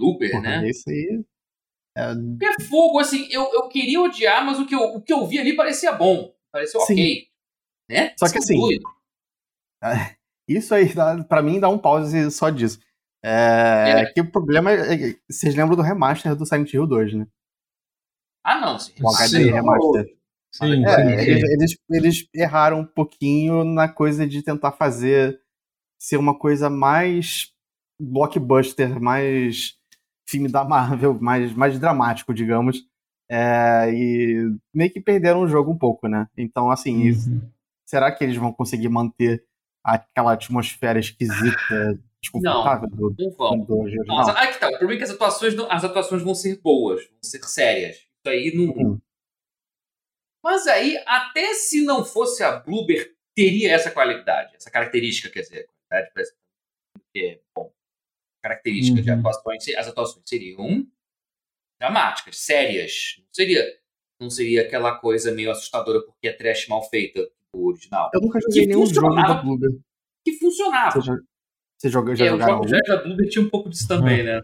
Uber, 0.00 0.40
né? 0.42 0.68
Esse 0.68 0.90
aí. 0.90 1.24
É... 1.96 2.10
é 2.10 2.64
fogo, 2.64 2.98
assim, 2.98 3.26
eu, 3.30 3.50
eu 3.54 3.68
queria 3.68 4.02
odiar, 4.02 4.44
mas 4.44 4.58
o 4.58 4.66
que, 4.66 4.74
eu, 4.74 4.80
o 4.80 5.00
que 5.00 5.12
eu 5.12 5.26
vi 5.26 5.38
ali 5.38 5.56
parecia 5.56 5.92
bom. 5.92 6.34
Pareceu 6.52 6.80
Sim. 6.82 6.92
ok. 6.92 7.30
Né? 7.88 8.14
Só 8.18 8.28
que 8.28 8.36
é 8.36 8.38
assim. 8.38 8.58
É, 9.82 10.16
isso 10.48 10.74
aí, 10.74 10.86
para 11.28 11.42
mim, 11.42 11.60
dá 11.60 11.68
um 11.68 11.78
pause 11.78 12.30
só 12.30 12.50
disso. 12.50 12.80
É, 13.28 14.02
é. 14.02 14.06
que 14.06 14.20
o 14.20 14.30
problema 14.30 14.70
é, 14.70 14.94
é. 14.94 15.16
Vocês 15.28 15.56
lembram 15.56 15.74
do 15.74 15.82
remaster 15.82 16.36
do 16.36 16.46
Silent 16.46 16.72
Hill 16.72 16.86
2, 16.86 17.14
né? 17.14 17.26
Ah, 18.44 18.60
não. 18.60 18.78
Sim. 18.78 18.92
O 19.02 19.08
HD 19.08 19.28
sim, 19.28 19.50
remaster. 19.50 20.16
Sim, 20.52 20.84
é, 20.86 20.94
sim, 20.94 21.30
eles, 21.30 21.50
eles, 21.50 21.78
eles, 21.90 22.28
erraram 22.32 22.80
um 22.80 22.86
pouquinho 22.86 23.64
na 23.64 23.88
coisa 23.88 24.26
de 24.26 24.42
tentar 24.42 24.72
fazer 24.72 25.40
ser 25.98 26.18
uma 26.18 26.38
coisa 26.38 26.70
mais 26.70 27.52
blockbuster, 28.00 29.00
mais 29.00 29.74
filme 30.28 30.48
da 30.48 30.64
Marvel, 30.64 31.18
mais, 31.20 31.52
mais 31.52 31.78
dramático, 31.80 32.32
digamos. 32.32 32.84
É, 33.28 33.90
e 33.92 34.56
meio 34.72 34.92
que 34.92 35.00
perderam 35.00 35.40
o 35.42 35.48
jogo 35.48 35.72
um 35.72 35.78
pouco, 35.78 36.06
né? 36.06 36.28
Então, 36.36 36.70
assim, 36.70 37.10
uhum. 37.10 37.40
será 37.84 38.12
que 38.12 38.22
eles 38.22 38.36
vão 38.36 38.52
conseguir 38.52 38.88
manter 38.88 39.44
aquela 39.82 40.32
atmosfera 40.32 41.00
esquisita, 41.00 41.98
desconfortável 42.22 42.88
não, 42.90 42.96
do, 42.96 43.14
não 43.18 43.30
vão. 43.30 43.58
do 43.58 43.78
original? 43.80 44.26
Não, 44.26 44.36
aí 44.36 44.52
que 44.52 44.58
tá, 44.58 44.68
o 44.68 44.78
problema 44.78 44.94
é 44.94 44.96
que 44.98 45.04
as 45.04 45.10
atuações, 45.10 45.54
não, 45.54 45.70
as 45.70 45.84
atuações 45.84 46.22
vão 46.22 46.34
ser 46.34 46.60
boas, 46.60 47.06
vão 47.06 47.18
ser 47.22 47.42
sérias. 47.44 47.96
Isso 47.96 48.28
aí 48.28 48.54
não. 48.54 48.72
Uhum. 48.72 49.00
Mas 50.42 50.66
aí, 50.66 50.96
até 51.06 51.54
se 51.54 51.82
não 51.84 52.04
fosse 52.04 52.42
a 52.42 52.58
Blueber, 52.58 53.14
teria 53.34 53.72
essa 53.72 53.90
qualidade, 53.90 54.54
essa 54.54 54.70
característica, 54.70 55.28
quer 55.28 55.40
dizer, 55.40 55.68
qualidade 55.88 56.12
parece 56.14 56.34
que 57.12 57.24
é 57.24 57.40
bom. 57.54 57.72
Característica 58.42 58.98
uhum. 58.98 59.04
de 59.04 59.10
atuações, 59.10 59.68
as 59.76 59.88
atuações 59.88 60.22
seriam 60.26 60.86
dramáticas, 61.80 62.38
sérias. 62.38 63.16
Não 63.18 63.32
seria, 63.32 63.80
não 64.20 64.30
seria 64.30 64.62
aquela 64.62 64.98
coisa 64.98 65.32
meio 65.32 65.50
assustadora 65.50 66.00
porque 66.02 66.28
é 66.28 66.32
trash 66.32 66.68
mal 66.68 66.88
feita 66.88 67.28
o 67.52 67.68
original. 67.68 68.10
Eu 68.14 68.20
nunca 68.20 68.40
joguei 68.40 68.66
nenhum 68.66 68.86
jogo 68.86 69.14
da 69.14 69.34
Blueber. 69.34 69.70
Que 70.24 70.32
funcionava. 70.38 71.00
Já, 71.00 71.16
você 71.78 71.88
joga, 71.90 72.16
já 72.16 72.26
é, 72.26 72.28
jogaram 72.28 72.60
o 72.60 72.68
jogo, 72.68 72.84
já, 72.86 72.96
Blueber 73.02 73.28
tinha 73.28 73.44
um 73.44 73.50
pouco 73.50 73.68
disso 73.68 73.86
também, 73.86 74.20
uhum. 74.20 74.26
né? 74.26 74.40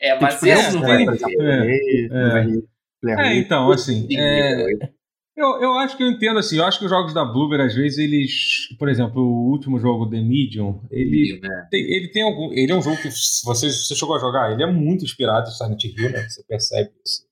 É, 0.00 0.20
mas 0.20 0.42
esse 0.42 0.74
não 0.74 0.82
tem... 0.82 1.06
É, 3.06 3.10
é, 3.10 3.28
é, 3.28 3.36
então, 3.36 3.70
assim... 3.70 4.06
É... 4.16 4.94
Eu, 5.36 5.60
eu 5.60 5.72
acho 5.72 5.96
que 5.96 6.02
eu 6.02 6.08
entendo 6.08 6.38
assim, 6.38 6.58
eu 6.58 6.64
acho 6.64 6.78
que 6.78 6.84
os 6.84 6.90
jogos 6.90 7.12
da 7.12 7.24
Blueber, 7.24 7.60
às 7.60 7.74
vezes, 7.74 7.98
eles. 7.98 8.68
Por 8.78 8.88
exemplo, 8.88 9.20
o 9.20 9.50
último 9.50 9.80
jogo, 9.80 10.08
The 10.08 10.20
Medium, 10.20 10.80
ele, 10.92 11.40
né? 11.40 11.66
tem, 11.72 11.80
ele 11.80 12.08
tem 12.12 12.22
algum. 12.22 12.52
Ele 12.52 12.70
é 12.70 12.74
um 12.74 12.80
jogo 12.80 12.96
que 12.98 13.10
você, 13.10 13.68
você 13.68 13.96
chegou 13.96 14.14
a 14.14 14.20
jogar, 14.20 14.52
ele 14.52 14.62
é 14.62 14.70
muito 14.70 15.04
inspirado 15.04 15.48
em 15.48 15.52
Silent 15.52 15.84
Hill, 15.84 16.12
né? 16.12 16.28
Você 16.28 16.44
percebe 16.44 16.92
isso 17.04 17.26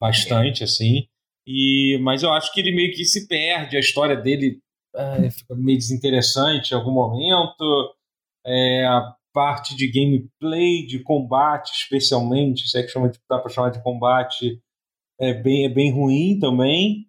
bastante, 0.00 0.62
é. 0.62 0.64
assim. 0.64 1.06
E, 1.46 1.96
mas 2.02 2.24
eu 2.24 2.32
acho 2.32 2.52
que 2.52 2.60
ele 2.60 2.74
meio 2.74 2.92
que 2.92 3.04
se 3.04 3.28
perde, 3.28 3.76
a 3.76 3.80
história 3.80 4.16
dele 4.16 4.60
é, 4.96 5.30
fica 5.30 5.54
meio 5.54 5.78
desinteressante 5.78 6.72
em 6.72 6.76
algum 6.76 6.92
momento. 6.92 7.94
É, 8.50 8.86
a 8.86 9.14
parte 9.32 9.76
de 9.76 9.86
gameplay, 9.90 10.86
de 10.86 11.02
combate, 11.02 11.70
especialmente, 11.72 12.68
se 12.68 12.78
é 12.78 12.82
que 12.82 12.88
chama 12.88 13.10
de, 13.10 13.18
dá 13.28 13.38
para 13.38 13.50
chamar 13.50 13.70
de 13.70 13.82
combate, 13.82 14.60
é 15.20 15.34
bem, 15.34 15.66
é 15.66 15.68
bem 15.68 15.92
ruim 15.92 16.38
também. 16.40 17.06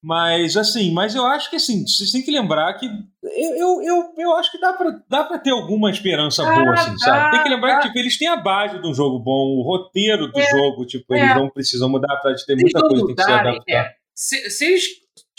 Mas, 0.00 0.56
assim, 0.56 0.92
mas 0.92 1.14
eu 1.14 1.26
acho 1.26 1.50
que, 1.50 1.56
assim, 1.56 1.84
vocês 1.84 2.12
têm 2.12 2.22
que 2.22 2.30
lembrar 2.30 2.72
que 2.74 2.86
eu, 2.86 3.56
eu, 3.56 3.82
eu, 3.82 4.14
eu 4.16 4.36
acho 4.36 4.50
que 4.52 4.60
dá 4.60 4.72
pra, 4.72 5.00
dá 5.08 5.24
pra 5.24 5.38
ter 5.38 5.50
alguma 5.50 5.90
esperança 5.90 6.48
ah, 6.48 6.54
boa, 6.54 6.74
assim, 6.74 6.96
sabe? 6.98 7.32
Tem 7.32 7.42
que 7.42 7.48
lembrar 7.48 7.80
que, 7.80 7.88
tipo, 7.88 7.98
eles 7.98 8.16
têm 8.16 8.28
a 8.28 8.36
base 8.36 8.80
de 8.80 8.86
um 8.86 8.94
jogo 8.94 9.18
bom, 9.18 9.56
o 9.56 9.62
roteiro 9.62 10.30
do 10.30 10.38
é, 10.38 10.50
jogo, 10.50 10.86
tipo, 10.86 11.12
é. 11.14 11.20
eles 11.20 11.34
não 11.34 11.50
precisam 11.50 11.88
mudar 11.88 12.16
pra 12.18 12.32
ter 12.34 12.54
muita 12.54 12.80
coisa 12.80 13.06
que 13.06 13.06
tem 13.06 13.16
que 13.16 13.22
se 13.24 13.32
adaptar. 13.32 13.74
É. 13.74 13.94
Se, 14.14 14.50
se, 14.50 14.64
eles 14.66 14.84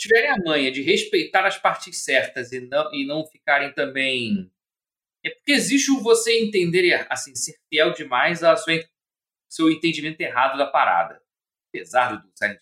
tiverem 0.00 0.30
a 0.30 0.36
manha 0.38 0.72
de 0.72 0.82
respeitar 0.82 1.46
as 1.46 1.58
partes 1.58 2.02
certas 2.02 2.52
e 2.52 2.60
não, 2.60 2.94
e 2.94 3.06
não 3.06 3.26
ficarem 3.26 3.72
também... 3.72 4.50
É 5.22 5.28
porque 5.28 5.52
existe 5.52 5.90
o 5.90 6.00
você 6.00 6.40
entender, 6.40 7.06
assim, 7.10 7.34
ser 7.34 7.54
fiel 7.68 7.92
demais 7.92 8.42
ao 8.42 8.56
seu, 8.56 8.82
seu 9.50 9.70
entendimento 9.70 10.18
errado 10.22 10.56
da 10.56 10.66
parada. 10.66 11.20
Apesar 11.68 12.16
do 12.16 12.30
Silent 12.34 12.58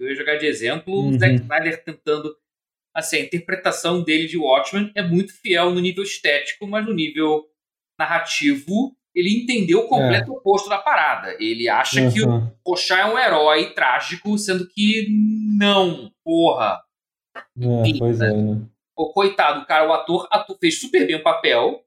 eu 0.00 0.08
ia 0.08 0.14
jogar 0.14 0.36
de 0.36 0.46
exemplo 0.46 0.94
uhum. 0.94 1.10
o 1.10 1.18
Zack 1.18 1.34
Snyder 1.34 1.84
tentando. 1.84 2.34
Assim, 2.92 3.18
a 3.18 3.20
interpretação 3.20 4.02
dele 4.02 4.26
de 4.26 4.36
Watchmen 4.36 4.90
é 4.96 5.02
muito 5.02 5.32
fiel 5.32 5.70
no 5.70 5.78
nível 5.78 6.02
estético, 6.02 6.66
mas 6.66 6.84
no 6.84 6.92
nível 6.92 7.48
narrativo, 7.98 8.96
ele 9.14 9.42
entendeu 9.42 9.80
o 9.80 9.88
completo 9.88 10.32
é. 10.32 10.36
oposto 10.36 10.68
da 10.68 10.78
parada. 10.78 11.36
Ele 11.40 11.68
acha 11.68 12.00
uhum. 12.00 12.12
que 12.12 12.22
o 12.22 12.50
Pochá 12.64 13.00
é 13.00 13.06
um 13.06 13.18
herói 13.18 13.72
trágico, 13.74 14.38
sendo 14.38 14.68
que 14.68 15.08
não, 15.58 16.12
porra. 16.24 16.80
É, 17.36 17.98
pois 17.98 18.18
né? 18.18 18.28
é, 18.28 18.32
né? 18.32 18.62
O 18.96 19.12
coitado, 19.12 19.64
cara, 19.66 19.88
o 19.88 19.92
ator, 19.92 20.28
ator 20.30 20.56
fez 20.58 20.80
super 20.80 21.06
bem 21.06 21.16
o 21.16 21.22
papel. 21.22 21.84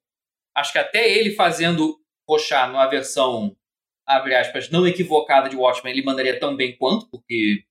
Acho 0.55 0.71
que 0.73 0.79
até 0.79 1.09
ele 1.09 1.31
fazendo 1.31 1.97
Pochá 2.27 2.67
numa 2.67 2.87
versão, 2.87 3.55
abre 4.05 4.35
aspas, 4.35 4.69
não 4.69 4.87
equivocada 4.87 5.49
de 5.49 5.55
Watchmen, 5.55 5.93
ele 5.93 6.05
mandaria 6.05 6.39
tão 6.39 6.55
bem 6.55 6.75
quanto, 6.77 7.07
porque 7.09 7.63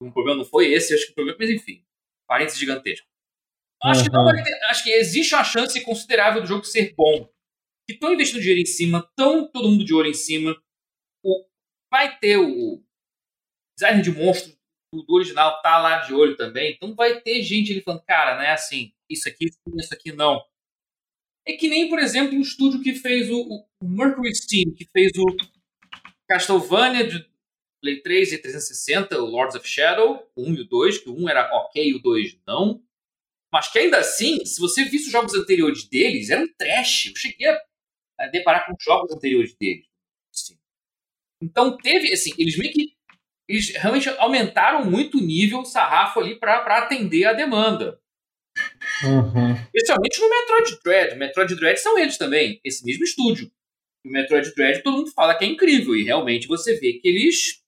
o 0.00 0.12
problema 0.12 0.38
não 0.38 0.44
foi 0.44 0.72
esse, 0.72 0.94
acho 0.94 1.06
que 1.06 1.12
o 1.12 1.14
problema, 1.14 1.38
mas 1.40 1.50
enfim, 1.50 1.82
parênteses 2.26 2.58
gigantesco. 2.58 3.06
Acho, 3.82 4.00
uhum. 4.00 4.06
que 4.06 4.12
não 4.12 4.70
acho 4.70 4.84
que 4.84 4.90
existe 4.90 5.34
uma 5.34 5.44
chance 5.44 5.80
considerável 5.82 6.40
do 6.40 6.46
jogo 6.46 6.64
ser 6.64 6.94
bom. 6.96 7.28
Que 7.86 7.94
estão 7.94 8.12
investindo 8.12 8.40
dinheiro 8.40 8.60
em 8.60 8.66
cima, 8.66 8.98
estão 8.98 9.46
todo 9.50 9.68
mundo 9.68 9.84
de 9.84 9.94
olho 9.94 10.08
em 10.08 10.14
cima. 10.14 10.56
O, 11.22 11.44
vai 11.90 12.18
ter 12.18 12.38
o 12.38 12.82
design 13.76 14.02
de 14.02 14.10
monstro 14.10 14.56
do, 14.92 15.04
original 15.08 15.60
tá 15.62 15.78
lá 15.78 16.00
de 16.00 16.14
olho 16.14 16.36
também. 16.36 16.72
Então 16.72 16.94
vai 16.94 17.20
ter 17.20 17.42
gente 17.42 17.72
ali 17.72 17.82
falando, 17.82 18.02
cara, 18.04 18.36
não 18.36 18.42
é 18.42 18.52
assim, 18.52 18.92
isso 19.10 19.28
aqui, 19.28 19.50
isso 19.76 19.94
aqui 19.94 20.12
não. 20.12 20.42
É 21.46 21.52
que 21.54 21.68
nem, 21.68 21.88
por 21.88 21.98
exemplo, 21.98 22.38
o 22.38 22.40
estúdio 22.40 22.82
que 22.82 22.94
fez 22.94 23.30
o, 23.30 23.66
o 23.82 23.88
Mercury 23.88 24.34
Steam, 24.34 24.72
que 24.74 24.86
fez 24.86 25.12
o 25.18 25.26
Castlevania 26.26 27.06
de 27.06 27.28
Play 27.82 28.00
3 28.00 28.32
e 28.32 28.38
360, 28.38 29.18
o 29.20 29.26
Lords 29.26 29.54
of 29.54 29.68
Shadow, 29.68 30.26
o 30.34 30.42
1 30.42 30.54
e 30.54 30.60
o 30.62 30.64
2, 30.64 30.98
que 30.98 31.10
o 31.10 31.14
1 31.14 31.28
era 31.28 31.54
ok 31.54 31.86
e 31.86 31.94
o 31.94 31.98
2 31.98 32.38
não. 32.46 32.82
Mas 33.52 33.70
que 33.70 33.78
ainda 33.78 33.98
assim, 33.98 34.44
se 34.44 34.58
você 34.58 34.84
visse 34.84 35.06
os 35.06 35.12
jogos 35.12 35.34
anteriores 35.34 35.84
deles, 35.84 36.30
eram 36.30 36.48
trash. 36.56 37.06
Eu 37.06 37.16
cheguei 37.16 37.48
a 37.48 37.62
deparar 38.30 38.66
com 38.66 38.72
os 38.72 38.82
jogos 38.82 39.12
anteriores 39.12 39.54
deles. 39.54 39.86
Assim. 40.32 40.58
Então 41.42 41.76
teve, 41.76 42.12
assim, 42.12 42.32
eles 42.38 42.56
meio 42.56 42.72
que. 42.72 42.94
Eles 43.46 43.70
realmente 43.70 44.08
aumentaram 44.08 44.86
muito 44.86 45.18
o 45.18 45.20
nível, 45.20 45.60
o 45.60 45.64
sarrafo 45.66 46.18
ali 46.18 46.38
para 46.38 46.78
atender 46.78 47.26
a 47.26 47.34
demanda. 47.34 48.00
Uhum. 49.02 49.52
Especialmente 49.74 50.20
no 50.20 50.30
Metroid 50.30 50.78
Dread. 50.82 51.16
Metroid 51.16 51.54
Dread 51.56 51.78
são 51.78 51.98
eles 51.98 52.16
também, 52.16 52.60
esse 52.64 52.84
mesmo 52.84 53.04
estúdio. 53.04 53.50
O 54.06 54.10
Metroid 54.10 54.54
Dread 54.54 54.82
todo 54.82 54.96
mundo 54.96 55.12
fala 55.12 55.34
que 55.36 55.44
é 55.44 55.48
incrível, 55.48 55.94
e 55.94 56.04
realmente 56.04 56.46
você 56.46 56.78
vê 56.78 56.94
que 56.94 57.08
eles 57.08 57.62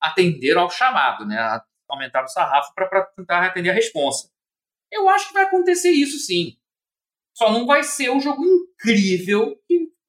atenderam 0.00 0.62
ao 0.62 0.70
chamado, 0.70 1.26
né? 1.26 1.60
Aumentaram 1.88 2.26
o 2.26 2.28
sarrafo 2.28 2.72
para 2.74 3.04
tentar 3.16 3.44
atender 3.44 3.70
a 3.70 3.74
resposta. 3.74 4.30
Eu 4.90 5.08
acho 5.08 5.28
que 5.28 5.34
vai 5.34 5.44
acontecer 5.44 5.90
isso 5.90 6.18
sim. 6.18 6.56
Só 7.36 7.50
não 7.50 7.66
vai 7.66 7.82
ser 7.82 8.10
um 8.10 8.20
jogo 8.20 8.44
incrível 8.44 9.58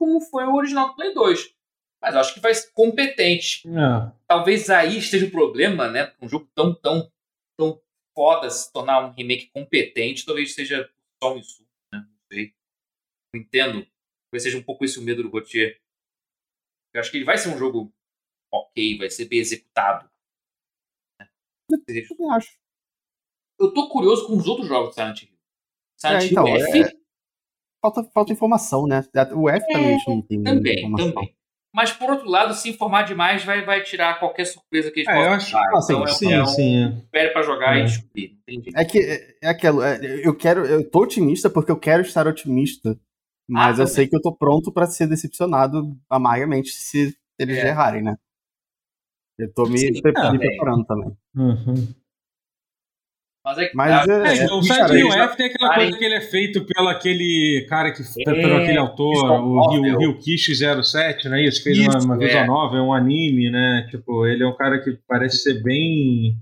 como 0.04 0.20
foi 0.20 0.44
o 0.44 0.54
original 0.54 0.88
do 0.88 0.96
Play 0.96 1.14
2. 1.14 1.54
Mas 2.00 2.16
acho 2.16 2.34
que 2.34 2.40
vai 2.40 2.54
ser 2.54 2.70
competente. 2.72 3.66
É. 3.66 4.12
Talvez 4.26 4.68
aí 4.68 4.98
esteja 4.98 5.26
o 5.26 5.30
problema, 5.30 5.90
né? 5.90 6.12
Um 6.20 6.28
jogo 6.28 6.46
tão, 6.54 6.74
tão, 6.74 7.10
tão 7.58 7.80
foda 8.14 8.50
se 8.50 8.70
tornar 8.70 9.06
um 9.06 9.12
remake 9.12 9.46
competente, 9.46 10.26
talvez 10.26 10.54
seja 10.54 10.90
só 11.22 11.34
um 11.34 11.38
insulto, 11.38 11.70
né? 11.90 12.00
Não 12.00 12.18
sei. 12.30 12.54
Eu 13.34 13.40
entendo. 13.40 13.86
Talvez 14.30 14.42
seja 14.42 14.58
um 14.58 14.62
pouco 14.62 14.84
esse 14.84 14.98
o 14.98 15.02
medo 15.02 15.22
do 15.22 15.30
Rotier. 15.30 15.80
Eu 16.92 17.00
acho 17.00 17.10
que 17.10 17.16
ele 17.16 17.24
vai 17.24 17.38
ser 17.38 17.48
um 17.48 17.58
jogo 17.58 17.90
ok, 18.52 18.98
vai 18.98 19.08
ser 19.08 19.24
bem 19.24 19.38
executado. 19.38 20.08
Eu 21.70 22.30
acho. 22.32 22.58
Eu 23.58 23.72
tô 23.72 23.88
curioso 23.88 24.26
com 24.26 24.36
os 24.36 24.46
outros 24.46 24.68
jogos 24.68 24.90
do 24.90 24.94
Silent 24.94 25.22
Hill. 25.22 25.38
Silent 25.98 26.22
é, 26.22 26.26
então, 26.26 26.46
Hill 26.46 26.56
F. 26.56 26.82
É... 26.82 27.03
Falta, 27.84 28.02
falta 28.14 28.32
informação, 28.32 28.86
né? 28.86 29.04
O 29.34 29.46
F 29.46 29.66
também 29.66 29.92
é, 29.92 29.98
não 30.08 30.22
tem 30.22 30.42
Também, 30.42 30.78
informação. 30.78 31.12
também. 31.12 31.34
Mas 31.70 31.92
por 31.92 32.08
outro 32.08 32.30
lado, 32.30 32.54
se 32.54 32.70
informar 32.70 33.02
demais 33.02 33.44
vai, 33.44 33.62
vai 33.62 33.82
tirar 33.82 34.18
qualquer 34.18 34.46
surpresa 34.46 34.90
que 34.90 35.00
eles 35.00 35.08
é, 35.10 35.12
possam 35.12 35.34
acho, 35.34 35.56
ah, 35.58 35.68
então, 35.68 36.06
sim, 36.06 36.32
é 36.32 36.42
um, 36.42 36.46
sim. 36.46 36.82
É. 36.82 36.88
Espere 36.96 37.30
pra 37.34 37.42
jogar 37.42 37.76
é. 37.76 37.80
e 37.80 37.84
descobrir. 37.84 38.38
Entendi. 38.48 38.70
É 38.74 38.84
que 38.86 38.98
é 39.42 39.48
aquilo, 39.50 39.82
é, 39.82 39.98
eu 40.24 40.34
quero, 40.34 40.64
eu 40.64 40.88
tô 40.88 41.02
otimista 41.02 41.50
porque 41.50 41.70
eu 41.70 41.78
quero 41.78 42.00
estar 42.00 42.26
otimista, 42.26 42.98
mas 43.46 43.78
ah, 43.78 43.82
eu 43.82 43.86
sei 43.86 44.08
que 44.08 44.16
eu 44.16 44.22
tô 44.22 44.34
pronto 44.34 44.72
para 44.72 44.86
ser 44.86 45.06
decepcionado 45.06 45.94
amargamente 46.08 46.70
se 46.70 47.14
eles 47.38 47.58
é. 47.58 47.68
errarem, 47.68 48.02
né? 48.02 48.16
Eu 49.38 49.52
tô 49.52 49.66
me, 49.66 49.76
Sim, 49.76 49.90
me 49.90 50.00
preparando 50.00 50.86
também. 50.86 51.14
Uhum. 51.36 51.94
Mas 53.44 53.58
é 53.58 53.66
que. 53.66 53.76
Mas, 53.76 54.08
é, 54.08 54.12
é, 54.12 54.38
é, 54.38 54.46
o 54.46 54.60
Hill 54.62 55.12
F 55.12 55.36
tem 55.36 55.46
aquela 55.46 55.74
coisa 55.74 55.98
que 55.98 56.04
ele 56.04 56.14
é 56.14 56.20
feito 56.22 56.64
pelo 56.64 56.88
aquele 56.88 57.66
cara 57.68 57.92
que. 57.92 58.02
É, 58.02 58.32
pelo 58.32 58.56
aquele 58.56 58.78
autor, 58.78 59.30
o 59.32 59.70
Rio, 59.70 59.98
Rio 59.98 60.18
Kish 60.18 60.58
07, 60.58 61.28
né? 61.28 61.44
Isso, 61.44 61.62
fez 61.62 61.76
isso, 61.76 61.90
uma, 61.90 62.04
uma 62.04 62.18
visual 62.18 62.44
é. 62.44 62.46
nova, 62.46 62.78
é 62.78 62.80
um 62.80 62.94
anime, 62.94 63.50
né? 63.50 63.86
Tipo, 63.90 64.26
ele 64.26 64.42
é 64.42 64.46
um 64.46 64.56
cara 64.56 64.78
que 64.78 64.98
parece 65.06 65.38
ser 65.38 65.62
bem. 65.62 66.38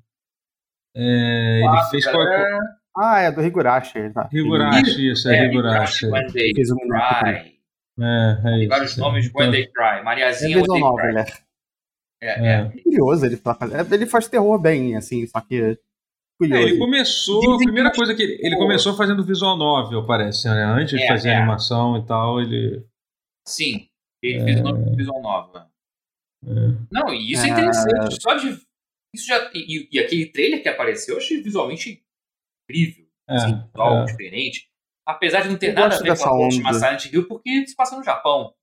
É, 0.95 1.59
ele 1.59 1.67
ah, 1.67 1.89
fez. 1.91 2.07
Qual, 2.07 2.23
é... 2.23 2.59
Ah, 2.97 3.21
é 3.21 3.33
do 3.33 3.43
Higurashi. 3.43 4.11
Tá. 4.11 4.29
Higurashi, 4.33 5.11
isso, 5.11 5.29
é, 5.29 5.39
é 5.39 5.47
Higurashi. 5.47 6.07
When 6.07 6.27
They 6.29 6.53
Cry. 6.53 7.53
É, 8.01 8.39
é 8.39 8.59
Tem 8.59 8.69
vários 8.69 8.97
nomes, 8.97 9.31
When 9.35 9.51
They 9.51 9.67
Cry. 9.67 10.05
Mariazinha, 10.05 10.59
When 10.59 10.67
They 10.67 10.81
Cry. 10.81 11.15
Né? 11.15 11.25
É, 12.23 12.29
é. 12.29 12.53
é. 12.61 12.83
curioso 12.85 13.27
ele, 13.27 13.41
ele 13.91 14.07
faz 14.07 14.29
terror 14.29 14.57
bem, 14.57 14.95
assim, 14.95 15.27
só 15.27 15.41
que 15.41 15.77
curioso. 16.43 16.63
É, 16.63 16.71
ele 16.71 16.79
começou, 16.79 17.55
a 17.55 17.59
primeira 17.59 17.93
coisa 17.93 18.15
que 18.15 18.23
ele, 18.23 18.39
ele 18.41 18.57
começou 18.57 18.95
fazendo 18.95 19.25
visual 19.25 19.57
novel, 19.57 20.07
parece, 20.07 20.49
né? 20.49 20.65
Antes 20.65 20.99
de 20.99 21.05
é, 21.05 21.09
fazer 21.09 21.31
é. 21.31 21.37
animação 21.37 21.97
e 21.97 22.07
tal, 22.07 22.41
ele. 22.41 22.85
Sim, 23.47 23.89
ele 24.23 24.45
fez 24.45 24.61
o 24.61 24.97
visual 24.97 25.23
novel. 25.23 25.63
Não, 26.91 27.13
e 27.15 27.33
isso 27.33 27.45
é, 27.45 27.49
interessante. 27.49 28.21
Só 28.21 28.35
de. 28.35 28.61
Isso 29.15 29.27
já, 29.27 29.51
e, 29.55 29.89
e, 29.93 29.99
aquele 29.99 30.27
trailer 30.27 30.63
que 30.63 30.69
apareceu, 30.69 31.15
eu 31.15 31.21
achei 31.21 31.43
visualmente 31.43 32.03
incrível. 32.69 33.07
assim, 33.29 33.63
visual 33.67 34.05
diferente. 34.07 34.69
Apesar 35.07 35.43
de 35.43 35.49
não 35.49 35.59
ter 35.59 35.71
eu 35.71 35.75
nada 35.75 35.97
a 35.97 35.99
ver 35.99 36.17
com 36.17 36.29
a 36.29 36.33
última 36.33 36.73
Silent 36.73 37.07
Hill, 37.07 37.29
porque 37.29 37.67
se 37.67 37.77
passa 37.77 37.97
no 37.97 38.05
Japão. 38.05 38.55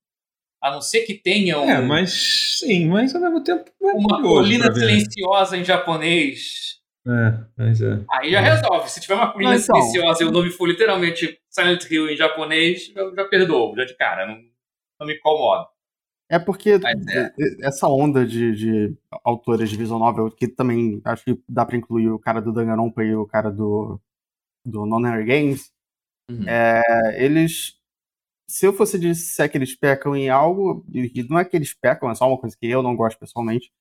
A 0.61 0.72
não 0.72 0.81
ser 0.81 1.01
que 1.01 1.14
tenha 1.14 1.57
um. 1.60 1.69
É, 1.69 1.81
mas 1.81 2.60
sim, 2.60 2.88
mas 2.88 3.15
ao 3.15 3.22
mesmo 3.22 3.41
tempo. 3.43 3.72
É 3.81 3.93
uma 3.93 4.22
colina 4.22 4.73
silenciosa 4.73 5.56
em 5.56 5.64
japonês 5.64 6.78
é, 7.07 7.45
mas 7.57 7.81
é. 7.81 8.03
Aí 8.11 8.31
já 8.31 8.41
resolve. 8.41 8.89
Se 8.89 9.01
tiver 9.01 9.15
uma 9.15 9.31
colina 9.31 9.55
então, 9.55 9.76
silenciosa 9.76 10.23
e 10.23 10.27
o 10.27 10.31
nome 10.31 10.51
for 10.51 10.67
literalmente 10.67 11.39
Silent 11.49 11.89
Hill 11.89 12.09
em 12.09 12.17
japonês, 12.17 12.91
eu 12.95 13.15
já 13.15 13.26
perdoo, 13.26 13.76
já 13.76 13.85
de 13.85 13.95
cara, 13.95 14.27
não, 14.27 14.39
não 14.99 15.07
me 15.07 15.15
incomoda. 15.15 15.67
É 16.31 16.38
porque 16.38 16.71
é. 16.71 17.31
essa 17.65 17.88
onda 17.88 18.26
de, 18.26 18.53
de 18.53 18.97
autores 19.23 19.69
de 19.69 19.77
visual 19.77 19.99
novel, 19.99 20.30
que 20.30 20.47
também 20.47 21.01
acho 21.03 21.26
que 21.26 21.41
dá 21.49 21.65
pra 21.65 21.76
incluir 21.76 22.09
o 22.09 22.19
cara 22.19 22.39
do 22.39 22.53
Danganronpa 22.53 23.03
e 23.03 23.15
o 23.15 23.26
cara 23.26 23.49
do, 23.49 23.99
do 24.63 24.85
Nonary 24.85 25.26
Games, 25.26 25.71
uhum. 26.30 26.47
é, 26.47 27.15
eles 27.17 27.80
se 28.49 28.65
eu 28.65 28.73
fosse 28.73 28.97
disser 28.97 29.49
que 29.49 29.57
eles 29.57 29.76
pecam 29.76 30.15
em 30.15 30.27
algo, 30.27 30.84
e 30.91 31.23
não 31.30 31.38
é 31.38 31.45
que 31.45 31.55
eles 31.55 31.71
pecam, 31.71 32.09
é 32.09 32.15
só 32.15 32.27
uma 32.27 32.38
coisa 32.38 32.57
que 32.59 32.67
eu 32.67 32.81
não 32.81 32.95
gosto 32.95 33.19
pessoalmente, 33.19 33.71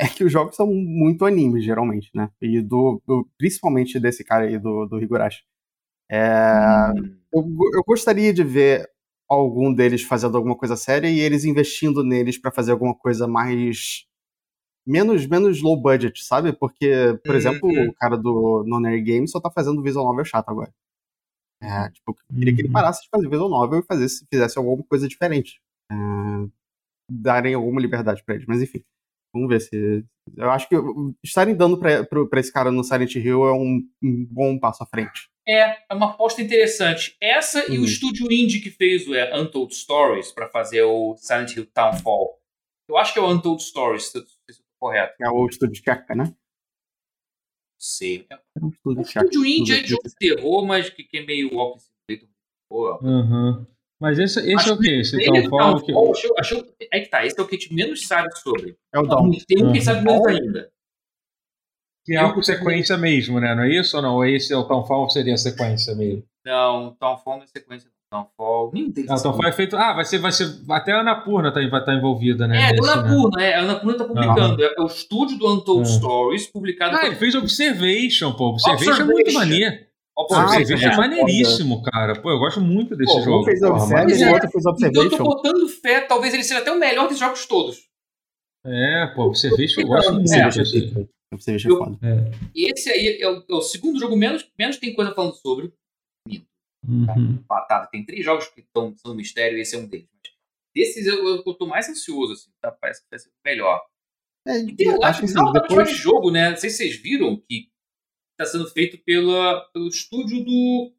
é 0.00 0.08
que 0.08 0.24
os 0.24 0.32
jogos 0.32 0.56
são 0.56 0.66
muito 0.66 1.26
animes, 1.26 1.62
geralmente, 1.62 2.10
né? 2.14 2.30
E 2.40 2.62
do, 2.62 3.02
do 3.06 3.28
principalmente 3.36 4.00
desse 4.00 4.24
cara 4.24 4.46
aí, 4.46 4.58
do, 4.58 4.86
do 4.86 4.98
Higurashi. 4.98 5.44
É, 6.10 6.90
hum. 6.96 7.16
eu, 7.32 7.42
eu 7.74 7.84
gostaria 7.86 8.32
de 8.32 8.42
ver 8.42 8.88
algum 9.28 9.72
deles 9.72 10.02
fazendo 10.02 10.36
alguma 10.36 10.56
coisa 10.56 10.74
séria 10.74 11.08
e 11.08 11.20
eles 11.20 11.44
investindo 11.44 12.02
neles 12.02 12.38
para 12.38 12.50
fazer 12.50 12.72
alguma 12.72 12.94
coisa 12.94 13.28
mais 13.28 14.06
menos 14.86 15.26
menos 15.26 15.62
low 15.62 15.80
budget, 15.80 16.24
sabe? 16.24 16.52
Porque, 16.52 16.90
por 17.22 17.32
uhum. 17.32 17.36
exemplo, 17.36 17.70
o 17.70 17.94
cara 17.94 18.16
do 18.16 18.64
Nonary 18.66 19.02
Games 19.02 19.30
só 19.30 19.38
tá 19.40 19.50
fazendo 19.50 19.82
visual 19.82 20.06
novel 20.06 20.24
chato 20.24 20.48
agora. 20.48 20.72
É, 21.62 21.90
tipo, 21.90 22.16
eu 22.30 22.36
queria 22.36 22.54
que 22.54 22.62
ele 22.62 22.68
uhum. 22.68 22.72
parasse 22.72 23.02
de 23.02 23.08
fazer 23.10 23.28
visual 23.28 23.50
novel 23.50 23.80
e 23.80 23.86
fazesse, 23.86 24.26
fizesse 24.32 24.58
alguma 24.58 24.82
coisa 24.84 25.06
diferente. 25.06 25.60
É, 25.92 25.94
darem 27.10 27.54
alguma 27.54 27.80
liberdade 27.80 28.24
para 28.24 28.36
eles, 28.36 28.46
mas 28.46 28.62
enfim. 28.62 28.82
Vamos 29.32 29.48
ver 29.48 29.60
se. 29.60 30.04
Eu 30.36 30.50
acho 30.50 30.68
que 30.68 30.76
estarem 31.24 31.54
dando 31.54 31.78
pra 31.78 32.40
esse 32.40 32.52
cara 32.52 32.70
no 32.70 32.84
Silent 32.84 33.14
Hill 33.16 33.44
é 33.44 33.52
um, 33.52 33.80
um, 34.02 34.26
bom 34.30 34.58
passo 34.58 34.82
à 34.82 34.86
frente. 34.86 35.28
É, 35.46 35.76
é 35.90 35.94
uma 35.94 36.10
aposta 36.10 36.42
interessante. 36.42 37.16
Essa 37.20 37.70
e 37.70 37.76
o 37.76 37.80
uhum. 37.80 37.84
estúdio 37.84 38.30
indie 38.30 38.60
que 38.60 38.70
fez 38.70 39.06
o 39.08 39.14
é, 39.14 39.38
Untold 39.38 39.74
Stories 39.74 40.30
para 40.30 40.48
fazer 40.48 40.82
o 40.82 41.16
Silent 41.16 41.56
Hill 41.56 41.66
Townfall. 41.66 42.38
Eu 42.88 42.96
acho 42.96 43.12
que 43.12 43.18
é 43.18 43.22
o 43.22 43.28
Untold 43.28 43.62
Stories, 43.62 44.10
se 44.10 44.18
eu 44.18 44.22
estou 44.22 44.64
correto. 44.78 45.14
É 45.20 45.28
o 45.30 45.46
estúdio 45.46 45.82
Chaka, 45.84 46.14
né? 46.14 46.34
Sei. 47.78 48.26
É, 48.30 48.34
é 48.34 48.64
um 48.64 48.68
estúdio, 48.68 49.02
estúdio 49.02 49.46
indie 49.46 49.72
é 49.72 49.82
de 49.82 49.96
terror, 50.18 50.66
mas 50.66 50.90
que, 50.90 51.02
que 51.02 51.18
é 51.18 51.24
meio 51.24 51.54
walking 51.54 51.90
simulator. 52.70 53.04
Uhum. 53.04 53.66
Mas 54.00 54.18
esse, 54.18 54.40
esse 54.50 54.68
é 54.68 54.72
o 54.72 54.78
que? 54.78 55.00
Esse 55.00 55.24
Townfall? 55.26 55.82
Que... 55.82 55.92
Achou, 55.92 56.34
achou, 56.38 56.66
é 56.90 57.00
que 57.00 57.10
tá, 57.10 57.24
esse 57.26 57.38
é 57.38 57.42
o 57.42 57.46
que 57.46 57.56
a 57.56 57.58
gente 57.58 57.74
menos 57.74 58.06
sabe 58.06 58.34
sobre. 58.38 58.74
É 58.94 58.98
o 58.98 59.02
Dawn. 59.02 59.30
Tem 59.46 59.62
um 59.62 59.72
que 59.72 59.80
sabe 59.82 60.02
menos 60.02 60.26
ainda. 60.26 60.70
Que 62.06 62.14
é 62.14 62.16
algo 62.16 62.42
sequência 62.42 62.96
mesmo, 62.96 63.38
né? 63.38 63.54
Não 63.54 63.62
é 63.62 63.68
isso 63.68 63.94
ou 63.96 64.02
não? 64.02 64.24
Esse 64.24 64.54
é 64.54 64.56
o 64.56 64.64
Townfall 64.64 65.10
seria 65.10 65.34
a 65.34 65.36
sequência 65.36 65.94
mesmo? 65.94 66.24
Não, 66.46 66.96
Townfall 66.98 67.36
não 67.36 67.44
é 67.44 67.46
sequência. 67.46 67.90
Townfall. 68.10 68.70
Nem 68.72 68.90
tem. 68.90 69.04
Ah, 69.08 69.20
Townfall 69.20 69.46
é 69.46 69.52
feito. 69.52 69.76
Ah, 69.76 69.92
vai 69.92 70.04
ser, 70.06 70.18
vai 70.18 70.32
ser. 70.32 70.48
Até 70.70 70.92
a 70.92 71.00
Anapurna 71.00 71.52
tá, 71.52 71.60
vai 71.60 71.66
estar 71.66 71.84
tá 71.84 71.94
envolvida, 71.94 72.48
né? 72.48 72.70
É, 72.70 72.72
nesse, 72.72 72.88
a 72.88 72.92
Anapurna, 72.94 73.36
né? 73.36 73.50
é. 73.50 73.54
A 73.54 73.60
Anapurna 73.60 73.98
tá 73.98 74.04
publicando. 74.04 74.64
É, 74.64 74.74
é, 74.76 74.80
o 74.80 74.86
estúdio 74.86 75.38
do 75.38 75.52
Untold 75.52 75.82
é. 75.82 75.92
Stories, 75.92 76.46
publicado. 76.46 76.96
Ah, 76.96 77.06
ele 77.06 77.16
fez 77.16 77.34
Observation, 77.34 78.32
pô. 78.32 78.48
Observation, 78.48 78.90
Observation. 78.90 79.02
é 79.02 79.14
muito 79.14 79.32
maneiro. 79.34 79.89
Observation 80.22 80.88
ah, 80.88 80.92
é 80.92 80.96
maneiríssimo, 80.96 81.82
cara. 81.82 82.20
Pô, 82.20 82.30
eu 82.30 82.38
gosto 82.38 82.60
muito 82.60 82.96
desse 82.96 83.12
Pô, 83.12 83.22
jogo. 83.22 83.42
Um 83.42 83.44
fez 83.44 83.62
Observation, 83.62 84.28
o 84.28 84.32
outro 84.32 84.50
fez 84.50 84.66
Observation. 84.66 85.06
Então 85.06 85.18
eu 85.18 85.18
tô 85.18 85.24
botando 85.24 85.68
fé, 85.68 86.00
talvez 86.00 86.34
ele 86.34 86.44
seja 86.44 86.60
até 86.60 86.70
o 86.70 86.78
melhor 86.78 87.08
dos 87.08 87.18
jogos 87.18 87.46
todos. 87.46 87.88
É, 88.64 89.06
pô, 89.14 89.24
Observation 89.24 89.80
eu 89.80 89.86
gosto 89.86 90.12
muito. 90.12 90.32
É, 90.32 90.46
Observation 91.32 91.68
é 91.68 91.78
foda. 91.78 91.98
É. 92.02 92.30
Esse 92.54 92.90
aí 92.90 93.18
é 93.20 93.28
o, 93.28 93.44
é 93.48 93.54
o, 93.54 93.62
segundo 93.62 93.98
jogo 93.98 94.16
menos, 94.16 94.46
menos 94.58 94.76
tem 94.76 94.94
coisa 94.94 95.14
falando 95.14 95.34
sobre. 95.34 95.72
Uhum. 96.86 97.42
Batata. 97.46 97.88
Tem 97.90 98.04
três 98.04 98.24
jogos 98.24 98.48
que 98.48 98.60
estão 98.60 98.94
no 99.04 99.14
mistério 99.14 99.58
e 99.58 99.60
esse 99.60 99.76
é 99.76 99.78
um 99.78 99.86
deles. 99.86 100.08
Mas 100.12 100.20
desses 100.74 101.06
eu, 101.06 101.26
eu, 101.26 101.42
eu 101.46 101.54
tô 101.54 101.66
mais 101.66 101.88
ansioso, 101.88 102.32
assim, 102.32 102.50
tá? 102.60 102.70
Parece 102.72 103.02
que 103.02 103.08
vai 103.10 103.18
ser 103.18 103.28
o 103.28 103.32
melhor. 103.44 103.80
É, 104.46 104.58
e 104.58 104.74
tem, 104.74 104.88
eu 104.88 105.02
acho 105.04 105.26
que 105.26 105.32
não, 105.32 105.52
depois... 105.52 105.88
de 105.88 105.94
jogo, 105.94 106.30
né? 106.30 106.50
Não 106.50 106.56
sei 106.56 106.70
se 106.70 106.78
vocês 106.78 106.96
viram 106.96 107.36
que 107.36 107.68
está 108.42 108.46
sendo 108.46 108.68
feito 108.70 108.98
pela, 109.04 109.60
pelo 109.72 109.88
estúdio 109.88 110.42
do 110.42 110.92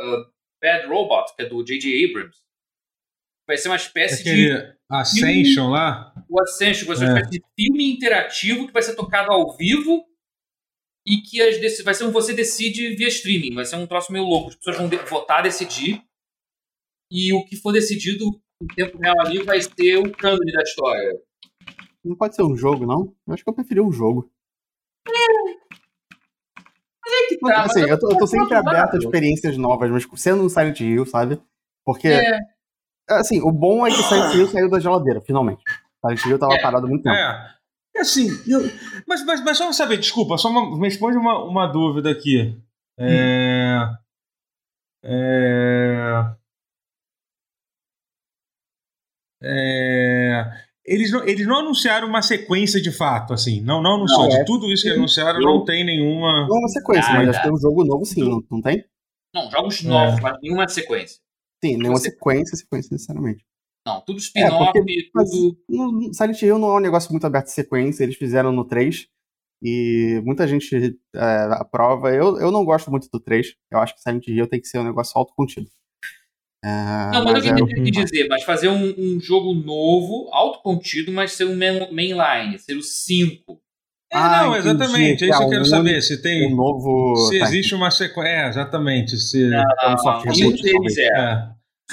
uh, 0.00 0.32
Bad 0.60 0.86
Robot, 0.86 1.34
que 1.36 1.42
é 1.42 1.46
do 1.46 1.62
J.J. 1.62 2.06
Abrams. 2.06 2.36
Vai 3.46 3.56
ser 3.56 3.68
uma 3.68 3.76
espécie 3.76 4.20
Aquele 4.20 4.56
de. 4.56 4.76
Ascension 4.90 5.64
filme, 5.64 5.72
lá? 5.72 6.14
O 6.28 6.40
Ascension 6.40 6.86
vai 6.86 6.96
ser 6.96 7.04
uma 7.04 7.18
é. 7.18 7.22
espécie 7.22 7.38
de 7.38 7.44
filme 7.56 7.92
interativo 7.92 8.66
que 8.66 8.72
vai 8.72 8.82
ser 8.82 8.94
tocado 8.94 9.32
ao 9.32 9.56
vivo 9.56 10.04
e 11.06 11.18
que 11.18 11.40
as, 11.40 11.82
vai 11.82 11.94
ser 11.94 12.04
um 12.04 12.12
você 12.12 12.34
decide 12.34 12.94
via 12.94 13.08
streaming. 13.08 13.54
Vai 13.54 13.64
ser 13.64 13.76
um 13.76 13.86
troço 13.86 14.12
meio 14.12 14.24
louco. 14.24 14.48
As 14.48 14.56
pessoas 14.56 14.76
vão 14.76 14.88
de, 14.88 14.96
votar, 14.98 15.42
decidir. 15.42 16.02
E 17.10 17.32
o 17.32 17.44
que 17.44 17.56
for 17.56 17.72
decidido 17.72 18.24
em 18.62 18.66
tempo 18.74 18.98
real 18.98 19.20
ali 19.20 19.42
vai 19.42 19.60
ser 19.60 19.96
o 19.98 20.10
cânone 20.12 20.52
da 20.52 20.62
história. 20.62 21.20
Não 22.04 22.16
pode 22.16 22.34
ser 22.34 22.42
um 22.42 22.56
jogo, 22.56 22.86
não? 22.86 23.14
Eu 23.26 23.34
acho 23.34 23.44
que 23.44 23.50
eu 23.50 23.54
preferi 23.54 23.80
um 23.80 23.92
jogo. 23.92 24.30
É, 25.06 25.61
é 27.14 27.28
que 27.28 27.38
tá. 27.38 27.62
Assim, 27.62 27.80
eu, 27.80 27.98
tô, 27.98 28.10
eu 28.10 28.18
tô 28.18 28.26
sempre 28.26 28.54
aberto 28.54 28.94
a 28.94 28.98
experiências 28.98 29.56
novas, 29.56 29.90
mas 29.90 30.06
sendo 30.16 30.44
um 30.44 30.48
Silent 30.48 30.80
Hill, 30.80 31.06
sabe? 31.06 31.40
Porque. 31.84 32.08
É. 32.08 32.38
Assim, 33.08 33.40
o 33.42 33.50
bom 33.50 33.86
é 33.86 33.90
que 33.90 34.02
Silent 34.02 34.34
Hill 34.34 34.48
saiu 34.48 34.70
da 34.70 34.80
geladeira, 34.80 35.20
finalmente. 35.20 35.62
Silent 36.00 36.24
Hill 36.24 36.38
tava 36.38 36.54
é. 36.54 36.62
parado 36.62 36.86
há 36.86 36.88
muito 36.88 37.02
tempo. 37.02 37.14
É. 37.14 37.52
É 37.94 38.00
assim, 38.00 38.28
eu, 38.48 38.60
mas, 39.06 39.24
mas, 39.24 39.44
mas 39.44 39.58
só 39.58 39.70
saber, 39.70 39.98
desculpa, 39.98 40.38
só 40.38 40.48
uma, 40.48 40.78
me 40.78 40.88
responde 40.88 41.18
uma, 41.18 41.44
uma 41.44 41.66
dúvida 41.66 42.10
aqui. 42.10 42.58
É, 42.98 43.04
hum. 43.04 43.96
é, 45.04 46.36
é, 49.42 50.71
eles 50.84 51.12
não, 51.12 51.24
eles 51.26 51.46
não 51.46 51.60
anunciaram 51.60 52.08
uma 52.08 52.22
sequência 52.22 52.80
de 52.80 52.90
fato, 52.90 53.32
assim. 53.32 53.60
Não, 53.60 53.82
não 53.82 53.94
anunciou. 53.94 54.28
Não, 54.28 54.36
é, 54.36 54.38
de 54.40 54.44
tudo 54.44 54.70
isso 54.70 54.82
que 54.82 54.90
anunciaram, 54.90 55.40
eu, 55.40 55.44
não 55.44 55.64
tem 55.64 55.84
nenhuma. 55.84 56.46
Não 56.46 56.56
é 56.56 56.58
uma 56.58 56.68
sequência, 56.68 57.10
ah, 57.10 57.14
mas 57.14 57.28
acho 57.28 57.38
que 57.38 57.44
tem 57.44 57.54
um 57.54 57.60
jogo 57.60 57.84
novo 57.84 58.04
sim, 58.04 58.28
não, 58.28 58.42
não 58.50 58.60
tem? 58.60 58.84
Não, 59.34 59.50
jogos 59.50 59.82
novos, 59.82 60.18
é. 60.18 60.22
mas 60.22 60.38
nenhuma 60.42 60.68
sequência. 60.68 61.20
Sim, 61.64 61.76
nenhuma 61.76 61.98
Você... 61.98 62.10
sequência, 62.10 62.56
sequência 62.56 62.88
necessariamente. 62.92 63.44
Não, 63.86 64.00
tudo 64.00 64.18
é, 64.18 64.20
spin-off, 64.20 64.78
é, 64.78 65.24
tudo. 65.24 65.58
No 65.68 66.14
Silent 66.14 66.40
Hill 66.40 66.58
não 66.58 66.68
é 66.68 66.76
um 66.76 66.80
negócio 66.80 67.10
muito 67.10 67.26
aberto 67.26 67.46
de 67.46 67.52
sequência, 67.52 68.04
eles 68.04 68.16
fizeram 68.16 68.52
no 68.52 68.64
3. 68.64 69.06
E 69.64 70.20
muita 70.24 70.46
gente 70.46 70.98
é, 71.14 71.48
aprova. 71.52 72.10
Eu, 72.10 72.36
eu 72.40 72.50
não 72.50 72.64
gosto 72.64 72.90
muito 72.90 73.08
do 73.12 73.20
3. 73.20 73.54
Eu 73.70 73.78
acho 73.78 73.94
que 73.94 74.00
Silent 74.00 74.26
Hill 74.26 74.48
tem 74.48 74.60
que 74.60 74.66
ser 74.66 74.78
um 74.78 74.84
negócio 74.84 75.16
autocontido. 75.16 75.68
É, 76.64 77.10
não, 77.12 77.24
mas, 77.24 77.32
mas 77.32 77.46
eu 77.46 77.52
entendi 77.58 77.62
o 77.62 77.84
que 77.84 77.90
dizer, 77.90 78.28
mas 78.28 78.44
fazer 78.44 78.68
um, 78.68 78.94
um, 78.96 79.20
jogo 79.20 79.52
novo, 79.52 80.28
autocontido, 80.32 81.10
mas 81.10 81.32
ser 81.32 81.44
um 81.44 81.56
mainline, 81.56 82.56
ser 82.58 82.76
o 82.76 82.82
5. 82.82 83.60
É, 84.12 84.16
ah, 84.16 84.42
não, 84.42 84.56
exatamente, 84.56 85.24
é 85.24 85.28
isso 85.28 85.38
que 85.38 85.44
eu 85.44 85.48
quero 85.48 85.64
saber. 85.64 86.02
Se 86.02 86.22
tem. 86.22 86.52
Um 86.52 86.54
novo. 86.54 87.16
Se 87.28 87.40
existe 87.40 87.74
uma 87.74 87.90
sequência. 87.90 88.28
É, 88.28 88.48
exatamente. 88.48 89.16
Se... 89.16 89.48
Não, 89.48 89.62
não, 89.82 90.22
não, 90.24 90.32
deles 90.32 90.98
é. 90.98 91.04
é. 91.04 91.48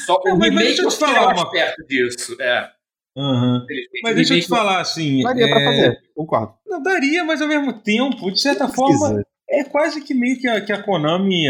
Só 0.06 0.22
o 0.26 0.38
remake 0.38 0.56
deixa 0.56 0.82
eu 0.84 0.90
te 0.90 0.98
falar 0.98 1.34
uma... 1.34 1.50
perto 1.50 1.86
disso. 1.88 2.36
É. 2.40 2.70
Uhum. 3.18 3.66
Mas 4.04 4.16
deixa 4.16 4.36
eu 4.36 4.42
te 4.42 4.48
falar 4.48 4.82
assim. 4.82 5.24
Daria 5.24 5.46
é... 5.46 5.50
pra 5.50 5.64
fazer, 5.64 6.00
concordo. 6.14 6.54
Não, 6.68 6.84
daria, 6.84 7.24
mas 7.24 7.42
ao 7.42 7.48
mesmo 7.48 7.74
tempo, 7.74 8.32
de 8.32 8.40
certa 8.40 8.68
forma, 8.68 9.24
é 9.50 9.64
quase 9.64 10.02
que 10.02 10.14
meio 10.14 10.38
que 10.38 10.48
a, 10.48 10.62
que 10.62 10.72
a 10.72 10.84
Konami 10.84 11.48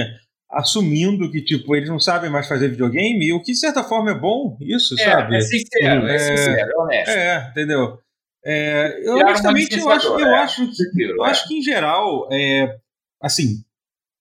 assumindo 0.50 1.30
que, 1.32 1.44
tipo, 1.44 1.76
eles 1.76 1.90
não 1.90 2.00
sabem 2.00 2.30
mais 2.30 2.48
fazer 2.48 2.70
videogame, 2.70 3.32
o 3.34 3.42
que 3.42 3.52
de 3.52 3.60
certa 3.60 3.84
forma 3.84 4.12
é 4.12 4.16
bom, 4.16 4.58
isso, 4.62 5.00
é, 5.00 5.04
sabe? 5.04 5.38
É 5.38 5.42
sincero, 5.42 6.08
é, 6.08 6.16
é 6.16 6.20
sincero, 6.20 6.72
é 6.72 6.78
honesto. 6.78 7.12
É, 7.12 7.50
entendeu? 7.52 8.00
É, 8.44 9.02
eu 9.04 9.18
honestamente 9.18 9.78
eu 9.78 9.90
acho, 9.90 10.08
eu, 10.08 10.28
é, 10.28 10.40
acho 10.40 10.66
que, 10.66 11.02
eu 11.04 11.24
acho 11.24 11.48
que 11.48 11.60
em 11.60 11.62
geral, 11.62 12.28
é, 12.32 12.78
assim, 13.22 13.64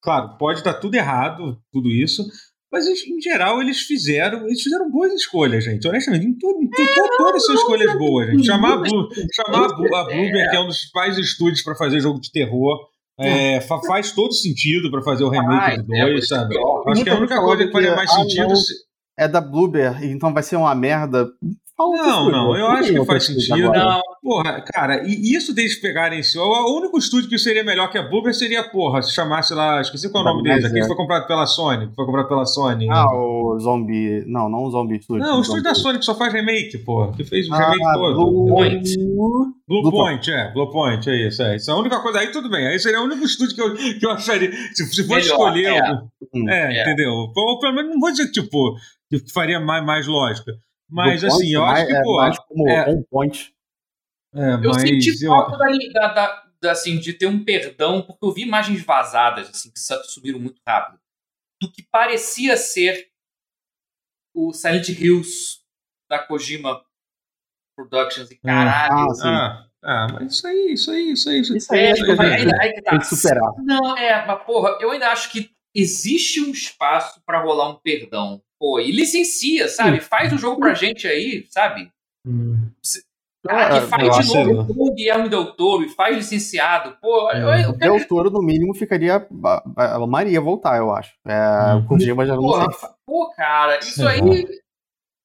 claro, 0.03 0.37
pode 0.37 0.59
estar 0.59 0.75
tudo 0.75 0.97
errado, 0.97 1.59
tudo 1.73 1.89
isso, 1.89 2.27
mas 2.71 2.87
em 2.87 3.21
geral 3.21 3.63
eles 3.63 3.81
fizeram, 3.81 4.45
eles 4.47 4.61
fizeram 4.61 4.91
boas 4.91 5.13
escolhas, 5.15 5.65
gente. 5.65 5.87
Honestamente, 5.89 6.27
em 6.27 6.37
tudo, 6.37 6.63
em 6.63 6.69
tudo, 6.69 7.17
todas 7.17 7.47
são 7.47 7.55
escolhas 7.55 7.97
boas, 7.97 8.31
gente. 8.31 8.45
Chamar 8.45 8.75
a, 8.75 8.77
Blue, 8.77 9.09
chamar 9.33 9.65
a, 9.65 9.69
Blue, 9.75 9.95
a 9.97 10.07
que 10.07 10.57
é 10.57 10.61
um 10.61 10.67
dos 10.67 10.85
pais 10.91 11.17
estúdios 11.17 11.63
para 11.63 11.77
fazer 11.77 12.01
jogo 12.01 12.21
de 12.21 12.31
terror, 12.31 12.87
é, 13.19 13.61
faz 13.61 14.13
todo 14.13 14.33
sentido 14.33 14.91
para 14.91 15.03
fazer 15.03 15.25
o 15.25 15.29
remake 15.29 15.79
do 15.79 15.87
2, 15.89 16.01
é, 16.01 16.27
sabe? 16.27 16.55
Acho 16.87 17.05
que 17.05 17.11
a 17.11 17.17
única 17.17 17.41
coisa 17.41 17.67
que 17.67 17.73
faria 17.73 17.97
mais 17.97 18.13
sentido. 18.13 18.55
É 19.17 19.27
da 19.27 19.41
Blueber, 19.41 20.05
então 20.05 20.33
vai 20.33 20.43
ser 20.43 20.57
uma 20.57 20.75
merda. 20.75 21.29
Não, 21.79 22.29
não, 22.29 22.57
eu 22.57 22.67
acho 22.67 22.93
que 22.93 23.05
faz 23.05 23.25
sentido. 23.25 23.71
Não. 23.71 24.01
Porra, 24.21 24.61
cara, 24.63 25.07
e 25.07 25.35
isso 25.35 25.55
deles 25.55 25.81
pegarem 25.81 26.19
esse. 26.19 26.37
O 26.37 26.77
único 26.77 26.99
estúdio 26.99 27.29
que 27.29 27.39
seria 27.39 27.63
melhor 27.63 27.89
que 27.89 27.97
a 27.97 28.03
Blueber 28.03 28.35
seria, 28.35 28.65
porra, 28.65 29.01
se 29.01 29.15
chamasse 29.15 29.55
lá. 29.55 29.81
Esqueci 29.81 30.11
qual 30.11 30.27
é 30.27 30.31
o 30.31 30.35
nome 30.35 30.43
deles. 30.43 30.65
Aquele 30.65 30.81
que 30.81 30.87
foi 30.89 30.97
comprado 30.97 31.27
pela 31.29 31.47
Sony. 31.47 31.89
Foi 31.95 32.05
comprado 32.05 32.27
pela 32.27 32.45
Sony. 32.45 32.89
Ah, 32.91 33.07
o 33.15 33.57
Zombie. 33.61 34.25
Não, 34.27 34.49
não 34.49 34.65
o 34.65 34.71
Zombie 34.71 35.01
Studio. 35.01 35.25
Não, 35.25 35.39
o 35.39 35.41
estúdio 35.41 35.63
da 35.63 35.75
Sony 35.75 36.01
que 36.01 36.05
só 36.05 36.17
faz 36.17 36.33
remake, 36.33 36.79
porra. 36.79 37.13
Que 37.13 37.23
fez 37.23 37.49
o 37.49 37.55
ah, 37.55 37.71
remake 37.71 37.93
todo. 37.95 38.15
Blue 38.15 38.49
Point. 38.49 38.97
Blue, 38.99 39.83
Blue 39.83 39.91
Point, 39.91 40.31
é. 40.33 40.53
Blue 40.53 40.71
Point, 40.71 41.09
é 41.09 41.29
isso. 41.29 41.43
É. 41.43 41.57
Isso 41.57 41.71
é 41.71 41.75
a 41.75 41.77
única 41.77 42.01
coisa. 42.01 42.19
Aí 42.19 42.33
tudo 42.33 42.51
bem. 42.51 42.67
Aí 42.67 42.79
seria 42.81 43.01
o 43.01 43.05
único 43.05 43.25
estúdio 43.25 43.55
que 43.55 43.63
eu, 43.63 43.99
que 43.99 44.05
eu 44.05 44.11
acharia. 44.11 44.51
Se, 44.75 44.85
se 44.87 45.07
for 45.07 45.19
escolher. 45.19 45.67
É, 45.67 45.79
algum, 45.79 46.49
é, 46.49 46.77
é, 46.77 46.83
entendeu? 46.83 47.13
Ou 47.13 47.59
pelo 47.61 47.75
menos 47.75 47.93
não 47.93 48.01
vou 48.01 48.11
dizer, 48.11 48.31
tipo, 48.33 48.75
que 49.09 49.33
faria 49.33 49.61
mais, 49.61 49.85
mais 49.85 50.07
lógica. 50.07 50.53
Mas 50.89 51.23
assim, 51.23 51.37
point, 51.37 51.53
eu 51.53 51.65
acho 51.65 51.87
que, 51.87 51.93
é, 51.93 52.03
pô. 52.03 52.17
Mais 52.17 52.39
como 52.39 52.69
é, 52.69 52.89
on 52.89 53.03
point. 53.03 53.55
É, 54.35 54.55
eu 54.65 54.75
senti 54.75 55.27
falta 55.27 55.57
eu... 55.57 55.93
da, 55.93 56.09
da, 56.09 56.45
da, 56.61 56.73
assim, 56.73 56.99
de 56.99 57.13
ter 57.13 57.27
um 57.27 57.45
perdão, 57.45 58.03
porque 58.03 58.25
eu 58.25 58.33
vi 58.33 58.43
imagens 58.43 58.83
vazadas, 58.83 59.49
assim, 59.49 59.71
que 59.71 59.79
subiram 59.79 60.39
muito 60.39 60.61
rápido, 60.67 60.99
do 61.61 61.71
que 61.71 61.83
parecia 61.83 62.57
ser 62.57 63.11
o 64.35 64.53
Silent 64.53 64.89
Hills 64.89 65.61
da 66.09 66.19
Kojima 66.19 66.83
Productions. 67.77 68.31
E 68.31 68.35
hum. 68.35 68.39
caralho. 68.45 68.95
Ah, 69.23 69.25
ah, 69.25 69.69
ah, 69.83 70.07
mas 70.13 70.33
isso 70.33 70.47
aí, 70.47 70.73
isso 70.73 70.91
aí, 70.91 71.11
isso 71.11 71.29
aí. 71.31 71.41
Isso 71.41 71.75
aí, 71.75 71.81
é, 71.81 71.93
acho 71.93 72.05
que 72.05 72.11
ainda, 72.11 72.61
ainda, 72.61 72.83
tá. 72.83 72.91
tem 72.91 72.99
que 72.99 73.07
superar. 73.07 73.53
Não, 73.59 73.97
é, 73.97 74.27
mas 74.27 74.45
porra, 74.45 74.77
eu 74.81 74.91
ainda 74.91 75.09
acho 75.11 75.31
que 75.31 75.51
existe 75.75 76.41
um 76.41 76.51
espaço 76.51 77.23
para 77.25 77.41
rolar 77.41 77.71
um 77.71 77.77
perdão. 77.77 78.43
Pô, 78.59 78.81
e 78.81 78.91
licencia, 78.91 79.69
sabe? 79.69 80.01
Faz 80.01 80.33
o 80.33 80.39
jogo 80.39 80.61
pra 80.61 80.75
gente 80.75 81.07
aí, 81.07 81.47
sabe? 81.49 81.93
Hum. 82.27 82.71
Cara, 83.47 83.81
que 83.81 83.87
faz 83.87 84.27
de 84.27 84.35
novo 84.35 84.75
com 84.75 84.89
o 84.89 84.95
Guilherme 84.95 85.29
Del 85.29 85.55
Toro 85.55 85.85
e 85.85 85.89
faz 85.89 86.17
licenciado. 86.17 86.99
Pô, 87.01 87.31
eu, 87.31 87.49
eu 87.49 87.79
quero... 87.79 87.95
Del 87.95 88.09
Toro, 88.09 88.31
no 88.31 88.43
mínimo, 88.43 88.75
ficaria. 88.75 89.27
Ela 89.77 90.07
Maria 90.07 90.41
voltar, 90.41 90.77
eu 90.77 90.93
acho. 90.93 91.15
É, 91.27 91.75
hum. 91.75 91.79
O 91.79 91.87
Kojima 91.87 92.27
já 92.27 92.35
não 92.35 92.43
pô, 92.43 92.73
sei. 92.73 92.89
Pô, 93.07 93.31
cara, 93.31 93.79
isso 93.79 94.07
é. 94.07 94.15
aí. 94.15 94.45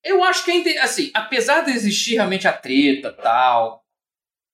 Eu 0.04 0.24
acho 0.24 0.46
que 0.46 0.52
ainda. 0.52 0.70
Assim, 0.84 1.10
apesar 1.14 1.62
de 1.62 1.72
existir 1.72 2.16
realmente 2.16 2.48
a 2.48 2.54
treta 2.54 3.08
e 3.08 3.22
tal. 3.22 3.84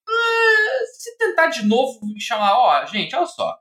Uh, 0.08 0.86
se 0.96 1.16
tentar 1.18 1.48
de 1.48 1.66
novo 1.66 2.00
me 2.06 2.20
chamar, 2.20 2.56
ó, 2.58 2.84
gente, 2.86 3.14
olha 3.14 3.26
só. 3.26 3.59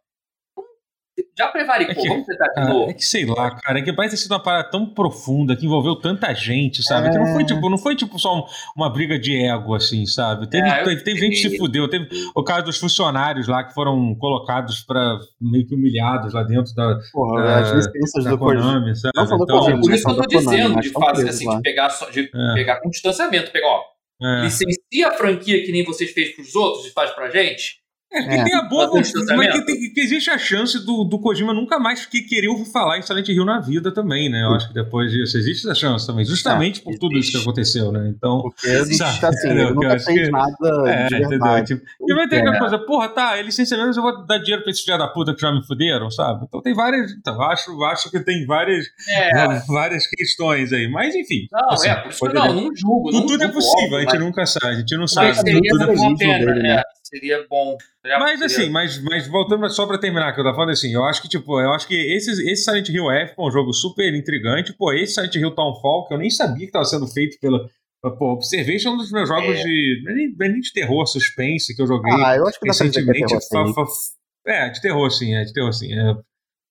Já 1.40 1.48
prevaricou, 1.48 1.94
é 1.94 1.96
que, 2.02 2.10
vamos 2.10 2.26
tentar 2.26 2.48
de 2.50 2.68
novo. 2.68 2.92
É 2.92 2.94
que 2.94 3.06
sei 3.06 3.26
lá, 3.26 3.56
cara, 3.56 3.80
é 3.80 3.82
que 3.82 3.94
parece 3.94 4.16
ter 4.18 4.24
sido 4.24 4.34
uma 4.34 4.44
parada 4.44 4.70
tão 4.70 4.86
profunda 4.86 5.56
que 5.56 5.66
envolveu 5.66 5.96
tanta 5.96 6.34
gente, 6.34 6.84
sabe? 6.84 7.08
É... 7.08 7.12
Que 7.12 7.18
não 7.18 7.28
foi 7.28 7.46
tipo, 7.46 7.70
não 7.70 7.78
foi 7.78 7.96
tipo 7.96 8.20
só 8.20 8.40
um, 8.40 8.44
uma 8.76 8.92
briga 8.92 9.18
de 9.18 9.38
ego, 9.38 9.74
assim, 9.74 10.06
sabe? 10.06 10.50
Teve, 10.50 10.68
é, 10.68 10.84
teve, 10.84 11.02
teve 11.02 11.20
gente 11.22 11.42
que 11.42 11.50
se 11.50 11.58
fudeu, 11.58 11.90
teve 11.90 12.10
o 12.36 12.44
caso 12.44 12.66
dos 12.66 12.78
funcionários 12.78 13.48
lá 13.48 13.64
que 13.64 13.74
foram 13.74 14.14
colocados 14.16 14.82
para 14.82 15.18
meio 15.40 15.66
que 15.66 15.74
humilhados 15.74 16.34
lá 16.34 16.44
dentro 16.44 16.76
da. 16.76 17.00
Porra, 17.14 17.42
da, 17.42 17.60
as 17.60 17.72
licenças 17.72 18.26
do 18.26 18.38
Konami, 18.38 18.94
sabe? 18.98 19.14
Não 19.16 19.26
falou 19.26 19.46
então, 19.46 19.80
por 19.80 19.94
isso 19.94 20.04
que 20.04 20.12
eu 20.12 20.16
tô 20.18 20.28
dizendo, 20.28 20.82
de 20.82 20.90
fazer 20.90 21.30
assim, 21.30 21.50
de 21.50 21.62
pegar, 21.62 21.88
de 22.12 22.20
é. 22.36 22.54
pegar 22.54 22.82
com 22.82 22.90
distanciamento, 22.90 23.50
pegar, 23.52 23.68
ó. 23.68 23.82
É. 24.22 24.42
Licencia 24.42 25.08
a 25.08 25.12
franquia 25.12 25.66
que 25.66 25.72
nem 25.72 25.86
vocês 25.86 26.12
fez 26.12 26.36
pros 26.36 26.54
outros 26.54 26.86
e 26.86 26.92
faz 26.92 27.12
pra 27.12 27.30
gente 27.30 27.79
é, 28.12 28.24
que 28.24 28.30
é, 28.30 28.44
tem 28.44 28.56
a 28.56 28.64
boa, 28.64 28.90
mas 28.92 29.12
que, 29.12 29.62
tem, 29.66 29.94
que, 29.94 30.00
existe 30.00 30.32
a 30.32 30.38
chance 30.38 30.84
do, 30.84 31.04
do 31.04 31.20
Kojima 31.20 31.54
nunca 31.54 31.78
mais 31.78 32.08
que 32.08 32.24
querer 32.24 32.48
ouvir 32.48 32.66
falar 32.66 32.98
em 32.98 33.04
Silent 33.04 33.30
Hill 33.30 33.46
na 33.46 33.60
vida 33.60 33.92
também, 33.92 34.28
né? 34.30 34.44
Eu 34.44 34.56
acho 34.56 34.68
que 34.68 34.74
depois 34.74 35.12
disso 35.12 35.38
existe 35.38 35.68
essa 35.68 35.76
chance 35.76 36.08
também, 36.08 36.26
justamente 36.26 36.82
é, 36.82 36.84
por 36.84 36.98
tudo 36.98 37.16
isso 37.20 37.32
que 37.32 37.38
aconteceu, 37.38 37.92
né? 37.92 38.10
Então, 38.10 38.42
porque 38.42 38.68
existe 38.68 39.04
assim, 39.04 39.50
ele 39.50 39.70
nunca 39.72 40.00
fez 40.00 40.06
que, 40.06 40.32
nada 40.32 40.90
é, 40.90 41.06
de 41.06 41.28
verdade. 41.28 41.68
Tipo, 41.68 41.86
e 42.02 42.16
vai 42.16 42.28
ter 42.28 42.38
aquela 42.38 42.56
é. 42.56 42.60
coisa, 42.60 42.80
porra, 42.80 43.10
tá, 43.10 43.38
é 43.38 43.44
licenciamento, 43.44 44.00
eu 44.00 44.02
vou 44.02 44.26
dar 44.26 44.40
dinheiro 44.40 44.64
pra 44.64 44.72
esses 44.72 44.84
filhos 44.84 45.00
da 45.00 45.08
puta 45.08 45.36
que 45.36 45.42
já 45.42 45.52
me 45.52 45.64
fuderam, 45.64 46.10
sabe? 46.10 46.46
Então 46.48 46.64
tem 46.64 46.74
várias, 46.74 47.12
então, 47.12 47.40
acho, 47.44 47.84
acho 47.84 48.10
que 48.10 48.20
tem 48.22 48.44
várias, 48.48 48.88
é. 49.08 49.60
várias 49.68 50.08
questões 50.08 50.74
aí, 50.74 50.90
mas 50.90 51.14
enfim. 51.14 51.48
Não, 51.52 51.70
assim, 51.70 51.90
é, 51.90 51.96
por 51.96 52.10
isso 52.10 52.28
que 52.28 52.34
não, 52.34 52.54
não 52.54 52.76
julgo. 52.76 53.12
Não 53.12 53.26
tudo 53.28 53.44
é 53.44 53.48
possível, 53.50 53.98
a 53.98 54.02
gente 54.02 54.18
nunca 54.18 54.46
sabe, 54.48 54.68
a 54.68 54.80
gente 54.80 54.98
não 54.98 55.08
sabe. 55.08 55.38
Tudo 55.70 55.84
é 55.84 55.88
possível. 55.88 56.84
Seria 57.10 57.46
bom. 57.50 57.76
Seria, 58.02 58.20
mas 58.20 58.40
seria... 58.40 58.46
assim, 58.46 58.70
mas, 58.70 59.04
mas 59.04 59.28
voltando 59.28 59.68
só 59.70 59.88
pra 59.88 59.98
terminar, 59.98 60.32
que 60.34 60.40
eu 60.40 60.44
tava 60.44 60.56
falando 60.56 60.72
assim, 60.72 60.94
eu 60.94 61.04
acho 61.04 61.22
que, 61.22 61.28
tipo, 61.28 61.60
eu 61.60 61.74
acho 61.74 61.88
que 61.88 61.96
esse, 61.96 62.32
esse 62.48 62.64
Silent 62.64 62.88
Hill 62.88 63.10
F 63.10 63.34
é 63.36 63.42
um 63.42 63.52
jogo 63.52 63.74
super 63.74 64.14
intrigante. 64.14 64.74
Pô, 64.74 64.94
esse 64.94 65.16
Silent 65.16 65.34
Hill 65.34 65.56
Townfall, 65.56 66.08
que 66.08 66.14
eu 66.14 66.20
nem 66.20 66.30
sabia 66.30 66.68
que 66.68 66.72
tava 66.72 66.86
sendo 66.86 67.08
feito 67.08 67.40
pela. 67.40 67.68
Pô, 68.18 68.34
Observation 68.34 68.92
é 68.92 68.94
um 68.94 68.98
dos 68.98 69.12
meus 69.12 69.28
jogos 69.28 69.58
é. 69.58 69.64
de. 69.64 70.04
Não 70.06 70.12
é 70.46 70.50
nem 70.50 70.62
de 70.62 70.72
terror, 70.72 71.06
suspense 71.08 71.76
que 71.76 71.82
eu 71.82 71.88
joguei. 71.88 72.14
Ah, 72.14 72.36
eu 72.38 72.48
acho 72.48 72.60
que 72.60 72.68
recentemente. 72.68 73.34
Dá 73.34 73.40
pra 73.50 73.74
fa, 73.74 73.86
fa, 73.86 73.92
é, 74.46 74.70
de 74.70 74.82
terror, 74.82 75.10
sim, 75.10 75.36
é, 75.36 75.44
de 75.44 75.52
terror, 75.52 75.74
sim. 75.74 75.94
É, 75.94 76.16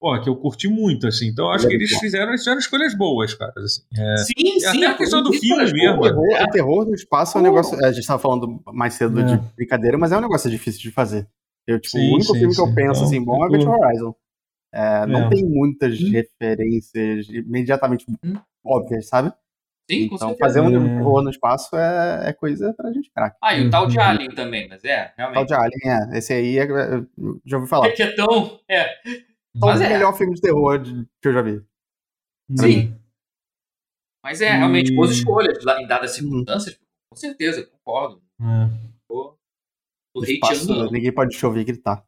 pô, 0.01 0.21
que 0.21 0.29
eu 0.29 0.37
curti 0.37 0.69
muito, 0.69 1.07
assim. 1.07 1.29
Então 1.29 1.47
eu 1.47 1.51
acho 1.53 1.69
que 1.69 1.75
eles 1.75 1.91
fizeram, 1.99 2.29
eles 2.29 2.41
fizeram 2.41 2.59
escolhas 2.59 2.97
boas, 2.97 3.35
cara. 3.35 3.53
Assim. 3.57 3.83
É, 3.97 4.17
sim, 4.19 4.61
sim. 4.61 4.67
Até 4.67 4.87
a 4.87 4.95
questão 4.95 5.23
do 5.23 5.33
filme 5.33 5.73
mesmo. 5.73 6.03
Terror, 6.03 6.37
é. 6.37 6.45
o 6.45 6.51
terror 6.51 6.85
do 6.85 6.95
espaço 6.95 7.39
é 7.39 7.41
um 7.41 7.45
negócio. 7.45 7.77
A 7.85 7.91
gente 7.91 8.01
estava 8.01 8.21
falando 8.21 8.63
mais 8.67 8.95
cedo 8.95 9.21
é. 9.21 9.25
de 9.25 9.37
brincadeira, 9.57 9.99
mas 9.99 10.13
é 10.13 10.17
um 10.17 10.23
negócio 10.23 10.51
difícil 10.51 10.81
de 10.81 10.91
fazer. 10.91 11.27
Eu, 11.67 11.79
tipo, 11.79 11.99
sim, 11.99 12.11
o 12.11 12.15
único 12.15 12.33
sim, 12.33 12.39
filme 12.39 12.55
sim. 12.55 12.63
que 12.63 12.69
eu 12.69 12.75
penso 12.75 13.01
então, 13.01 13.05
assim, 13.05 13.25
bom 13.25 13.45
é 13.45 13.49
Event 13.49 13.67
Horizon. 13.67 14.15
É, 14.73 15.07
não 15.07 15.27
é. 15.27 15.29
tem 15.29 15.45
muitas 15.45 16.01
hum. 16.01 16.11
referências 16.11 17.29
imediatamente 17.29 18.07
hum. 18.25 18.37
óbvias, 18.65 19.09
sabe? 19.09 19.33
Sim, 19.91 20.11
então, 20.13 20.37
fazer 20.37 20.61
um 20.61 20.71
terror 20.71 21.23
no 21.23 21.31
espaço 21.31 21.75
é, 21.75 22.29
é 22.29 22.33
coisa 22.35 22.75
pra 22.75 22.93
gente 22.93 23.11
craque. 23.11 23.39
Ah, 23.43 23.57
e 23.57 23.67
o 23.67 23.71
tal 23.71 23.87
de 23.87 23.97
uhum. 23.97 24.05
Alien 24.05 24.35
também, 24.35 24.69
mas 24.69 24.85
é, 24.85 25.15
realmente. 25.17 25.45
O 25.45 25.47
tal 25.47 25.59
de 25.59 25.65
Alien, 25.65 26.13
é. 26.13 26.19
Esse 26.19 26.35
aí, 26.35 26.59
é, 26.59 26.67
já 27.47 27.57
ouvi 27.57 27.69
falar. 27.69 27.87
É 27.87 27.93
que 27.93 28.03
é 28.03 28.15
tão... 28.15 28.61
É. 28.69 28.87
Talvez 29.59 29.81
o 29.81 29.93
melhor 29.93 30.17
filme 30.17 30.35
de 30.35 30.41
terror 30.41 30.83
que 30.83 31.29
eu 31.29 31.33
já 31.33 31.43
vi. 31.43 31.63
Sim. 32.57 32.97
Mas 34.23 34.41
é, 34.41 34.51
realmente, 34.51 34.95
boas 34.95 35.11
escolhas 35.11 35.59
em 35.81 35.87
dadas 35.87 36.13
circunstâncias, 36.13 36.79
com 37.11 37.17
certeza, 37.17 37.67
concordo. 37.67 38.23
É. 38.41 38.89
O 40.15 40.25
espaço, 40.25 40.91
ninguém 40.91 41.13
pode 41.13 41.37
te 41.37 41.47
ouvir 41.47 41.65
gritar. 41.65 42.05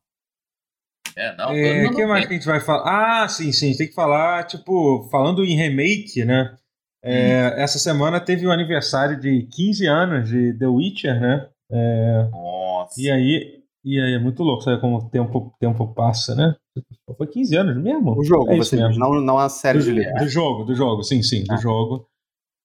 É, 1.16 1.36
não. 1.36 1.50
É, 1.50 1.86
o 1.86 1.94
que 1.94 2.06
mais 2.06 2.26
que 2.26 2.32
a 2.32 2.36
gente 2.36 2.46
vai 2.46 2.60
falar? 2.60 3.22
Ah, 3.22 3.28
sim, 3.28 3.52
sim, 3.52 3.76
tem 3.76 3.88
que 3.88 3.94
falar, 3.94 4.44
tipo, 4.44 5.08
falando 5.10 5.44
em 5.44 5.54
remake, 5.54 6.24
né? 6.24 6.56
É, 7.02 7.48
hum. 7.48 7.60
Essa 7.60 7.78
semana 7.78 8.20
teve 8.20 8.46
o 8.46 8.50
aniversário 8.50 9.18
de 9.18 9.46
15 9.46 9.86
anos 9.86 10.28
de 10.28 10.52
The 10.54 10.66
Witcher, 10.66 11.20
né? 11.20 11.48
É, 11.70 12.28
Nossa. 12.30 13.00
E 13.00 13.10
aí, 13.10 13.59
e 13.84 13.98
aí 13.98 14.14
é 14.14 14.18
muito 14.18 14.42
louco, 14.42 14.62
sabe 14.62 14.80
como 14.80 14.98
o 14.98 15.10
tempo, 15.10 15.54
tempo 15.58 15.94
passa, 15.94 16.34
né? 16.34 16.54
Foi 17.16 17.26
15 17.26 17.56
anos 17.56 17.82
mesmo? 17.82 18.18
O 18.18 18.24
jogo, 18.24 18.52
é 18.52 18.56
você 18.56 18.76
mesmo. 18.76 18.98
não, 18.98 19.20
não 19.20 19.38
a 19.38 19.48
série 19.48 19.78
do, 19.78 19.84
de 19.84 19.92
livros. 19.92 20.22
Do 20.22 20.28
jogo, 20.28 20.64
do 20.64 20.74
jogo, 20.74 21.02
sim, 21.02 21.22
sim, 21.22 21.44
ah. 21.48 21.54
do 21.54 21.60
jogo. 21.60 22.06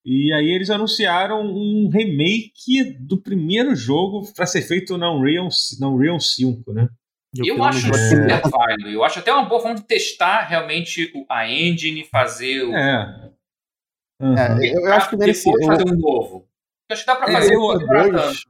E 0.06 0.32
aí 0.34 0.52
eles 0.52 0.70
anunciaram 0.70 1.42
um 1.42 1.90
remake 1.90 2.84
do 3.00 3.18
primeiro 3.18 3.76
jogo 3.76 4.22
para 4.36 4.46
ser 4.46 4.62
feito 4.62 4.98
na 4.98 5.12
Unreal, 5.12 5.48
na 5.80 5.90
Unreal 5.90 6.20
5, 6.20 6.74
né? 6.74 6.90
Eu, 7.38 7.58
eu 7.58 7.64
acho 7.64 7.88
super 7.88 8.42
válido. 8.50 8.90
Eu 8.90 9.04
acho 9.04 9.20
até 9.20 9.34
uma 9.34 9.46
boa 9.46 9.60
forma 9.60 9.76
de 9.76 9.84
testar 9.84 10.42
realmente 10.42 11.12
a 11.30 11.50
engine 11.50 12.02
e 12.02 12.06
fazer 12.06 12.64
o. 12.64 12.76
É. 12.76 13.32
Uhum. 14.22 14.38
é 14.38 14.70
eu, 14.70 14.86
eu 14.86 14.94
acho 14.94 15.10
que 15.10 15.18
merecia. 15.18 15.52
Depois 15.52 15.78
fazer 15.78 15.92
um 15.92 15.98
novo. 15.98 16.48
Eu 16.90 16.94
acho 16.94 17.02
que 17.02 17.08
dá 17.08 17.16
pra 17.16 17.30
é, 17.30 17.34
fazer 17.34 17.54
é, 17.56 17.58
o 17.58 17.78
2. 17.80 18.46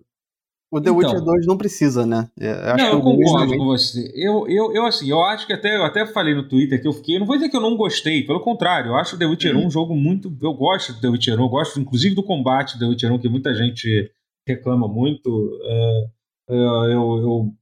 O 0.76 0.82
The 0.82 0.90
então, 0.90 0.98
Witcher 0.98 1.22
2 1.22 1.48
não 1.48 1.58
precisa, 1.58 2.06
né? 2.06 2.30
É, 2.38 2.76
não, 2.76 2.90
eu 2.90 3.02
concordo 3.02 3.58
com 3.58 3.64
você. 3.64 4.12
Eu, 4.14 4.46
eu, 4.50 4.74
eu, 4.74 4.86
assim, 4.86 5.10
eu 5.10 5.24
acho 5.24 5.48
que 5.48 5.54
até, 5.54 5.78
eu 5.78 5.86
até 5.86 6.06
falei 6.06 6.36
no 6.36 6.50
Twitter 6.50 6.82
que 6.82 6.86
eu 6.86 6.92
fiquei. 6.92 7.18
Não 7.18 7.26
vou 7.26 7.38
dizer 7.38 7.48
que 7.48 7.56
eu 7.56 7.62
não 7.62 7.78
gostei, 7.78 8.26
pelo 8.26 8.42
contrário, 8.42 8.90
eu 8.90 8.96
acho 8.98 9.16
o 9.16 9.20
The 9.20 9.26
Witcher 9.26 9.56
1 9.56 9.66
um 9.68 9.72
jogo 9.72 9.96
muito. 9.96 10.38
Eu 10.42 10.54
gosto 10.54 10.92
do 10.92 11.00
The 11.00 11.08
Witcher 11.08 11.40
1, 11.40 11.42
eu 11.42 11.48
gosto 11.48 11.80
inclusive 11.80 12.14
do 12.14 12.22
combate 12.22 12.74
do 12.74 12.80
The 12.80 12.86
Witcher 12.88 13.14
1, 13.14 13.20
que 13.20 13.30
muita 13.30 13.56
gente 13.56 14.12
reclama 14.46 14.86
muito. 14.86 15.58
É, 15.64 16.08
é, 16.50 16.56
eu, 16.58 17.20
eu 17.22 17.54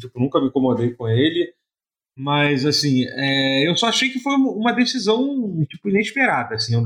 tipo, 0.00 0.18
nunca 0.18 0.40
me 0.40 0.46
incomodei 0.46 0.94
com 0.94 1.06
ele. 1.06 1.52
Mas, 2.16 2.64
assim, 2.64 3.04
é, 3.06 3.68
eu 3.68 3.76
só 3.76 3.88
achei 3.88 4.08
que 4.08 4.18
foi 4.18 4.32
uma 4.34 4.72
decisão, 4.72 5.62
tipo, 5.68 5.90
inesperada, 5.90 6.54
assim. 6.54 6.74
Eu 6.74 6.82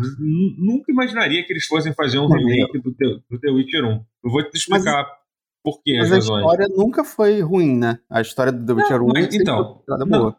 nunca 0.58 0.90
imaginaria 0.90 1.44
que 1.44 1.52
eles 1.52 1.66
fossem 1.66 1.92
fazer 1.92 2.18
um 2.18 2.26
remake 2.26 2.80
do 2.80 2.92
The, 2.92 3.06
do 3.30 3.38
The 3.38 3.50
Witcher 3.50 3.84
1. 3.84 3.88
Eu 4.24 4.30
vou 4.30 4.42
te 4.42 4.56
explicar 4.56 5.04
mas, 5.04 5.25
por 5.66 5.82
quê. 5.82 5.98
Mas 5.98 6.12
a 6.12 6.18
história 6.18 6.68
nunca 6.68 7.02
foi 7.02 7.40
ruim, 7.40 7.76
né? 7.76 7.98
A 8.08 8.20
história 8.20 8.52
do 8.52 8.64
The 8.64 8.72
Witcher 8.72 8.98
não, 9.00 9.06
1 9.06 9.12
mas, 9.12 9.34
então, 9.34 9.82
boa. 10.08 10.36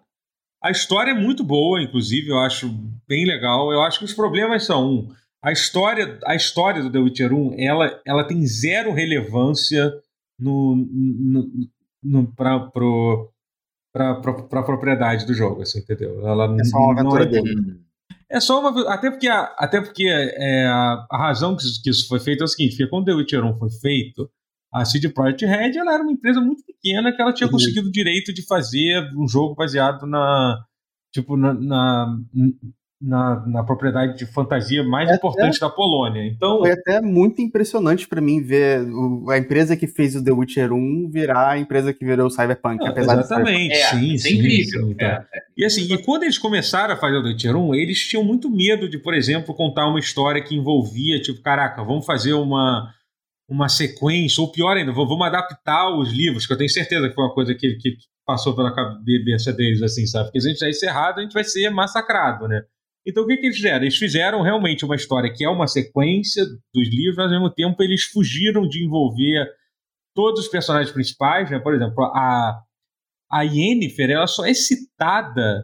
A 0.64 0.72
história 0.72 1.12
é 1.12 1.14
muito 1.14 1.44
boa, 1.44 1.82
inclusive, 1.82 2.30
eu 2.30 2.40
acho 2.40 2.70
bem 3.06 3.26
legal. 3.26 3.74
Eu 3.74 3.82
acho 3.82 4.00
que 4.00 4.06
os 4.06 4.14
problemas 4.14 4.66
são, 4.66 4.90
um, 4.90 5.10
a 5.44 5.52
história, 5.52 6.18
a 6.26 6.34
história 6.34 6.82
do 6.82 6.90
The 6.90 7.00
Witcher 7.00 7.34
1, 7.34 7.56
ela, 7.60 8.02
ela 8.06 8.24
tem 8.24 8.46
zero 8.48 8.94
relevância 8.94 9.94
no, 10.40 10.78
no, 10.78 11.50
no, 12.02 12.34
para 12.34 12.56
a 13.94 14.64
propriedade 14.64 15.26
do 15.26 15.34
jogo, 15.34 15.62
assim, 15.62 15.80
entendeu? 15.80 16.26
Ela 16.26 16.56
é 16.58 16.64
só 16.64 16.78
uma 16.78 16.94
aventura 16.94 17.24
é, 17.24 17.28
dele. 17.28 17.82
É 18.32 18.40
só 18.40 18.62
uma. 18.62 18.94
Até 18.94 19.12
porque, 19.12 19.28
a, 19.28 19.42
até 19.58 19.82
porque 19.82 20.08
é, 20.08 20.66
a, 20.68 21.06
a 21.12 21.18
razão 21.18 21.58
que, 21.58 21.66
que 21.84 21.90
isso 21.90 22.08
foi 22.08 22.22
feito 22.22 22.42
é 22.42 22.46
o 22.46 22.48
seguinte: 22.48 22.78
porque 22.78 22.90
quando 22.90 23.06
The 23.06 23.14
Witcher 23.14 23.44
1 23.44 23.60
foi 23.60 23.70
feito, 23.70 24.32
a 24.74 24.86
CD 24.86 25.10
Projekt 25.10 25.46
Red 25.46 25.78
ela 25.78 25.94
era 25.94 26.04
uma 26.04 26.12
empresa 26.12 26.42
muito 26.42 26.64
pequena 26.66 27.12
que 27.12 27.22
ela 27.22 27.34
tinha 27.34 27.48
uhum. 27.48 27.54
conseguido 27.54 27.88
o 27.88 27.92
direito 27.92 28.34
de 28.34 28.46
fazer 28.46 29.10
um 29.16 29.28
jogo 29.28 29.56
baseado 29.56 30.06
na. 30.06 30.64
Tipo, 31.14 31.38
na, 31.38 31.54
na 31.54 32.18
na, 33.00 33.46
na 33.46 33.64
propriedade 33.64 34.18
de 34.18 34.26
fantasia 34.26 34.84
mais 34.84 35.10
é 35.10 35.16
importante 35.16 35.58
até, 35.58 35.66
da 35.66 35.70
Polônia. 35.70 36.26
Então 36.26 36.60
foi 36.60 36.72
até 36.72 37.00
muito 37.00 37.42
impressionante 37.42 38.08
para 38.08 38.20
mim 38.20 38.42
ver 38.42 38.82
o, 38.82 39.30
a 39.30 39.38
empresa 39.38 39.78
que 39.78 39.88
fez 39.88 40.16
o 40.16 40.24
The 40.24 40.32
Witcher 40.32 40.74
1 40.74 41.10
virar 41.12 41.52
a 41.52 41.60
empresa 41.60 41.94
que 41.94 42.04
virou 42.04 42.28
o 42.28 42.30
Cyberpunk, 42.30 42.84
ah, 42.84 42.90
apesar 42.90 43.20
exatamente, 43.20 43.70
de 43.70 43.84
sim, 43.84 44.14
é, 44.16 44.18
sim, 44.18 44.30
é 44.30 44.34
incrível. 44.34 44.86
Sim, 44.86 44.92
então. 44.92 45.08
é, 45.08 45.26
E 45.56 45.64
assim, 45.64 45.94
e 45.94 45.98
quando 46.00 46.24
eles 46.24 46.38
começaram 46.38 46.94
a 46.94 46.98
fazer 46.98 47.18
o 47.18 47.24
The 47.24 47.30
Witcher 47.30 47.56
1, 47.56 47.76
eles 47.76 48.00
tinham 48.00 48.24
muito 48.24 48.50
medo 48.50 48.90
de, 48.90 48.98
por 48.98 49.14
exemplo, 49.14 49.54
contar 49.54 49.88
uma 49.88 50.00
história 50.00 50.42
que 50.42 50.56
envolvia, 50.56 51.22
tipo, 51.22 51.42
caraca, 51.42 51.84
vamos 51.84 52.06
fazer 52.06 52.34
uma 52.34 52.92
uma 53.50 53.70
sequência, 53.70 54.42
ou 54.42 54.52
pior 54.52 54.76
ainda, 54.76 54.92
vamos 54.92 55.26
adaptar 55.26 55.98
os 55.98 56.12
livros, 56.12 56.46
que 56.46 56.54
eu 56.54 56.58
tenho 56.58 56.70
certeza 56.70 57.08
que 57.08 57.16
foi 57.16 57.24
uma 57.24 57.34
coisa 57.34 57.56
que, 57.56 57.76
que 57.76 57.98
passou 58.26 58.54
pela 58.54 58.76
cabeça 58.76 59.54
deles, 59.54 59.82
assim, 59.82 60.06
sabe? 60.06 60.26
Porque 60.26 60.42
se 60.42 60.48
a 60.48 60.52
gente 60.52 60.70
isso 60.70 60.86
errado, 60.86 61.20
a 61.20 61.22
gente 61.22 61.34
vai 61.34 61.46
ser 61.46 61.70
massacrado, 61.70 62.48
né? 62.48 62.62
Então 63.06 63.24
o 63.24 63.28
que, 63.28 63.38
que 63.38 63.46
eles 63.46 63.56
fizeram? 63.56 63.84
Eles 63.84 63.96
fizeram 63.96 64.42
realmente 64.42 64.84
uma 64.84 64.96
história 64.96 65.32
que 65.34 65.46
é 65.46 65.50
uma 65.50 65.66
sequência 65.66 66.44
dos 66.74 66.90
livros, 66.90 67.16
mas 67.16 67.32
ao 67.32 67.40
mesmo 67.40 67.50
tempo 67.50 67.82
eles 67.82 68.04
fugiram 68.04 68.68
de 68.68 68.84
envolver 68.84 69.50
todos 70.14 70.42
os 70.42 70.48
personagens 70.50 70.92
principais. 70.92 71.50
Né? 71.50 71.58
Por 71.58 71.74
exemplo, 71.74 72.04
a, 72.04 72.62
a 73.32 73.42
Yennefer 73.44 74.10
ela 74.10 74.28
só 74.28 74.46
é 74.46 74.54
citada 74.54 75.64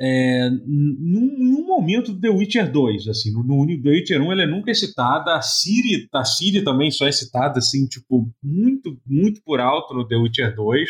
é, 0.00 0.48
num, 0.50 1.66
momento 1.66 2.12
do 2.12 2.20
The 2.20 2.28
Witcher 2.28 2.70
2. 2.70 3.08
Assim, 3.08 3.32
no, 3.32 3.42
no 3.42 3.82
The 3.82 3.90
Witcher 3.90 4.22
1 4.22 4.32
ela 4.32 4.46
nunca 4.46 4.70
é 4.70 4.74
citada. 4.74 5.34
A 5.34 5.42
Ciri, 5.42 6.08
a 6.12 6.24
Ciri 6.24 6.62
também 6.62 6.90
só 6.90 7.06
é 7.06 7.12
citada 7.12 7.58
assim, 7.58 7.86
tipo, 7.86 8.30
muito, 8.42 8.96
muito 9.06 9.42
por 9.42 9.60
alto 9.60 9.94
no 9.94 10.06
The 10.06 10.16
Witcher 10.16 10.54
2. 10.54 10.88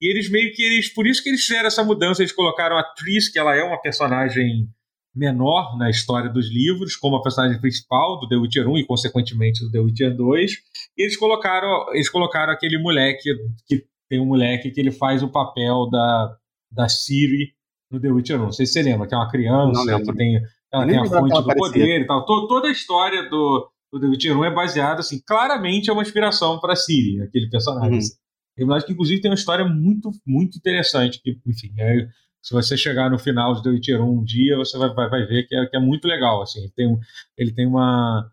E 0.00 0.10
eles 0.10 0.30
meio 0.30 0.52
que 0.52 0.62
eles. 0.62 0.92
Por 0.92 1.06
isso 1.06 1.22
que 1.22 1.28
eles 1.28 1.44
fizeram 1.44 1.66
essa 1.66 1.84
mudança, 1.84 2.22
eles 2.22 2.32
colocaram 2.32 2.76
a 2.76 2.82
Triss, 2.82 3.30
que 3.30 3.38
ela 3.38 3.54
é 3.54 3.62
uma 3.62 3.80
personagem 3.80 4.68
menor 5.14 5.78
na 5.78 5.88
história 5.88 6.28
dos 6.28 6.50
livros, 6.50 6.94
como 6.94 7.16
a 7.16 7.22
personagem 7.22 7.58
principal 7.58 8.20
do 8.20 8.28
The 8.28 8.36
Witcher 8.36 8.68
1 8.68 8.78
e, 8.78 8.86
consequentemente, 8.86 9.64
do 9.64 9.70
The 9.70 9.80
Witcher 9.80 10.14
2. 10.14 10.52
E 10.98 11.02
eles 11.02 11.16
colocaram, 11.16 11.94
eles 11.94 12.10
colocaram 12.10 12.52
aquele 12.52 12.78
moleque, 12.78 13.34
que 13.66 13.86
tem 14.08 14.20
um 14.20 14.26
moleque 14.26 14.70
que 14.70 14.80
ele 14.80 14.90
faz 14.90 15.22
o 15.22 15.28
papel 15.28 15.88
da, 15.90 16.36
da 16.70 16.88
Siri 16.88 17.55
no 17.90 18.00
The 18.00 18.10
Witcher 18.10 18.40
1. 18.40 18.44
Não 18.44 18.52
sei 18.52 18.66
se 18.66 18.74
você 18.74 18.82
lembra, 18.82 19.06
que 19.06 19.14
é 19.14 19.16
uma 19.16 19.30
criança, 19.30 20.02
que 20.02 20.12
tem, 20.14 20.40
ela 20.72 20.86
tem 20.86 20.98
a 20.98 21.04
fonte 21.04 21.42
do 21.42 21.54
poder 21.54 22.00
e 22.00 22.06
tal. 22.06 22.24
Toda 22.24 22.68
a 22.68 22.72
história 22.72 23.28
do, 23.28 23.70
do 23.92 24.00
The 24.00 24.06
Witcher 24.06 24.38
1 24.38 24.44
é 24.44 24.54
baseada, 24.54 25.00
assim, 25.00 25.20
claramente 25.26 25.90
é 25.90 25.92
uma 25.92 26.02
inspiração 26.02 26.58
para 26.60 26.76
Siri, 26.76 27.22
aquele 27.22 27.48
personagem. 27.48 27.92
Uhum. 27.92 27.98
Assim. 27.98 28.14
Eu 28.56 28.72
acho 28.72 28.86
que, 28.86 28.92
inclusive, 28.92 29.20
tem 29.20 29.30
uma 29.30 29.36
história 29.36 29.64
muito, 29.64 30.10
muito 30.26 30.56
interessante, 30.56 31.20
que, 31.22 31.38
enfim, 31.46 31.72
é, 31.78 32.08
se 32.42 32.54
você 32.54 32.76
chegar 32.76 33.10
no 33.10 33.18
final 33.18 33.54
de 33.54 33.62
The 33.62 33.70
Witcher 33.70 34.00
1 34.00 34.08
um 34.08 34.24
dia, 34.24 34.56
você 34.56 34.78
vai, 34.78 34.92
vai, 34.94 35.10
vai 35.10 35.26
ver 35.26 35.46
que 35.48 35.54
é, 35.54 35.66
que 35.66 35.76
é 35.76 35.80
muito 35.80 36.06
legal. 36.06 36.42
Assim, 36.42 36.60
ele 36.60 36.72
tem, 36.74 36.98
ele 37.36 37.52
tem 37.52 37.66
uma. 37.66 38.30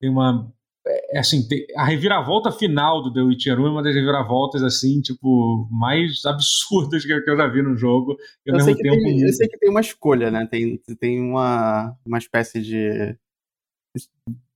Tem 0.00 0.10
uma 0.10 0.52
é, 0.86 1.16
é 1.16 1.18
assim, 1.18 1.46
a 1.76 1.84
reviravolta 1.84 2.52
final 2.52 3.02
do 3.02 3.12
The 3.12 3.22
Witcher 3.22 3.58
1 3.58 3.66
é 3.66 3.70
uma 3.70 3.82
das 3.82 3.94
reviravoltas 3.94 4.62
assim, 4.62 5.00
tipo, 5.00 5.68
mais 5.70 6.24
absurdas 6.24 7.04
que 7.04 7.12
eu, 7.12 7.24
que 7.24 7.36
já 7.36 7.46
vi 7.46 7.62
no 7.62 7.76
jogo. 7.76 8.16
Eu, 8.44 8.60
sei 8.60 8.74
tempo, 8.74 9.02
tem, 9.02 9.20
eu 9.20 9.32
sei 9.32 9.48
que 9.48 9.58
tem 9.58 9.70
uma 9.70 9.80
escolha, 9.80 10.30
né? 10.30 10.46
Tem, 10.50 10.78
tem 10.98 11.20
uma, 11.20 11.96
uma 12.04 12.18
espécie 12.18 12.60
de 12.60 13.16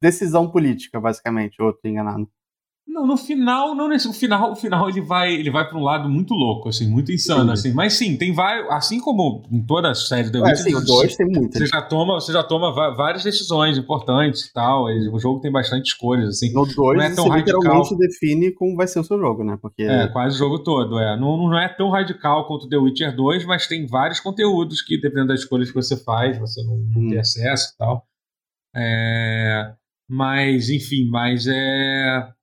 decisão 0.01 0.51
política, 0.51 1.01
basicamente, 1.01 1.61
ou 1.61 1.73
tô 1.73 1.89
enganado. 1.89 2.29
Não, 2.89 3.07
no 3.07 3.19
final, 3.19 3.75
não 3.75 3.87
nesse 3.87 4.11
final, 4.15 4.53
o 4.53 4.57
final 4.57 4.89
ele 4.89 5.03
vai, 5.03 5.35
ele 5.35 5.51
vai 5.51 5.69
para 5.69 5.77
um 5.77 5.83
lado 5.83 6.09
muito 6.09 6.33
louco, 6.33 6.71
assim, 6.71 6.89
muito 6.89 7.13
insano, 7.13 7.45
sim. 7.49 7.69
assim. 7.69 7.73
Mas 7.73 7.93
sim, 7.93 8.17
tem 8.17 8.33
vários, 8.33 8.67
assim 8.71 8.99
como 8.99 9.43
em 9.53 9.63
toda 9.63 9.91
a 9.91 9.95
série 9.95 10.33
The 10.33 10.41
Witcher, 10.41 10.75
é, 10.75 10.81
dois 10.81 11.15
tem 11.15 11.27
muitas. 11.27 11.59
Você 11.59 11.67
já 11.67 11.83
toma, 11.83 12.15
você 12.15 12.33
já 12.33 12.43
toma 12.43 12.73
várias 12.73 13.23
decisões 13.23 13.77
importantes 13.77 14.47
e 14.47 14.53
tal. 14.55 14.87
O 15.13 15.19
jogo 15.19 15.39
tem 15.39 15.53
bastante 15.53 15.89
escolhas, 15.89 16.31
assim. 16.31 16.51
No 16.55 16.65
2 16.65 16.77
não 16.77 17.05
é 17.05 17.15
tão 17.15 17.25
você 17.25 17.31
radical. 17.31 17.61
literalmente 17.61 17.97
define 17.99 18.53
como 18.53 18.75
vai 18.75 18.89
ser 18.89 19.01
o 19.01 19.05
seu 19.05 19.19
jogo, 19.19 19.45
né? 19.45 19.59
Porque 19.61 19.83
é 19.83 20.09
quase 20.09 20.37
o 20.37 20.39
jogo 20.39 20.61
todo, 20.61 20.99
é. 20.99 21.15
Não, 21.15 21.37
não 21.37 21.59
é 21.59 21.69
tão 21.69 21.91
radical 21.91 22.47
quanto 22.47 22.71
The 22.71 22.79
Witcher 22.79 23.15
2, 23.15 23.45
mas 23.45 23.67
tem 23.67 23.87
vários 23.87 24.19
conteúdos 24.19 24.81
que 24.81 24.99
dependendo 24.99 25.29
das 25.29 25.41
escolhas 25.41 25.69
que 25.69 25.75
você 25.75 25.95
faz, 25.95 26.39
você 26.39 26.63
não, 26.65 26.79
não 26.79 27.03
hum. 27.03 27.09
tem 27.11 27.19
acesso 27.19 27.75
e 27.75 27.77
tal. 27.77 28.07
É, 28.75 29.75
mas 30.09 30.71
enfim, 30.71 31.07
mas 31.11 31.47
é 31.47 32.38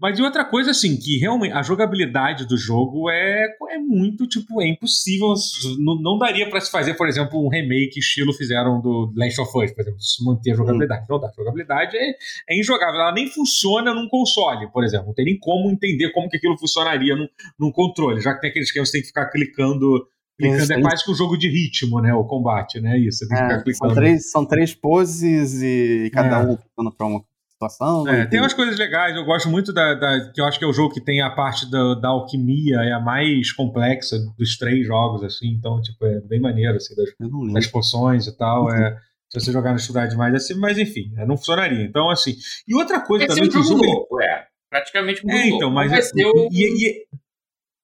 mas 0.00 0.18
e 0.18 0.22
outra 0.22 0.44
coisa, 0.44 0.70
assim, 0.70 0.96
que 0.96 1.18
realmente 1.18 1.52
a 1.52 1.62
jogabilidade 1.62 2.46
do 2.46 2.56
jogo 2.56 3.10
é, 3.10 3.46
é 3.70 3.78
muito, 3.78 4.26
tipo, 4.26 4.62
é 4.62 4.66
impossível. 4.66 5.34
Não, 5.78 6.00
não 6.00 6.18
daria 6.18 6.48
para 6.48 6.60
se 6.60 6.70
fazer, 6.70 6.94
por 6.94 7.06
exemplo, 7.06 7.44
um 7.44 7.48
remake 7.48 7.98
estilo 7.98 8.32
fizeram 8.32 8.80
do 8.80 9.12
Last 9.14 9.40
of 9.40 9.50
Us, 9.58 9.72
por 9.72 9.82
exemplo, 9.82 10.00
se 10.00 10.24
manter 10.24 10.52
a 10.52 10.54
jogabilidade. 10.54 11.02
Hum. 11.02 11.06
Não 11.10 11.20
dá. 11.20 11.28
A 11.28 11.32
jogabilidade 11.32 11.96
é, 11.96 12.14
é 12.48 12.58
injogável. 12.58 13.00
Ela 13.00 13.12
nem 13.12 13.28
funciona 13.28 13.92
num 13.92 14.08
console, 14.08 14.70
por 14.72 14.84
exemplo. 14.84 15.08
Não 15.08 15.14
tem 15.14 15.26
nem 15.26 15.38
como 15.38 15.70
entender 15.70 16.10
como 16.12 16.30
que 16.30 16.38
aquilo 16.38 16.56
funcionaria 16.56 17.14
num, 17.14 17.28
num 17.58 17.70
controle, 17.70 18.22
já 18.22 18.32
que 18.34 18.40
tem 18.40 18.50
aqueles 18.50 18.72
que 18.72 18.80
você 18.80 18.92
tem 18.92 19.00
que 19.02 19.08
ficar 19.08 19.26
clicando 19.26 20.08
Clicando 20.40 20.72
é 20.72 20.80
quase 20.80 21.04
que 21.04 21.10
um 21.10 21.14
jogo 21.14 21.36
de 21.36 21.48
ritmo, 21.48 22.00
né? 22.00 22.14
O 22.14 22.24
combate, 22.24 22.80
né? 22.80 22.98
Isso. 22.98 23.26
É, 23.30 23.74
são, 23.74 23.94
três, 23.94 24.30
são 24.30 24.46
três 24.46 24.74
poses 24.74 25.62
e 25.62 26.10
cada 26.12 26.40
é. 26.40 26.46
um 26.46 26.56
ficando 26.56 26.90
pra 26.90 27.06
uma 27.06 27.22
situação. 27.60 28.08
É, 28.08 28.26
tem 28.26 28.40
umas 28.40 28.54
coisas 28.54 28.78
legais, 28.78 29.14
eu 29.14 29.24
gosto 29.24 29.48
muito 29.48 29.72
da, 29.72 29.94
da, 29.94 30.32
que 30.32 30.40
eu 30.40 30.46
acho 30.46 30.58
que 30.58 30.64
é 30.64 30.68
o 30.68 30.72
jogo 30.72 30.94
que 30.94 31.00
tem 31.00 31.20
a 31.20 31.30
parte 31.30 31.70
da, 31.70 31.94
da 31.94 32.08
alquimia, 32.08 32.76
é 32.76 32.92
a 32.92 33.00
mais 33.00 33.52
complexa 33.52 34.16
dos 34.38 34.56
três 34.56 34.86
jogos, 34.86 35.22
assim, 35.22 35.48
então, 35.48 35.80
tipo, 35.82 36.04
é 36.06 36.20
bem 36.20 36.40
maneiro, 36.40 36.76
assim, 36.76 36.94
das, 36.96 37.10
das 37.52 37.66
poções 37.66 38.26
e 38.26 38.36
tal, 38.36 38.64
uhum. 38.64 38.74
é, 38.74 38.96
se 39.28 39.40
você 39.40 39.52
jogar 39.52 39.72
no 39.72 39.76
estudar 39.76 40.06
demais, 40.06 40.34
assim, 40.34 40.54
mas 40.54 40.78
enfim, 40.78 41.12
é, 41.18 41.26
não 41.26 41.36
funcionaria, 41.36 41.84
então, 41.84 42.08
assim, 42.08 42.34
e 42.66 42.74
outra 42.74 43.00
coisa 43.00 43.26
Esse 43.26 43.34
também... 43.34 43.54
É 43.54 43.58
um 43.58 43.62
jogo 43.62 43.84
louco, 43.84 44.22
é, 44.22 44.46
praticamente 44.70 45.26
um 45.26 45.30
é, 45.30 45.48
então, 45.48 45.70
mas... 45.70 45.92
É, 45.92 46.26
o... 46.26 46.48
e, 46.50 46.88
e, 46.88 47.06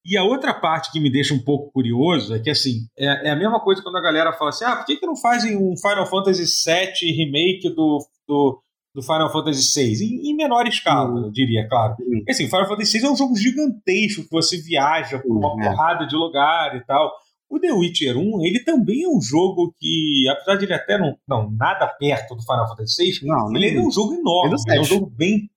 e 0.09 0.17
a 0.17 0.23
outra 0.23 0.55
parte 0.55 0.93
que 0.93 1.01
me 1.01 1.11
deixa 1.11 1.35
um 1.35 1.43
pouco 1.43 1.73
curioso 1.73 2.33
é 2.33 2.39
que, 2.39 2.49
assim, 2.49 2.87
é, 2.97 3.29
é, 3.29 3.31
a 3.33 3.37
mesma 3.37 3.59
coisa 3.59 3.83
quando 3.83 3.97
a 3.97 4.01
galera 4.01 4.33
fala 4.33 4.51
assim: 4.51 4.65
ah, 4.65 4.77
por 4.77 4.87
que, 4.87 4.99
que 4.99 5.05
não 5.05 5.17
fazem 5.17 5.57
um 5.57 5.77
Final 5.77 6.07
Fantasy 6.07 6.45
VII 6.45 7.11
remake 7.11 7.69
do, 7.71 7.99
do, 8.25 8.63
do 8.97 9.03
Final 9.03 9.31
Fantasy 9.31 9.79
VI, 9.79 10.05
em, 10.07 10.31
em 10.31 10.35
menor 10.35 10.67
escala, 10.67 11.11
uhum. 11.11 11.27
eu 11.27 11.31
diria, 11.31 11.69
claro. 11.69 11.95
Uhum. 12.01 12.17
Porque, 12.17 12.31
assim, 12.31 12.47
Final 12.47 12.67
Fantasy 12.67 12.99
VI 12.99 13.05
é 13.05 13.11
um 13.11 13.17
jogo 13.17 13.37
gigantesco, 13.37 14.23
que 14.23 14.31
você 14.31 14.57
viaja 14.57 15.19
por 15.19 15.37
uma 15.37 15.53
uhum. 15.53 15.61
porrada 15.61 16.07
de 16.07 16.17
lugar 16.17 16.75
e 16.75 16.81
tal. 16.87 17.13
O 17.47 17.61
The 17.61 17.73
Witcher 17.73 18.17
1, 18.17 18.43
ele 18.47 18.61
também 18.61 19.05
é 19.05 19.09
um 19.09 19.21
jogo 19.21 19.75
que, 19.79 20.27
apesar 20.31 20.57
de 20.57 20.65
ele 20.65 20.73
até 20.73 20.97
não, 20.97 21.15
não 21.29 21.51
nada 21.51 21.87
perto 21.87 22.35
do 22.35 22.43
Final 22.43 22.67
Fantasy 22.69 23.21
VI, 23.21 23.27
não, 23.27 23.55
ele 23.55 23.77
é 23.77 23.81
um 23.81 23.91
jogo 23.91 24.15
enorme, 24.15 24.57
ele 24.67 24.79
é 24.79 24.81
um 24.81 24.85
jogo 24.85 25.07
bem 25.15 25.51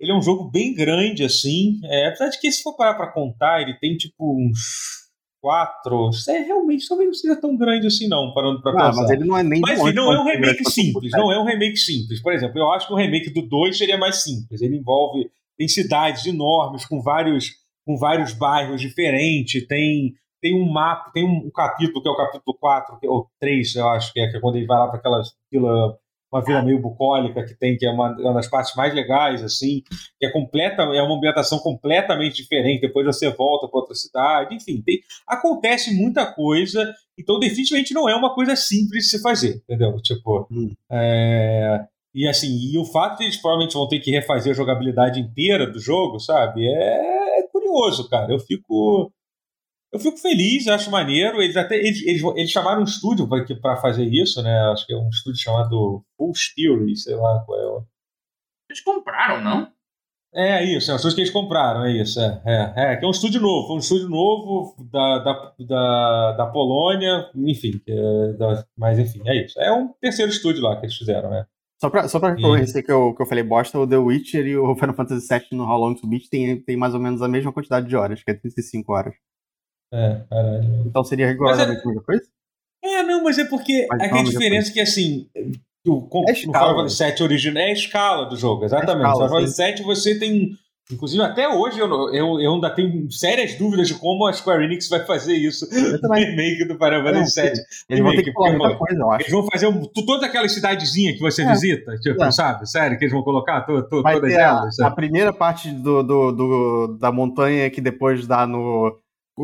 ele 0.00 0.12
é 0.12 0.14
um 0.14 0.22
jogo 0.22 0.48
bem 0.48 0.72
grande, 0.72 1.24
assim. 1.24 1.80
É, 1.82 2.06
apesar 2.06 2.28
de 2.28 2.38
que, 2.38 2.52
se 2.52 2.62
for 2.62 2.76
parar 2.76 2.94
pra 2.94 3.10
contar, 3.10 3.60
ele 3.60 3.74
tem 3.80 3.96
tipo 3.96 4.32
uns 4.32 4.97
quatro. 5.40 6.10
É, 6.28 6.38
realmente 6.40 6.86
talvez 6.88 7.08
não 7.08 7.14
seja 7.14 7.36
tão 7.40 7.56
grande 7.56 7.86
assim, 7.86 8.08
não, 8.08 8.32
parando 8.32 8.60
pra 8.60 8.72
ah, 8.72 8.74
pensar. 8.74 9.02
Mas 9.02 9.10
ele 9.10 9.24
não 9.24 9.36
é 9.36 9.42
nem 9.42 9.60
Mas 9.60 9.78
não 9.94 10.12
é 10.12 10.20
um 10.20 10.24
remake 10.24 10.70
simples. 10.70 11.12
Não 11.12 11.32
é 11.32 11.40
um 11.40 11.44
remake 11.44 11.76
simples. 11.76 12.22
Por 12.22 12.32
exemplo, 12.32 12.58
eu 12.58 12.70
acho 12.70 12.86
que 12.86 12.92
o 12.92 12.96
remake 12.96 13.30
do 13.30 13.42
2 13.42 13.76
seria 13.76 13.96
mais 13.96 14.22
simples. 14.22 14.60
Ele 14.60 14.76
envolve 14.76 15.30
tem 15.58 15.66
cidades 15.66 16.24
enormes 16.24 16.86
com 16.86 17.02
vários, 17.02 17.56
com 17.84 17.98
vários 17.98 18.32
bairros 18.32 18.80
diferentes, 18.80 19.66
tem, 19.66 20.14
tem 20.40 20.54
um 20.54 20.70
mapa, 20.70 21.10
tem 21.12 21.24
um, 21.24 21.50
capítulo 21.50 22.00
que 22.00 22.08
é 22.08 22.12
o 22.12 22.16
capítulo 22.16 22.56
4, 22.58 22.98
ou 23.02 23.28
3, 23.40 23.74
eu 23.74 23.88
acho 23.88 24.12
que 24.12 24.20
é, 24.20 24.30
que 24.30 24.36
é 24.36 24.40
quando 24.40 24.56
ele 24.56 24.66
vai 24.66 24.78
lá 24.78 24.86
para 24.86 24.98
aquela 24.98 25.20
vila 25.50 25.98
uma 26.30 26.44
vila 26.44 26.62
meio 26.62 26.80
bucólica 26.80 27.44
que 27.44 27.54
tem, 27.54 27.76
que 27.76 27.86
é 27.86 27.90
uma, 27.90 28.12
uma, 28.18 28.34
das 28.34 28.48
partes 28.48 28.74
mais 28.76 28.94
legais, 28.94 29.42
assim, 29.42 29.82
que 30.18 30.26
é 30.26 30.30
completa, 30.30 30.82
é 30.82 31.02
uma 31.02 31.16
ambientação 31.16 31.58
completamente 31.58 32.36
diferente, 32.36 32.82
depois 32.82 33.06
você 33.06 33.30
volta 33.30 33.66
para 33.66 33.80
outra 33.80 33.94
cidade, 33.94 34.54
enfim, 34.54 34.82
tem, 34.82 35.00
acontece 35.26 35.94
muita 35.94 36.26
coisa, 36.26 36.94
então 37.18 37.38
definitivamente 37.38 37.94
não 37.94 38.08
é 38.08 38.14
uma 38.14 38.34
coisa 38.34 38.54
simples 38.54 39.04
de 39.04 39.10
se 39.10 39.22
fazer, 39.22 39.62
entendeu? 39.64 39.96
Tipo, 40.02 40.46
hum. 40.50 40.74
é, 40.90 41.84
e 42.14 42.28
assim, 42.28 42.48
e 42.48 42.78
o 42.78 42.84
fato 42.84 43.18
de 43.18 43.24
eles 43.24 43.36
provavelmente 43.36 43.74
vão 43.74 43.88
ter 43.88 44.00
que 44.00 44.10
refazer 44.10 44.52
a 44.52 44.56
jogabilidade 44.56 45.20
inteira 45.20 45.66
do 45.70 45.80
jogo, 45.80 46.18
sabe, 46.18 46.66
é, 46.66 47.40
é 47.40 47.42
curioso, 47.50 48.08
cara, 48.08 48.32
eu 48.32 48.38
fico... 48.38 49.12
Eu 49.92 49.98
fico 49.98 50.18
feliz, 50.18 50.66
acho 50.68 50.90
maneiro. 50.90 51.40
Eles 51.40 51.56
até 51.56 51.76
eles, 51.76 52.02
eles, 52.02 52.22
eles 52.36 52.50
chamaram 52.50 52.82
um 52.82 52.84
estúdio 52.84 53.28
para 53.60 53.76
fazer 53.76 54.04
isso, 54.04 54.42
né? 54.42 54.58
Acho 54.70 54.86
que 54.86 54.92
é 54.92 54.96
um 54.96 55.08
estúdio 55.08 55.40
chamado 55.40 56.04
Full 56.16 56.32
Theory, 56.54 56.96
sei 56.96 57.14
lá 57.14 57.42
qual 57.44 57.60
é 57.60 57.66
o. 57.66 57.84
Eles 58.70 58.82
compraram, 58.82 59.42
não? 59.42 59.72
É 60.34 60.62
isso, 60.62 60.90
é 60.90 60.94
um 60.94 60.96
estúdio 60.96 61.16
que 61.16 61.20
eles 61.22 61.32
compraram, 61.32 61.84
é 61.86 61.92
isso. 61.92 62.20
É, 62.20 62.42
é, 62.44 62.92
é 62.92 62.96
que 62.96 63.04
é 63.04 63.08
um 63.08 63.12
estúdio 63.12 63.40
novo, 63.40 63.74
um 63.74 63.78
estúdio 63.78 64.10
novo 64.10 64.76
da, 64.92 65.18
da, 65.20 65.54
da, 65.58 66.32
da 66.32 66.46
Polônia, 66.46 67.30
enfim, 67.34 67.80
é, 67.88 68.32
da, 68.34 68.64
mas 68.76 68.98
enfim, 68.98 69.22
é 69.26 69.44
isso. 69.44 69.58
É 69.58 69.72
um 69.72 69.88
terceiro 70.00 70.30
estúdio 70.30 70.62
lá 70.62 70.76
que 70.76 70.84
eles 70.84 70.96
fizeram, 70.96 71.30
né? 71.30 71.46
Só 71.80 71.88
pra, 71.88 72.08
só 72.08 72.20
pra 72.20 72.34
reconhecer 72.34 72.82
que 72.82 72.92
eu, 72.92 73.14
que 73.14 73.22
eu 73.22 73.26
falei 73.26 73.42
bosta, 73.42 73.78
o 73.78 73.86
The 73.86 73.96
Witcher 73.96 74.46
e 74.46 74.56
o 74.56 74.74
Final 74.76 74.94
Fantasy 74.94 75.26
VII 75.26 75.46
no 75.52 75.64
How 75.64 75.78
Long 75.78 75.94
to 75.94 76.06
Beat 76.06 76.28
tem, 76.28 76.60
tem 76.60 76.76
mais 76.76 76.92
ou 76.92 77.00
menos 77.00 77.22
a 77.22 77.28
mesma 77.28 77.52
quantidade 77.52 77.88
de 77.88 77.96
horas, 77.96 78.22
que 78.22 78.30
é 78.30 78.34
35 78.34 78.92
horas. 78.92 79.14
É, 79.92 80.22
caralho. 80.28 80.84
Então 80.86 81.02
seria 81.04 81.26
rigorosamente 81.26 81.82
a 81.82 81.86
mesma 81.86 82.02
coisa? 82.02 82.22
É, 82.82 83.02
não, 83.02 83.24
mas 83.24 83.38
é 83.38 83.44
porque 83.44 83.86
mas 83.90 84.00
é 84.00 84.18
a 84.18 84.22
diferença 84.22 84.70
é 84.70 84.72
que 84.72 84.80
assim. 84.80 85.28
O, 85.86 86.06
é 86.28 86.32
no 86.32 86.36
Final 86.36 86.76
Fantasy 86.76 86.96
7 86.96 87.22
original 87.22 87.62
é 87.62 87.70
a 87.70 87.72
escala 87.72 88.26
do 88.26 88.36
jogo, 88.36 88.64
exatamente. 88.64 89.06
É 89.06 89.08
no 89.08 89.14
Final 89.14 89.28
Fantasy 89.28 89.56
7 89.56 89.82
você 89.82 90.18
tem. 90.18 90.50
Inclusive, 90.90 91.22
até 91.22 91.46
hoje 91.46 91.78
eu, 91.78 91.86
eu, 92.14 92.40
eu 92.40 92.54
ainda 92.54 92.70
tenho 92.70 93.10
sérias 93.12 93.54
dúvidas 93.56 93.88
de 93.88 93.94
como 93.94 94.26
a 94.26 94.32
Square 94.32 94.64
Enix 94.64 94.88
vai 94.88 95.04
fazer 95.04 95.34
isso 95.34 95.68
no 95.70 96.08
remake 96.14 96.64
do 96.64 96.78
Final 96.78 97.02
Fantasy 97.02 97.32
7. 97.32 97.60
Eles 97.90 98.02
vão 98.02 98.16
ter 98.16 98.22
que 98.22 98.32
muita 98.32 98.74
coisa, 98.74 98.98
eu 98.98 99.10
acho. 99.10 99.22
Eles 99.22 99.32
vão 99.32 99.46
fazer 99.50 99.66
um, 99.66 99.84
toda 99.84 100.24
aquela 100.24 100.48
cidadezinha 100.48 101.12
que 101.12 101.20
você 101.20 101.42
é. 101.42 101.50
visita, 101.50 101.94
tipo, 101.98 102.22
é. 102.24 102.30
sabe? 102.30 102.66
Sério, 102.66 102.96
que 102.96 103.04
eles 103.04 103.12
vão 103.12 103.22
colocar 103.22 103.60
to, 103.62 103.82
to, 103.82 104.02
todas 104.02 104.32
elas. 104.32 104.78
A, 104.80 104.86
a, 104.86 104.90
primeira 104.90 105.30
parte 105.30 105.70
do, 105.70 106.02
do, 106.02 106.32
do, 106.32 106.98
da 106.98 107.12
montanha 107.12 107.68
que 107.68 107.82
depois 107.82 108.26
dá 108.26 108.46
no 108.46 108.98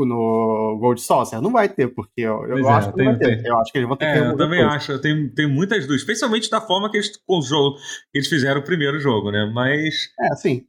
no 0.06 0.78
Gold 0.80 1.00
Saucer? 1.00 1.40
Não 1.40 1.52
vai 1.52 1.68
ter, 1.68 1.88
porque 1.88 2.22
eu, 2.22 2.44
eu 2.46 2.68
acho 2.68 2.88
é, 2.88 2.92
que 2.92 2.96
tem, 2.96 3.04
não 3.04 3.12
vai 3.12 3.20
ter. 3.20 3.42
Tem. 3.42 3.46
Eu 3.46 3.58
acho 3.58 3.72
que 3.72 3.78
eles 3.78 3.88
vão 3.88 3.96
ter 3.96 4.04
é, 4.06 4.12
que 4.12 4.18
Eu 4.18 4.36
também 4.36 4.60
coisa. 4.60 4.74
acho. 4.74 4.92
Eu 4.92 5.00
tenho, 5.00 5.34
tenho 5.34 5.50
muitas 5.50 5.80
dúvidas, 5.80 6.00
especialmente 6.00 6.50
da 6.50 6.60
forma 6.60 6.90
que 6.90 6.96
eles, 6.96 7.16
com 7.26 7.38
o 7.38 7.42
jogo, 7.42 7.76
eles 8.12 8.28
fizeram 8.28 8.60
o 8.60 8.64
primeiro 8.64 8.98
jogo, 8.98 9.30
né? 9.30 9.50
Mas. 9.52 10.08
É, 10.18 10.34
sim. 10.36 10.66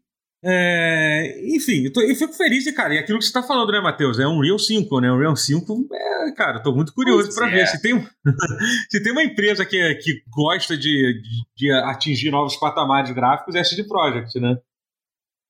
É, 0.47 1.41
enfim, 1.55 1.85
eu, 1.85 1.91
tô, 1.91 2.01
eu, 2.01 2.15
fico 2.15 2.33
feliz, 2.33 2.69
cara. 2.75 2.93
E 2.93 2.99
aquilo 2.99 3.17
que 3.17 3.25
você 3.25 3.29
está 3.29 3.41
falando, 3.41 3.71
né, 3.71 3.81
Matheus? 3.81 4.19
É 4.19 4.27
um 4.27 4.39
Real 4.41 4.59
5, 4.59 4.99
né? 5.01 5.11
Um 5.11 5.17
Real 5.17 5.35
5, 5.35 5.87
é, 5.91 6.31
cara, 6.33 6.61
tô 6.61 6.71
muito 6.71 6.93
curioso 6.93 7.33
para 7.33 7.47
ver. 7.47 7.61
É. 7.61 7.65
Se 7.65 7.81
tem, 7.81 7.99
se 8.91 9.01
tem 9.01 9.11
uma 9.11 9.23
empresa 9.23 9.65
que, 9.65 9.95
que 9.95 10.21
gosta 10.29 10.77
de, 10.77 11.19
de, 11.21 11.45
de 11.57 11.71
atingir 11.71 12.29
novos 12.29 12.55
patamares 12.57 13.11
gráficos, 13.11 13.55
é 13.55 13.61
a 13.61 13.63
CD 13.63 13.85
Projekt, 13.85 14.39
né? 14.39 14.55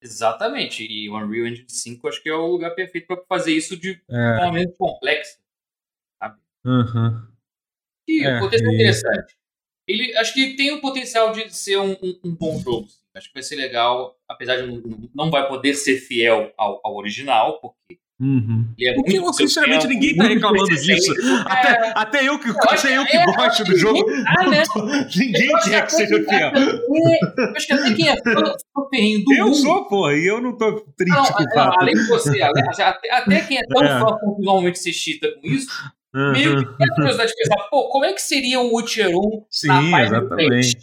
Exatamente. 0.01 0.85
E 0.85 1.09
o 1.09 1.15
Unreal 1.15 1.47
Engine 1.47 1.69
5 1.69 2.07
acho 2.07 2.21
que 2.21 2.29
é 2.29 2.33
o 2.33 2.47
lugar 2.47 2.75
perfeito 2.75 3.07
para 3.07 3.23
fazer 3.27 3.53
isso 3.53 3.77
de 3.77 4.01
é. 4.09 4.37
forma 4.37 4.51
menos 4.53 4.77
complexa. 4.77 5.39
Sabe? 6.21 6.39
Uhum. 6.65 7.27
E 8.07 8.23
é, 8.23 8.37
o 8.37 8.39
potencial 8.41 8.71
e... 8.71 8.75
interessante. 8.75 9.35
Ele 9.87 10.17
acho 10.17 10.33
que 10.33 10.55
tem 10.55 10.71
o 10.71 10.81
potencial 10.81 11.31
de 11.31 11.55
ser 11.55 11.77
um, 11.77 11.91
um, 11.91 12.19
um 12.23 12.35
bom 12.35 12.59
jogo. 12.59 12.87
Acho 13.13 13.27
que 13.27 13.33
vai 13.33 13.43
ser 13.43 13.55
legal, 13.55 14.19
apesar 14.27 14.57
de 14.57 14.67
não, 14.67 15.09
não 15.13 15.31
vai 15.31 15.47
poder 15.47 15.73
ser 15.75 15.97
fiel 15.97 16.53
ao, 16.57 16.81
ao 16.83 16.95
original, 16.95 17.59
porque 17.61 17.99
Uhum. 18.17 18.73
É 18.79 18.93
Porque, 18.93 19.33
sinceramente, 19.33 19.87
ninguém 19.87 20.15
tá 20.15 20.23
reclamando 20.23 20.69
disso. 20.69 21.13
Até, 21.45 21.69
é... 21.69 21.93
até 21.95 22.27
eu 22.27 22.39
que, 22.39 22.49
até 22.49 22.97
eu 22.97 23.05
que 23.05 23.17
é, 23.17 23.25
gosto 23.25 23.63
do 23.65 23.77
jogo. 23.77 24.05
Ah, 24.25 24.49
né? 24.49 24.63
ninguém 25.15 25.51
quer 25.65 25.85
que 25.85 25.91
seja 25.91 26.23
fiel. 26.23 26.51
Eu 26.55 27.53
acho 27.55 27.67
que 27.67 27.73
até 27.73 27.93
quem 27.93 28.07
é 28.07 28.15
fã 28.15 28.33
do 28.35 28.89
ferrinho 28.89 29.23
do 29.25 29.33
Eu 29.33 29.45
mundo. 29.47 29.55
sou, 29.55 29.87
pô, 29.89 30.09
e 30.11 30.25
eu 30.25 30.39
não 30.41 30.57
tô 30.57 30.79
triste 30.95 31.13
não, 31.13 31.25
com 31.25 31.43
o 31.43 31.53
fato. 31.53 31.81
Além 31.81 31.95
de 31.95 32.07
você, 32.07 32.41
até, 32.41 33.11
até 33.11 33.41
quem 33.41 33.57
é 33.57 33.63
tão 33.67 33.83
é. 33.83 33.99
fã 33.99 34.05
quanto 34.05 34.41
normalmente 34.41 34.79
se 34.79 34.93
chita 34.93 35.27
com 35.33 35.47
isso, 35.47 35.67
uhum. 36.13 36.31
meio 36.31 36.57
que 36.57 36.77
tem 36.77 36.87
a 36.89 36.95
curiosidade 36.95 37.31
de 37.31 37.37
pensar, 37.37 37.63
pô, 37.69 37.89
como 37.89 38.05
é 38.05 38.13
que 38.13 38.21
seria 38.21 38.61
o 38.61 38.75
Witcher 38.75 39.09
1 39.09 39.45
Sim, 39.49 39.67
na 39.67 40.03
exatamente. 40.03 40.77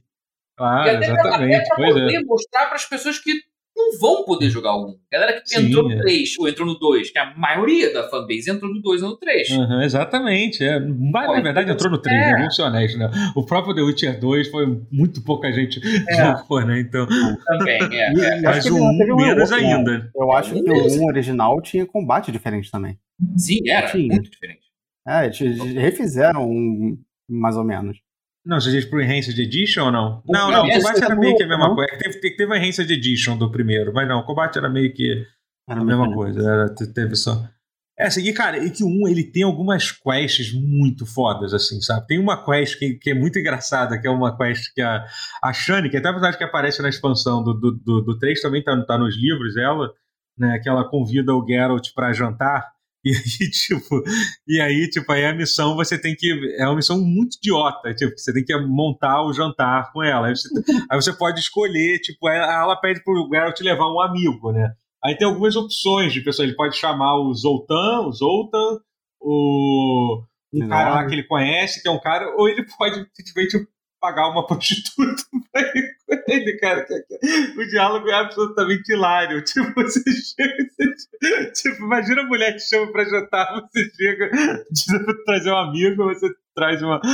Claro, 0.54 0.86
e 0.86 0.90
até 0.96 1.06
exatamente. 1.06 1.48
Pra, 1.48 1.56
até 1.56 1.74
pra 1.74 1.76
poder 1.76 2.14
é. 2.14 2.24
mostrar 2.24 2.66
para 2.66 2.76
as 2.76 2.84
pessoas 2.84 3.18
que 3.18 3.40
não 3.82 3.98
vão 3.98 4.24
poder 4.24 4.48
jogar 4.50 4.74
o 4.76 4.90
1. 4.90 4.98
Galera 5.10 5.40
que 5.40 5.48
Sim, 5.48 5.66
entrou 5.66 5.88
no 5.88 5.96
3 5.98 6.28
é. 6.28 6.40
ou 6.40 6.48
entrou 6.48 6.66
no 6.66 6.78
2, 6.78 7.10
que 7.10 7.18
a 7.18 7.34
maioria 7.36 7.92
da 7.92 8.08
fanbase 8.08 8.50
entrou 8.50 8.72
no 8.72 8.80
2 8.80 9.02
ou 9.02 9.10
no 9.10 9.16
3. 9.16 9.50
Uhum, 9.50 9.82
exatamente. 9.82 10.64
É. 10.64 10.78
Mas, 10.80 11.28
na 11.28 11.40
verdade, 11.40 11.70
entrou 11.70 11.90
no 11.90 11.98
3, 11.98 12.16
é. 12.16 12.32
né? 12.32 12.38
Vamos 12.38 12.56
ser 12.56 12.62
honestos, 12.62 12.98
né? 12.98 13.10
O 13.34 13.44
próprio 13.44 13.74
The 13.74 13.82
Witcher 13.82 14.20
2 14.20 14.48
foi 14.48 14.80
muito 14.90 15.22
pouca 15.22 15.52
gente 15.52 15.80
é. 16.08 16.14
jogou, 16.38 16.64
né? 16.64 16.80
Então. 16.80 17.06
Também, 17.46 17.80
é. 17.92 18.12
é. 18.38 18.40
Mas 18.40 18.66
o 18.66 18.76
1 18.76 19.16
menos 19.16 19.50
outro, 19.50 19.54
ainda. 19.54 20.10
Eu 20.14 20.32
acho 20.32 20.52
que 20.54 20.70
o 20.70 21.02
1 21.02 21.06
original 21.06 21.60
tinha 21.60 21.86
combate 21.86 22.30
diferente 22.30 22.70
também. 22.70 22.98
Sim, 23.36 23.68
era. 23.68 23.88
Tinha. 23.88 24.14
Muito 24.14 24.30
diferente. 24.30 24.62
É, 25.06 25.26
eles 25.26 25.58
refizeram 25.74 26.48
um, 26.48 26.96
mais 27.28 27.56
ou 27.56 27.64
menos. 27.64 27.98
Não, 28.44 28.60
você 28.60 28.70
diz 28.72 28.84
pro 28.84 29.00
Enhanced 29.00 29.38
Edition 29.38 29.84
ou 29.84 29.92
não? 29.92 30.22
Não, 30.26 30.50
não, 30.50 30.66
o 30.66 30.70
combate 30.70 31.04
era 31.04 31.14
meio 31.14 31.36
que 31.36 31.44
a 31.44 31.48
mesma 31.48 31.74
coisa. 31.74 31.96
Teve, 31.98 32.18
teve 32.36 32.52
o 32.52 32.56
Enhanced 32.56 32.90
Edition 32.90 33.36
do 33.36 33.50
primeiro, 33.50 33.92
mas 33.94 34.08
não, 34.08 34.20
o 34.20 34.24
combate 34.24 34.58
era 34.58 34.68
meio 34.68 34.92
que 34.92 35.24
era 35.68 35.80
a 35.80 35.84
mesma 35.84 36.12
coisa. 36.12 36.40
Era, 36.40 36.74
teve 36.74 37.14
só. 37.14 37.48
É, 37.96 38.06
assim, 38.06 38.22
e 38.22 38.32
cara, 38.32 38.58
e 38.58 38.70
que 38.70 38.82
o 38.82 38.88
1 38.88 39.08
ele 39.08 39.22
tem 39.22 39.42
algumas 39.42 39.92
quests 39.92 40.52
muito 40.52 41.06
fodas, 41.06 41.54
assim, 41.54 41.80
sabe? 41.80 42.06
Tem 42.06 42.18
uma 42.18 42.42
quest 42.42 42.78
que, 42.78 42.94
que 42.94 43.10
é 43.10 43.14
muito 43.14 43.38
engraçada, 43.38 43.96
que 43.96 44.06
é 44.06 44.10
uma 44.10 44.36
quest 44.36 44.72
que 44.74 44.80
a, 44.80 45.06
a 45.42 45.52
Shani, 45.52 45.88
que 45.88 45.96
é 45.96 46.00
até 46.00 46.08
a 46.08 46.12
verdade 46.12 46.38
que 46.38 46.42
aparece 46.42 46.82
na 46.82 46.88
expansão 46.88 47.44
do, 47.44 47.54
do, 47.54 47.70
do, 47.70 48.00
do 48.00 48.18
3, 48.18 48.40
também 48.40 48.62
tá, 48.62 48.76
tá 48.84 48.98
nos 48.98 49.14
livros, 49.16 49.56
ela, 49.56 49.92
né, 50.36 50.58
que 50.58 50.68
ela 50.68 50.88
convida 50.88 51.34
o 51.34 51.46
Geralt 51.46 51.90
para 51.94 52.12
jantar. 52.12 52.71
E 53.04 53.10
aí, 53.10 53.50
tipo, 53.50 54.02
e 54.46 54.60
aí, 54.60 54.88
tipo, 54.88 55.10
aí 55.12 55.24
a 55.24 55.34
missão 55.34 55.74
você 55.74 56.00
tem 56.00 56.14
que. 56.14 56.56
É 56.56 56.66
uma 56.66 56.76
missão 56.76 57.00
muito 57.00 57.36
idiota, 57.36 57.94
tipo, 57.94 58.16
você 58.16 58.32
tem 58.32 58.44
que 58.44 58.56
montar 58.58 59.22
o 59.22 59.32
jantar 59.32 59.92
com 59.92 60.02
ela. 60.02 60.28
Aí 60.28 60.36
você, 60.36 60.48
aí 60.90 61.00
você 61.00 61.12
pode 61.12 61.40
escolher, 61.40 61.98
tipo, 61.98 62.28
ela 62.28 62.76
pede 62.76 63.02
pro 63.02 63.28
Geralt 63.30 63.60
levar 63.60 63.92
um 63.92 64.00
amigo, 64.00 64.52
né? 64.52 64.72
Aí 65.04 65.16
tem 65.16 65.26
algumas 65.26 65.56
opções 65.56 66.12
de 66.12 66.20
pessoas. 66.20 66.46
Ele 66.46 66.56
pode 66.56 66.76
chamar 66.76 67.16
o 67.16 67.34
Zoltan, 67.34 68.02
o 68.02 68.12
Zoltan, 68.12 68.80
o. 69.20 70.22
Um 70.54 70.68
cara 70.68 70.90
lá 70.90 71.06
que 71.06 71.14
ele 71.14 71.22
conhece, 71.22 71.80
que 71.82 71.88
é 71.88 71.90
um 71.90 71.98
cara, 71.98 72.28
ou 72.36 72.46
ele 72.46 72.64
pode 72.76 72.94
simplesmente 73.14 73.66
pagar 74.02 74.28
uma 74.28 74.44
prostituta 74.48 75.22
pra 75.52 75.62
ir 75.62 75.96
com 76.04 76.32
ele, 76.32 76.58
cara. 76.58 76.84
O 77.56 77.64
diálogo 77.68 78.08
é 78.08 78.14
absolutamente 78.14 78.92
hilário. 78.92 79.40
Tipo, 79.46 79.72
você 79.74 80.02
chega. 80.10 81.52
Tipo, 81.52 81.84
imagina 81.84 82.22
a 82.22 82.26
mulher 82.26 82.52
que 82.54 82.60
chama 82.60 82.90
pra 82.90 83.04
jantar, 83.04 83.62
você 83.72 83.88
chega 83.94 84.28
pra 85.04 85.14
trazer 85.24 85.52
um 85.52 85.56
amigo, 85.56 86.04
você 86.04 86.28
traz 86.54 86.82
uma. 86.82 87.00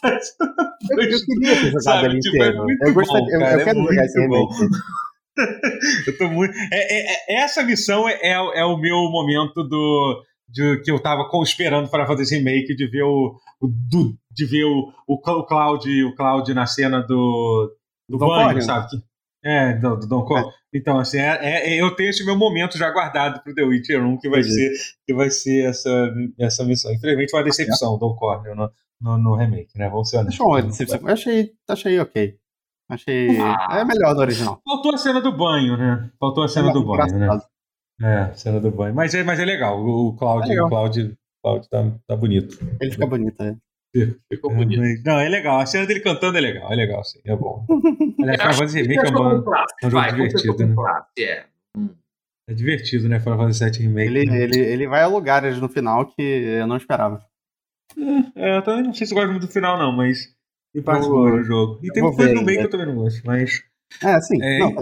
Traz 0.00 0.36
uma 0.40 0.76
eu, 0.92 1.10
eu 1.10 1.24
queria 1.24 1.56
ter 1.56 1.72
jogado 1.72 2.06
ele 2.06 2.20
tipo, 2.20 2.36
é 2.36 2.48
inteiro. 2.48 2.70
É 2.70 2.88
eu, 2.88 2.94
gostaria, 2.94 3.38
bom, 3.38 3.44
eu, 3.44 3.58
eu 3.58 3.64
quero 3.64 3.80
é 3.80 3.82
jogar 3.82 4.04
esse 4.04 4.20
remake. 4.20 4.54
eu 6.06 6.18
tô 6.18 6.28
muito. 6.28 6.54
É, 6.72 6.76
é, 6.76 7.16
é, 7.28 7.42
essa 7.42 7.64
missão 7.64 8.08
é, 8.08 8.18
é 8.22 8.64
o 8.64 8.76
meu 8.76 8.96
momento 9.10 9.64
do. 9.64 10.22
De, 10.48 10.80
que 10.82 10.90
eu 10.90 10.98
tava 11.00 11.28
esperando 11.42 11.90
para 11.90 12.06
fazer 12.06 12.22
esse 12.22 12.36
remake, 12.36 12.76
de 12.76 12.86
ver 12.88 13.02
o, 13.02 13.34
o 13.60 13.66
do, 13.66 14.16
de 14.38 14.46
ver 14.46 14.64
o, 14.64 14.92
o, 15.06 15.14
o, 15.14 15.44
Cloud, 15.44 16.04
o 16.04 16.14
Cloud 16.14 16.54
na 16.54 16.64
cena 16.64 17.02
do, 17.02 17.74
do, 18.08 18.18
banho, 18.18 18.62
sabe? 18.62 18.86
É, 19.44 19.72
do, 19.74 19.96
do 19.96 20.06
Don 20.06 20.24
Cole. 20.24 20.46
É. 20.46 20.78
Então, 20.78 20.98
assim, 20.98 21.18
é, 21.18 21.74
é, 21.74 21.82
eu 21.82 21.94
tenho 21.96 22.10
esse 22.10 22.24
meu 22.24 22.36
momento 22.36 22.78
já 22.78 22.88
guardado 22.90 23.42
pro 23.42 23.52
The 23.52 23.64
Witcher 23.64 24.04
1, 24.04 24.18
que 24.18 24.28
vai, 24.28 24.44
ser, 24.44 24.70
que 25.04 25.12
vai 25.12 25.30
ser 25.30 25.68
essa, 25.68 26.14
essa 26.38 26.64
missão. 26.64 26.92
Infelizmente 26.92 27.30
foi 27.30 27.40
uma 27.40 27.46
decepção, 27.46 27.94
o 27.94 27.98
Don 27.98 28.14
Cornel, 28.14 28.54
no, 28.54 28.70
no, 29.00 29.18
no, 29.18 29.34
remake, 29.34 29.76
né? 29.76 29.88
Vamos 29.88 30.08
ser 30.08 30.18
honestos. 30.18 30.92
Eu 30.92 31.08
achei, 31.08 31.52
achei 31.68 31.98
ok. 31.98 32.36
Achei. 32.88 33.38
Ah, 33.40 33.78
é 33.80 33.84
melhor 33.84 34.14
do 34.14 34.20
original. 34.20 34.60
Faltou 34.64 34.94
a 34.94 34.98
cena 34.98 35.20
do 35.20 35.36
banho, 35.36 35.76
né? 35.76 36.10
Faltou 36.18 36.44
a 36.44 36.48
cena 36.48 36.70
é 36.70 36.72
do 36.72 36.84
banho, 36.84 37.18
né? 37.18 37.40
É, 38.00 38.34
cena 38.34 38.60
do 38.60 38.70
banho. 38.70 38.94
Mas 38.94 39.14
é, 39.14 39.24
mas 39.24 39.40
é 39.40 39.44
legal. 39.44 39.84
O 39.84 40.14
Cloud, 40.16 40.46
é 40.46 40.50
legal. 40.50 40.66
O 40.66 40.70
Cloud, 40.70 41.18
Cloud 41.42 41.68
tá, 41.68 41.90
tá 42.06 42.16
bonito. 42.16 42.56
Ele 42.80 42.90
fica 42.92 43.06
bonito, 43.06 43.42
é. 43.42 43.56
Ficou 44.30 44.54
bonito. 44.54 45.02
Não, 45.04 45.18
é 45.18 45.28
legal. 45.28 45.60
A 45.60 45.66
cena 45.66 45.86
dele 45.86 46.00
cantando 46.00 46.36
é 46.38 46.40
legal, 46.40 46.72
é 46.72 46.76
legal, 46.76 47.02
sim. 47.04 47.20
É 47.24 47.34
bom. 47.34 47.66
Aliás, 48.20 48.40
Final 48.40 48.54
Fantasy 48.54 48.82
Remake 48.82 49.06
é 49.06 49.10
um, 49.10 49.54
é 49.82 49.86
um 49.86 49.90
jogo 49.90 50.06
divertido, 50.06 50.66
né? 50.66 50.74
É. 51.18 51.44
é 52.48 52.54
divertido, 52.54 53.08
né? 53.08 53.20
Final 53.20 53.38
Fantasy 53.38 53.64
VII 53.64 53.88
Remake. 53.88 54.08
Ele, 54.08 54.26
né? 54.26 54.42
ele, 54.42 54.58
ele 54.58 54.86
vai 54.86 55.02
a 55.02 55.06
lugares 55.06 55.58
no 55.58 55.68
final 55.68 56.06
que 56.06 56.22
eu 56.22 56.66
não 56.66 56.76
esperava. 56.76 57.24
É, 58.36 58.58
eu 58.58 58.62
também 58.62 58.84
não 58.84 58.94
sei 58.94 59.06
se 59.06 59.14
gosto 59.14 59.30
muito 59.30 59.46
do 59.46 59.52
final, 59.52 59.78
não, 59.78 59.90
mas 59.92 60.34
me 60.74 60.82
participou 60.82 61.30
do 61.30 61.42
jogo. 61.42 61.80
E 61.82 61.90
tem 61.90 62.02
coisa 62.02 62.34
no 62.34 62.44
meio 62.44 62.58
que 62.58 62.66
eu 62.66 62.70
também 62.70 62.86
não 62.86 62.96
gosto, 62.96 63.22
mas. 63.24 63.62
É, 64.02 64.20
sim. 64.20 64.42
É, 64.42 64.58
não, 64.58 64.74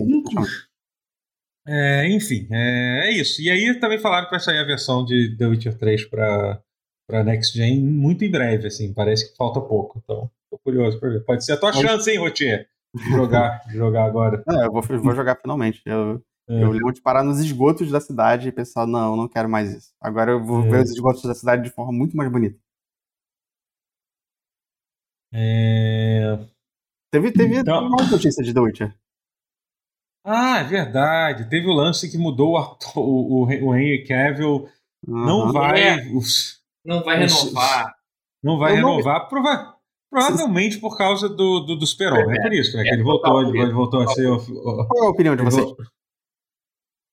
é, 1.68 2.08
enfim, 2.08 2.46
é, 2.50 3.08
é, 3.08 3.10
isso. 3.12 3.42
E 3.42 3.50
aí 3.50 3.78
também 3.80 3.98
falaram 3.98 4.26
que 4.26 4.30
vai 4.30 4.40
sair 4.40 4.58
a 4.58 4.64
versão 4.64 5.04
de 5.04 5.36
The 5.36 5.46
Witcher 5.46 5.76
3 5.76 6.04
para 6.08 6.62
para 7.06 7.24
Next 7.24 7.56
Gen 7.56 7.80
muito 7.80 8.24
em 8.24 8.30
breve, 8.30 8.66
assim, 8.66 8.92
parece 8.92 9.30
que 9.30 9.36
falta 9.36 9.60
pouco. 9.60 10.00
Então, 10.02 10.30
tô 10.50 10.58
curioso 10.58 10.98
para 10.98 11.10
ver. 11.10 11.24
Pode 11.24 11.44
ser 11.44 11.52
a 11.52 11.56
tua 11.56 11.72
chance, 11.72 12.10
hein, 12.10 12.18
Rotier? 12.18 12.68
De 12.94 13.10
jogar, 13.10 13.62
de 13.68 13.74
jogar 13.74 14.04
agora. 14.04 14.42
É, 14.48 14.66
eu 14.66 14.72
vou, 14.72 14.82
vou 14.82 15.14
jogar 15.14 15.36
finalmente. 15.36 15.80
Eu, 15.86 16.22
é. 16.48 16.62
eu 16.62 16.70
lembro 16.70 16.92
de 16.92 17.00
parar 17.00 17.22
nos 17.22 17.38
esgotos 17.38 17.90
da 17.90 18.00
cidade 18.00 18.48
e 18.48 18.52
pensar, 18.52 18.86
não, 18.86 19.16
não 19.16 19.28
quero 19.28 19.48
mais 19.48 19.72
isso. 19.72 19.92
Agora 20.00 20.32
eu 20.32 20.44
vou 20.44 20.64
é. 20.64 20.70
ver 20.70 20.82
os 20.82 20.90
esgotos 20.90 21.22
da 21.22 21.34
cidade 21.34 21.62
de 21.62 21.70
forma 21.70 21.92
muito 21.92 22.16
mais 22.16 22.30
bonita. 22.30 22.58
É... 25.32 26.38
Teve, 27.12 27.30
teve 27.32 27.56
então... 27.58 27.86
uma 27.86 28.10
notícia 28.10 28.42
de 28.42 28.52
The 28.52 28.60
Witcher. 28.60 28.94
Ah, 30.24 30.58
é 30.58 30.64
verdade. 30.64 31.48
Teve 31.48 31.68
o 31.68 31.72
lance 31.72 32.10
que 32.10 32.18
mudou 32.18 32.52
o, 32.52 32.56
ator, 32.56 32.98
o, 32.98 33.44
o, 33.44 33.74
Henry 33.74 34.04
Cavill. 34.04 34.68
Uhum. 35.06 35.24
Não 35.24 35.52
vai. 35.52 35.82
É. 35.82 36.12
Os, 36.12 36.60
não 36.86 37.02
vai 37.02 37.18
renovar. 37.18 37.94
Não 38.42 38.58
vai 38.58 38.74
renovar, 38.76 39.28
prova 39.28 39.76
provavelmente 40.10 40.78
por 40.78 40.96
causa 40.96 41.28
do, 41.28 41.60
do, 41.60 41.76
do. 41.76 41.84
É, 41.84 42.36
é, 42.36 42.42
por 42.42 42.52
isso, 42.52 42.76
né? 42.76 42.84
Que 42.84 42.90
ele 42.90 43.02
voltou, 43.02 43.54
ele 43.54 43.72
voltou 43.72 44.02
a 44.02 44.08
ser. 44.08 44.26
Qual 44.26 45.04
é 45.04 45.06
a 45.06 45.10
opinião 45.10 45.36
de 45.36 45.42
vocês? 45.42 45.66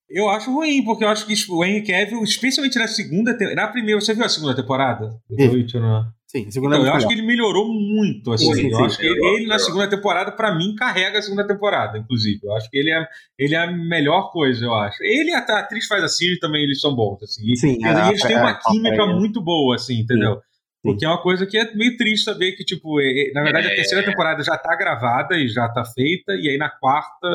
Eu 0.10 0.30
acho 0.30 0.54
ruim, 0.54 0.84
porque 0.84 1.04
eu 1.04 1.10
acho 1.10 1.26
que 1.26 1.34
o 1.50 1.66
Henry 1.66 1.82
Cavill, 1.82 2.24
especialmente 2.24 2.78
na 2.78 2.88
segunda, 2.88 3.36
na 3.56 3.68
primeira, 3.68 4.00
você 4.00 4.14
viu 4.14 4.24
a 4.24 4.30
segunda 4.30 4.56
temporada 4.56 5.20
do 5.28 5.36
The 5.36 5.48
Witcher, 5.48 5.82
né? 5.82 6.06
Sim, 6.36 6.50
segunda 6.50 6.78
então, 6.78 6.88
eu 6.88 6.94
acho 6.96 7.08
que 7.08 7.14
ele 7.14 7.22
melhorou 7.22 7.72
muito, 7.72 8.32
assim. 8.32 8.46
Sim, 8.46 8.62
sim, 8.62 8.70
eu 8.72 8.78
sim, 8.78 8.84
acho 8.86 8.98
que 8.98 9.06
ele, 9.06 9.24
ele, 9.24 9.46
na 9.46 9.60
segunda 9.60 9.88
temporada, 9.88 10.32
para 10.32 10.56
mim, 10.56 10.74
carrega 10.74 11.20
a 11.20 11.22
segunda 11.22 11.46
temporada, 11.46 11.96
inclusive. 11.96 12.40
Eu 12.44 12.56
acho 12.56 12.68
que 12.72 12.78
ele 12.78 12.90
é, 12.90 13.06
ele 13.38 13.54
é 13.54 13.60
a 13.60 13.72
melhor 13.72 14.32
coisa, 14.32 14.66
eu 14.66 14.74
acho. 14.74 14.98
Ele 15.04 15.30
e 15.30 15.34
a, 15.36 15.40
atriz 15.40 15.86
faz 15.86 16.04
a 16.04 16.08
Siri 16.08 16.40
também, 16.40 16.64
eles 16.64 16.82
são 16.82 16.96
bons, 16.96 17.22
assim. 17.22 17.56
Sim, 17.56 17.78
e, 17.80 17.86
é, 17.86 18.08
eles 18.08 18.22
têm 18.24 18.36
uma 18.36 18.56
química 18.56 19.06
muito 19.06 19.44
boa, 19.44 19.76
assim, 19.76 20.00
entendeu? 20.00 20.42
Porque 20.82 21.06
é 21.06 21.08
uma 21.08 21.22
coisa 21.22 21.46
que 21.46 21.56
é 21.56 21.72
meio 21.76 21.96
triste 21.98 22.26
saber 22.26 22.54
que, 22.54 22.66
tipo, 22.66 22.98
na 23.34 23.44
verdade, 23.44 23.68
a 23.68 23.72
é. 23.72 23.76
terceira 23.76 24.04
temporada 24.04 24.44
já 24.44 24.58
tá 24.58 24.76
gravada 24.76 25.38
e 25.38 25.48
já 25.48 25.70
tá 25.70 25.86
feita, 25.86 26.34
e 26.34 26.50
aí 26.50 26.58
na 26.58 26.70
quarta 26.70 27.28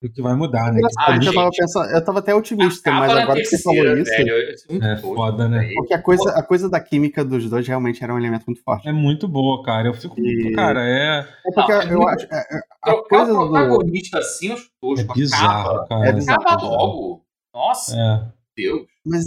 o 0.00 0.08
que 0.08 0.22
vai 0.22 0.34
mudar, 0.34 0.72
né? 0.72 0.80
Ah, 0.98 1.16
eu, 1.16 1.34
tava 1.34 1.50
pensando, 1.50 1.90
eu 1.90 2.04
tava 2.04 2.18
até 2.20 2.32
otimista, 2.32 2.92
mas 2.92 3.10
agora 3.10 3.40
que 3.40 3.46
você 3.46 3.60
falou 3.60 3.98
isso. 3.98 4.10
Velho, 4.10 4.84
é, 4.84 4.96
foda, 4.98 5.48
né? 5.48 5.68
Porque 5.74 5.94
a 5.94 6.00
coisa, 6.00 6.30
a 6.30 6.42
coisa 6.42 6.68
da 6.68 6.78
química 6.78 7.24
dos 7.24 7.50
dois 7.50 7.66
realmente 7.66 8.02
era 8.02 8.14
um 8.14 8.18
elemento 8.18 8.44
muito 8.46 8.62
forte. 8.62 8.88
É 8.88 8.92
muito 8.92 9.26
boa, 9.26 9.62
cara. 9.64 9.88
Eu 9.88 9.94
fico. 9.94 10.14
E... 10.20 10.52
Cara, 10.54 10.84
é. 10.84 11.26
É 11.46 11.52
porque 11.52 11.72
não, 11.72 11.80
é 11.80 11.94
eu 11.94 12.08
acho. 12.08 12.26
É, 12.30 12.36
é 12.38 12.90
a 12.90 13.02
coisa 13.02 13.32
o 13.32 13.50
protagonista 13.50 14.18
do... 14.18 14.20
assim, 14.20 14.52
os 14.52 14.70
dois, 14.80 15.00
é 15.00 15.04
bizarro, 15.04 15.88
cara. 15.88 16.08
É 16.08 16.12
bizarro. 16.12 16.42
Acaba 16.42 16.62
logo. 16.62 17.24
Nossa. 17.52 17.96
É. 17.96 18.38
Deus. 18.56 18.86
Mas 19.04 19.24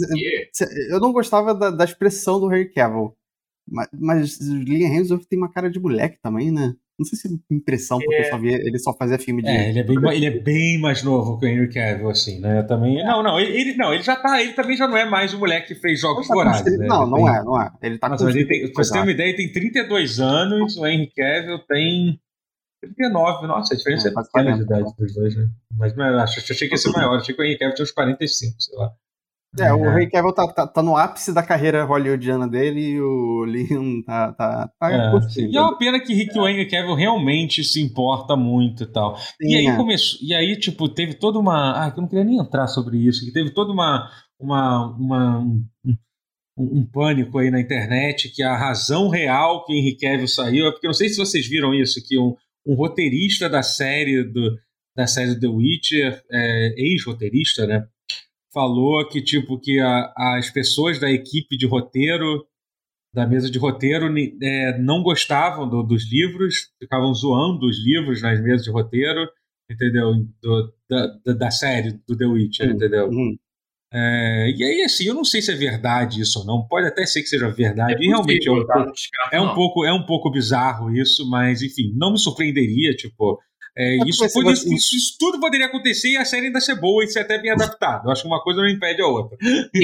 eu 0.90 1.00
não 1.00 1.12
gostava 1.12 1.54
da, 1.54 1.70
da 1.70 1.84
expressão 1.84 2.40
do 2.40 2.48
Harry 2.48 2.72
Cavill. 2.72 3.14
Mas, 3.68 3.88
mas 3.92 4.40
Liam 4.40 4.90
Hemsworth 4.90 5.26
tem 5.26 5.38
uma 5.38 5.50
cara 5.50 5.70
de 5.70 5.78
moleque 5.78 6.18
também, 6.22 6.50
né? 6.50 6.74
Não 6.98 7.06
sei 7.06 7.18
se 7.18 7.28
é 7.28 7.54
impressão, 7.54 7.98
porque 7.98 8.14
é. 8.14 8.24
só 8.24 8.38
via, 8.38 8.56
ele 8.56 8.78
só 8.78 8.94
fazia 8.94 9.18
filme 9.18 9.42
de. 9.42 9.48
É, 9.48 9.70
ele 9.70 9.78
é, 9.78 9.82
bem, 9.82 9.96
ele 10.14 10.26
é 10.26 10.30
bem 10.30 10.78
mais 10.78 11.02
novo 11.02 11.38
que 11.38 11.46
o 11.46 11.48
Henry 11.48 11.72
Cavill, 11.72 12.10
assim, 12.10 12.38
né? 12.38 12.62
Também. 12.62 13.02
Não, 13.02 13.22
não, 13.22 13.40
ele, 13.40 13.58
ele, 13.58 13.76
não, 13.76 13.94
ele 13.94 14.02
já 14.02 14.14
tá. 14.14 14.40
Ele 14.40 14.52
também 14.52 14.76
já 14.76 14.86
não 14.86 14.96
é 14.96 15.04
mais 15.04 15.32
o 15.32 15.38
moleque 15.38 15.74
que 15.74 15.80
fez 15.80 16.00
jogos 16.00 16.28
tá 16.28 16.34
vorazes. 16.34 16.78
Né? 16.78 16.86
Não, 16.86 17.06
não 17.06 17.18
tem, 17.18 17.28
é, 17.28 17.42
não 17.42 17.60
é. 17.60 17.72
Ele 17.82 17.98
tá 17.98 18.08
Nossa, 18.08 18.24
mas 18.24 18.36
ele 18.36 18.46
tem, 18.46 18.72
Pra 18.72 18.84
você 18.84 18.92
ter 18.92 19.00
uma 19.00 19.10
ideia, 19.10 19.28
ele 19.28 19.36
tem 19.36 19.52
32 19.52 20.20
anos, 20.20 20.76
o 20.76 20.86
Henry 20.86 21.10
Cavill 21.16 21.58
tem 21.66 22.20
39. 22.82 23.46
Nossa, 23.46 23.74
a 23.74 23.76
diferença 23.76 24.08
é, 24.08 24.10
é 24.10 24.14
pequena 24.14 24.56
de 24.56 24.62
idade 24.62 24.94
dos 24.98 25.14
dois, 25.14 25.34
né? 25.34 25.48
Mas 25.74 25.96
não 25.96 26.04
é, 26.04 26.22
acho, 26.22 26.40
achei 26.40 26.68
que 26.68 26.74
ia 26.74 26.78
ser 26.78 26.90
maior. 26.90 27.16
Achei 27.16 27.34
que 27.34 27.40
o 27.40 27.44
Henry 27.44 27.58
Cavill 27.58 27.74
tinha 27.74 27.84
uns 27.84 27.92
45, 27.92 28.54
sei 28.60 28.78
lá. 28.78 28.92
É, 29.58 29.70
o 29.72 29.84
Henry 29.84 30.08
Cavill 30.08 30.32
tá, 30.32 30.50
tá, 30.50 30.66
tá, 30.66 30.82
no 30.82 30.96
ápice 30.96 31.32
da 31.32 31.42
carreira 31.42 31.84
hollywoodiana 31.84 32.48
dele 32.48 32.92
e 32.92 33.00
o 33.00 33.44
Liam 33.44 34.02
tá. 34.02 34.32
tá, 34.32 34.70
tá 34.80 34.90
é. 34.90 35.40
E 35.42 35.56
é 35.56 35.60
uma 35.60 35.76
pena 35.76 36.00
que 36.00 36.14
Rick 36.14 36.36
é. 36.36 36.40
o 36.40 36.48
Henry 36.48 36.66
Cavill 36.66 36.94
realmente 36.94 37.62
se 37.62 37.82
importa 37.82 38.34
muito 38.34 38.84
e 38.84 38.86
tal. 38.86 39.16
Sim, 39.18 39.34
e 39.40 39.56
aí 39.56 39.66
é. 39.66 39.76
começou. 39.76 40.18
E 40.22 40.34
aí, 40.34 40.58
tipo, 40.58 40.88
teve 40.88 41.14
toda 41.14 41.38
uma. 41.38 41.84
Ah, 41.84 41.92
eu 41.94 42.00
não 42.00 42.08
queria 42.08 42.24
nem 42.24 42.38
entrar 42.38 42.66
sobre 42.66 42.96
isso, 42.96 43.26
que 43.26 43.32
teve 43.32 43.50
toda 43.50 43.72
uma. 43.72 44.10
uma, 44.40 44.96
uma 44.96 45.40
um, 46.56 46.80
um, 46.80 46.86
pânico 46.86 47.38
aí 47.38 47.50
na 47.50 47.60
internet 47.60 48.30
que 48.30 48.42
a 48.42 48.56
razão 48.56 49.08
real 49.08 49.66
que 49.66 49.74
Henry 49.74 49.96
Cavill 49.98 50.28
saiu 50.28 50.66
é 50.66 50.70
porque 50.70 50.86
não 50.86 50.94
sei 50.94 51.10
se 51.10 51.16
vocês 51.16 51.46
viram 51.46 51.74
isso, 51.74 52.02
que 52.06 52.18
um, 52.18 52.34
um 52.66 52.74
roteirista 52.74 53.50
da 53.50 53.62
série 53.62 54.22
do, 54.24 54.56
da 54.96 55.06
série 55.06 55.38
The 55.38 55.46
Witcher, 55.46 56.22
é, 56.30 56.74
ex-roteirista, 56.76 57.66
né? 57.66 57.86
Falou 58.52 59.08
que 59.08 59.22
tipo 59.22 59.58
que 59.58 59.80
a, 59.80 60.12
as 60.16 60.50
pessoas 60.50 60.98
da 60.98 61.10
equipe 61.10 61.56
de 61.56 61.66
roteiro 61.66 62.46
da 63.14 63.26
mesa 63.26 63.50
de 63.50 63.58
roteiro 63.58 64.06
é, 64.42 64.78
não 64.78 65.02
gostavam 65.02 65.68
do, 65.68 65.82
dos 65.82 66.10
livros, 66.10 66.70
ficavam 66.80 67.12
zoando 67.12 67.66
os 67.66 67.78
livros 67.84 68.22
nas 68.22 68.42
mesas 68.42 68.64
de 68.64 68.70
roteiro, 68.70 69.28
entendeu? 69.70 70.14
Do, 70.40 70.74
da, 70.88 71.34
da, 71.34 71.50
série 71.50 72.00
do 72.08 72.16
The 72.16 72.24
Witcher, 72.24 72.68
uhum. 72.68 72.74
entendeu? 72.74 73.08
Uhum. 73.08 73.36
É, 73.92 74.50
e 74.56 74.64
aí, 74.64 74.82
assim, 74.82 75.04
eu 75.04 75.12
não 75.14 75.24
sei 75.24 75.42
se 75.42 75.52
é 75.52 75.54
verdade 75.54 76.22
isso 76.22 76.38
ou 76.38 76.46
não. 76.46 76.66
Pode 76.66 76.86
até 76.86 77.04
ser 77.04 77.20
que 77.20 77.28
seja 77.28 77.50
verdade. 77.50 78.02
É 78.02 78.06
e 78.06 78.08
realmente 78.08 78.48
é 78.48 78.52
um, 78.52 78.64
pouco, 78.64 78.92
é 79.30 79.40
um, 79.40 79.54
pouco, 79.54 79.84
é 79.84 79.92
um 79.92 80.06
pouco 80.06 80.30
bizarro 80.30 80.90
isso, 80.90 81.28
mas 81.28 81.60
enfim, 81.60 81.92
não 81.94 82.12
me 82.12 82.18
surpreenderia, 82.18 82.94
tipo. 82.96 83.38
É, 83.76 83.96
isso, 84.06 84.28
pode, 84.32 84.52
isso, 84.52 84.68
isso, 84.74 85.16
tudo 85.18 85.40
poderia 85.40 85.66
acontecer 85.66 86.10
e 86.10 86.16
a 86.18 86.26
série 86.26 86.46
ainda 86.46 86.60
ser 86.60 86.74
boa 86.74 87.02
e 87.02 87.08
ser 87.08 87.20
até 87.20 87.38
bem 87.38 87.50
adaptada. 87.50 88.02
Eu 88.04 88.12
acho 88.12 88.22
que 88.22 88.28
uma 88.28 88.42
coisa 88.42 88.60
não 88.60 88.68
impede 88.68 89.00
a 89.00 89.06
outra. 89.06 89.38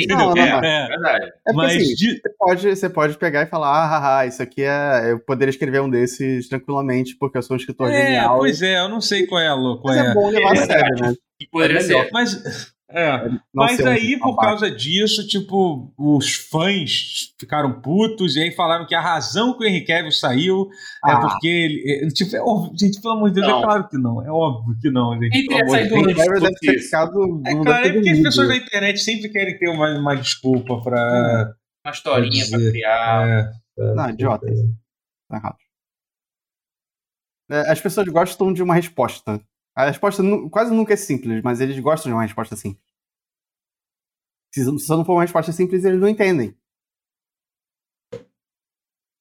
Não, 0.08 0.34
não, 0.34 0.34
não. 0.34 0.62
É, 0.62 0.84
é 0.84 0.88
verdade. 0.88 1.32
É 1.46 1.52
mas 1.54 1.76
assim, 1.76 1.94
de... 1.94 2.20
você, 2.20 2.28
pode, 2.38 2.76
você 2.76 2.88
pode 2.90 3.18
pegar 3.18 3.42
e 3.42 3.46
falar, 3.46 3.68
ah, 3.70 3.86
haha, 3.86 4.26
isso 4.26 4.42
aqui 4.42 4.62
é. 4.62 5.12
Eu 5.12 5.20
poderia 5.20 5.50
escrever 5.50 5.80
um 5.80 5.88
desses 5.88 6.48
tranquilamente, 6.48 7.16
porque 7.16 7.38
eu 7.38 7.42
sou 7.42 7.54
um 7.54 7.58
escritor 7.58 7.90
é, 7.90 8.06
genial. 8.06 8.38
Pois 8.38 8.60
é, 8.60 8.78
eu 8.78 8.88
não 8.90 9.00
sei 9.00 9.26
qual 9.26 9.40
é 9.40 9.48
a 9.48 9.54
louca. 9.54 9.82
Mas 9.86 9.96
é, 9.96 10.10
é 10.10 10.14
bom 10.14 10.28
levar 10.28 10.52
a 10.52 10.56
sério, 10.56 10.96
né? 11.00 11.14
Poderia 11.50 11.80
ser. 11.80 12.10
Mas. 12.12 12.76
É, 12.90 13.28
mas 13.52 13.78
aí, 13.80 14.16
um 14.16 14.18
por 14.18 14.36
causa 14.38 14.70
disso, 14.70 15.26
tipo, 15.26 15.92
os 15.94 16.34
fãs 16.34 17.34
ficaram 17.38 17.82
putos 17.82 18.34
e 18.34 18.40
aí 18.40 18.50
falaram 18.50 18.86
que 18.86 18.94
a 18.94 19.00
razão 19.00 19.52
que 19.52 19.62
o 19.62 19.66
Henry 19.66 19.84
Cavill 19.84 20.10
saiu 20.10 20.70
é 21.04 21.10
ah. 21.10 21.12
é 21.12 21.20
porque 21.20 21.46
ele. 21.46 22.06
É, 22.06 22.08
tipo, 22.08 22.34
é 22.34 22.40
óbvio, 22.40 22.72
gente, 22.78 22.98
pelo 23.02 23.14
amor 23.14 23.28
de 23.28 23.34
Deus, 23.34 23.46
é 23.46 23.50
não. 23.50 23.58
é 23.58 23.62
claro 23.62 23.88
que 23.88 23.98
não. 23.98 24.22
É 24.24 24.30
óbvio 24.30 24.78
que 24.80 24.90
não, 24.90 25.12
gente. 25.20 25.36
Ele 25.36 25.48
teria 25.48 25.68
saído 25.68 25.96
antes 25.96 26.92
É 27.46 27.54
claro, 27.62 27.86
é 27.86 27.92
porque 27.92 28.08
as 28.08 28.20
pessoas 28.20 28.48
da 28.48 28.56
internet 28.56 28.98
sempre 29.00 29.28
querem 29.28 29.58
ter 29.58 29.68
uma, 29.68 29.98
uma 29.98 30.14
desculpa 30.16 30.80
pra. 30.80 31.54
Uma 31.84 31.92
historinha 31.92 32.48
pra, 32.48 32.58
pra 32.58 32.70
criar. 32.70 33.28
É, 33.28 33.52
é, 33.80 33.94
não, 33.94 34.10
idiota. 34.10 34.46
Tá 35.28 35.36
errado. 35.36 35.56
As 37.70 37.80
pessoas 37.80 38.08
gostam 38.08 38.50
de 38.50 38.62
uma 38.62 38.74
resposta. 38.74 39.38
A 39.78 39.84
resposta 39.84 40.24
quase 40.50 40.74
nunca 40.74 40.94
é 40.94 40.96
simples, 40.96 41.40
mas 41.40 41.60
eles 41.60 41.78
gostam 41.78 42.10
de 42.10 42.14
uma 42.16 42.24
resposta 42.24 42.56
simples. 42.56 42.82
Se 44.52 44.64
não 44.88 45.04
for 45.04 45.12
uma 45.12 45.22
resposta 45.22 45.52
simples, 45.52 45.84
eles 45.84 46.00
não 46.00 46.08
entendem. 46.08 46.52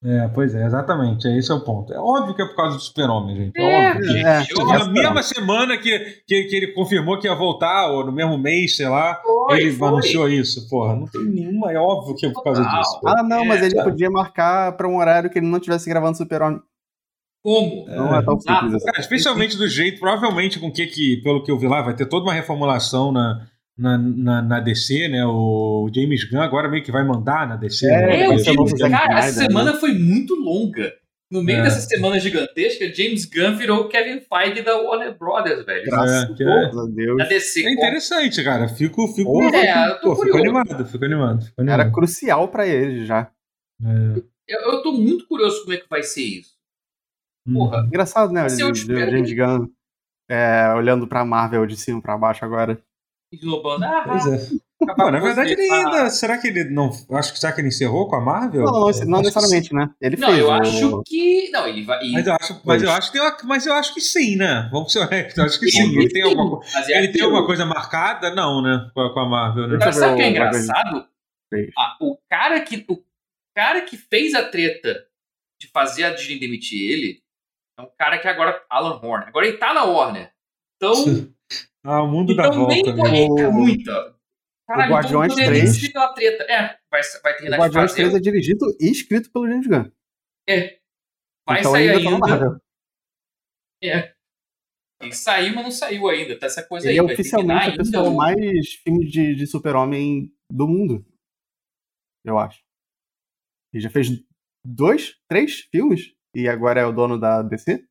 É, 0.03 0.27
pois 0.29 0.55
é, 0.55 0.65
exatamente. 0.65 1.27
É 1.27 1.37
esse 1.37 1.51
é 1.51 1.53
o 1.53 1.63
ponto. 1.63 1.93
É 1.93 1.99
óbvio 1.99 2.35
que 2.35 2.41
é 2.41 2.45
por 2.47 2.55
causa 2.55 2.75
do 2.75 2.81
super-homem, 2.81 3.35
gente. 3.35 3.61
É, 3.61 3.61
é 3.61 3.91
óbvio. 3.91 4.07
Que, 4.07 4.19
é, 4.19 4.65
na 4.65 4.85
é 4.85 4.89
mesma 4.89 5.21
semana 5.21 5.77
que, 5.77 5.99
que, 6.25 6.45
que, 6.45 6.55
ele 6.55 6.73
confirmou 6.73 7.19
que 7.19 7.27
ia 7.27 7.35
voltar, 7.35 7.91
ou 7.91 8.03
no 8.03 8.11
mesmo 8.11 8.35
mês, 8.35 8.77
sei 8.77 8.89
lá, 8.89 9.21
foi, 9.21 9.59
ele 9.59 9.73
foi. 9.73 9.87
anunciou 9.87 10.27
isso. 10.27 10.67
Porra, 10.67 10.95
não 10.95 11.05
tem 11.05 11.23
nenhuma. 11.23 11.71
É 11.71 11.77
óbvio 11.77 12.15
que 12.15 12.25
é 12.25 12.31
por 12.31 12.43
causa 12.43 12.63
disso. 12.63 12.99
Ah, 13.05 13.21
não, 13.21 13.45
mas 13.45 13.61
ele 13.61 13.75
podia 13.83 14.09
marcar 14.09 14.75
para 14.75 14.87
um 14.87 14.97
horário 14.97 15.29
que 15.29 15.37
ele 15.37 15.45
não 15.45 15.57
estivesse 15.57 15.87
gravando 15.87 16.17
super-homem. 16.17 16.59
Como? 17.43 17.85
Não 17.87 18.15
é, 18.15 18.19
é 18.19 18.21
tão 18.21 18.39
simples 18.39 18.73
assim. 18.73 18.85
Cara, 18.85 18.99
especialmente 18.99 19.57
do 19.57 19.67
jeito, 19.67 19.99
provavelmente 19.99 20.59
com 20.59 20.71
que, 20.71 20.85
que, 20.87 21.21
pelo 21.23 21.43
que 21.43 21.51
eu 21.51 21.57
vi 21.57 21.67
lá, 21.67 21.81
vai 21.81 21.95
ter 21.95 22.05
toda 22.05 22.25
uma 22.25 22.33
reformulação 22.33 23.11
na, 23.11 23.47
na, 23.77 23.97
na, 23.97 24.41
na 24.41 24.59
DC, 24.59 25.07
né? 25.07 25.25
O 25.25 25.89
James 25.93 26.23
Gunn 26.29 26.41
agora 26.41 26.67
meio 26.67 26.83
que 26.83 26.91
vai 26.91 27.05
mandar 27.05 27.47
na 27.47 27.55
DC. 27.55 27.85
É, 27.87 27.89
né? 27.89 28.33
é 28.33 28.37
James, 28.39 28.73
cara, 28.73 29.19
essa 29.19 29.39
semana 29.45 29.73
né? 29.73 29.79
foi 29.79 29.93
muito 29.93 30.35
longa. 30.35 30.93
No 31.29 31.43
meio 31.43 31.59
é. 31.59 31.63
dessa 31.63 31.81
semana 31.81 32.19
gigantesca, 32.19 32.93
James 32.93 33.25
Gunn 33.25 33.57
virou 33.57 33.81
o 33.81 33.89
Kevin 33.89 34.21
Feige 34.21 34.61
da 34.61 34.77
Warner 34.77 35.17
Brothers, 35.17 35.65
velho. 35.65 35.83
Graças 35.85 36.39
é, 36.39 36.79
a 36.79 36.85
Deus. 36.85 37.17
Da 37.17 37.25
DC, 37.25 37.65
é 37.65 37.71
interessante, 37.71 38.43
cara. 38.43 38.69
Fico, 38.69 39.05
fico, 39.09 39.43
é, 39.53 39.93
fico, 39.95 40.01
pô, 40.01 40.15
fico 40.23 40.37
animado, 40.37 40.85
fico 40.85 41.03
animado, 41.03 41.41
fico 41.41 41.61
animado. 41.61 41.81
Era 41.81 41.91
crucial 41.91 42.47
para 42.47 42.65
ele 42.65 43.05
já. 43.05 43.29
É. 43.83 44.19
Eu, 44.47 44.71
eu 44.71 44.81
tô 44.81 44.93
muito 44.93 45.27
curioso 45.27 45.61
como 45.63 45.73
é 45.73 45.77
que 45.77 45.89
vai 45.89 46.01
ser 46.01 46.23
isso. 46.23 46.56
Porra. 47.53 47.83
Engraçado, 47.87 48.31
né? 48.31 48.45
O 48.45 48.49
James 48.49 49.33
Gunn 49.33 49.67
é, 50.29 50.73
olhando 50.75 51.07
pra 51.07 51.23
Marvel 51.25 51.65
de 51.65 51.77
cima 51.77 52.01
pra 52.01 52.17
baixo 52.17 52.43
agora. 52.43 52.79
Englobando. 53.33 53.85
Ah, 53.85 54.03
Pois 54.07 54.25
é. 54.27 54.57
Pô, 54.95 55.09
na 55.09 55.19
verdade, 55.19 55.53
ele 55.53 55.71
ainda. 55.71 56.07
Será 56.11 56.37
que 56.37 56.47
ele 56.49 56.65
não. 56.65 56.91
Acho 57.11 57.33
que 57.33 57.39
será 57.39 57.51
que 57.51 57.59
ele 57.61 57.69
encerrou 57.69 58.07
com 58.07 58.15
a 58.15 58.21
Marvel? 58.21 58.63
Não, 58.63 58.71
não, 58.73 58.91
não 59.07 59.19
necessariamente, 59.21 59.73
né? 59.73 59.89
Ele 59.99 60.17
Não, 60.17 60.27
fez. 60.27 60.39
eu 60.39 60.47
o- 60.47 60.51
acho 60.51 61.03
que. 61.03 61.49
Não, 61.49 61.67
ele 61.67 61.83
vai. 61.83 61.99
Mas 62.11 62.27
eu 62.27 62.33
acho, 62.35 62.61
mas 62.63 62.83
eu 62.83 62.91
acho 62.91 63.11
que 63.11 63.17
tem 63.17 63.27
uma- 63.27 63.37
mas 63.45 63.65
eu 63.65 63.73
acho 63.73 63.93
que 63.95 63.99
sim, 64.01 64.35
né? 64.35 64.69
Vamos 64.71 64.91
ser 64.93 64.99
honestos, 64.99 65.35
eu 65.37 65.43
acho 65.45 65.59
que 65.59 65.67
sim. 65.71 65.97
Ele 65.97 66.09
tem 66.09 66.21
alguma, 66.21 66.59
é 66.89 66.97
ele 66.99 67.07
tem 67.11 67.23
alguma 67.23 67.43
coisa 67.45 67.65
marcada? 67.65 68.33
Não, 68.35 68.61
né? 68.61 68.89
Com 68.93 69.01
a, 69.01 69.13
com 69.13 69.19
a 69.19 69.27
Marvel, 69.27 69.67
né? 69.67 69.77
Mas 69.83 69.95
sabe 69.95 70.13
o 70.13 70.15
que 70.15 70.21
é 70.21 70.25
eu 70.27 70.29
engraçado? 70.31 71.07
Ah, 71.75 71.97
o, 71.99 72.17
cara 72.29 72.59
que, 72.61 72.85
o 72.87 72.99
cara 73.55 73.81
que 73.81 73.97
fez 73.97 74.35
a 74.35 74.43
treta 74.47 75.05
de 75.59 75.67
fazer 75.69 76.03
a 76.03 76.13
Disney 76.13 76.37
demitir 76.39 76.79
ele 76.91 77.19
é 77.77 77.81
um 77.81 77.89
cara 77.97 78.17
que 78.19 78.27
agora. 78.27 78.63
Alan 78.69 78.99
Horn. 79.01 79.25
Agora 79.27 79.47
ele 79.47 79.57
tá 79.57 79.73
na 79.73 79.83
Warner. 79.83 80.31
Então. 80.75 80.93
Ah, 81.89 82.03
o 82.03 82.07
mundo 82.07 82.33
então 82.33 82.67
nem 82.67 82.83
volta, 82.83 82.95
pode. 82.97 83.11
né? 83.13 83.27
O- 83.29 83.39
É 83.39 83.49
muita. 83.49 84.17
Caralho, 84.67 84.91
o 84.91 84.95
Guardiões 84.95 85.31
então 85.31 85.45
poderia 85.45 85.61
3. 85.63 85.79
ser 85.79 85.93
pela 85.93 86.13
treta. 86.13 86.43
É, 86.43 86.79
vai, 86.91 87.01
vai 87.23 87.31
O 87.33 87.35
terminar 87.37 87.55
de 87.55 87.61
Guardiões 87.61 87.91
fazer. 87.91 88.01
3 88.03 88.15
é 88.15 88.19
dirigido 88.19 88.65
e 88.81 88.91
escrito 88.91 89.31
pelo 89.31 89.47
James 89.47 89.67
Gunn. 89.67 89.89
É. 90.49 90.79
Vai 91.47 91.59
então 91.61 91.71
sair 91.71 91.89
ainda 91.91 92.19
tá 92.19 92.35
ainda. 92.35 92.61
É. 93.81 94.13
E 95.03 95.13
saiu, 95.13 95.55
mas 95.55 95.63
não 95.63 95.71
saiu 95.71 96.09
ainda. 96.09 96.37
Tá 96.37 96.47
essa 96.47 96.67
coisa 96.67 96.89
Ele 96.89 96.99
aí. 96.99 97.07
é 97.09 97.13
oficialmente 97.13 97.61
a 97.61 97.71
ainda 97.71 97.77
pessoa 97.77 98.09
o- 98.09 98.17
mais 98.17 98.73
filme 98.83 99.07
de, 99.07 99.35
de 99.35 99.47
super-homem 99.47 100.35
do 100.51 100.67
mundo. 100.67 101.05
Eu 102.25 102.37
acho. 102.37 102.61
Ele 103.73 103.81
já 103.81 103.89
fez 103.89 104.07
dois, 104.65 105.15
três 105.29 105.61
filmes 105.71 106.13
e 106.41 106.47
agora 106.47 106.79
é 106.81 106.85
o 106.85 106.91
dono 106.91 107.19
da 107.19 107.41
DC. 107.41 107.83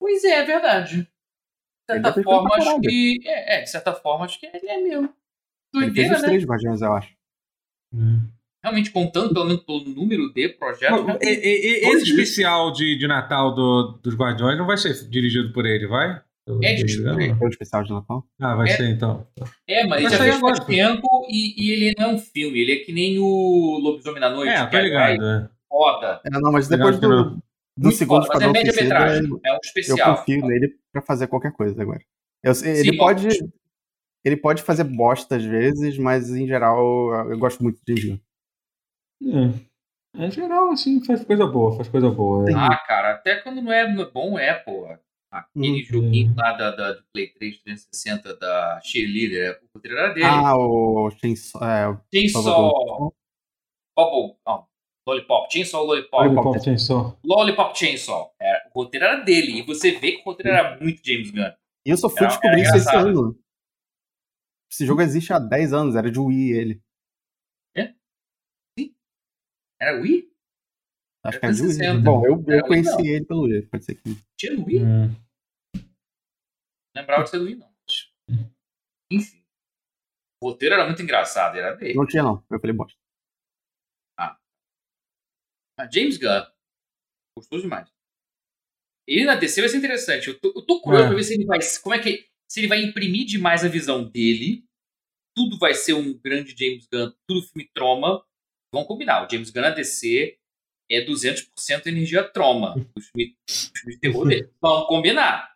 Pois 0.00 0.22
é, 0.24 0.40
é 0.40 0.44
verdade. 0.44 1.02
De 1.02 1.94
certa 1.94 2.22
forma, 2.22 2.54
acho 2.56 2.80
que. 2.80 3.18
É, 3.24 3.58
é, 3.58 3.62
de 3.62 3.70
certa 3.70 3.92
forma, 3.94 4.24
acho 4.24 4.38
que 4.38 4.46
ele 4.46 4.68
é 4.68 4.78
meu. 4.78 5.02
Ele 5.02 5.10
fez 5.92 5.94
Doideira, 5.94 6.16
os 6.16 6.22
né? 6.22 6.28
três 6.28 6.44
Guardiões, 6.44 6.82
eu 6.82 6.92
acho. 6.92 7.14
Hum. 7.94 8.28
Realmente, 8.62 8.90
contando 8.90 9.32
pelo 9.32 9.46
menos 9.46 9.62
pelo 9.62 9.84
número 9.84 10.32
de 10.32 10.48
projetos. 10.50 11.04
Mas, 11.04 11.14
né? 11.14 11.18
e- 11.22 11.28
e- 11.28 11.84
e- 11.84 11.88
esse 11.94 12.10
especial 12.10 12.72
de, 12.72 12.96
de 12.98 13.06
Natal 13.06 13.54
do- 13.54 13.98
dos 14.02 14.14
Guardiões 14.14 14.58
não 14.58 14.66
vai 14.66 14.76
ser 14.76 14.92
dirigido 15.08 15.52
por 15.52 15.64
ele, 15.64 15.86
vai? 15.86 16.20
É 16.62 16.74
dirigido 16.74 17.12
por 17.12 17.20
ele. 17.20 17.34
Foi 17.36 17.46
o 17.46 17.50
especial 17.50 17.84
de 17.84 17.92
Natal. 17.92 18.26
Ah, 18.40 18.54
vai 18.54 18.68
É. 18.70 18.76
ser 18.76 18.88
então. 18.90 19.26
É, 19.66 19.86
mas 19.86 20.00
ele 20.02 20.10
já 20.10 20.18
fez 20.18 20.40
faz 20.40 20.60
tempo 20.60 21.26
e, 21.28 21.54
e 21.66 21.70
ele 21.72 21.94
não 21.98 22.10
é 22.10 22.14
um 22.14 22.18
filme. 22.18 22.58
Ele 22.60 22.72
é 22.72 22.76
que 22.84 22.92
nem 22.92 23.18
o 23.18 23.78
Lobisomem 23.82 24.20
da 24.20 24.30
Noite. 24.30 24.50
É, 24.52 24.66
tô 24.66 24.78
ligado. 24.78 25.22
É 25.24 25.36
é. 25.44 25.57
Foda. 25.68 26.20
É, 26.24 26.30
não, 26.40 26.52
mas 26.52 26.68
depois 26.68 26.98
do, 26.98 27.08
do 27.30 27.42
Muito 27.76 27.96
segundo 27.96 28.26
foda, 28.26 28.34
mas 28.34 28.42
é 28.42 28.46
Esquadrão 28.46 28.52
média 28.52 28.72
Suicida, 28.72 28.94
metragem. 28.94 29.30
eu, 29.30 29.40
É 29.44 29.50
um 29.50 29.54
eu 29.54 29.60
especial. 29.64 30.16
confio 30.16 30.46
nele 30.46 30.78
pra 30.92 31.02
fazer 31.02 31.26
qualquer 31.26 31.52
coisa 31.52 31.80
agora. 31.82 32.00
Eu- 32.42 32.54
Sim, 32.54 32.68
ele 32.70 32.96
pode. 32.96 33.26
mas- 33.26 33.38
Ele 34.24 34.36
pode 34.36 34.62
fazer 34.62 34.84
bosta 34.84 35.36
às 35.36 35.44
vezes, 35.44 35.96
mas 35.96 36.28
em 36.30 36.46
geral 36.46 36.78
eu 37.30 37.38
gosto 37.38 37.62
muito 37.62 37.80
de. 37.86 38.20
É. 39.22 39.68
Em 40.24 40.30
geral, 40.30 40.70
assim, 40.70 41.02
faz 41.04 41.24
coisa 41.24 41.46
boa, 41.46 41.76
faz 41.76 41.88
coisa 41.88 42.10
boa. 42.10 42.50
é. 42.50 42.54
Ah, 42.54 42.76
cara, 42.86 43.12
até 43.14 43.36
quando 43.36 43.62
não 43.62 43.72
é 43.72 43.86
bom, 44.10 44.38
é, 44.38 44.54
porra. 44.54 45.00
Aquele 45.30 45.82
Hum. 45.82 45.84
joguinho 45.84 46.34
lá 46.36 46.52
da, 46.52 46.70
da, 46.74 46.92
do 46.94 47.02
Play 47.12 47.28
3 47.28 47.58
360 47.62 48.34
da 48.36 48.80
Cheerleader, 48.82 49.60
o 49.62 49.68
roteiro 49.76 49.98
era 49.98 50.08
dele. 50.14 50.24
Ah, 50.26 50.56
o 50.56 51.10
Chainsaw. 51.10 51.62
É, 51.62 51.98
Chainsaw. 52.12 53.12
Bubble. 53.96 54.36
Não. 54.46 54.66
Lollipop. 55.08 55.50
Chainsaw 55.52 55.84
Lollipop. 55.84 56.22
Lollipop 56.28 56.62
Chainsaw. 56.64 57.18
Lollipop 57.24 57.78
Chainsaw. 57.78 58.34
Era, 58.40 58.70
o 58.74 58.82
roteiro 58.82 59.06
era 59.06 59.16
dele. 59.24 59.58
E 59.58 59.62
você 59.62 59.92
vê 59.98 60.12
que 60.12 60.20
o 60.20 60.24
roteiro 60.24 60.50
era 60.56 60.78
muito 60.80 61.04
James 61.04 61.30
Gunn. 61.30 61.50
E 61.86 61.90
eu 61.90 61.96
só 61.96 62.08
fui 62.10 62.18
Era- 62.20 62.28
descobrir 62.28 62.60
era 62.60 62.68
isso 62.68 62.76
esse 62.76 62.94
ano. 62.96 63.38
Esse 64.70 64.84
jogo 64.86 65.00
existe 65.00 65.32
há 65.32 65.38
10 65.38 65.72
anos, 65.72 65.96
era 65.96 66.10
de 66.10 66.18
Wii 66.18 66.52
ele. 66.52 66.82
Era 69.80 69.92
Wii? 70.00 70.28
Acho 71.24 71.38
que 71.38 71.44
Era 71.46 71.52
é 71.54 71.56
de 71.56 71.62
Wii. 71.62 71.76
360. 71.78 72.02
Bom, 72.10 72.26
eu, 72.26 72.32
Era 72.32 72.52
eu 72.52 72.56
Wii, 72.56 72.62
conheci 72.66 72.90
não. 72.90 73.04
ele 73.06 73.24
pelo 73.24 73.42
Wii, 73.42 73.62
pode 73.66 73.84
ser 73.84 73.94
que. 73.94 74.16
Tinha 74.36 74.52
no 74.56 74.66
Wii? 74.66 74.82
Hum. 74.84 75.14
Lembrava 76.96 77.22
de 77.22 77.30
ser 77.30 77.38
do 77.38 77.44
Wii, 77.44 77.54
não. 77.56 77.72
Enfim. 79.12 79.40
O 80.42 80.50
roteiro 80.50 80.74
era 80.74 80.84
muito 80.84 81.00
engraçado. 81.00 81.56
Era 81.56 81.74
dele. 81.76 81.94
Não 81.94 82.06
tinha, 82.06 82.22
não. 82.24 82.44
Eu 82.50 82.58
falei 82.60 82.74
bosta. 82.76 82.98
Ah, 85.78 85.88
James 85.90 86.16
Gunn. 86.18 86.44
Gostoso 87.36 87.62
demais. 87.62 87.88
Ele 89.06 89.24
na 89.24 89.36
DC 89.36 89.60
vai 89.60 89.68
ser 89.70 89.78
interessante. 89.78 90.28
Eu 90.28 90.38
tô, 90.38 90.52
eu 90.56 90.62
tô 90.62 90.80
curioso 90.80 91.04
É. 91.04 91.08
pra 91.08 91.16
ver 91.16 91.24
se 91.24 91.34
ele 91.34 91.44
vai. 91.46 91.58
Como 91.82 91.94
é 91.94 91.98
que. 91.98 92.26
Se 92.50 92.60
ele 92.60 92.68
vai 92.68 92.82
imprimir 92.82 93.26
demais 93.26 93.64
a 93.64 93.68
visão 93.68 94.04
dele. 94.04 94.64
Tudo 95.36 95.56
vai 95.58 95.72
ser 95.72 95.92
um 95.92 96.18
grande 96.18 96.54
James 96.58 96.88
Gunn, 96.92 97.12
tudo 97.28 97.46
filme 97.46 97.70
troma. 97.72 98.24
Vamos 98.74 98.88
combinar. 98.88 99.24
O 99.24 99.30
James 99.30 99.50
Gunn 99.50 99.62
na 99.62 99.70
DC 99.70 100.36
é 100.90 101.04
200% 101.04 101.86
energia 101.86 102.24
troma. 102.24 102.74
Os 102.96 103.06
filmes, 103.10 103.36
os 103.48 103.70
filmes 103.76 103.94
de 103.94 104.00
terror 104.00 104.26
dele. 104.26 104.50
Vamos 104.60 104.88
combinar. 104.88 105.54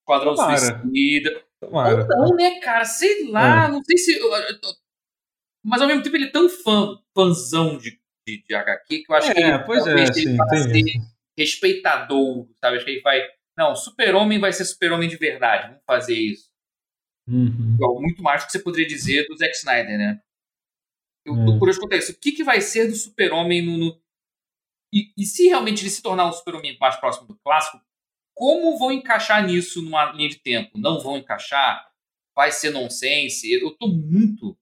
Esquadrão 0.00 0.34
Tomara. 0.34 0.80
Suicida. 0.80 1.44
Tomara. 1.60 2.02
Ou 2.02 2.08
não, 2.08 2.36
né, 2.36 2.58
cara? 2.60 2.84
Sei 2.86 3.28
lá, 3.28 3.68
não 3.68 3.82
sei 3.84 3.98
se. 3.98 4.18
Mas 5.62 5.82
ao 5.82 5.88
mesmo 5.88 6.02
tempo 6.02 6.16
ele 6.16 6.26
é 6.26 6.30
tão 6.30 6.48
fã, 6.48 6.98
fãzão 7.14 7.76
de, 7.76 7.97
de, 8.36 8.42
de 8.46 8.54
HQ 8.54 8.98
que 9.04 9.10
eu 9.12 9.16
acho 9.16 9.32
que 9.32 9.40
É, 9.40 9.48
ele, 9.54 9.58
pois 9.64 9.86
é, 9.86 9.94
ele 9.94 10.12
sim, 10.14 10.36
tem 10.36 10.62
ser 10.62 10.78
isso. 10.78 11.14
respeitador, 11.36 12.48
sabe? 12.60 12.76
Acho 12.76 12.84
que 12.84 12.90
ele 12.92 13.00
vai. 13.00 13.22
Não, 13.56 13.74
super-homem 13.74 14.38
vai 14.38 14.52
ser 14.52 14.64
super-homem 14.64 15.08
de 15.08 15.16
verdade. 15.16 15.68
Vamos 15.68 15.82
fazer 15.86 16.14
isso. 16.14 16.48
Uhum. 17.26 17.76
Muito 18.00 18.22
mais 18.22 18.42
do 18.42 18.46
que 18.46 18.52
você 18.52 18.58
poderia 18.60 18.86
dizer 18.86 19.26
do 19.26 19.36
Zack 19.36 19.54
Snyder, 19.56 19.98
né? 19.98 20.20
Eu 21.24 21.34
tô 21.44 21.52
Hum. 21.52 21.58
curioso 21.58 21.80
quanto 21.80 21.92
a 21.94 21.96
isso. 21.96 22.12
O 22.12 22.18
que, 22.18 22.32
que 22.32 22.44
vai 22.44 22.60
ser 22.60 22.86
do 22.88 22.94
super-homem 22.94 23.62
no. 23.64 23.76
no- 23.76 24.02
E, 24.92 25.12
e 25.16 25.26
se 25.26 25.46
realmente 25.48 25.82
ele 25.82 25.90
se 25.90 26.02
tornar 26.02 26.26
um 26.26 26.32
super-homem 26.32 26.76
mais 26.80 26.96
próximo 26.96 27.26
do 27.26 27.36
clássico, 27.38 27.78
como 28.34 28.78
vão 28.78 28.92
encaixar 28.92 29.44
nisso 29.44 29.82
numa 29.82 30.12
linha 30.12 30.28
de 30.28 30.38
tempo? 30.38 30.78
Não 30.78 31.00
vão 31.00 31.18
encaixar? 31.18 31.86
Vai 32.34 32.52
ser 32.52 32.70
nonsense? 32.70 33.50
Eu 33.52 33.76
tô 33.76 33.88
muito. 33.88 34.56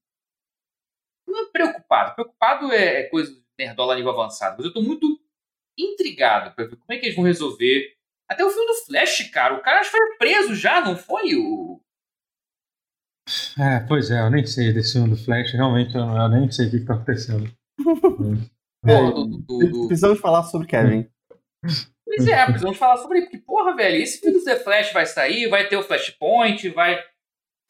Não 1.28 1.46
é 1.46 1.50
preocupado. 1.50 2.14
Preocupado 2.14 2.72
é, 2.72 3.00
é 3.00 3.08
coisa 3.08 3.32
nerdola 3.58 3.92
a 3.92 3.96
nível 3.96 4.10
avançado. 4.12 4.56
Mas 4.58 4.66
eu 4.66 4.72
tô 4.72 4.82
muito 4.82 5.06
intrigado 5.78 6.54
pra 6.54 6.64
ver 6.64 6.76
como 6.76 6.92
é 6.92 6.96
que 6.98 7.06
eles 7.06 7.16
vão 7.16 7.24
resolver. 7.24 7.94
Até 8.28 8.44
o 8.44 8.50
filme 8.50 8.66
do 8.66 8.84
Flash, 8.86 9.30
cara. 9.30 9.54
O 9.54 9.62
cara 9.62 9.80
acho 9.80 9.90
que 9.90 9.96
foi 9.96 10.16
preso 10.18 10.54
já, 10.54 10.80
não 10.80 10.96
foi? 10.96 11.34
O. 11.36 11.80
É, 13.58 13.80
pois 13.86 14.10
é, 14.10 14.20
eu 14.20 14.30
nem 14.30 14.46
sei 14.46 14.72
desse 14.72 14.92
filme 14.94 15.10
do 15.10 15.16
Flash, 15.16 15.52
realmente 15.52 15.94
eu, 15.94 16.02
eu 16.02 16.28
nem 16.28 16.50
sei 16.50 16.68
o 16.68 16.70
que, 16.70 16.80
tá 16.84 16.94
acontecendo. 16.94 17.50
Pô, 18.84 19.10
do- 19.10 19.38
do- 19.38 19.58
do- 19.70 19.86
Precisamos 19.88 20.20
falar 20.20 20.44
sobre 20.44 20.68
Kevin. 20.68 21.08
Pois 22.04 22.26
é, 22.28 22.44
precisamos 22.46 22.78
falar 22.78 22.98
sobre 22.98 23.18
isso. 23.18 23.30
Porque, 23.30 23.44
porra, 23.44 23.74
velho, 23.74 23.96
esse 24.00 24.20
filme 24.20 24.38
do 24.38 24.44
The 24.44 24.56
Flash 24.60 24.92
vai 24.92 25.06
sair, 25.06 25.48
vai 25.48 25.68
ter 25.68 25.76
o 25.76 25.82
Flashpoint, 25.82 26.68
vai. 26.70 27.02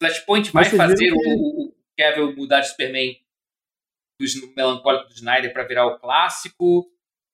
Flashpoint 0.01 0.51
vai 0.51 0.63
Vocês 0.65 0.77
fazer 0.77 1.11
o, 1.11 1.19
que- 1.19 1.35
o 1.35 1.73
Kevin 1.97 2.35
mudar 2.35 2.59
de 2.61 2.69
Superman 2.69 3.15
do 4.19 4.53
melancólico 4.55 5.07
do 5.09 5.13
Snyder 5.13 5.53
pra 5.53 5.63
virar 5.65 5.85
o 5.85 5.99
clássico. 5.99 6.87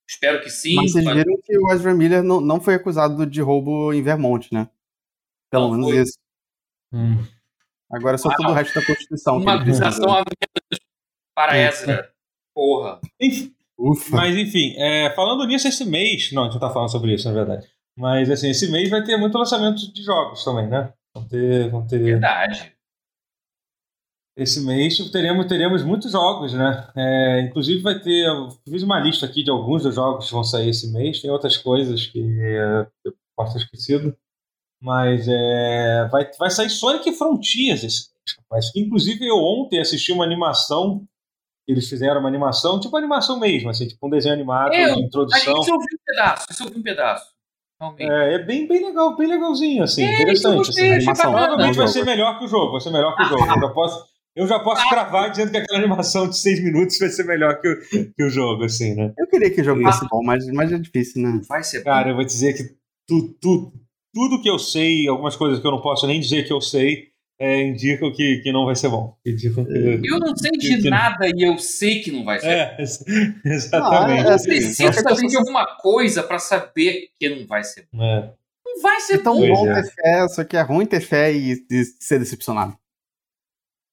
Espero 0.07 0.41
que 0.41 0.49
sim. 0.49 0.75
Mas 0.75 0.91
vocês 0.91 1.05
viram 1.05 1.39
que 1.43 1.57
o 1.57 1.71
Ezra 1.71 1.93
Miller 1.93 2.21
não, 2.23 2.41
não 2.41 2.59
foi 2.59 2.75
acusado 2.75 3.25
de 3.25 3.41
roubo 3.41 3.93
em 3.93 4.01
Vermont, 4.01 4.53
né? 4.53 4.69
Pelo 5.49 5.69
Não 5.69 5.71
menos 5.71 5.89
foi. 5.89 6.01
isso. 6.01 6.17
Hum. 6.93 7.23
Agora 7.91 8.15
é 8.15 8.17
só 8.17 8.27
Uau. 8.29 8.37
todo 8.37 8.49
o 8.49 8.53
resto 8.53 8.73
da 8.79 8.85
Constituição 8.85 9.37
Uma 9.37 9.61
acusação 9.61 10.09
a 10.11 10.17
menos 10.17 10.79
para 11.35 11.57
É. 11.57 11.67
Ezra. 11.67 12.11
Porra. 12.55 12.99
Enfim, 13.19 13.53
Ufa. 13.77 14.15
Mas 14.15 14.35
enfim, 14.35 14.75
é, 14.77 15.09
falando 15.15 15.45
nisso, 15.47 15.67
esse 15.67 15.85
mês. 15.85 16.31
Não, 16.31 16.43
a 16.43 16.45
gente 16.45 16.53
não 16.55 16.61
tá 16.61 16.69
falando 16.69 16.91
sobre 16.91 17.13
isso, 17.13 17.27
na 17.27 17.33
verdade. 17.33 17.67
Mas 17.97 18.29
assim, 18.29 18.49
esse 18.49 18.71
mês 18.71 18.89
vai 18.89 19.03
ter 19.03 19.17
muito 19.17 19.37
lançamento 19.37 19.91
de 19.91 20.03
jogos 20.03 20.43
também, 20.43 20.67
né? 20.67 20.93
Vão 21.15 21.27
ter. 21.27 21.69
Vão 21.69 21.87
ter 21.87 21.99
Verdade. 21.99 22.73
Esse 24.35 24.61
mês 24.65 24.97
teremos, 25.11 25.45
teremos 25.47 25.83
muitos 25.83 26.11
jogos, 26.11 26.53
né? 26.53 26.87
É, 26.95 27.41
inclusive 27.41 27.81
vai 27.81 27.99
ter. 27.99 28.25
Eu 28.27 28.49
fiz 28.67 28.81
uma 28.83 28.99
lista 28.99 29.25
aqui 29.25 29.43
de 29.43 29.51
alguns 29.51 29.83
dos 29.83 29.93
jogos 29.95 30.25
que 30.27 30.33
vão 30.33 30.43
sair 30.43 30.69
esse 30.69 30.91
mês. 30.91 31.21
Tem 31.21 31.29
outras 31.31 31.55
coisas 31.57 32.05
que 32.07 32.19
é, 32.19 32.87
eu 33.05 33.13
posso 33.35 33.53
ter 33.53 33.59
esquecido. 33.63 34.15
Mas 34.81 35.27
é, 35.29 36.07
vai, 36.11 36.29
vai 36.37 36.49
sair 36.49 36.69
Sonic 36.69 37.13
Frontiers 37.13 37.83
esse 37.85 38.09
mês, 38.51 38.69
inclusive 38.75 39.25
eu 39.25 39.37
ontem 39.37 39.79
assisti 39.79 40.11
uma 40.11 40.25
animação. 40.25 41.05
Eles 41.65 41.87
fizeram 41.87 42.19
uma 42.19 42.27
animação, 42.27 42.77
tipo 42.81 42.97
animação 42.97 43.39
mesmo, 43.39 43.69
assim, 43.69 43.87
tipo 43.87 44.05
um 44.05 44.09
desenho 44.09 44.33
animado 44.33 44.73
Eu- 44.73 44.95
de 44.95 45.01
A 45.01 45.05
introdução. 45.05 45.39
gente 45.39 45.71
ouviu 45.71 45.87
um 45.93 46.03
pedaço. 46.05 46.45
Isso 46.51 46.63
eu 46.63 46.67
ouvi 46.67 46.79
um 46.79 46.83
pedaço. 46.83 47.31
Realmente. 47.79 48.11
É, 48.11 48.33
é 48.33 48.39
bem, 48.39 48.67
bem 48.67 48.85
legal, 48.85 49.15
bem 49.15 49.27
legalzinho, 49.27 49.83
assim, 49.83 50.03
É, 50.03 50.05
isso 50.33 50.47
eu 50.47 50.53
interessante. 50.55 50.69
assim. 50.69 50.81
animação. 50.91 51.31
bacana. 51.31 51.47
Provavelmente 51.47 51.77
vai 51.77 51.87
ser 51.87 52.03
melhor 52.05 52.37
que 52.39 52.45
o 52.45 52.47
jogo, 52.49 52.71
vai 52.73 52.81
ser 52.81 52.89
melhor 52.91 53.15
que 53.15 53.23
o 53.23 53.25
jogo. 53.25 53.41
Eu 53.45 53.61
já 53.61 53.69
posso, 53.69 54.05
eu 54.35 54.47
já 54.47 54.59
posso 54.59 54.87
cravar 54.89 55.29
dizendo 55.29 55.51
que 55.51 55.57
aquela 55.57 55.79
animação 55.79 56.27
de 56.27 56.37
seis 56.37 56.61
minutos 56.61 56.97
vai 56.97 57.09
ser 57.09 57.23
melhor 57.23 57.59
que 57.61 57.67
o, 57.67 58.13
que 58.13 58.23
o 58.23 58.29
jogo, 58.29 58.63
assim, 58.63 58.95
né? 58.95 59.13
Eu 59.17 59.27
queria 59.27 59.49
que 59.51 59.61
o 59.61 59.63
jogo 59.63 59.81
fosse 59.83 60.07
bom, 60.09 60.23
mas, 60.23 60.45
mas 60.47 60.71
é 60.71 60.77
difícil, 60.77 61.21
né? 61.21 61.41
Vai 61.47 61.63
ser 61.63 61.79
bom. 61.79 61.85
Cara, 61.85 62.09
eu 62.09 62.15
vou 62.15 62.25
dizer 62.25 62.53
que 62.53 62.63
tu, 63.07 63.35
tu, 63.39 63.71
tudo 64.13 64.41
que 64.41 64.49
eu 64.49 64.57
sei, 64.57 65.07
algumas 65.07 65.35
coisas 65.35 65.59
que 65.59 65.67
eu 65.67 65.71
não 65.71 65.81
posso 65.81 66.07
nem 66.07 66.19
dizer 66.19 66.45
que 66.45 66.53
eu 66.53 66.61
sei, 66.61 67.13
é, 67.39 67.61
indicam 67.61 68.11
que, 68.11 68.37
que 68.37 68.51
não 68.51 68.65
vai 68.65 68.75
ser 68.75 68.89
bom. 68.89 69.15
Indicam 69.25 69.65
que, 69.65 69.71
eu 69.71 70.19
não 70.19 70.35
sei 70.35 70.51
de 70.51 70.81
que, 70.81 70.89
nada 70.89 71.27
e 71.27 71.43
eu 71.43 71.57
sei 71.57 72.01
que 72.01 72.11
não 72.11 72.23
vai 72.23 72.39
ser 72.39 72.47
é, 72.47 72.77
exatamente. 73.45 74.27
Ah, 74.27 74.31
é, 74.31 74.33
assim, 74.33 74.49
eu 74.83 74.91
preciso 74.91 74.93
saber 74.93 75.27
de 75.27 75.37
alguma 75.37 75.65
coisa 75.77 76.23
para 76.23 76.39
saber 76.39 77.09
que 77.19 77.29
não 77.29 77.45
vai 77.45 77.63
ser 77.63 77.87
bom. 77.91 78.03
É. 78.03 78.33
Não 78.65 78.81
vai 78.81 78.99
ser 79.01 79.15
é 79.15 79.17
tão 79.19 79.39
bom. 79.39 79.47
bom 79.47 79.65
ter 79.65 79.83
fé, 79.91 80.27
só 80.29 80.43
que 80.43 80.57
é 80.57 80.61
ruim 80.61 80.85
ter 80.85 81.01
fé 81.01 81.31
e, 81.31 81.65
e 81.69 81.83
ser 81.99 82.17
decepcionado. 82.17 82.75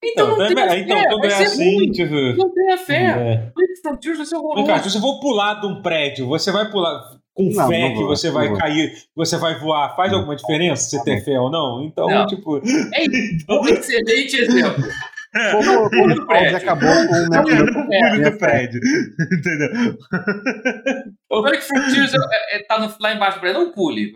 Então, 0.02 0.38
não, 0.38 0.46
então, 0.46 0.74
então 0.74 1.18
quando 1.20 1.24
é 1.26 1.42
assim, 1.42 1.76
ruim. 1.76 1.90
tipo. 1.90 2.14
Não 2.14 2.52
tenha 2.52 2.78
fé. 2.78 3.04
É. 3.04 3.52
Frontiers 3.82 4.16
vai 4.16 4.26
ser 4.26 4.36
horroroso. 4.36 4.66
Cara, 4.66 4.82
se 4.82 4.90
você 4.90 5.00
for 5.00 5.20
pular 5.20 5.60
de 5.60 5.66
um 5.66 5.82
prédio, 5.82 6.26
você 6.26 6.50
vai 6.50 6.70
pular 6.70 7.18
com 7.34 7.50
não, 7.50 7.68
fé 7.68 7.88
não 7.88 7.96
que 7.96 8.04
você 8.04 8.30
vai 8.30 8.54
cair, 8.56 8.92
você 9.14 9.36
vai 9.36 9.58
voar, 9.58 9.94
faz 9.96 10.12
alguma 10.12 10.36
diferença 10.36 10.88
se 10.88 11.04
ter 11.04 11.22
fé 11.24 11.38
ou 11.38 11.50
não? 11.50 11.84
Então, 11.84 12.08
não. 12.08 12.26
tipo. 12.26 12.58
É 12.58 13.02
um 13.52 13.68
excelente 13.68 14.36
exemplo. 14.36 14.84
Como, 15.52 15.90
como 15.90 16.12
o 16.14 16.26
prédio 16.26 16.56
acabou 16.56 16.88
com 16.88 17.14
o 17.14 17.88
meu 17.88 18.30
do 18.30 18.38
prédio. 18.38 18.80
Entendeu? 19.32 19.98
Sonic 21.50 21.62
Frontiers 21.62 22.12
é, 22.14 22.56
é, 22.56 22.62
tá 22.64 22.78
no, 22.80 22.92
lá 23.00 23.14
embaixo 23.14 23.38
do 23.38 23.40
prédio, 23.40 23.60
não 23.60 23.72
pule. 23.72 24.12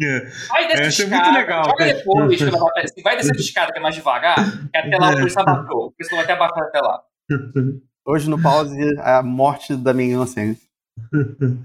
É. 0.00 0.26
Vai 0.48 0.68
descer 0.68 1.04
escada, 1.04 1.14
é 1.14 1.22
muito 1.22 1.38
legal. 1.38 1.64
Joga 1.64 1.84
depois, 1.84 2.38
se 2.38 3.02
vai 3.02 3.16
descer 3.16 3.32
de 3.32 3.40
escada 3.42 3.72
que 3.72 3.78
é 3.78 3.82
mais 3.82 3.94
devagar, 3.94 4.36
que 4.70 4.76
até 4.76 4.96
lá 4.96 5.10
o 5.10 5.16
preço 5.16 5.40
abaixou. 5.40 5.86
O 5.86 5.92
preço 5.92 6.10
vai 6.14 6.24
até 6.24 6.32
abaixar 6.32 6.64
até 6.64 6.80
lá. 6.80 7.02
Hoje 8.06 8.28
no 8.28 8.40
pause, 8.40 8.78
a 8.98 9.22
morte 9.22 9.76
da 9.76 9.94
minha 9.94 10.12
inocência. 10.12 10.64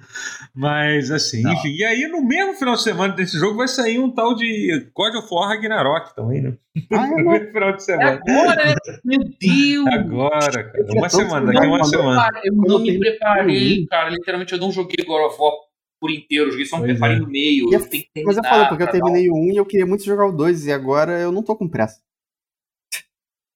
Mas 0.56 1.12
assim, 1.12 1.42
Não. 1.44 1.54
enfim. 1.54 1.70
E 1.70 1.84
aí, 1.84 2.08
no 2.08 2.26
mesmo 2.26 2.54
final 2.56 2.76
de 2.76 2.84
semana 2.84 3.14
desse 3.14 3.38
jogo, 3.38 3.58
vai 3.58 3.68
sair 3.68 4.00
um 4.00 4.10
tal 4.10 4.36
de 4.36 4.90
God 4.96 5.16
of 5.16 5.28
War 5.32 5.50
Ragnarok 5.50 6.16
também, 6.16 6.42
né? 6.42 6.54
Ah, 6.92 7.06
é, 7.06 7.10
no 7.22 7.32
mesmo 7.32 7.52
final 7.52 7.74
de 7.74 7.84
semana. 7.84 8.22
É 8.26 8.32
agora, 8.32 8.66
né? 8.66 8.76
Meu 9.04 9.20
Deus! 9.40 9.88
Agora, 9.88 10.64
cara. 10.64 10.86
Uma 10.90 11.10
semana, 11.10 11.46
daqui 11.46 11.66
a 11.66 11.70
uma 11.70 11.84
semana. 11.84 12.30
Eu 12.44 12.54
não 12.54 12.80
me 12.80 13.00
preparei, 13.00 13.86
cara. 13.88 14.10
Literalmente, 14.10 14.54
eu 14.54 14.60
não 14.60 14.72
joguei 14.72 15.06
God 15.06 15.32
of 15.32 15.40
War 15.40 15.54
por 16.00 16.10
inteiro, 16.12 16.46
eu 16.46 16.52
joguei 16.52 16.66
só 16.66 16.78
um 16.78 16.82
preparei 16.82 17.18
é. 17.18 17.20
no 17.20 17.28
meio. 17.28 17.74
Eu 17.74 17.88
tenho 17.88 18.06
mas 18.26 18.38
eu 18.38 18.44
falo, 18.44 18.68
porque 18.70 18.84
eu 18.84 18.92
terminei 18.92 19.30
o 19.30 19.36
1 19.36 19.52
e 19.52 19.58
eu 19.58 19.66
queria 19.66 19.86
muito 19.86 20.04
jogar 20.04 20.28
o 20.28 20.32
2, 20.32 20.68
e 20.68 20.72
agora 20.72 21.20
eu 21.20 21.32
não 21.32 21.44
tô 21.44 21.56
com 21.56 21.68
pressa. 21.68 22.00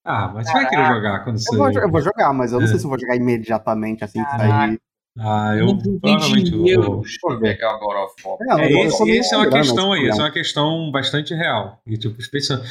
Ah, 0.06 0.28
mas 0.34 0.48
você 0.48 0.54
vai 0.54 0.70
querer 0.70 0.86
jogar 0.86 1.24
quando 1.24 1.38
você. 1.38 1.56
Eu 1.56 1.58
vou, 1.58 1.72
eu 1.72 1.92
vou 1.92 2.02
jogar, 2.02 2.34
mas 2.34 2.52
eu 2.52 2.60
não 2.60 2.66
é. 2.66 2.70
sei 2.70 2.80
se 2.80 2.86
eu 2.86 2.90
vou 2.90 3.00
jogar 3.00 3.16
imediatamente 3.16 4.04
assim 4.04 4.24
que 4.24 4.32
sair. 4.32 4.80
Ah, 5.18 5.56
eu 5.56 5.78
provavelmente 6.02 6.52
vou. 6.52 7.04
pegar 7.40 7.76
agora 7.76 8.06
of 8.06 8.16
War. 8.26 8.60
É, 8.60 8.66
é, 8.66 8.86
esse, 8.86 9.10
esse 9.12 9.34
é 9.34 9.38
uma 9.38 9.50
questão 9.50 9.94
aí, 9.94 10.08
essa 10.08 10.22
é 10.22 10.26
uma 10.26 10.32
questão 10.32 10.92
bastante 10.92 11.34
real. 11.36 11.80
E, 11.86 11.98
tipo, 11.98 12.20
especialmente. 12.20 12.70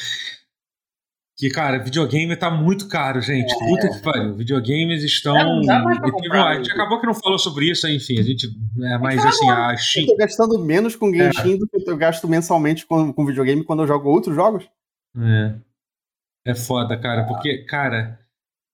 Que, 1.42 1.50
cara, 1.50 1.82
videogame 1.82 2.36
tá 2.36 2.48
muito 2.48 2.86
caro, 2.86 3.20
gente. 3.20 3.52
É. 3.52 3.66
Puta 3.66 3.88
que 3.88 4.00
pariu. 4.00 4.36
Videogames 4.36 5.02
estão. 5.02 5.36
É, 5.36 5.42
não 5.42 5.60
dá 5.62 5.82
mais 5.82 5.98
pra 5.98 6.12
comprar, 6.12 6.50
a 6.50 6.54
gente 6.54 6.70
acabou 6.70 7.00
que 7.00 7.06
não 7.06 7.14
falou 7.14 7.36
sobre 7.36 7.68
isso, 7.68 7.88
enfim. 7.88 8.16
A 8.20 8.22
gente. 8.22 8.46
É, 8.80 8.96
mas 8.96 9.26
assim, 9.26 9.50
a 9.50 9.76
Steam. 9.76 10.04
Eu 10.04 10.12
tô 10.12 10.16
gastando 10.18 10.64
menos 10.64 10.94
com 10.94 11.12
Genshin 11.12 11.54
é. 11.54 11.56
do 11.56 11.66
que 11.66 11.82
eu 11.84 11.96
gasto 11.96 12.28
mensalmente 12.28 12.86
com, 12.86 13.12
com 13.12 13.26
videogame 13.26 13.64
quando 13.64 13.82
eu 13.82 13.88
jogo 13.88 14.08
outros 14.08 14.36
jogos. 14.36 14.70
É. 15.18 15.54
É 16.46 16.54
foda, 16.54 16.96
cara, 16.96 17.24
porque, 17.24 17.64
cara. 17.64 18.20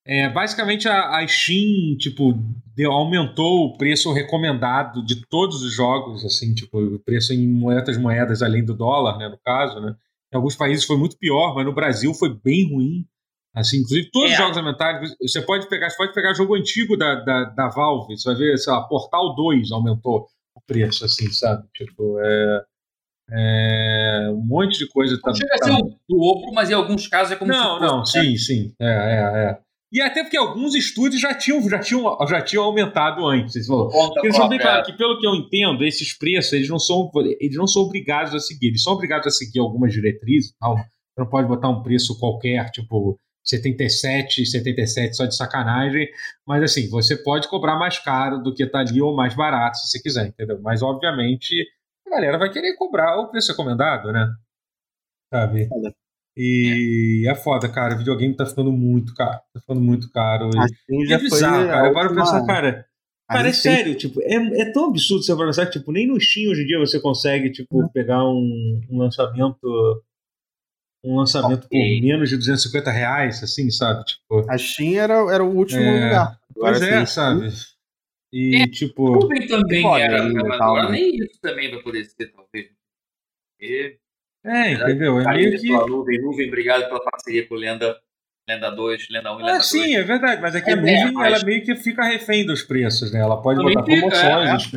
É, 0.06 0.28
basicamente 0.28 0.86
a, 0.86 1.20
a 1.20 1.26
Steam, 1.26 1.96
tipo, 1.98 2.34
deu, 2.76 2.92
aumentou 2.92 3.64
o 3.64 3.78
preço 3.78 4.12
recomendado 4.12 5.02
de 5.02 5.26
todos 5.26 5.62
os 5.62 5.74
jogos, 5.74 6.22
assim, 6.22 6.54
tipo, 6.54 6.78
o 6.78 6.98
preço 6.98 7.32
em 7.32 7.48
moedas 7.48 7.96
moedas 7.96 8.42
além 8.42 8.62
do 8.62 8.74
dólar, 8.74 9.16
né, 9.16 9.26
no 9.26 9.38
caso, 9.38 9.80
né? 9.80 9.96
Em 10.32 10.36
alguns 10.36 10.56
países 10.56 10.84
foi 10.84 10.96
muito 10.96 11.16
pior, 11.18 11.54
mas 11.54 11.64
no 11.64 11.74
Brasil 11.74 12.12
foi 12.14 12.34
bem 12.34 12.70
ruim. 12.70 13.06
Assim, 13.54 13.78
inclusive, 13.78 14.10
todos 14.10 14.30
é. 14.30 14.34
os 14.34 14.38
jogos 14.38 14.56
aumentaram. 14.56 15.00
Você 15.20 15.42
pode 15.42 15.68
pegar, 15.68 15.90
você 15.90 15.96
pode 15.96 16.12
pegar 16.12 16.34
jogo 16.34 16.54
antigo 16.54 16.96
da, 16.96 17.16
da, 17.16 17.44
da 17.44 17.68
Valve, 17.68 18.16
você 18.16 18.28
vai 18.28 18.38
ver, 18.38 18.58
sei 18.58 18.72
lá, 18.72 18.82
Portal 18.82 19.34
2 19.34 19.72
aumentou 19.72 20.28
o 20.54 20.60
preço, 20.66 21.04
assim, 21.04 21.30
sabe? 21.32 21.66
Tipo, 21.74 22.18
é. 22.20 22.64
É, 23.30 24.30
um 24.30 24.40
monte 24.40 24.78
de 24.78 24.88
coisa. 24.88 25.14
Não 25.14 25.20
tá, 25.20 25.34
chega 25.34 25.58
tá... 25.58 25.66
a 25.66 25.76
ser 25.76 25.82
o 25.82 25.98
dobro, 26.08 26.52
mas 26.54 26.70
em 26.70 26.74
alguns 26.74 27.06
casos 27.06 27.32
é 27.32 27.36
como 27.36 27.52
não, 27.52 27.58
se 27.58 27.78
fosse. 27.78 28.18
Não, 28.18 28.24
sim, 28.24 28.36
sim. 28.38 28.74
É, 28.80 28.86
é, 28.86 29.50
é. 29.50 29.60
E 29.90 30.02
até 30.02 30.22
porque 30.22 30.36
alguns 30.36 30.74
estúdios 30.74 31.20
já 31.20 31.34
tinham, 31.34 31.66
já 31.68 31.78
tinham, 31.78 32.16
já 32.28 32.42
tinham 32.42 32.64
aumentado 32.64 33.26
antes. 33.26 33.56
Eles 33.56 33.66
são 34.36 34.48
bem 34.48 34.58
claro 34.58 34.84
que, 34.84 34.92
pelo 34.92 35.18
que 35.18 35.26
eu 35.26 35.34
entendo, 35.34 35.84
esses 35.84 36.16
preços 36.16 36.52
eles 36.52 36.68
não, 36.68 36.78
são, 36.78 37.10
eles 37.40 37.56
não 37.56 37.66
são 37.66 37.82
obrigados 37.82 38.34
a 38.34 38.38
seguir. 38.38 38.68
Eles 38.68 38.82
são 38.82 38.92
obrigados 38.92 39.26
a 39.26 39.30
seguir 39.30 39.60
algumas 39.60 39.92
diretrizes. 39.92 40.52
Tal. 40.60 40.76
Você 40.76 41.20
não 41.20 41.26
pode 41.26 41.48
botar 41.48 41.70
um 41.70 41.82
preço 41.82 42.18
qualquer, 42.18 42.70
tipo 42.70 43.18
77, 43.42 44.44
77 44.44 45.16
só 45.16 45.24
de 45.24 45.34
sacanagem. 45.34 46.06
Mas 46.46 46.62
assim, 46.62 46.88
você 46.90 47.16
pode 47.16 47.48
cobrar 47.48 47.78
mais 47.78 47.98
caro 47.98 48.42
do 48.42 48.54
que 48.54 48.64
está 48.64 48.80
ali 48.80 49.00
ou 49.00 49.16
mais 49.16 49.34
barato, 49.34 49.78
se 49.78 49.88
você 49.88 50.02
quiser, 50.02 50.26
entendeu? 50.26 50.60
Mas 50.60 50.82
obviamente 50.82 51.66
a 52.06 52.10
galera 52.10 52.38
vai 52.38 52.52
querer 52.52 52.76
cobrar 52.76 53.18
o 53.18 53.30
preço 53.30 53.52
recomendado, 53.52 54.12
né? 54.12 54.26
Sabe? 55.32 55.68
E 56.40 57.24
é. 57.26 57.32
é 57.32 57.34
foda, 57.34 57.68
cara. 57.68 57.96
O 57.96 57.98
videogame 57.98 58.32
tá 58.32 58.46
ficando 58.46 58.70
muito 58.70 59.12
caro. 59.12 59.40
Tá 59.52 59.60
ficando 59.60 59.80
muito 59.80 60.08
caro. 60.12 60.50
Assim 60.56 61.04
já 61.04 61.16
é 61.16 61.18
bizarro, 61.18 61.66
cara. 61.66 61.88
Agora 61.88 62.14
pensar, 62.14 62.46
cara. 62.46 62.86
Cara, 63.28 63.48
é 63.48 63.52
sério, 63.52 63.94
tipo, 63.94 64.22
é, 64.22 64.36
é 64.36 64.72
tão 64.72 64.86
absurdo 64.86 65.22
você 65.22 65.36
pensar 65.36 65.66
que, 65.66 65.78
tipo, 65.78 65.92
nem 65.92 66.06
no 66.06 66.18
Steam 66.18 66.50
hoje 66.50 66.62
em 66.62 66.66
dia 66.66 66.78
você 66.78 66.98
consegue, 66.98 67.50
tipo, 67.50 67.82
uhum. 67.82 67.88
pegar 67.88 68.24
um, 68.24 68.80
um 68.88 68.98
lançamento 68.98 70.02
um 71.04 71.16
lançamento 71.16 71.66
okay. 71.66 72.00
por 72.00 72.06
menos 72.06 72.30
de 72.30 72.38
250 72.38 72.90
reais, 72.90 73.42
assim, 73.42 73.70
sabe? 73.70 74.02
Tipo, 74.04 74.50
a 74.50 74.56
Steam 74.56 74.94
era, 74.94 75.14
era 75.30 75.44
o 75.44 75.54
último 75.54 75.82
é, 75.82 76.04
lugar. 76.04 76.40
Agora, 76.56 76.78
pois 76.78 76.82
é, 76.82 76.96
assim, 76.96 77.12
sabe? 77.12 77.48
E, 78.32 78.62
é, 78.62 78.66
tipo... 78.66 79.12
Nuvem 79.12 79.46
também 79.46 80.00
era, 80.00 80.24
agora 80.54 80.84
né? 80.84 80.92
nem 80.92 81.16
isso 81.16 81.38
também 81.42 81.70
vai 81.70 81.82
poder 81.82 82.04
ser, 82.06 82.32
talvez. 82.32 82.68
E 83.60 83.98
é, 84.44 84.72
entendeu? 84.72 85.20
É 85.20 85.24
meio 85.34 85.58
que... 85.58 85.68
Nuvem, 85.68 86.20
nuvem, 86.20 86.48
obrigado 86.48 86.86
pela 86.86 87.02
parceria 87.02 87.46
com 87.46 87.54
o 87.54 87.58
Lenda, 87.58 88.00
Lenda 88.48 88.70
2, 88.70 89.08
Lenda 89.10 89.34
1 89.34 89.34
e 89.34 89.42
Lenda 89.42 89.52
ah, 89.52 89.56
2. 89.56 89.66
Sim, 89.66 89.96
é 89.96 90.02
verdade, 90.02 90.40
mas 90.40 90.54
é 90.54 90.60
que 90.60 90.70
a 90.70 90.72
é, 90.72 90.76
nuvem 90.76 91.12
mas... 91.12 91.34
ela 91.34 91.44
meio 91.44 91.64
que 91.64 91.74
fica 91.76 92.04
refém 92.04 92.46
dos 92.46 92.62
preços, 92.62 93.12
né? 93.12 93.20
Ela 93.20 93.42
pode 93.42 93.58
Também 93.58 93.74
botar 93.74 93.86
fica, 93.86 94.08
promoções. 94.08 94.72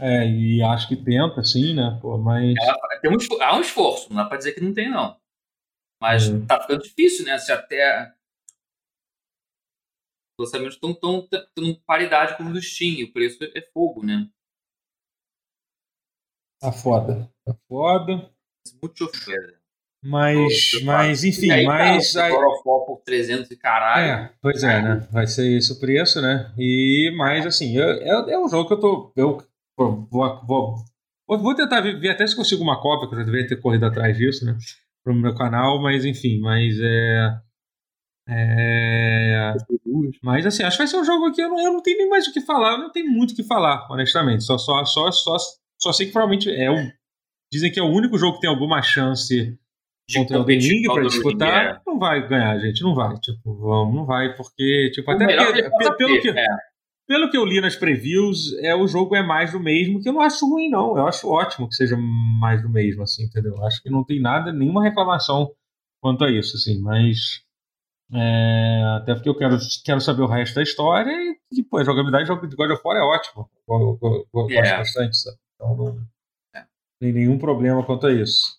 É, 0.00 0.24
é, 0.24 0.28
e 0.28 0.62
acho 0.62 0.88
que 0.88 0.96
tenta, 0.96 1.42
sim, 1.44 1.74
né? 1.74 1.98
Pô, 2.02 2.18
mas... 2.18 2.54
Ela, 2.60 3.00
tem 3.00 3.10
um, 3.10 3.42
há 3.42 3.56
um 3.56 3.60
esforço, 3.60 4.08
não 4.10 4.16
dá 4.16 4.24
pra 4.24 4.38
dizer 4.38 4.52
que 4.52 4.60
não 4.60 4.74
tem, 4.74 4.90
não. 4.90 5.16
Mas 6.00 6.28
é. 6.28 6.46
tá 6.46 6.60
ficando 6.60 6.82
difícil, 6.82 7.24
né? 7.24 7.38
Se 7.38 7.52
até 7.52 8.12
os 10.38 10.46
lançamentos 10.46 10.74
estão 10.74 10.94
tão, 10.94 11.26
tão, 11.54 11.74
paridade 11.86 12.36
com 12.36 12.44
o 12.44 12.52
do 12.52 12.60
Steam, 12.60 13.04
o 13.04 13.12
preço 13.12 13.42
é 13.42 13.60
fogo, 13.72 14.04
né? 14.04 14.28
Tá 16.60 16.72
foda. 16.72 17.32
Tá 17.44 17.54
foda 17.68 18.30
muito 18.80 19.04
oferta. 19.04 19.58
Mas, 20.02 20.70
mas 20.84 21.24
enfim, 21.24 21.50
aí, 21.50 21.64
mas. 21.64 22.12
Cara, 22.12 22.28
aí... 22.28 22.34
por 22.62 23.02
300 23.04 23.50
e 23.50 23.56
caralho. 23.56 24.04
É, 24.04 24.32
pois 24.40 24.62
é, 24.62 24.80
né? 24.80 25.08
Vai 25.10 25.26
ser 25.26 25.56
esse 25.56 25.72
o 25.72 25.80
preço, 25.80 26.20
né? 26.20 26.52
E, 26.56 27.12
mas 27.16 27.44
assim, 27.44 27.78
é, 27.78 28.08
é 28.08 28.38
um 28.38 28.48
jogo 28.48 28.68
que 28.68 28.74
eu 28.74 28.80
tô. 28.80 29.12
Eu 29.16 29.42
vou, 29.76 30.40
vou, 30.46 30.76
vou 31.26 31.54
tentar 31.54 31.80
ver, 31.80 31.98
ver 31.98 32.10
até 32.10 32.26
se 32.26 32.36
consigo 32.36 32.62
uma 32.62 32.80
cópia, 32.80 33.08
que 33.08 33.14
eu 33.14 33.18
já 33.18 33.24
deveria 33.24 33.48
ter 33.48 33.60
corrido 33.60 33.86
atrás 33.86 34.16
disso, 34.16 34.44
né? 34.44 34.56
Pro 35.02 35.14
meu 35.14 35.34
canal, 35.34 35.82
mas 35.82 36.04
enfim, 36.04 36.38
mas 36.40 36.78
é. 36.80 37.38
É... 38.30 39.54
Mas 40.22 40.46
assim, 40.46 40.62
acho 40.62 40.76
que 40.76 40.82
vai 40.82 40.86
ser 40.86 40.98
um 40.98 41.04
jogo 41.04 41.32
que 41.32 41.40
eu 41.40 41.48
não, 41.48 41.58
eu 41.58 41.72
não 41.72 41.82
tenho 41.82 41.98
nem 41.98 42.08
mais 42.08 42.26
o 42.26 42.32
que 42.32 42.42
falar, 42.42 42.72
eu 42.72 42.78
não 42.78 42.92
tenho 42.92 43.10
muito 43.10 43.32
o 43.32 43.34
que 43.34 43.42
falar, 43.42 43.90
honestamente. 43.90 44.44
Só, 44.44 44.58
só, 44.58 44.84
só, 44.84 45.10
só, 45.10 45.36
só 45.80 45.92
sei 45.92 46.06
que 46.06 46.12
provavelmente 46.12 46.50
é 46.50 46.70
um 46.70 46.88
Dizem 47.52 47.72
que 47.72 47.80
é 47.80 47.82
o 47.82 47.90
único 47.90 48.18
jogo 48.18 48.34
que 48.34 48.40
tem 48.40 48.50
alguma 48.50 48.82
chance 48.82 49.58
de 50.08 50.18
contra 50.18 50.40
o 50.40 50.44
The 50.44 50.58
pra 50.92 51.02
disputar. 51.02 51.66
É. 51.66 51.80
Não 51.86 51.98
vai 51.98 52.26
ganhar, 52.26 52.58
gente. 52.58 52.82
Não 52.82 52.94
vai. 52.94 53.14
Tipo, 53.18 53.54
vamos, 53.54 53.94
não 53.94 54.06
vai, 54.06 54.34
porque. 54.34 54.90
Tipo, 54.94 55.10
até 55.10 55.26
porque, 55.26 55.62
pelo, 55.62 55.96
pelo, 55.96 56.20
que, 56.20 56.30
é. 56.30 56.46
pelo 57.06 57.30
que 57.30 57.36
eu 57.36 57.44
li 57.44 57.60
nas 57.60 57.76
previews, 57.76 58.54
é, 58.60 58.74
o 58.74 58.86
jogo 58.86 59.14
é 59.14 59.22
mais 59.22 59.52
do 59.52 59.60
mesmo, 59.60 60.00
que 60.00 60.08
eu 60.08 60.12
não 60.12 60.22
acho 60.22 60.48
ruim, 60.48 60.70
não. 60.70 60.96
Eu 60.96 61.06
acho 61.06 61.28
ótimo 61.28 61.68
que 61.68 61.74
seja 61.74 61.96
mais 62.40 62.62
do 62.62 62.70
mesmo, 62.70 63.02
assim, 63.02 63.24
entendeu? 63.24 63.62
Acho 63.64 63.82
que 63.82 63.90
não 63.90 64.04
tem 64.04 64.20
nada, 64.20 64.52
nenhuma 64.52 64.82
reclamação 64.82 65.50
quanto 66.00 66.24
a 66.24 66.30
isso, 66.30 66.56
assim, 66.56 66.80
mas. 66.80 67.46
É, 68.10 68.82
até 68.96 69.14
porque 69.14 69.28
eu 69.28 69.36
quero, 69.36 69.58
quero 69.84 70.00
saber 70.00 70.22
o 70.22 70.26
resto 70.26 70.54
da 70.54 70.62
história 70.62 71.12
e, 71.52 71.62
pô, 71.62 71.76
a 71.76 71.84
jogabilidade 71.84 72.24
de 72.48 72.56
God 72.56 72.70
of 72.70 72.80
War 72.82 72.96
é 72.96 73.02
ótima. 73.02 73.46
Eu, 73.68 73.76
eu, 73.78 73.98
eu, 74.02 74.10
eu 74.12 74.26
gosto 74.32 74.52
é. 74.54 74.78
bastante, 74.78 75.16
sabe? 75.18 75.36
Então 75.54 75.76
não 75.76 76.08
nem 77.00 77.12
nenhum 77.12 77.38
problema 77.38 77.84
quanto 77.84 78.06
a 78.06 78.12
isso. 78.12 78.58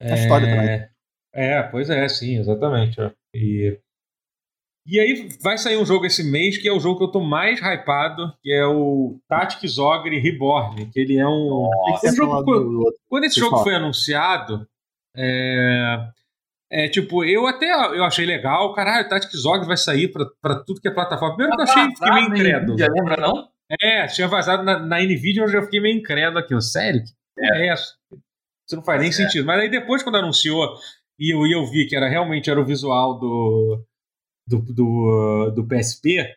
A 0.00 0.08
é, 0.08 0.14
história 0.14 0.46
também. 0.46 0.88
É, 1.34 1.62
pois 1.62 1.90
é, 1.90 2.08
sim, 2.08 2.38
exatamente. 2.38 2.96
E, 3.34 3.78
E 4.86 5.00
aí 5.00 5.28
vai 5.42 5.58
sair 5.58 5.76
um 5.76 5.84
jogo 5.84 6.06
esse 6.06 6.22
mês 6.22 6.58
que 6.58 6.68
é 6.68 6.72
o 6.72 6.78
jogo 6.78 6.98
que 6.98 7.04
eu 7.04 7.10
tô 7.10 7.20
mais 7.20 7.60
hypado, 7.60 8.32
que 8.40 8.52
é 8.52 8.64
o 8.64 9.18
Tactics 9.28 9.78
Ogre 9.78 10.20
Reborn, 10.20 10.86
que 10.86 11.00
ele 11.00 11.18
é 11.18 11.26
um... 11.26 11.68
Nossa, 11.88 12.14
jogo, 12.14 12.42
do... 12.42 12.96
quando 13.08 13.24
esse 13.24 13.40
jogo 13.40 13.58
foi 13.58 13.74
anunciado, 13.74 14.66
é... 15.16 16.08
É, 16.70 16.88
tipo, 16.88 17.24
eu 17.24 17.46
até 17.46 17.70
eu 17.96 18.04
achei 18.04 18.26
legal, 18.26 18.74
caralho, 18.74 19.08
Tactics 19.08 19.44
Ogre 19.44 19.66
vai 19.66 19.76
sair 19.76 20.08
pra, 20.08 20.26
pra 20.40 20.56
tudo 20.64 20.80
que 20.80 20.88
é 20.88 20.90
plataforma. 20.90 21.36
Primeiro 21.36 21.56
que 21.56 21.62
eu 21.62 21.72
achei, 21.72 21.94
fiquei 21.94 22.10
meio 22.10 22.26
incrédulo. 22.28 22.78
Já 22.78 22.88
lembra, 22.88 23.16
não? 23.16 23.48
É, 23.80 24.06
tinha 24.08 24.26
vazado 24.26 24.64
na, 24.64 24.78
na 24.78 25.00
Nvidia, 25.00 25.42
eu 25.42 25.48
já 25.48 25.62
fiquei 25.62 25.80
meio 25.80 25.96
incrédulo 25.96 26.38
aqui. 26.38 26.60
Sério? 26.60 27.02
Que 27.04 27.12
é 27.38 27.68
essa? 27.68 27.94
Isso 28.66 28.76
não 28.76 28.82
faz 28.82 29.00
nem 29.00 29.10
é. 29.10 29.12
sentido. 29.12 29.46
Mas 29.46 29.60
aí 29.60 29.70
depois, 29.70 30.02
quando 30.02 30.16
anunciou, 30.16 30.74
e 31.18 31.34
eu, 31.34 31.46
eu 31.46 31.66
vi 31.66 31.86
que 31.86 31.96
era 31.96 32.08
realmente 32.08 32.50
era 32.50 32.60
o 32.60 32.64
visual 32.64 33.18
do, 33.18 33.84
do, 34.46 34.60
do, 34.62 35.50
do 35.50 35.66
PSP, 35.66 36.36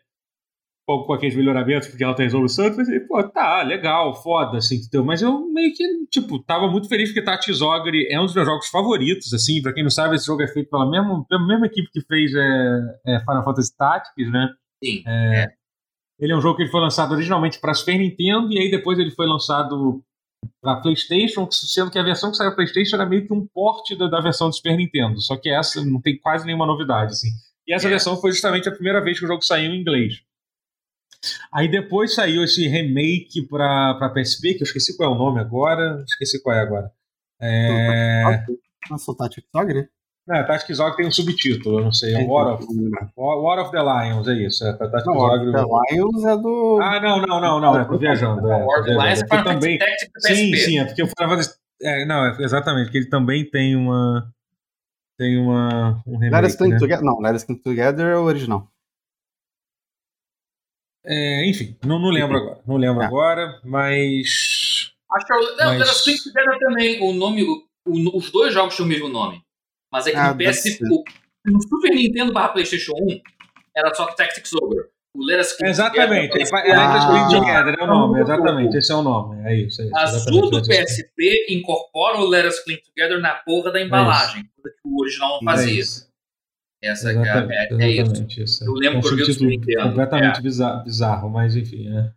com 0.85 1.13
aqueles 1.13 1.35
melhoramentos 1.35 1.95
de 1.95 2.03
alta 2.03 2.23
resolução, 2.23 2.65
eu 2.65 2.76
pensei, 2.76 2.99
pô, 3.01 3.21
tá, 3.23 3.61
legal, 3.61 4.15
foda, 4.23 4.57
assim, 4.57 4.77
entendeu? 4.77 5.05
Mas 5.05 5.21
eu 5.21 5.45
meio 5.51 5.71
que, 5.73 5.84
tipo, 6.09 6.39
tava 6.39 6.67
muito 6.67 6.88
feliz 6.88 7.09
porque 7.09 7.21
Tati 7.21 7.51
Ogre 7.61 8.07
é 8.11 8.19
um 8.19 8.26
dos 8.26 8.34
meus 8.34 8.47
jogos 8.47 8.67
favoritos, 8.69 9.31
assim, 9.34 9.61
pra 9.61 9.71
quem 9.71 9.84
não 9.84 9.91
sabe, 9.91 10.15
esse 10.15 10.26
jogo 10.26 10.41
é 10.41 10.47
feito 10.47 10.69
pela 10.69 10.89
mesma, 10.89 11.23
pela 11.27 11.45
mesma 11.45 11.67
equipe 11.67 11.89
que 11.91 12.01
fez 12.01 12.34
é, 12.34 12.80
é 13.05 13.19
Final 13.19 13.43
Fantasy 13.43 13.77
Tactics, 13.77 14.31
né? 14.31 14.49
Sim. 14.84 15.03
É, 15.05 15.43
é. 15.43 15.47
Ele 16.19 16.34
é 16.34 16.35
um 16.35 16.41
jogo 16.41 16.57
que 16.57 16.63
ele 16.63 16.71
foi 16.71 16.81
lançado 16.81 17.13
originalmente 17.13 17.59
para 17.61 17.73
Super 17.73 17.97
Nintendo 17.97 18.51
e 18.51 18.59
aí 18.59 18.71
depois 18.71 18.97
ele 18.97 19.11
foi 19.11 19.27
lançado 19.27 20.03
para 20.61 20.82
PlayStation, 20.82 21.49
sendo 21.52 21.91
que 21.91 21.99
a 21.99 22.03
versão 22.03 22.32
que 22.32 22.38
saiu 22.38 22.49
para 22.49 22.57
PlayStation 22.57 22.95
era 22.95 23.06
meio 23.06 23.26
que 23.26 23.34
um 23.34 23.48
porte 23.48 23.95
da, 23.95 24.07
da, 24.07 24.20
versão 24.20 24.49
do 24.49 24.56
Super 24.56 24.76
Nintendo, 24.76 25.20
só 25.22 25.38
que 25.38 25.49
essa 25.49 25.84
não 25.84 26.02
tem 26.02 26.18
quase 26.18 26.45
nenhuma 26.45 26.66
novidade, 26.66 27.11
assim. 27.11 27.30
E 27.68 27.74
essa 27.74 27.88
é. 27.88 27.90
versão 27.90 28.20
foi 28.20 28.32
justamente 28.32 28.68
a 28.68 28.72
primeira 28.72 29.02
vez 29.02 29.20
que 29.20 29.26
o 29.26 29.28
jogo 29.28 29.41
saiu 29.41 29.72
em 29.72 29.80
inglês. 29.80 30.22
Aí 31.52 31.68
depois 31.68 32.16
saiu 32.16 32.44
esse 32.44 32.68
remake 32.68 33.45
para 33.48 34.10
PSP, 34.10 34.53
que 34.53 34.64
eu 34.64 34.66
esqueci 34.66 34.95
qual 34.95 35.11
é 35.11 35.16
o 35.16 35.18
nome 35.18 35.40
agora. 35.40 36.03
Esqueci 36.07 36.41
qual 36.41 36.56
é 36.56 36.61
agora. 36.61 36.91
É... 37.41 38.45
Nossa, 38.90 39.11
o 39.11 39.16
Tactics 39.16 39.49
Ogre? 39.53 39.90
É, 40.31 40.43
Tactics 40.43 40.80
Ogre 40.80 40.97
tem 40.97 41.07
um 41.07 41.11
subtítulo, 41.11 41.80
eu 41.80 41.85
não 41.85 41.91
sei. 41.91 42.14
É 42.14 42.23
War 42.23 42.53
of, 42.53 42.65
War 43.18 43.60
of 43.60 43.72
the 43.72 43.81
Lions, 43.81 44.27
é 44.27 44.34
isso. 44.34 44.64
É, 44.64 44.73
Tactics 44.73 45.06
não, 45.06 45.15
War 45.15 45.39
of 45.39 45.51
the 45.51 45.95
Lions 45.95 46.23
é 46.23 46.38
do. 46.38 46.80
Ah, 46.81 46.99
não, 46.99 47.22
não, 47.22 47.41
não, 47.41 47.60
não. 47.60 47.80
É, 47.80 47.85
tô 47.85 47.97
viajando. 47.97 48.47
É, 48.47 48.64
War 48.64 48.81
of 48.81 48.88
the 48.88 48.93
Lions 48.93 49.22
é 49.22 49.26
para 49.26 49.43
também... 49.43 49.80
Sim, 50.19 50.56
sim, 50.56 50.80
é 50.80 50.85
porque 50.85 51.01
eu 51.01 51.07
falava. 51.18 51.41
É, 51.81 52.06
não, 52.06 52.26
é, 52.26 52.38
exatamente, 52.41 52.91
que 52.91 52.97
ele 52.97 53.10
também 53.10 53.49
tem 53.49 53.76
uma. 53.76 54.31
Tem 55.18 55.38
uma. 55.38 56.01
Um 56.06 56.18
remake, 56.18 56.41
Let 56.43 56.51
Us 56.51 56.56
Cling 56.57 56.69
né? 56.69 56.77
Together. 56.77 57.03
Não, 57.03 57.19
Let 57.19 57.35
Us 57.35 57.43
Cling 57.43 57.60
Together 57.60 58.06
é 58.06 58.18
o 58.18 58.23
original. 58.23 58.68
É, 61.06 61.49
enfim, 61.49 61.76
não, 61.84 61.97
não 61.97 62.10
lembro 62.10 62.38
agora. 62.38 62.61
Não 62.68 62.77
lembro 62.77 63.01
é. 63.01 63.06
agora, 63.06 63.60
mas. 63.64 64.93
Acho 65.11 65.26
que 65.26 65.34
é 65.34 65.35
o. 65.35 65.56
Não, 65.57 65.80
mas... 65.80 65.89
Splinter 65.89 66.23
Together 66.23 66.60
também. 66.60 67.01
O 67.01 67.14
nome. 67.14 67.43
O, 67.43 68.18
os 68.18 68.31
dois 68.31 68.53
jogos 68.53 68.76
tinham 68.76 68.85
o 68.85 68.89
mesmo 68.89 69.10
nome. 69.10 69.41
Mas 69.91 70.07
é 70.07 70.11
que 70.11 70.18
ah, 70.18 70.34
no 70.34 70.38
PS. 70.38 70.80
no 71.45 71.61
Super 71.61 71.91
Nintendo 71.95 72.34
barra 72.34 72.49
PlayStation 72.49 72.94
1 72.94 73.22
era 73.76 73.94
só 73.94 74.06
Tactics 74.07 74.53
Ogre. 74.53 74.86
O 75.16 75.26
Let 75.26 75.40
Us 75.40 75.57
Exatamente. 75.61 76.30
Together, 76.30 76.66
é, 76.66 76.78
Let 76.78 76.99
Us 76.99 77.06
Cling 77.06 77.40
Together 77.40 77.76
é 77.80 77.84
o 77.84 77.88
nome, 77.88 78.22
exatamente. 78.22 78.78
Esse 78.78 78.91
é 78.91 78.95
o 78.95 79.02
nome. 79.02 79.44
É 79.44 79.56
isso. 79.56 79.82
É 79.82 79.86
isso 79.86 79.95
Azul 79.95 80.52
do 80.52 80.61
PSP 80.61 81.48
incorpora 81.49 82.20
o 82.20 82.28
Let 82.28 82.45
Us 82.45 82.60
Cling 82.64 82.78
Together 82.78 83.20
na 83.20 83.34
porra 83.34 83.72
da 83.72 83.82
embalagem. 83.82 84.41
É 84.41 84.70
que 84.70 84.76
o 84.86 85.02
original 85.02 85.40
não 85.41 85.52
fazia. 85.52 85.82
É 86.82 86.88
essa 86.90 87.11
exatamente, 87.11 87.74
é, 87.74 87.84
é, 87.84 87.90
isso. 87.90 88.41
isso. 88.41 88.64
Eu 88.64 88.74
lembro 88.74 88.98
é 88.98 88.99
um 88.99 89.16
que 89.16 89.22
eu 89.22 89.36
vi 89.36 89.45
Nintendo. 89.48 89.90
completamente 89.90 90.40
é. 90.40 90.41
bizarro, 90.41 90.84
bizarro, 90.86 91.30
mas 91.30 91.56
enfim, 91.56 91.90
é. 91.90 92.11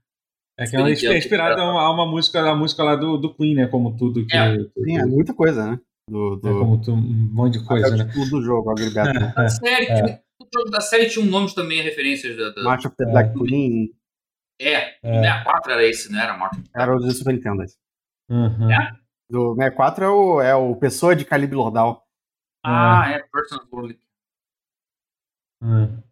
É 0.57 0.67
que 0.67 0.77
ela 0.77 0.89
é 0.89 1.19
inspirada 1.19 1.61
a 1.61 1.71
uma, 1.71 1.91
uma, 1.91 2.07
música, 2.07 2.41
a 2.41 2.55
música 2.55 2.85
lá 2.85 2.95
do, 2.95 3.17
do 3.17 3.35
Queen, 3.35 3.55
né? 3.55 3.67
Como 3.67 3.97
tudo 3.97 4.25
que. 4.25 4.37
É, 4.37 4.57
Sim, 4.57 4.99
é 4.99 5.05
muita 5.05 5.35
coisa, 5.35 5.73
né? 5.73 5.81
Do, 6.09 6.37
do... 6.37 6.49
É 6.49 6.53
como 6.53 6.81
tu, 6.81 6.93
um 6.93 7.31
monte 7.33 7.59
de 7.59 7.67
coisa, 7.67 7.97
né? 7.97 8.11
Tudo 8.13 8.31
do 8.31 8.43
jogo, 8.43 8.71
agregado. 8.71 9.11
A 9.37 9.49
série, 9.49 9.87
é. 9.87 10.23
o 10.41 10.47
jogo 10.53 10.71
da 10.71 10.81
série 10.81 11.09
tinha 11.09 11.25
um 11.25 11.29
nome 11.29 11.55
também, 11.55 11.81
referências 11.81 12.37
da. 12.37 12.51
da... 12.51 12.63
March 12.63 12.85
of 12.87 12.97
the 12.97 13.05
Black 13.07 13.33
Queen. 13.39 13.91
É, 14.61 14.97
é. 15.03 15.21
64 15.21 15.73
era 15.73 15.85
esse, 15.85 16.13
não 16.13 16.21
era 16.21 16.37
March 16.37 16.59
Era 16.75 16.97
o 16.97 16.99
do 16.99 17.11
Super 17.11 17.35
Nintendo. 17.35 17.65
Uhum. 18.29 18.71
É? 18.71 18.93
Do 19.31 19.55
64 19.55 20.05
é 20.05 20.09
o, 20.09 20.41
é 20.41 20.55
o 20.55 20.77
Pessoa 20.77 21.17
de 21.17 21.25
Calibre 21.25 21.57
Lordal. 21.57 22.07
Ah, 22.65 23.11
é, 23.11 23.17
é 23.17 23.23
Personal 23.33 23.67
é. 25.63 26.03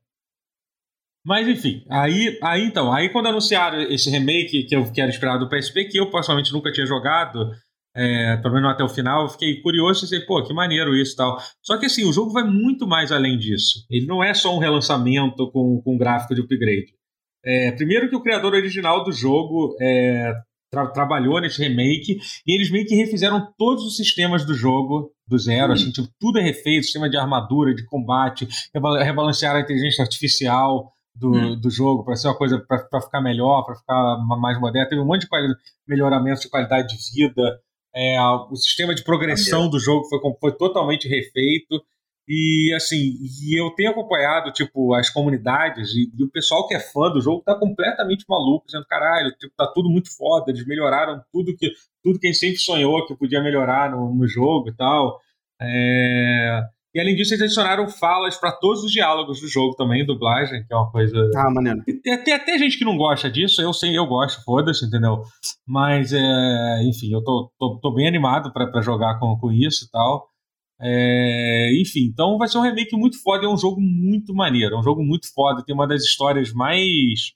Mas 1.24 1.46
enfim, 1.46 1.84
aí, 1.90 2.38
aí 2.42 2.64
então, 2.64 2.92
aí 2.92 3.10
quando 3.10 3.28
anunciaram 3.28 3.80
esse 3.82 4.08
remake 4.08 4.64
que 4.64 4.74
eu 4.74 4.90
que 4.90 5.00
era 5.00 5.10
esperado 5.10 5.44
do 5.44 5.50
PSP, 5.50 5.84
que 5.84 5.98
eu 5.98 6.10
pessoalmente 6.10 6.52
nunca 6.52 6.72
tinha 6.72 6.86
jogado, 6.86 7.50
é, 7.94 8.36
pelo 8.36 8.54
menos 8.54 8.70
até 8.70 8.84
o 8.84 8.88
final, 8.88 9.22
eu 9.22 9.28
fiquei 9.28 9.60
curioso 9.60 10.00
e 10.00 10.02
pensei, 10.02 10.20
pô, 10.20 10.42
que 10.44 10.54
maneiro 10.54 10.94
isso 10.94 11.14
e 11.14 11.16
tal. 11.16 11.38
Só 11.62 11.78
que 11.78 11.86
assim, 11.86 12.04
o 12.04 12.12
jogo 12.12 12.32
vai 12.32 12.44
muito 12.44 12.86
mais 12.86 13.10
além 13.10 13.36
disso. 13.36 13.84
Ele 13.90 14.06
não 14.06 14.22
é 14.22 14.32
só 14.32 14.54
um 14.54 14.58
relançamento 14.58 15.50
com, 15.50 15.80
com 15.82 15.98
gráfico 15.98 16.34
de 16.34 16.40
upgrade. 16.40 16.94
É, 17.44 17.72
primeiro 17.72 18.08
que 18.08 18.16
o 18.16 18.22
criador 18.22 18.54
original 18.54 19.02
do 19.02 19.12
jogo 19.12 19.76
é, 19.80 20.32
tra 20.70 20.86
trabalhou 20.88 21.40
nesse 21.40 21.60
remake 21.60 22.18
e 22.46 22.54
eles 22.54 22.70
meio 22.70 22.86
que 22.86 22.94
refizeram 22.94 23.52
todos 23.58 23.84
os 23.84 23.96
sistemas 23.96 24.44
do 24.44 24.54
jogo 24.54 25.12
do 25.26 25.38
zero, 25.38 25.68
uhum. 25.68 25.72
assim, 25.72 25.90
tipo, 25.90 26.08
tudo 26.18 26.38
é 26.38 26.42
refeito, 26.42 26.84
sistema 26.84 27.08
de 27.08 27.16
armadura, 27.16 27.74
de 27.74 27.84
combate, 27.86 28.46
rebalancearam 28.74 29.58
a 29.58 29.62
inteligência 29.62 30.02
artificial 30.02 30.92
do, 31.14 31.30
uhum. 31.30 31.60
do 31.60 31.70
jogo 31.70 32.04
para 32.04 32.16
ser 32.16 32.28
uma 32.28 32.36
coisa 32.36 32.58
para 32.58 33.00
ficar 33.00 33.20
melhor, 33.20 33.64
para 33.64 33.74
ficar 33.74 34.18
mais 34.38 34.60
moderna. 34.60 34.88
Teve 34.88 35.00
um 35.00 35.06
monte 35.06 35.22
de 35.22 35.28
melhoramentos 35.88 36.42
de 36.42 36.48
qualidade 36.48 36.88
de 36.88 37.14
vida. 37.14 37.60
É, 37.94 38.20
o 38.20 38.54
sistema 38.56 38.94
de 38.94 39.02
progressão 39.02 39.68
do 39.68 39.78
jogo 39.78 40.04
foi, 40.08 40.18
foi 40.40 40.56
totalmente 40.56 41.08
refeito. 41.08 41.82
E 42.28 42.72
assim, 42.76 43.16
e 43.42 43.60
eu 43.60 43.70
tenho 43.72 43.90
acompanhado, 43.90 44.52
tipo, 44.52 44.94
as 44.94 45.10
comunidades 45.10 45.90
e, 45.94 46.12
e, 46.16 46.22
o 46.22 46.30
pessoal 46.30 46.68
que 46.68 46.74
é 46.74 46.78
fã 46.78 47.10
do 47.10 47.20
jogo 47.20 47.42
tá 47.42 47.56
completamente 47.56 48.24
maluco, 48.28 48.66
dizendo, 48.66 48.86
caralho, 48.86 49.32
tipo, 49.32 49.52
tá 49.56 49.66
tudo 49.66 49.90
muito 49.90 50.16
foda, 50.16 50.52
eles 50.52 50.64
melhoraram 50.64 51.20
tudo 51.32 51.56
que 51.56 51.72
tudo 52.04 52.20
que 52.20 52.28
a 52.28 52.30
gente 52.30 52.38
sempre 52.38 52.58
sonhou 52.58 53.04
que 53.04 53.16
podia 53.16 53.42
melhorar 53.42 53.90
no, 53.90 54.14
no 54.14 54.28
jogo 54.28 54.68
e 54.68 54.76
tal. 54.76 55.18
É... 55.60 56.62
E 56.94 57.00
além 57.00 57.14
disso, 57.14 57.34
eles 57.34 57.42
adicionaram 57.42 57.88
falas 57.88 58.36
para 58.36 58.50
todos 58.52 58.82
os 58.82 58.90
diálogos 58.90 59.40
do 59.40 59.48
jogo 59.48 59.76
também, 59.76 60.04
dublagem, 60.04 60.64
que 60.66 60.72
é 60.72 60.76
uma 60.76 60.90
coisa. 60.90 61.30
Ah, 61.36 61.50
maneiro. 61.50 61.82
Tem, 62.02 62.24
tem 62.24 62.34
até 62.34 62.58
gente 62.58 62.76
que 62.76 62.84
não 62.84 62.96
gosta 62.96 63.30
disso, 63.30 63.62
eu 63.62 63.72
sei, 63.72 63.96
eu 63.96 64.06
gosto, 64.06 64.42
foda-se, 64.42 64.84
entendeu? 64.84 65.22
Mas, 65.66 66.12
é, 66.12 66.82
enfim, 66.82 67.12
eu 67.12 67.22
tô, 67.22 67.50
tô, 67.58 67.78
tô 67.80 67.94
bem 67.94 68.08
animado 68.08 68.52
para 68.52 68.80
jogar 68.82 69.18
com, 69.20 69.36
com 69.38 69.52
isso 69.52 69.84
e 69.84 69.90
tal. 69.90 70.30
É, 70.82 71.70
enfim, 71.78 72.06
então 72.10 72.38
vai 72.38 72.48
ser 72.48 72.58
um 72.58 72.62
remake 72.62 72.96
muito 72.96 73.22
foda. 73.22 73.44
É 73.44 73.48
um 73.48 73.58
jogo 73.58 73.80
muito 73.80 74.34
maneiro. 74.34 74.74
É 74.74 74.78
um 74.78 74.82
jogo 74.82 75.02
muito 75.02 75.32
foda. 75.32 75.62
Tem 75.64 75.74
uma 75.74 75.86
das 75.86 76.02
histórias 76.02 76.52
mais. 76.52 77.32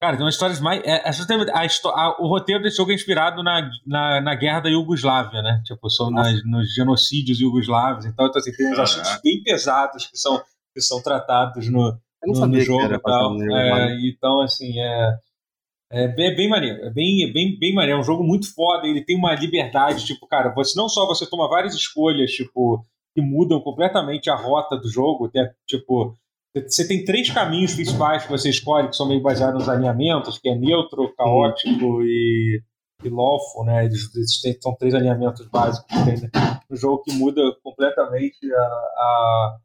Cara, 0.00 0.16
tem 0.16 0.24
uma 0.24 0.30
histórias 0.30 0.60
mais. 0.60 0.82
É, 0.84 1.08
essa 1.08 1.26
tem, 1.26 1.36
a, 1.40 1.66
a, 1.66 2.22
o 2.22 2.28
roteiro 2.28 2.62
desse 2.62 2.76
jogo 2.76 2.90
é 2.90 2.94
inspirado 2.94 3.42
na, 3.42 3.70
na, 3.86 4.20
na 4.20 4.34
guerra 4.34 4.60
da 4.60 4.68
Iugoslávia, 4.68 5.40
né? 5.40 5.62
Tipo, 5.64 5.88
são 5.88 6.10
nas, 6.10 6.44
nos 6.44 6.74
genocídios 6.74 7.40
iugoslavos. 7.40 8.04
Então, 8.04 8.26
então 8.26 8.38
assim, 8.38 8.52
tem 8.52 8.72
uns 8.72 8.78
assuntos 8.78 9.20
bem 9.22 9.42
pesados 9.42 10.06
que 10.06 10.16
são, 10.16 10.42
que 10.74 10.80
são 10.80 11.02
tratados 11.02 11.68
no, 11.68 11.98
no, 12.26 12.46
no 12.46 12.60
jogo 12.60 12.94
e 12.94 12.98
tal. 13.00 13.42
É, 13.42 13.96
então, 14.08 14.40
assim, 14.40 14.78
é. 14.80 15.16
É 15.90 16.08
bem, 16.08 16.26
é 16.26 16.34
bem 16.34 16.48
maneiro, 16.48 16.82
é 16.82 16.90
bem, 16.90 17.22
é 17.22 17.32
bem, 17.32 17.56
bem 17.56 17.72
maneiro. 17.72 17.98
É 17.98 18.00
um 18.00 18.04
jogo 18.04 18.24
muito 18.24 18.52
foda, 18.52 18.86
ele 18.86 19.04
tem 19.04 19.16
uma 19.16 19.32
liberdade, 19.34 20.04
tipo, 20.04 20.26
cara, 20.26 20.52
você 20.52 20.76
não 20.76 20.88
só 20.88 21.06
você 21.06 21.24
toma 21.24 21.48
várias 21.48 21.72
escolhas, 21.72 22.32
tipo, 22.32 22.84
que 23.14 23.22
mudam 23.22 23.60
completamente 23.60 24.28
a 24.28 24.34
rota 24.34 24.76
do 24.76 24.88
jogo, 24.90 25.28
tem, 25.28 25.48
tipo, 25.68 26.18
você 26.54 26.86
tem 26.86 27.04
três 27.04 27.30
caminhos 27.30 27.74
principais 27.74 28.22
que 28.24 28.30
você 28.30 28.48
escolhe, 28.48 28.88
que 28.88 28.96
são 28.96 29.08
meio 29.08 29.20
baseados 29.20 29.58
nos 29.60 29.68
alinhamentos, 29.68 30.38
que 30.38 30.48
é 30.48 30.54
neutro, 30.54 31.12
caótico 31.16 32.02
e, 32.02 32.62
e 33.02 33.08
lawful, 33.08 33.64
né? 33.64 33.84
Eles, 33.84 34.14
eles 34.14 34.58
são 34.62 34.74
três 34.76 34.94
alinhamentos 34.94 35.48
básicos 35.48 35.88
que 35.88 36.04
tem 36.04 36.20
né? 36.22 36.60
no 36.70 36.76
jogo 36.76 37.02
que 37.02 37.12
muda 37.12 37.42
completamente 37.62 38.38
a, 38.52 38.60
a, 38.60 39.56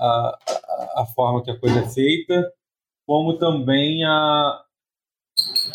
a, 0.00 0.38
a 1.02 1.06
forma 1.14 1.42
que 1.42 1.52
a 1.52 1.58
coisa 1.58 1.80
é 1.80 1.88
feita, 1.88 2.52
como 3.06 3.38
também 3.38 4.04
a, 4.04 4.60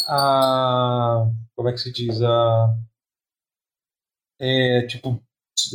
a. 0.10 1.26
Como 1.56 1.70
é 1.70 1.72
que 1.72 1.78
se 1.78 1.92
diz? 1.94 2.22
A. 2.22 2.76
É, 4.42 4.86
tipo, 4.88 5.22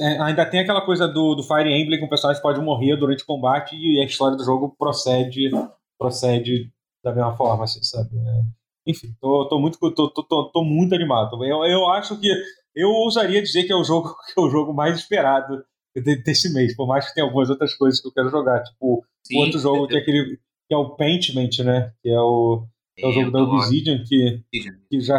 é, 0.01 0.21
ainda 0.21 0.45
tem 0.47 0.61
aquela 0.61 0.81
coisa 0.81 1.07
do, 1.07 1.35
do 1.35 1.43
Fire 1.43 1.69
Emblem 1.69 1.99
que 1.99 2.05
o 2.05 2.09
personagem 2.09 2.43
pode 2.43 2.61
morrer 2.61 2.97
durante 2.97 3.23
o 3.23 3.27
combate 3.27 3.77
e 3.77 4.01
a 4.01 4.05
história 4.05 4.37
do 4.37 4.45
jogo 4.45 4.75
procede 4.79 5.51
procede 5.99 6.73
da 7.03 7.13
mesma 7.13 7.37
forma, 7.37 7.65
assim, 7.65 7.83
sabe? 7.83 8.11
É, 8.17 8.43
enfim, 8.87 9.15
tô, 9.21 9.49
tô 9.49 9.59
muito 9.59 9.79
tô, 9.79 10.11
tô, 10.11 10.23
tô, 10.23 10.51
tô, 10.51 10.65
muito 10.65 10.95
animado. 10.95 11.45
Eu, 11.45 11.65
eu 11.65 11.89
acho 11.91 12.19
que 12.19 12.29
eu 12.75 12.91
ousaria 12.91 13.43
dizer 13.43 13.65
que 13.65 13.73
é 13.73 13.77
o 13.77 13.85
jogo 13.85 14.15
que 14.27 14.39
é 14.39 14.43
o 14.43 14.51
jogo 14.51 14.73
mais 14.73 14.97
esperado 14.99 15.65
desse 15.95 16.53
mês, 16.53 16.75
por 16.75 16.89
mais 16.89 17.07
que 17.07 17.15
tenha 17.15 17.27
algumas 17.27 17.49
outras 17.49 17.73
coisas 17.75 18.01
que 18.01 18.09
eu 18.09 18.13
quero 18.13 18.29
jogar, 18.29 18.63
tipo 18.65 19.05
Sim, 19.23 19.39
outro 19.39 19.59
jogo 19.61 19.87
que 19.87 19.97
é 19.97 20.01
aquele 20.01 20.39
que 20.67 20.75
é 20.75 20.77
o 20.77 20.97
Paintment, 20.97 21.63
né? 21.65 21.93
Que 22.03 22.11
é 22.11 22.21
o, 22.21 22.67
é 22.97 23.07
o 23.07 23.13
jogo 23.13 23.31
da 23.31 23.43
Obsidian 23.43 24.05
que, 24.05 24.43
que 24.89 25.01
já 25.01 25.19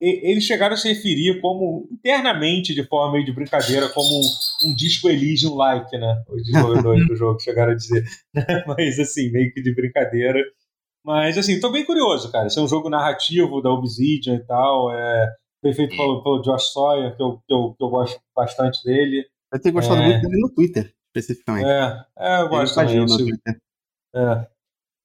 eles 0.00 0.44
chegaram 0.44 0.74
a 0.74 0.76
se 0.76 0.88
referir 0.88 1.40
como 1.40 1.88
internamente 1.92 2.74
de 2.74 2.82
forma 2.84 3.12
meio 3.12 3.24
de 3.24 3.32
brincadeira 3.32 3.88
como 3.88 4.08
um, 4.08 4.68
um 4.68 4.74
disco 4.74 5.08
Elysium 5.08 5.54
like, 5.54 5.96
né? 5.96 6.22
Os 6.28 6.42
desenvolvedores 6.42 7.06
do 7.08 7.14
jogo 7.14 7.40
chegaram 7.40 7.72
a 7.72 7.76
dizer, 7.76 8.04
mas 8.66 8.98
assim 8.98 9.30
meio 9.30 9.52
que 9.52 9.62
de 9.62 9.74
brincadeira. 9.74 10.40
Mas 11.04 11.38
assim, 11.38 11.60
tô 11.60 11.70
bem 11.70 11.84
curioso, 11.84 12.32
cara. 12.32 12.46
Esse 12.46 12.58
é 12.58 12.62
um 12.62 12.68
jogo 12.68 12.88
narrativo 12.88 13.60
da 13.60 13.70
Obsidian 13.70 14.36
e 14.36 14.44
tal, 14.44 14.92
é 14.92 15.32
feito 15.72 15.96
pelo, 15.96 16.22
pelo 16.22 16.42
Josh 16.42 16.72
Sawyer, 16.72 17.16
que 17.16 17.22
eu, 17.22 17.38
que 17.46 17.54
eu, 17.54 17.74
que 17.78 17.84
eu 17.84 17.88
gosto 17.88 18.20
bastante 18.36 18.82
dele. 18.84 19.24
Eu 19.52 19.60
tenho 19.60 19.74
gostado 19.74 20.02
é... 20.02 20.08
muito 20.08 20.28
dele 20.28 20.40
no 20.40 20.52
Twitter, 20.52 20.92
especificamente. 21.14 21.66
É, 21.66 22.04
é 22.18 22.42
eu 22.42 22.48
gosto 22.48 22.74
também. 22.74 22.98
No 22.98 23.06
Twitter. 23.06 23.56
É. 24.14 24.53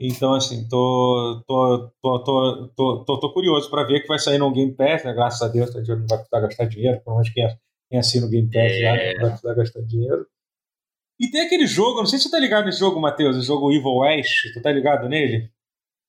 Então, 0.01 0.33
assim, 0.33 0.65
tô, 0.69 1.43
tô, 1.45 1.91
tô, 2.01 2.23
tô, 2.23 2.67
tô, 2.69 3.03
tô, 3.03 3.19
tô 3.19 3.33
curioso 3.33 3.69
para 3.69 3.83
ver 3.83 3.99
que 3.99 4.07
vai 4.07 4.17
sair 4.17 4.37
no 4.37 4.51
Game 4.51 4.73
Pass, 4.73 5.03
né? 5.03 5.13
Graças 5.13 5.41
a 5.41 5.51
Deus, 5.51 5.71
tá, 5.71 5.79
não 5.79 6.07
vai 6.07 6.17
precisar 6.17 6.39
gastar 6.39 6.65
dinheiro, 6.65 7.01
pelo 7.01 7.17
menos 7.17 7.29
quem, 7.31 7.45
quem 7.89 7.99
assina 7.99 8.25
o 8.25 8.29
Game 8.29 8.47
Pass 8.47 8.71
é. 8.71 8.79
já 8.79 9.13
não 9.13 9.21
vai 9.21 9.29
precisar 9.31 9.53
gastar 9.55 9.81
dinheiro. 9.81 10.25
E 11.19 11.29
tem 11.29 11.41
aquele 11.41 11.67
jogo, 11.67 11.97
não 11.97 12.05
sei 12.05 12.17
se 12.17 12.25
você 12.25 12.31
tá 12.31 12.39
ligado 12.39 12.65
nesse 12.65 12.79
jogo, 12.79 13.01
Matheus, 13.01 13.35
o 13.35 13.41
jogo 13.41 13.73
Evil 13.73 13.97
West, 13.97 14.53
tu 14.53 14.61
tá 14.61 14.71
ligado 14.71 15.09
nele? 15.09 15.51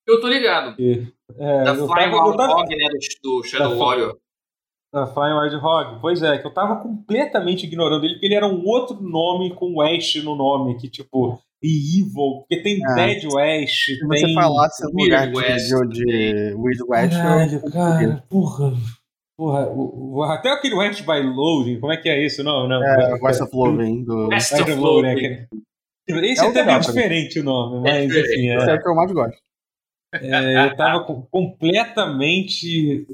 Eu 0.07 0.21
tô 0.21 0.29
ligado. 0.29 0.81
E, 0.81 1.13
é, 1.37 1.65
da 1.65 1.75
Flying 1.75 2.13
Wild 2.13 2.41
Hog, 2.41 2.77
né, 2.77 2.89
do, 2.89 3.39
do 3.39 3.43
Shadow 3.43 3.71
da, 3.71 3.75
Warrior. 3.75 4.19
Da 4.93 5.07
Flying 5.09 5.35
Wild 5.35 5.57
Hog, 5.57 6.01
pois 6.01 6.23
é, 6.23 6.39
que 6.39 6.47
eu 6.47 6.55
tava 6.55 6.81
completamente 6.81 7.67
ignorando 7.67 8.05
ele, 8.05 8.15
porque 8.15 8.27
ele 8.27 8.37
era 8.37 8.47
um 8.47 8.65
outro 8.65 9.03
nome 9.03 9.53
com 9.53 9.79
West 9.79 10.15
no 10.23 10.37
nome, 10.37 10.79
que 10.79 10.89
tipo 10.89 11.43
e 11.63 12.01
Evil, 12.01 12.41
porque 12.41 12.63
tem 12.63 12.81
é. 12.83 12.95
Dead 12.95 13.25
West. 13.33 13.85
Se 13.85 13.99
tem... 13.99 14.09
você 14.09 14.35
falasse 14.35 14.83
no 14.85 15.03
lugar 15.03 15.33
West, 15.35 15.69
de, 15.69 16.05
de 16.05 16.55
Weird 16.55 16.83
West, 16.89 17.13
Caralho, 17.13 17.61
eu... 17.63 17.71
cara, 17.71 18.25
porra. 18.29 18.73
Porra, 19.37 19.71
o, 19.71 20.19
o, 20.19 20.23
até 20.23 20.51
aquele 20.51 20.75
West 20.75 21.01
by 21.01 21.23
Loading, 21.23 21.81
como 21.81 21.93
é 21.93 21.97
que 21.97 22.11
é 22.11 22.25
isso? 22.25 22.43
Não, 22.43 22.69
não. 22.69 22.85
É, 22.85 23.19
West 23.23 23.41
of 23.41 23.55
Loading. 23.55 24.05
Do... 24.05 24.29
West 24.29 24.53
of 24.53 24.71
Loading. 24.75 25.23
Né? 25.23 25.47
Esse 26.09 26.43
é, 26.43 26.47
é 26.47 26.51
até 26.51 26.65
meio 26.65 26.81
diferente 26.81 27.41
o 27.41 27.45
nome, 27.45 27.81
mas 27.83 27.95
é 27.95 28.05
enfim. 28.05 28.49
É, 28.51 28.57
Esse 28.57 28.71
é 28.71 28.75
o 28.75 28.83
que 28.83 28.89
eu 28.89 28.95
mais 28.95 29.13
gosto. 29.13 29.39
É, 30.13 30.67
eu 30.67 30.77
tava 30.77 31.05
completamente 31.31 33.07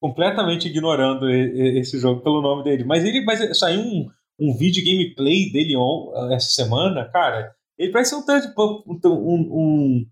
completamente 0.00 0.66
ignorando 0.66 1.28
esse 1.30 1.98
jogo 1.98 2.22
pelo 2.22 2.40
nome 2.40 2.64
dele. 2.64 2.84
Mas 2.84 3.04
ele 3.04 3.22
mas 3.22 3.58
saiu 3.58 3.80
um, 3.80 4.10
um 4.38 4.56
vídeo 4.56 4.84
gameplay 4.84 5.52
dele 5.52 5.76
on, 5.76 6.32
essa 6.32 6.48
semana, 6.48 7.04
cara. 7.04 7.54
Ele 7.80 7.92
parece 7.92 8.14
um 8.14 8.22
tanto 8.22 8.52
um, 8.58 9.00
um, 9.08 9.48
um 9.50 10.06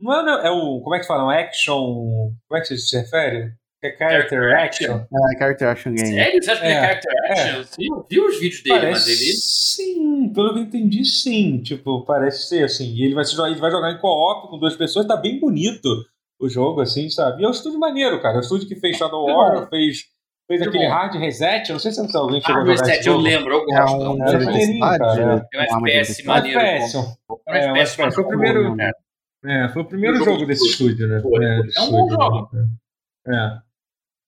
não 0.00 0.12
é, 0.12 0.48
é, 0.48 0.50
o 0.50 0.80
como 0.80 0.96
é 0.96 0.98
que 0.98 1.06
fala? 1.06 1.24
Um 1.24 1.30
action 1.30 2.32
como 2.48 2.58
é 2.58 2.60
que 2.60 2.76
se 2.76 2.98
refere? 2.98 3.52
É 3.80 3.96
character 3.96 4.56
action? 4.58 5.00
é 5.32 5.38
character 5.38 5.68
action 5.68 5.94
game. 5.94 6.14
Sério? 6.14 6.42
Você 6.42 6.50
acha 6.50 6.60
que 6.60 6.66
é, 6.66 6.70
é 6.70 6.80
character 6.80 7.12
é. 7.12 7.32
action? 7.32 7.64
Sim 7.64 7.86
eu 7.86 8.06
vi 8.10 8.20
os 8.20 8.40
vídeos 8.40 8.62
dele 8.64 8.76
parece, 8.76 9.10
mas 9.10 9.20
ele 9.20 9.32
sim 9.36 10.32
pelo 10.32 10.52
que 10.52 10.58
eu 10.58 10.62
entendi 10.64 11.04
sim. 11.04 11.62
Tipo 11.62 12.04
parece 12.04 12.48
ser 12.48 12.64
assim. 12.64 12.92
E 12.92 13.04
ele 13.04 13.14
vai 13.14 13.24
se 13.24 13.40
ele 13.40 13.54
vai 13.54 13.70
jogar 13.70 13.92
em 13.92 14.00
co-op 14.00 14.50
com 14.50 14.58
duas 14.58 14.74
pessoas 14.74 15.06
tá 15.06 15.16
bem 15.16 15.38
bonito 15.38 15.88
o 16.40 16.48
jogo 16.48 16.80
assim 16.80 17.08
sabe? 17.08 17.40
E 17.40 17.44
é 17.44 17.48
um 17.48 17.52
estúdio 17.52 17.78
maneiro 17.78 18.20
cara. 18.20 18.34
É 18.34 18.38
um 18.38 18.40
estúdio 18.40 18.66
que 18.66 18.74
fez 18.74 18.96
Shadow 18.96 19.24
War 19.26 19.68
fez 19.70 20.11
Fez 20.48 20.60
Muito 20.60 20.68
aquele 20.70 20.88
bom. 20.88 20.92
hard 20.92 21.14
reset, 21.14 21.68
eu 21.68 21.74
não 21.74 21.80
sei 21.80 21.92
se 21.92 22.16
alguém 22.16 22.40
chegou 22.40 22.56
hard 22.56 22.68
a 22.68 22.76
jogar 22.76 22.86
reset, 22.86 23.06
eu 23.06 23.16
lembro, 23.16 23.52
eu 23.54 23.64
gosto. 23.64 24.02
É 24.02 24.08
um, 24.08 24.26
é 24.26 24.44
maneirinho, 24.44 24.80
cara. 24.80 25.46
É 25.52 25.76
um 25.76 25.86
FPS 25.86 26.24
maneiro. 26.24 26.60
É 26.60 27.72
um 27.72 27.76
FPS, 27.76 28.14
foi 28.14 28.24
o 28.24 28.28
primeiro... 28.28 28.76
É, 29.44 29.68
foi 29.70 29.82
o 29.82 29.84
primeiro 29.84 30.16
jogo, 30.18 30.30
jogo 30.32 30.46
desse 30.46 30.68
estúdio, 30.68 31.08
né? 31.08 31.20
É, 31.20 31.80
é 31.80 31.82
um 31.82 31.90
bom 31.90 32.08
jogo. 32.08 32.50
É. 33.26 33.58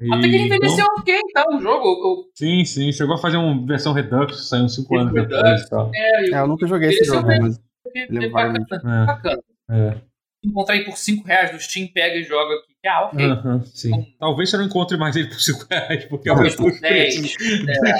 E... 0.00 0.12
Até 0.12 0.28
que 0.28 0.34
ele 0.34 0.46
envelheceu 0.46 0.84
então... 0.84 0.94
ok, 0.98 1.20
tá? 1.32 1.44
O 1.50 1.60
jogo. 1.60 2.30
Sim, 2.34 2.64
sim. 2.64 2.90
Chegou 2.90 3.14
a 3.14 3.18
fazer 3.18 3.36
uma 3.36 3.64
versão 3.64 3.92
Redux, 3.92 4.48
saiu 4.48 4.64
uns 4.64 4.74
5 4.74 4.96
anos 4.96 5.12
depois 5.12 5.62
e 5.62 5.70
tal. 5.70 5.90
É, 5.94 6.30
eu... 6.30 6.34
é, 6.34 6.40
eu 6.40 6.48
nunca 6.48 6.66
joguei 6.66 6.88
esse 6.88 7.04
jogo, 7.04 7.28
mas. 7.28 7.60
Ele 7.94 8.26
é 8.26 8.28
bacana. 8.28 8.66
É. 8.72 9.06
bacana. 9.06 9.42
É 9.70 10.14
encontrar 10.44 10.76
ele 10.76 10.84
por 10.84 10.96
5 10.96 11.26
reais 11.26 11.52
no 11.52 11.60
Steam, 11.60 11.88
pega 11.88 12.16
e 12.16 12.24
joga 12.24 12.54
aqui. 12.54 12.73
Ah, 12.86 13.06
ok. 13.06 13.26
Uhum, 13.26 13.64
sim. 13.64 13.88
Então, 13.88 14.06
Talvez 14.18 14.50
você 14.50 14.56
não 14.56 14.64
encontre 14.64 14.96
mais 14.96 15.16
ele 15.16 15.28
por 15.28 15.40
5 15.40 15.66
reais, 15.70 16.04
porque 16.04 16.28
é 16.28 16.32
o 16.32 16.38
mesmo 16.38 16.80
preço. 16.80 17.36
É, 17.66 17.90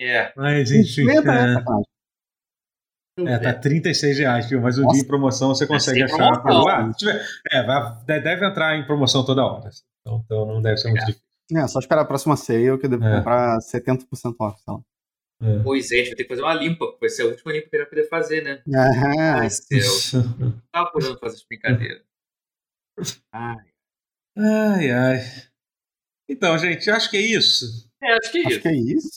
é, 0.00 0.10
é. 0.16 0.32
Mas 0.36 0.70
enfim. 0.70 1.06
É, 1.10 1.18
é, 3.32 3.38
tá 3.38 3.52
36 3.52 4.18
reais, 4.18 4.48
viu? 4.48 4.60
Mas 4.60 4.78
o 4.78 4.86
dia 4.86 5.02
em 5.02 5.06
promoção 5.06 5.48
você 5.48 5.66
consegue 5.66 6.02
achar. 6.02 6.40
Ah, 6.44 6.92
tiver, 6.96 7.20
é, 7.50 7.62
vai, 7.64 7.96
deve 8.06 8.46
entrar 8.46 8.76
em 8.76 8.86
promoção 8.86 9.24
toda 9.24 9.44
hora. 9.44 9.70
Então, 10.00 10.22
então 10.24 10.46
não 10.46 10.62
deve 10.62 10.76
ser 10.78 10.88
muito 10.88 11.02
é. 11.02 11.06
difícil. 11.06 11.26
É, 11.56 11.66
só 11.66 11.78
esperar 11.78 12.02
a 12.02 12.04
próxima 12.04 12.36
sale 12.36 12.78
que 12.78 12.86
eu 12.86 12.90
devo 12.90 13.04
é. 13.04 13.16
comprar 13.18 13.58
70% 13.58 14.04
off. 14.38 14.58
Então. 14.62 14.84
É. 15.40 15.58
Pois 15.62 15.90
é, 15.90 15.94
a 15.94 15.98
gente 15.98 16.08
vai 16.08 16.16
ter 16.16 16.24
que 16.24 16.28
fazer 16.28 16.42
uma 16.42 16.54
limpa, 16.54 16.84
vai 17.00 17.08
ser 17.08 17.22
a 17.22 17.26
última 17.26 17.52
limpa 17.52 17.68
que 17.68 17.76
ele 17.76 17.82
vai 17.84 17.90
poder 17.90 18.08
fazer, 18.08 18.42
né? 18.42 18.62
Aham. 18.74 19.40
Ai, 19.40 19.50
céu. 19.50 20.22
Tava 20.72 20.90
podendo 20.90 21.18
fazer 21.18 21.36
essa 21.36 21.44
brincadeira. 21.48 22.07
Ai. 23.32 23.56
Ai, 24.36 24.90
ai. 24.90 25.20
Então, 26.28 26.56
gente, 26.58 26.90
acho 26.90 27.10
que 27.10 27.16
é 27.16 27.20
isso. 27.20 27.88
É, 28.02 28.12
acho 28.14 28.30
que 28.30 28.38
é 28.38 28.40
acho 28.42 28.50
isso. 28.50 28.60
Que 28.60 28.68
é 28.68 28.74
isso. 28.74 29.08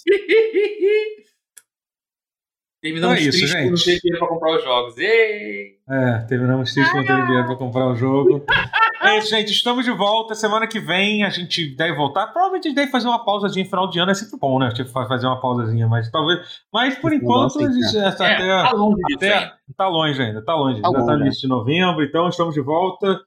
Terminamos 2.82 3.20
então 3.20 3.26
é 3.26 3.30
isso, 3.30 3.48
gente. 3.48 3.70
não 3.70 3.78
ter 3.78 4.00
dinheiro 4.00 4.20
pra 4.20 4.28
comprar 4.28 4.56
os 4.58 4.64
jogos. 4.64 4.98
Ei! 4.98 5.78
É, 5.90 6.20
terminamos 6.28 6.74
triste 6.74 6.96
não 6.96 7.06
ter 7.06 7.26
dinheiro 7.26 7.46
pra 7.46 7.56
comprar 7.56 7.88
o 7.88 7.96
jogo. 7.96 8.46
É 9.04 9.18
isso, 9.18 9.30
gente. 9.30 9.52
Estamos 9.52 9.84
de 9.84 9.92
volta. 9.92 10.36
Semana 10.36 10.68
que 10.68 10.80
vem 10.80 11.24
a 11.24 11.30
gente 11.30 11.76
deve 11.76 11.96
voltar. 11.96 12.28
Provavelmente 12.28 12.68
a 12.68 12.70
gente 12.70 12.76
deve 12.76 12.92
fazer 12.92 13.08
uma 13.08 13.26
pausazinha 13.26 13.66
final 13.66 13.90
de 13.90 14.00
ano. 14.00 14.12
É 14.12 14.14
sempre 14.14 14.38
bom, 14.40 14.60
né? 14.60 14.70
Tipo, 14.70 14.92
fazer 14.92 15.26
uma 15.26 15.42
pausazinha, 15.42 15.88
mas 15.88 16.10
talvez. 16.12 16.62
Mas 16.72 16.96
por 17.00 17.12
enquanto, 17.12 17.66
a 17.66 17.72
gente 17.72 17.98
é, 17.98 18.06
até, 18.06 18.34
é, 18.34 18.62
tá 18.62 18.72
longe 18.74 19.02
até, 19.16 19.54
Tá 19.76 19.88
longe 19.88 20.22
ainda, 20.22 20.46
tá 20.46 20.54
longe. 20.54 20.82
Tá 20.82 20.88
ainda 20.88 21.06
tá 21.06 21.18
no 21.18 21.22
início 21.22 21.42
de 21.42 21.48
novembro, 21.48 22.04
então 22.04 22.30
estamos 22.30 22.54
de 22.54 22.62
volta. 22.62 23.20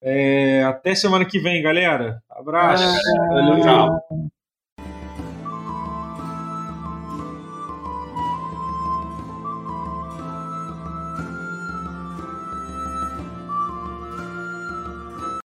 É, 0.00 0.62
até 0.64 0.94
semana 0.94 1.24
que 1.24 1.38
vem, 1.38 1.62
galera. 1.62 2.22
Abraço. 2.30 2.84
Valeu. 3.30 3.60
Tchau. 3.62 4.30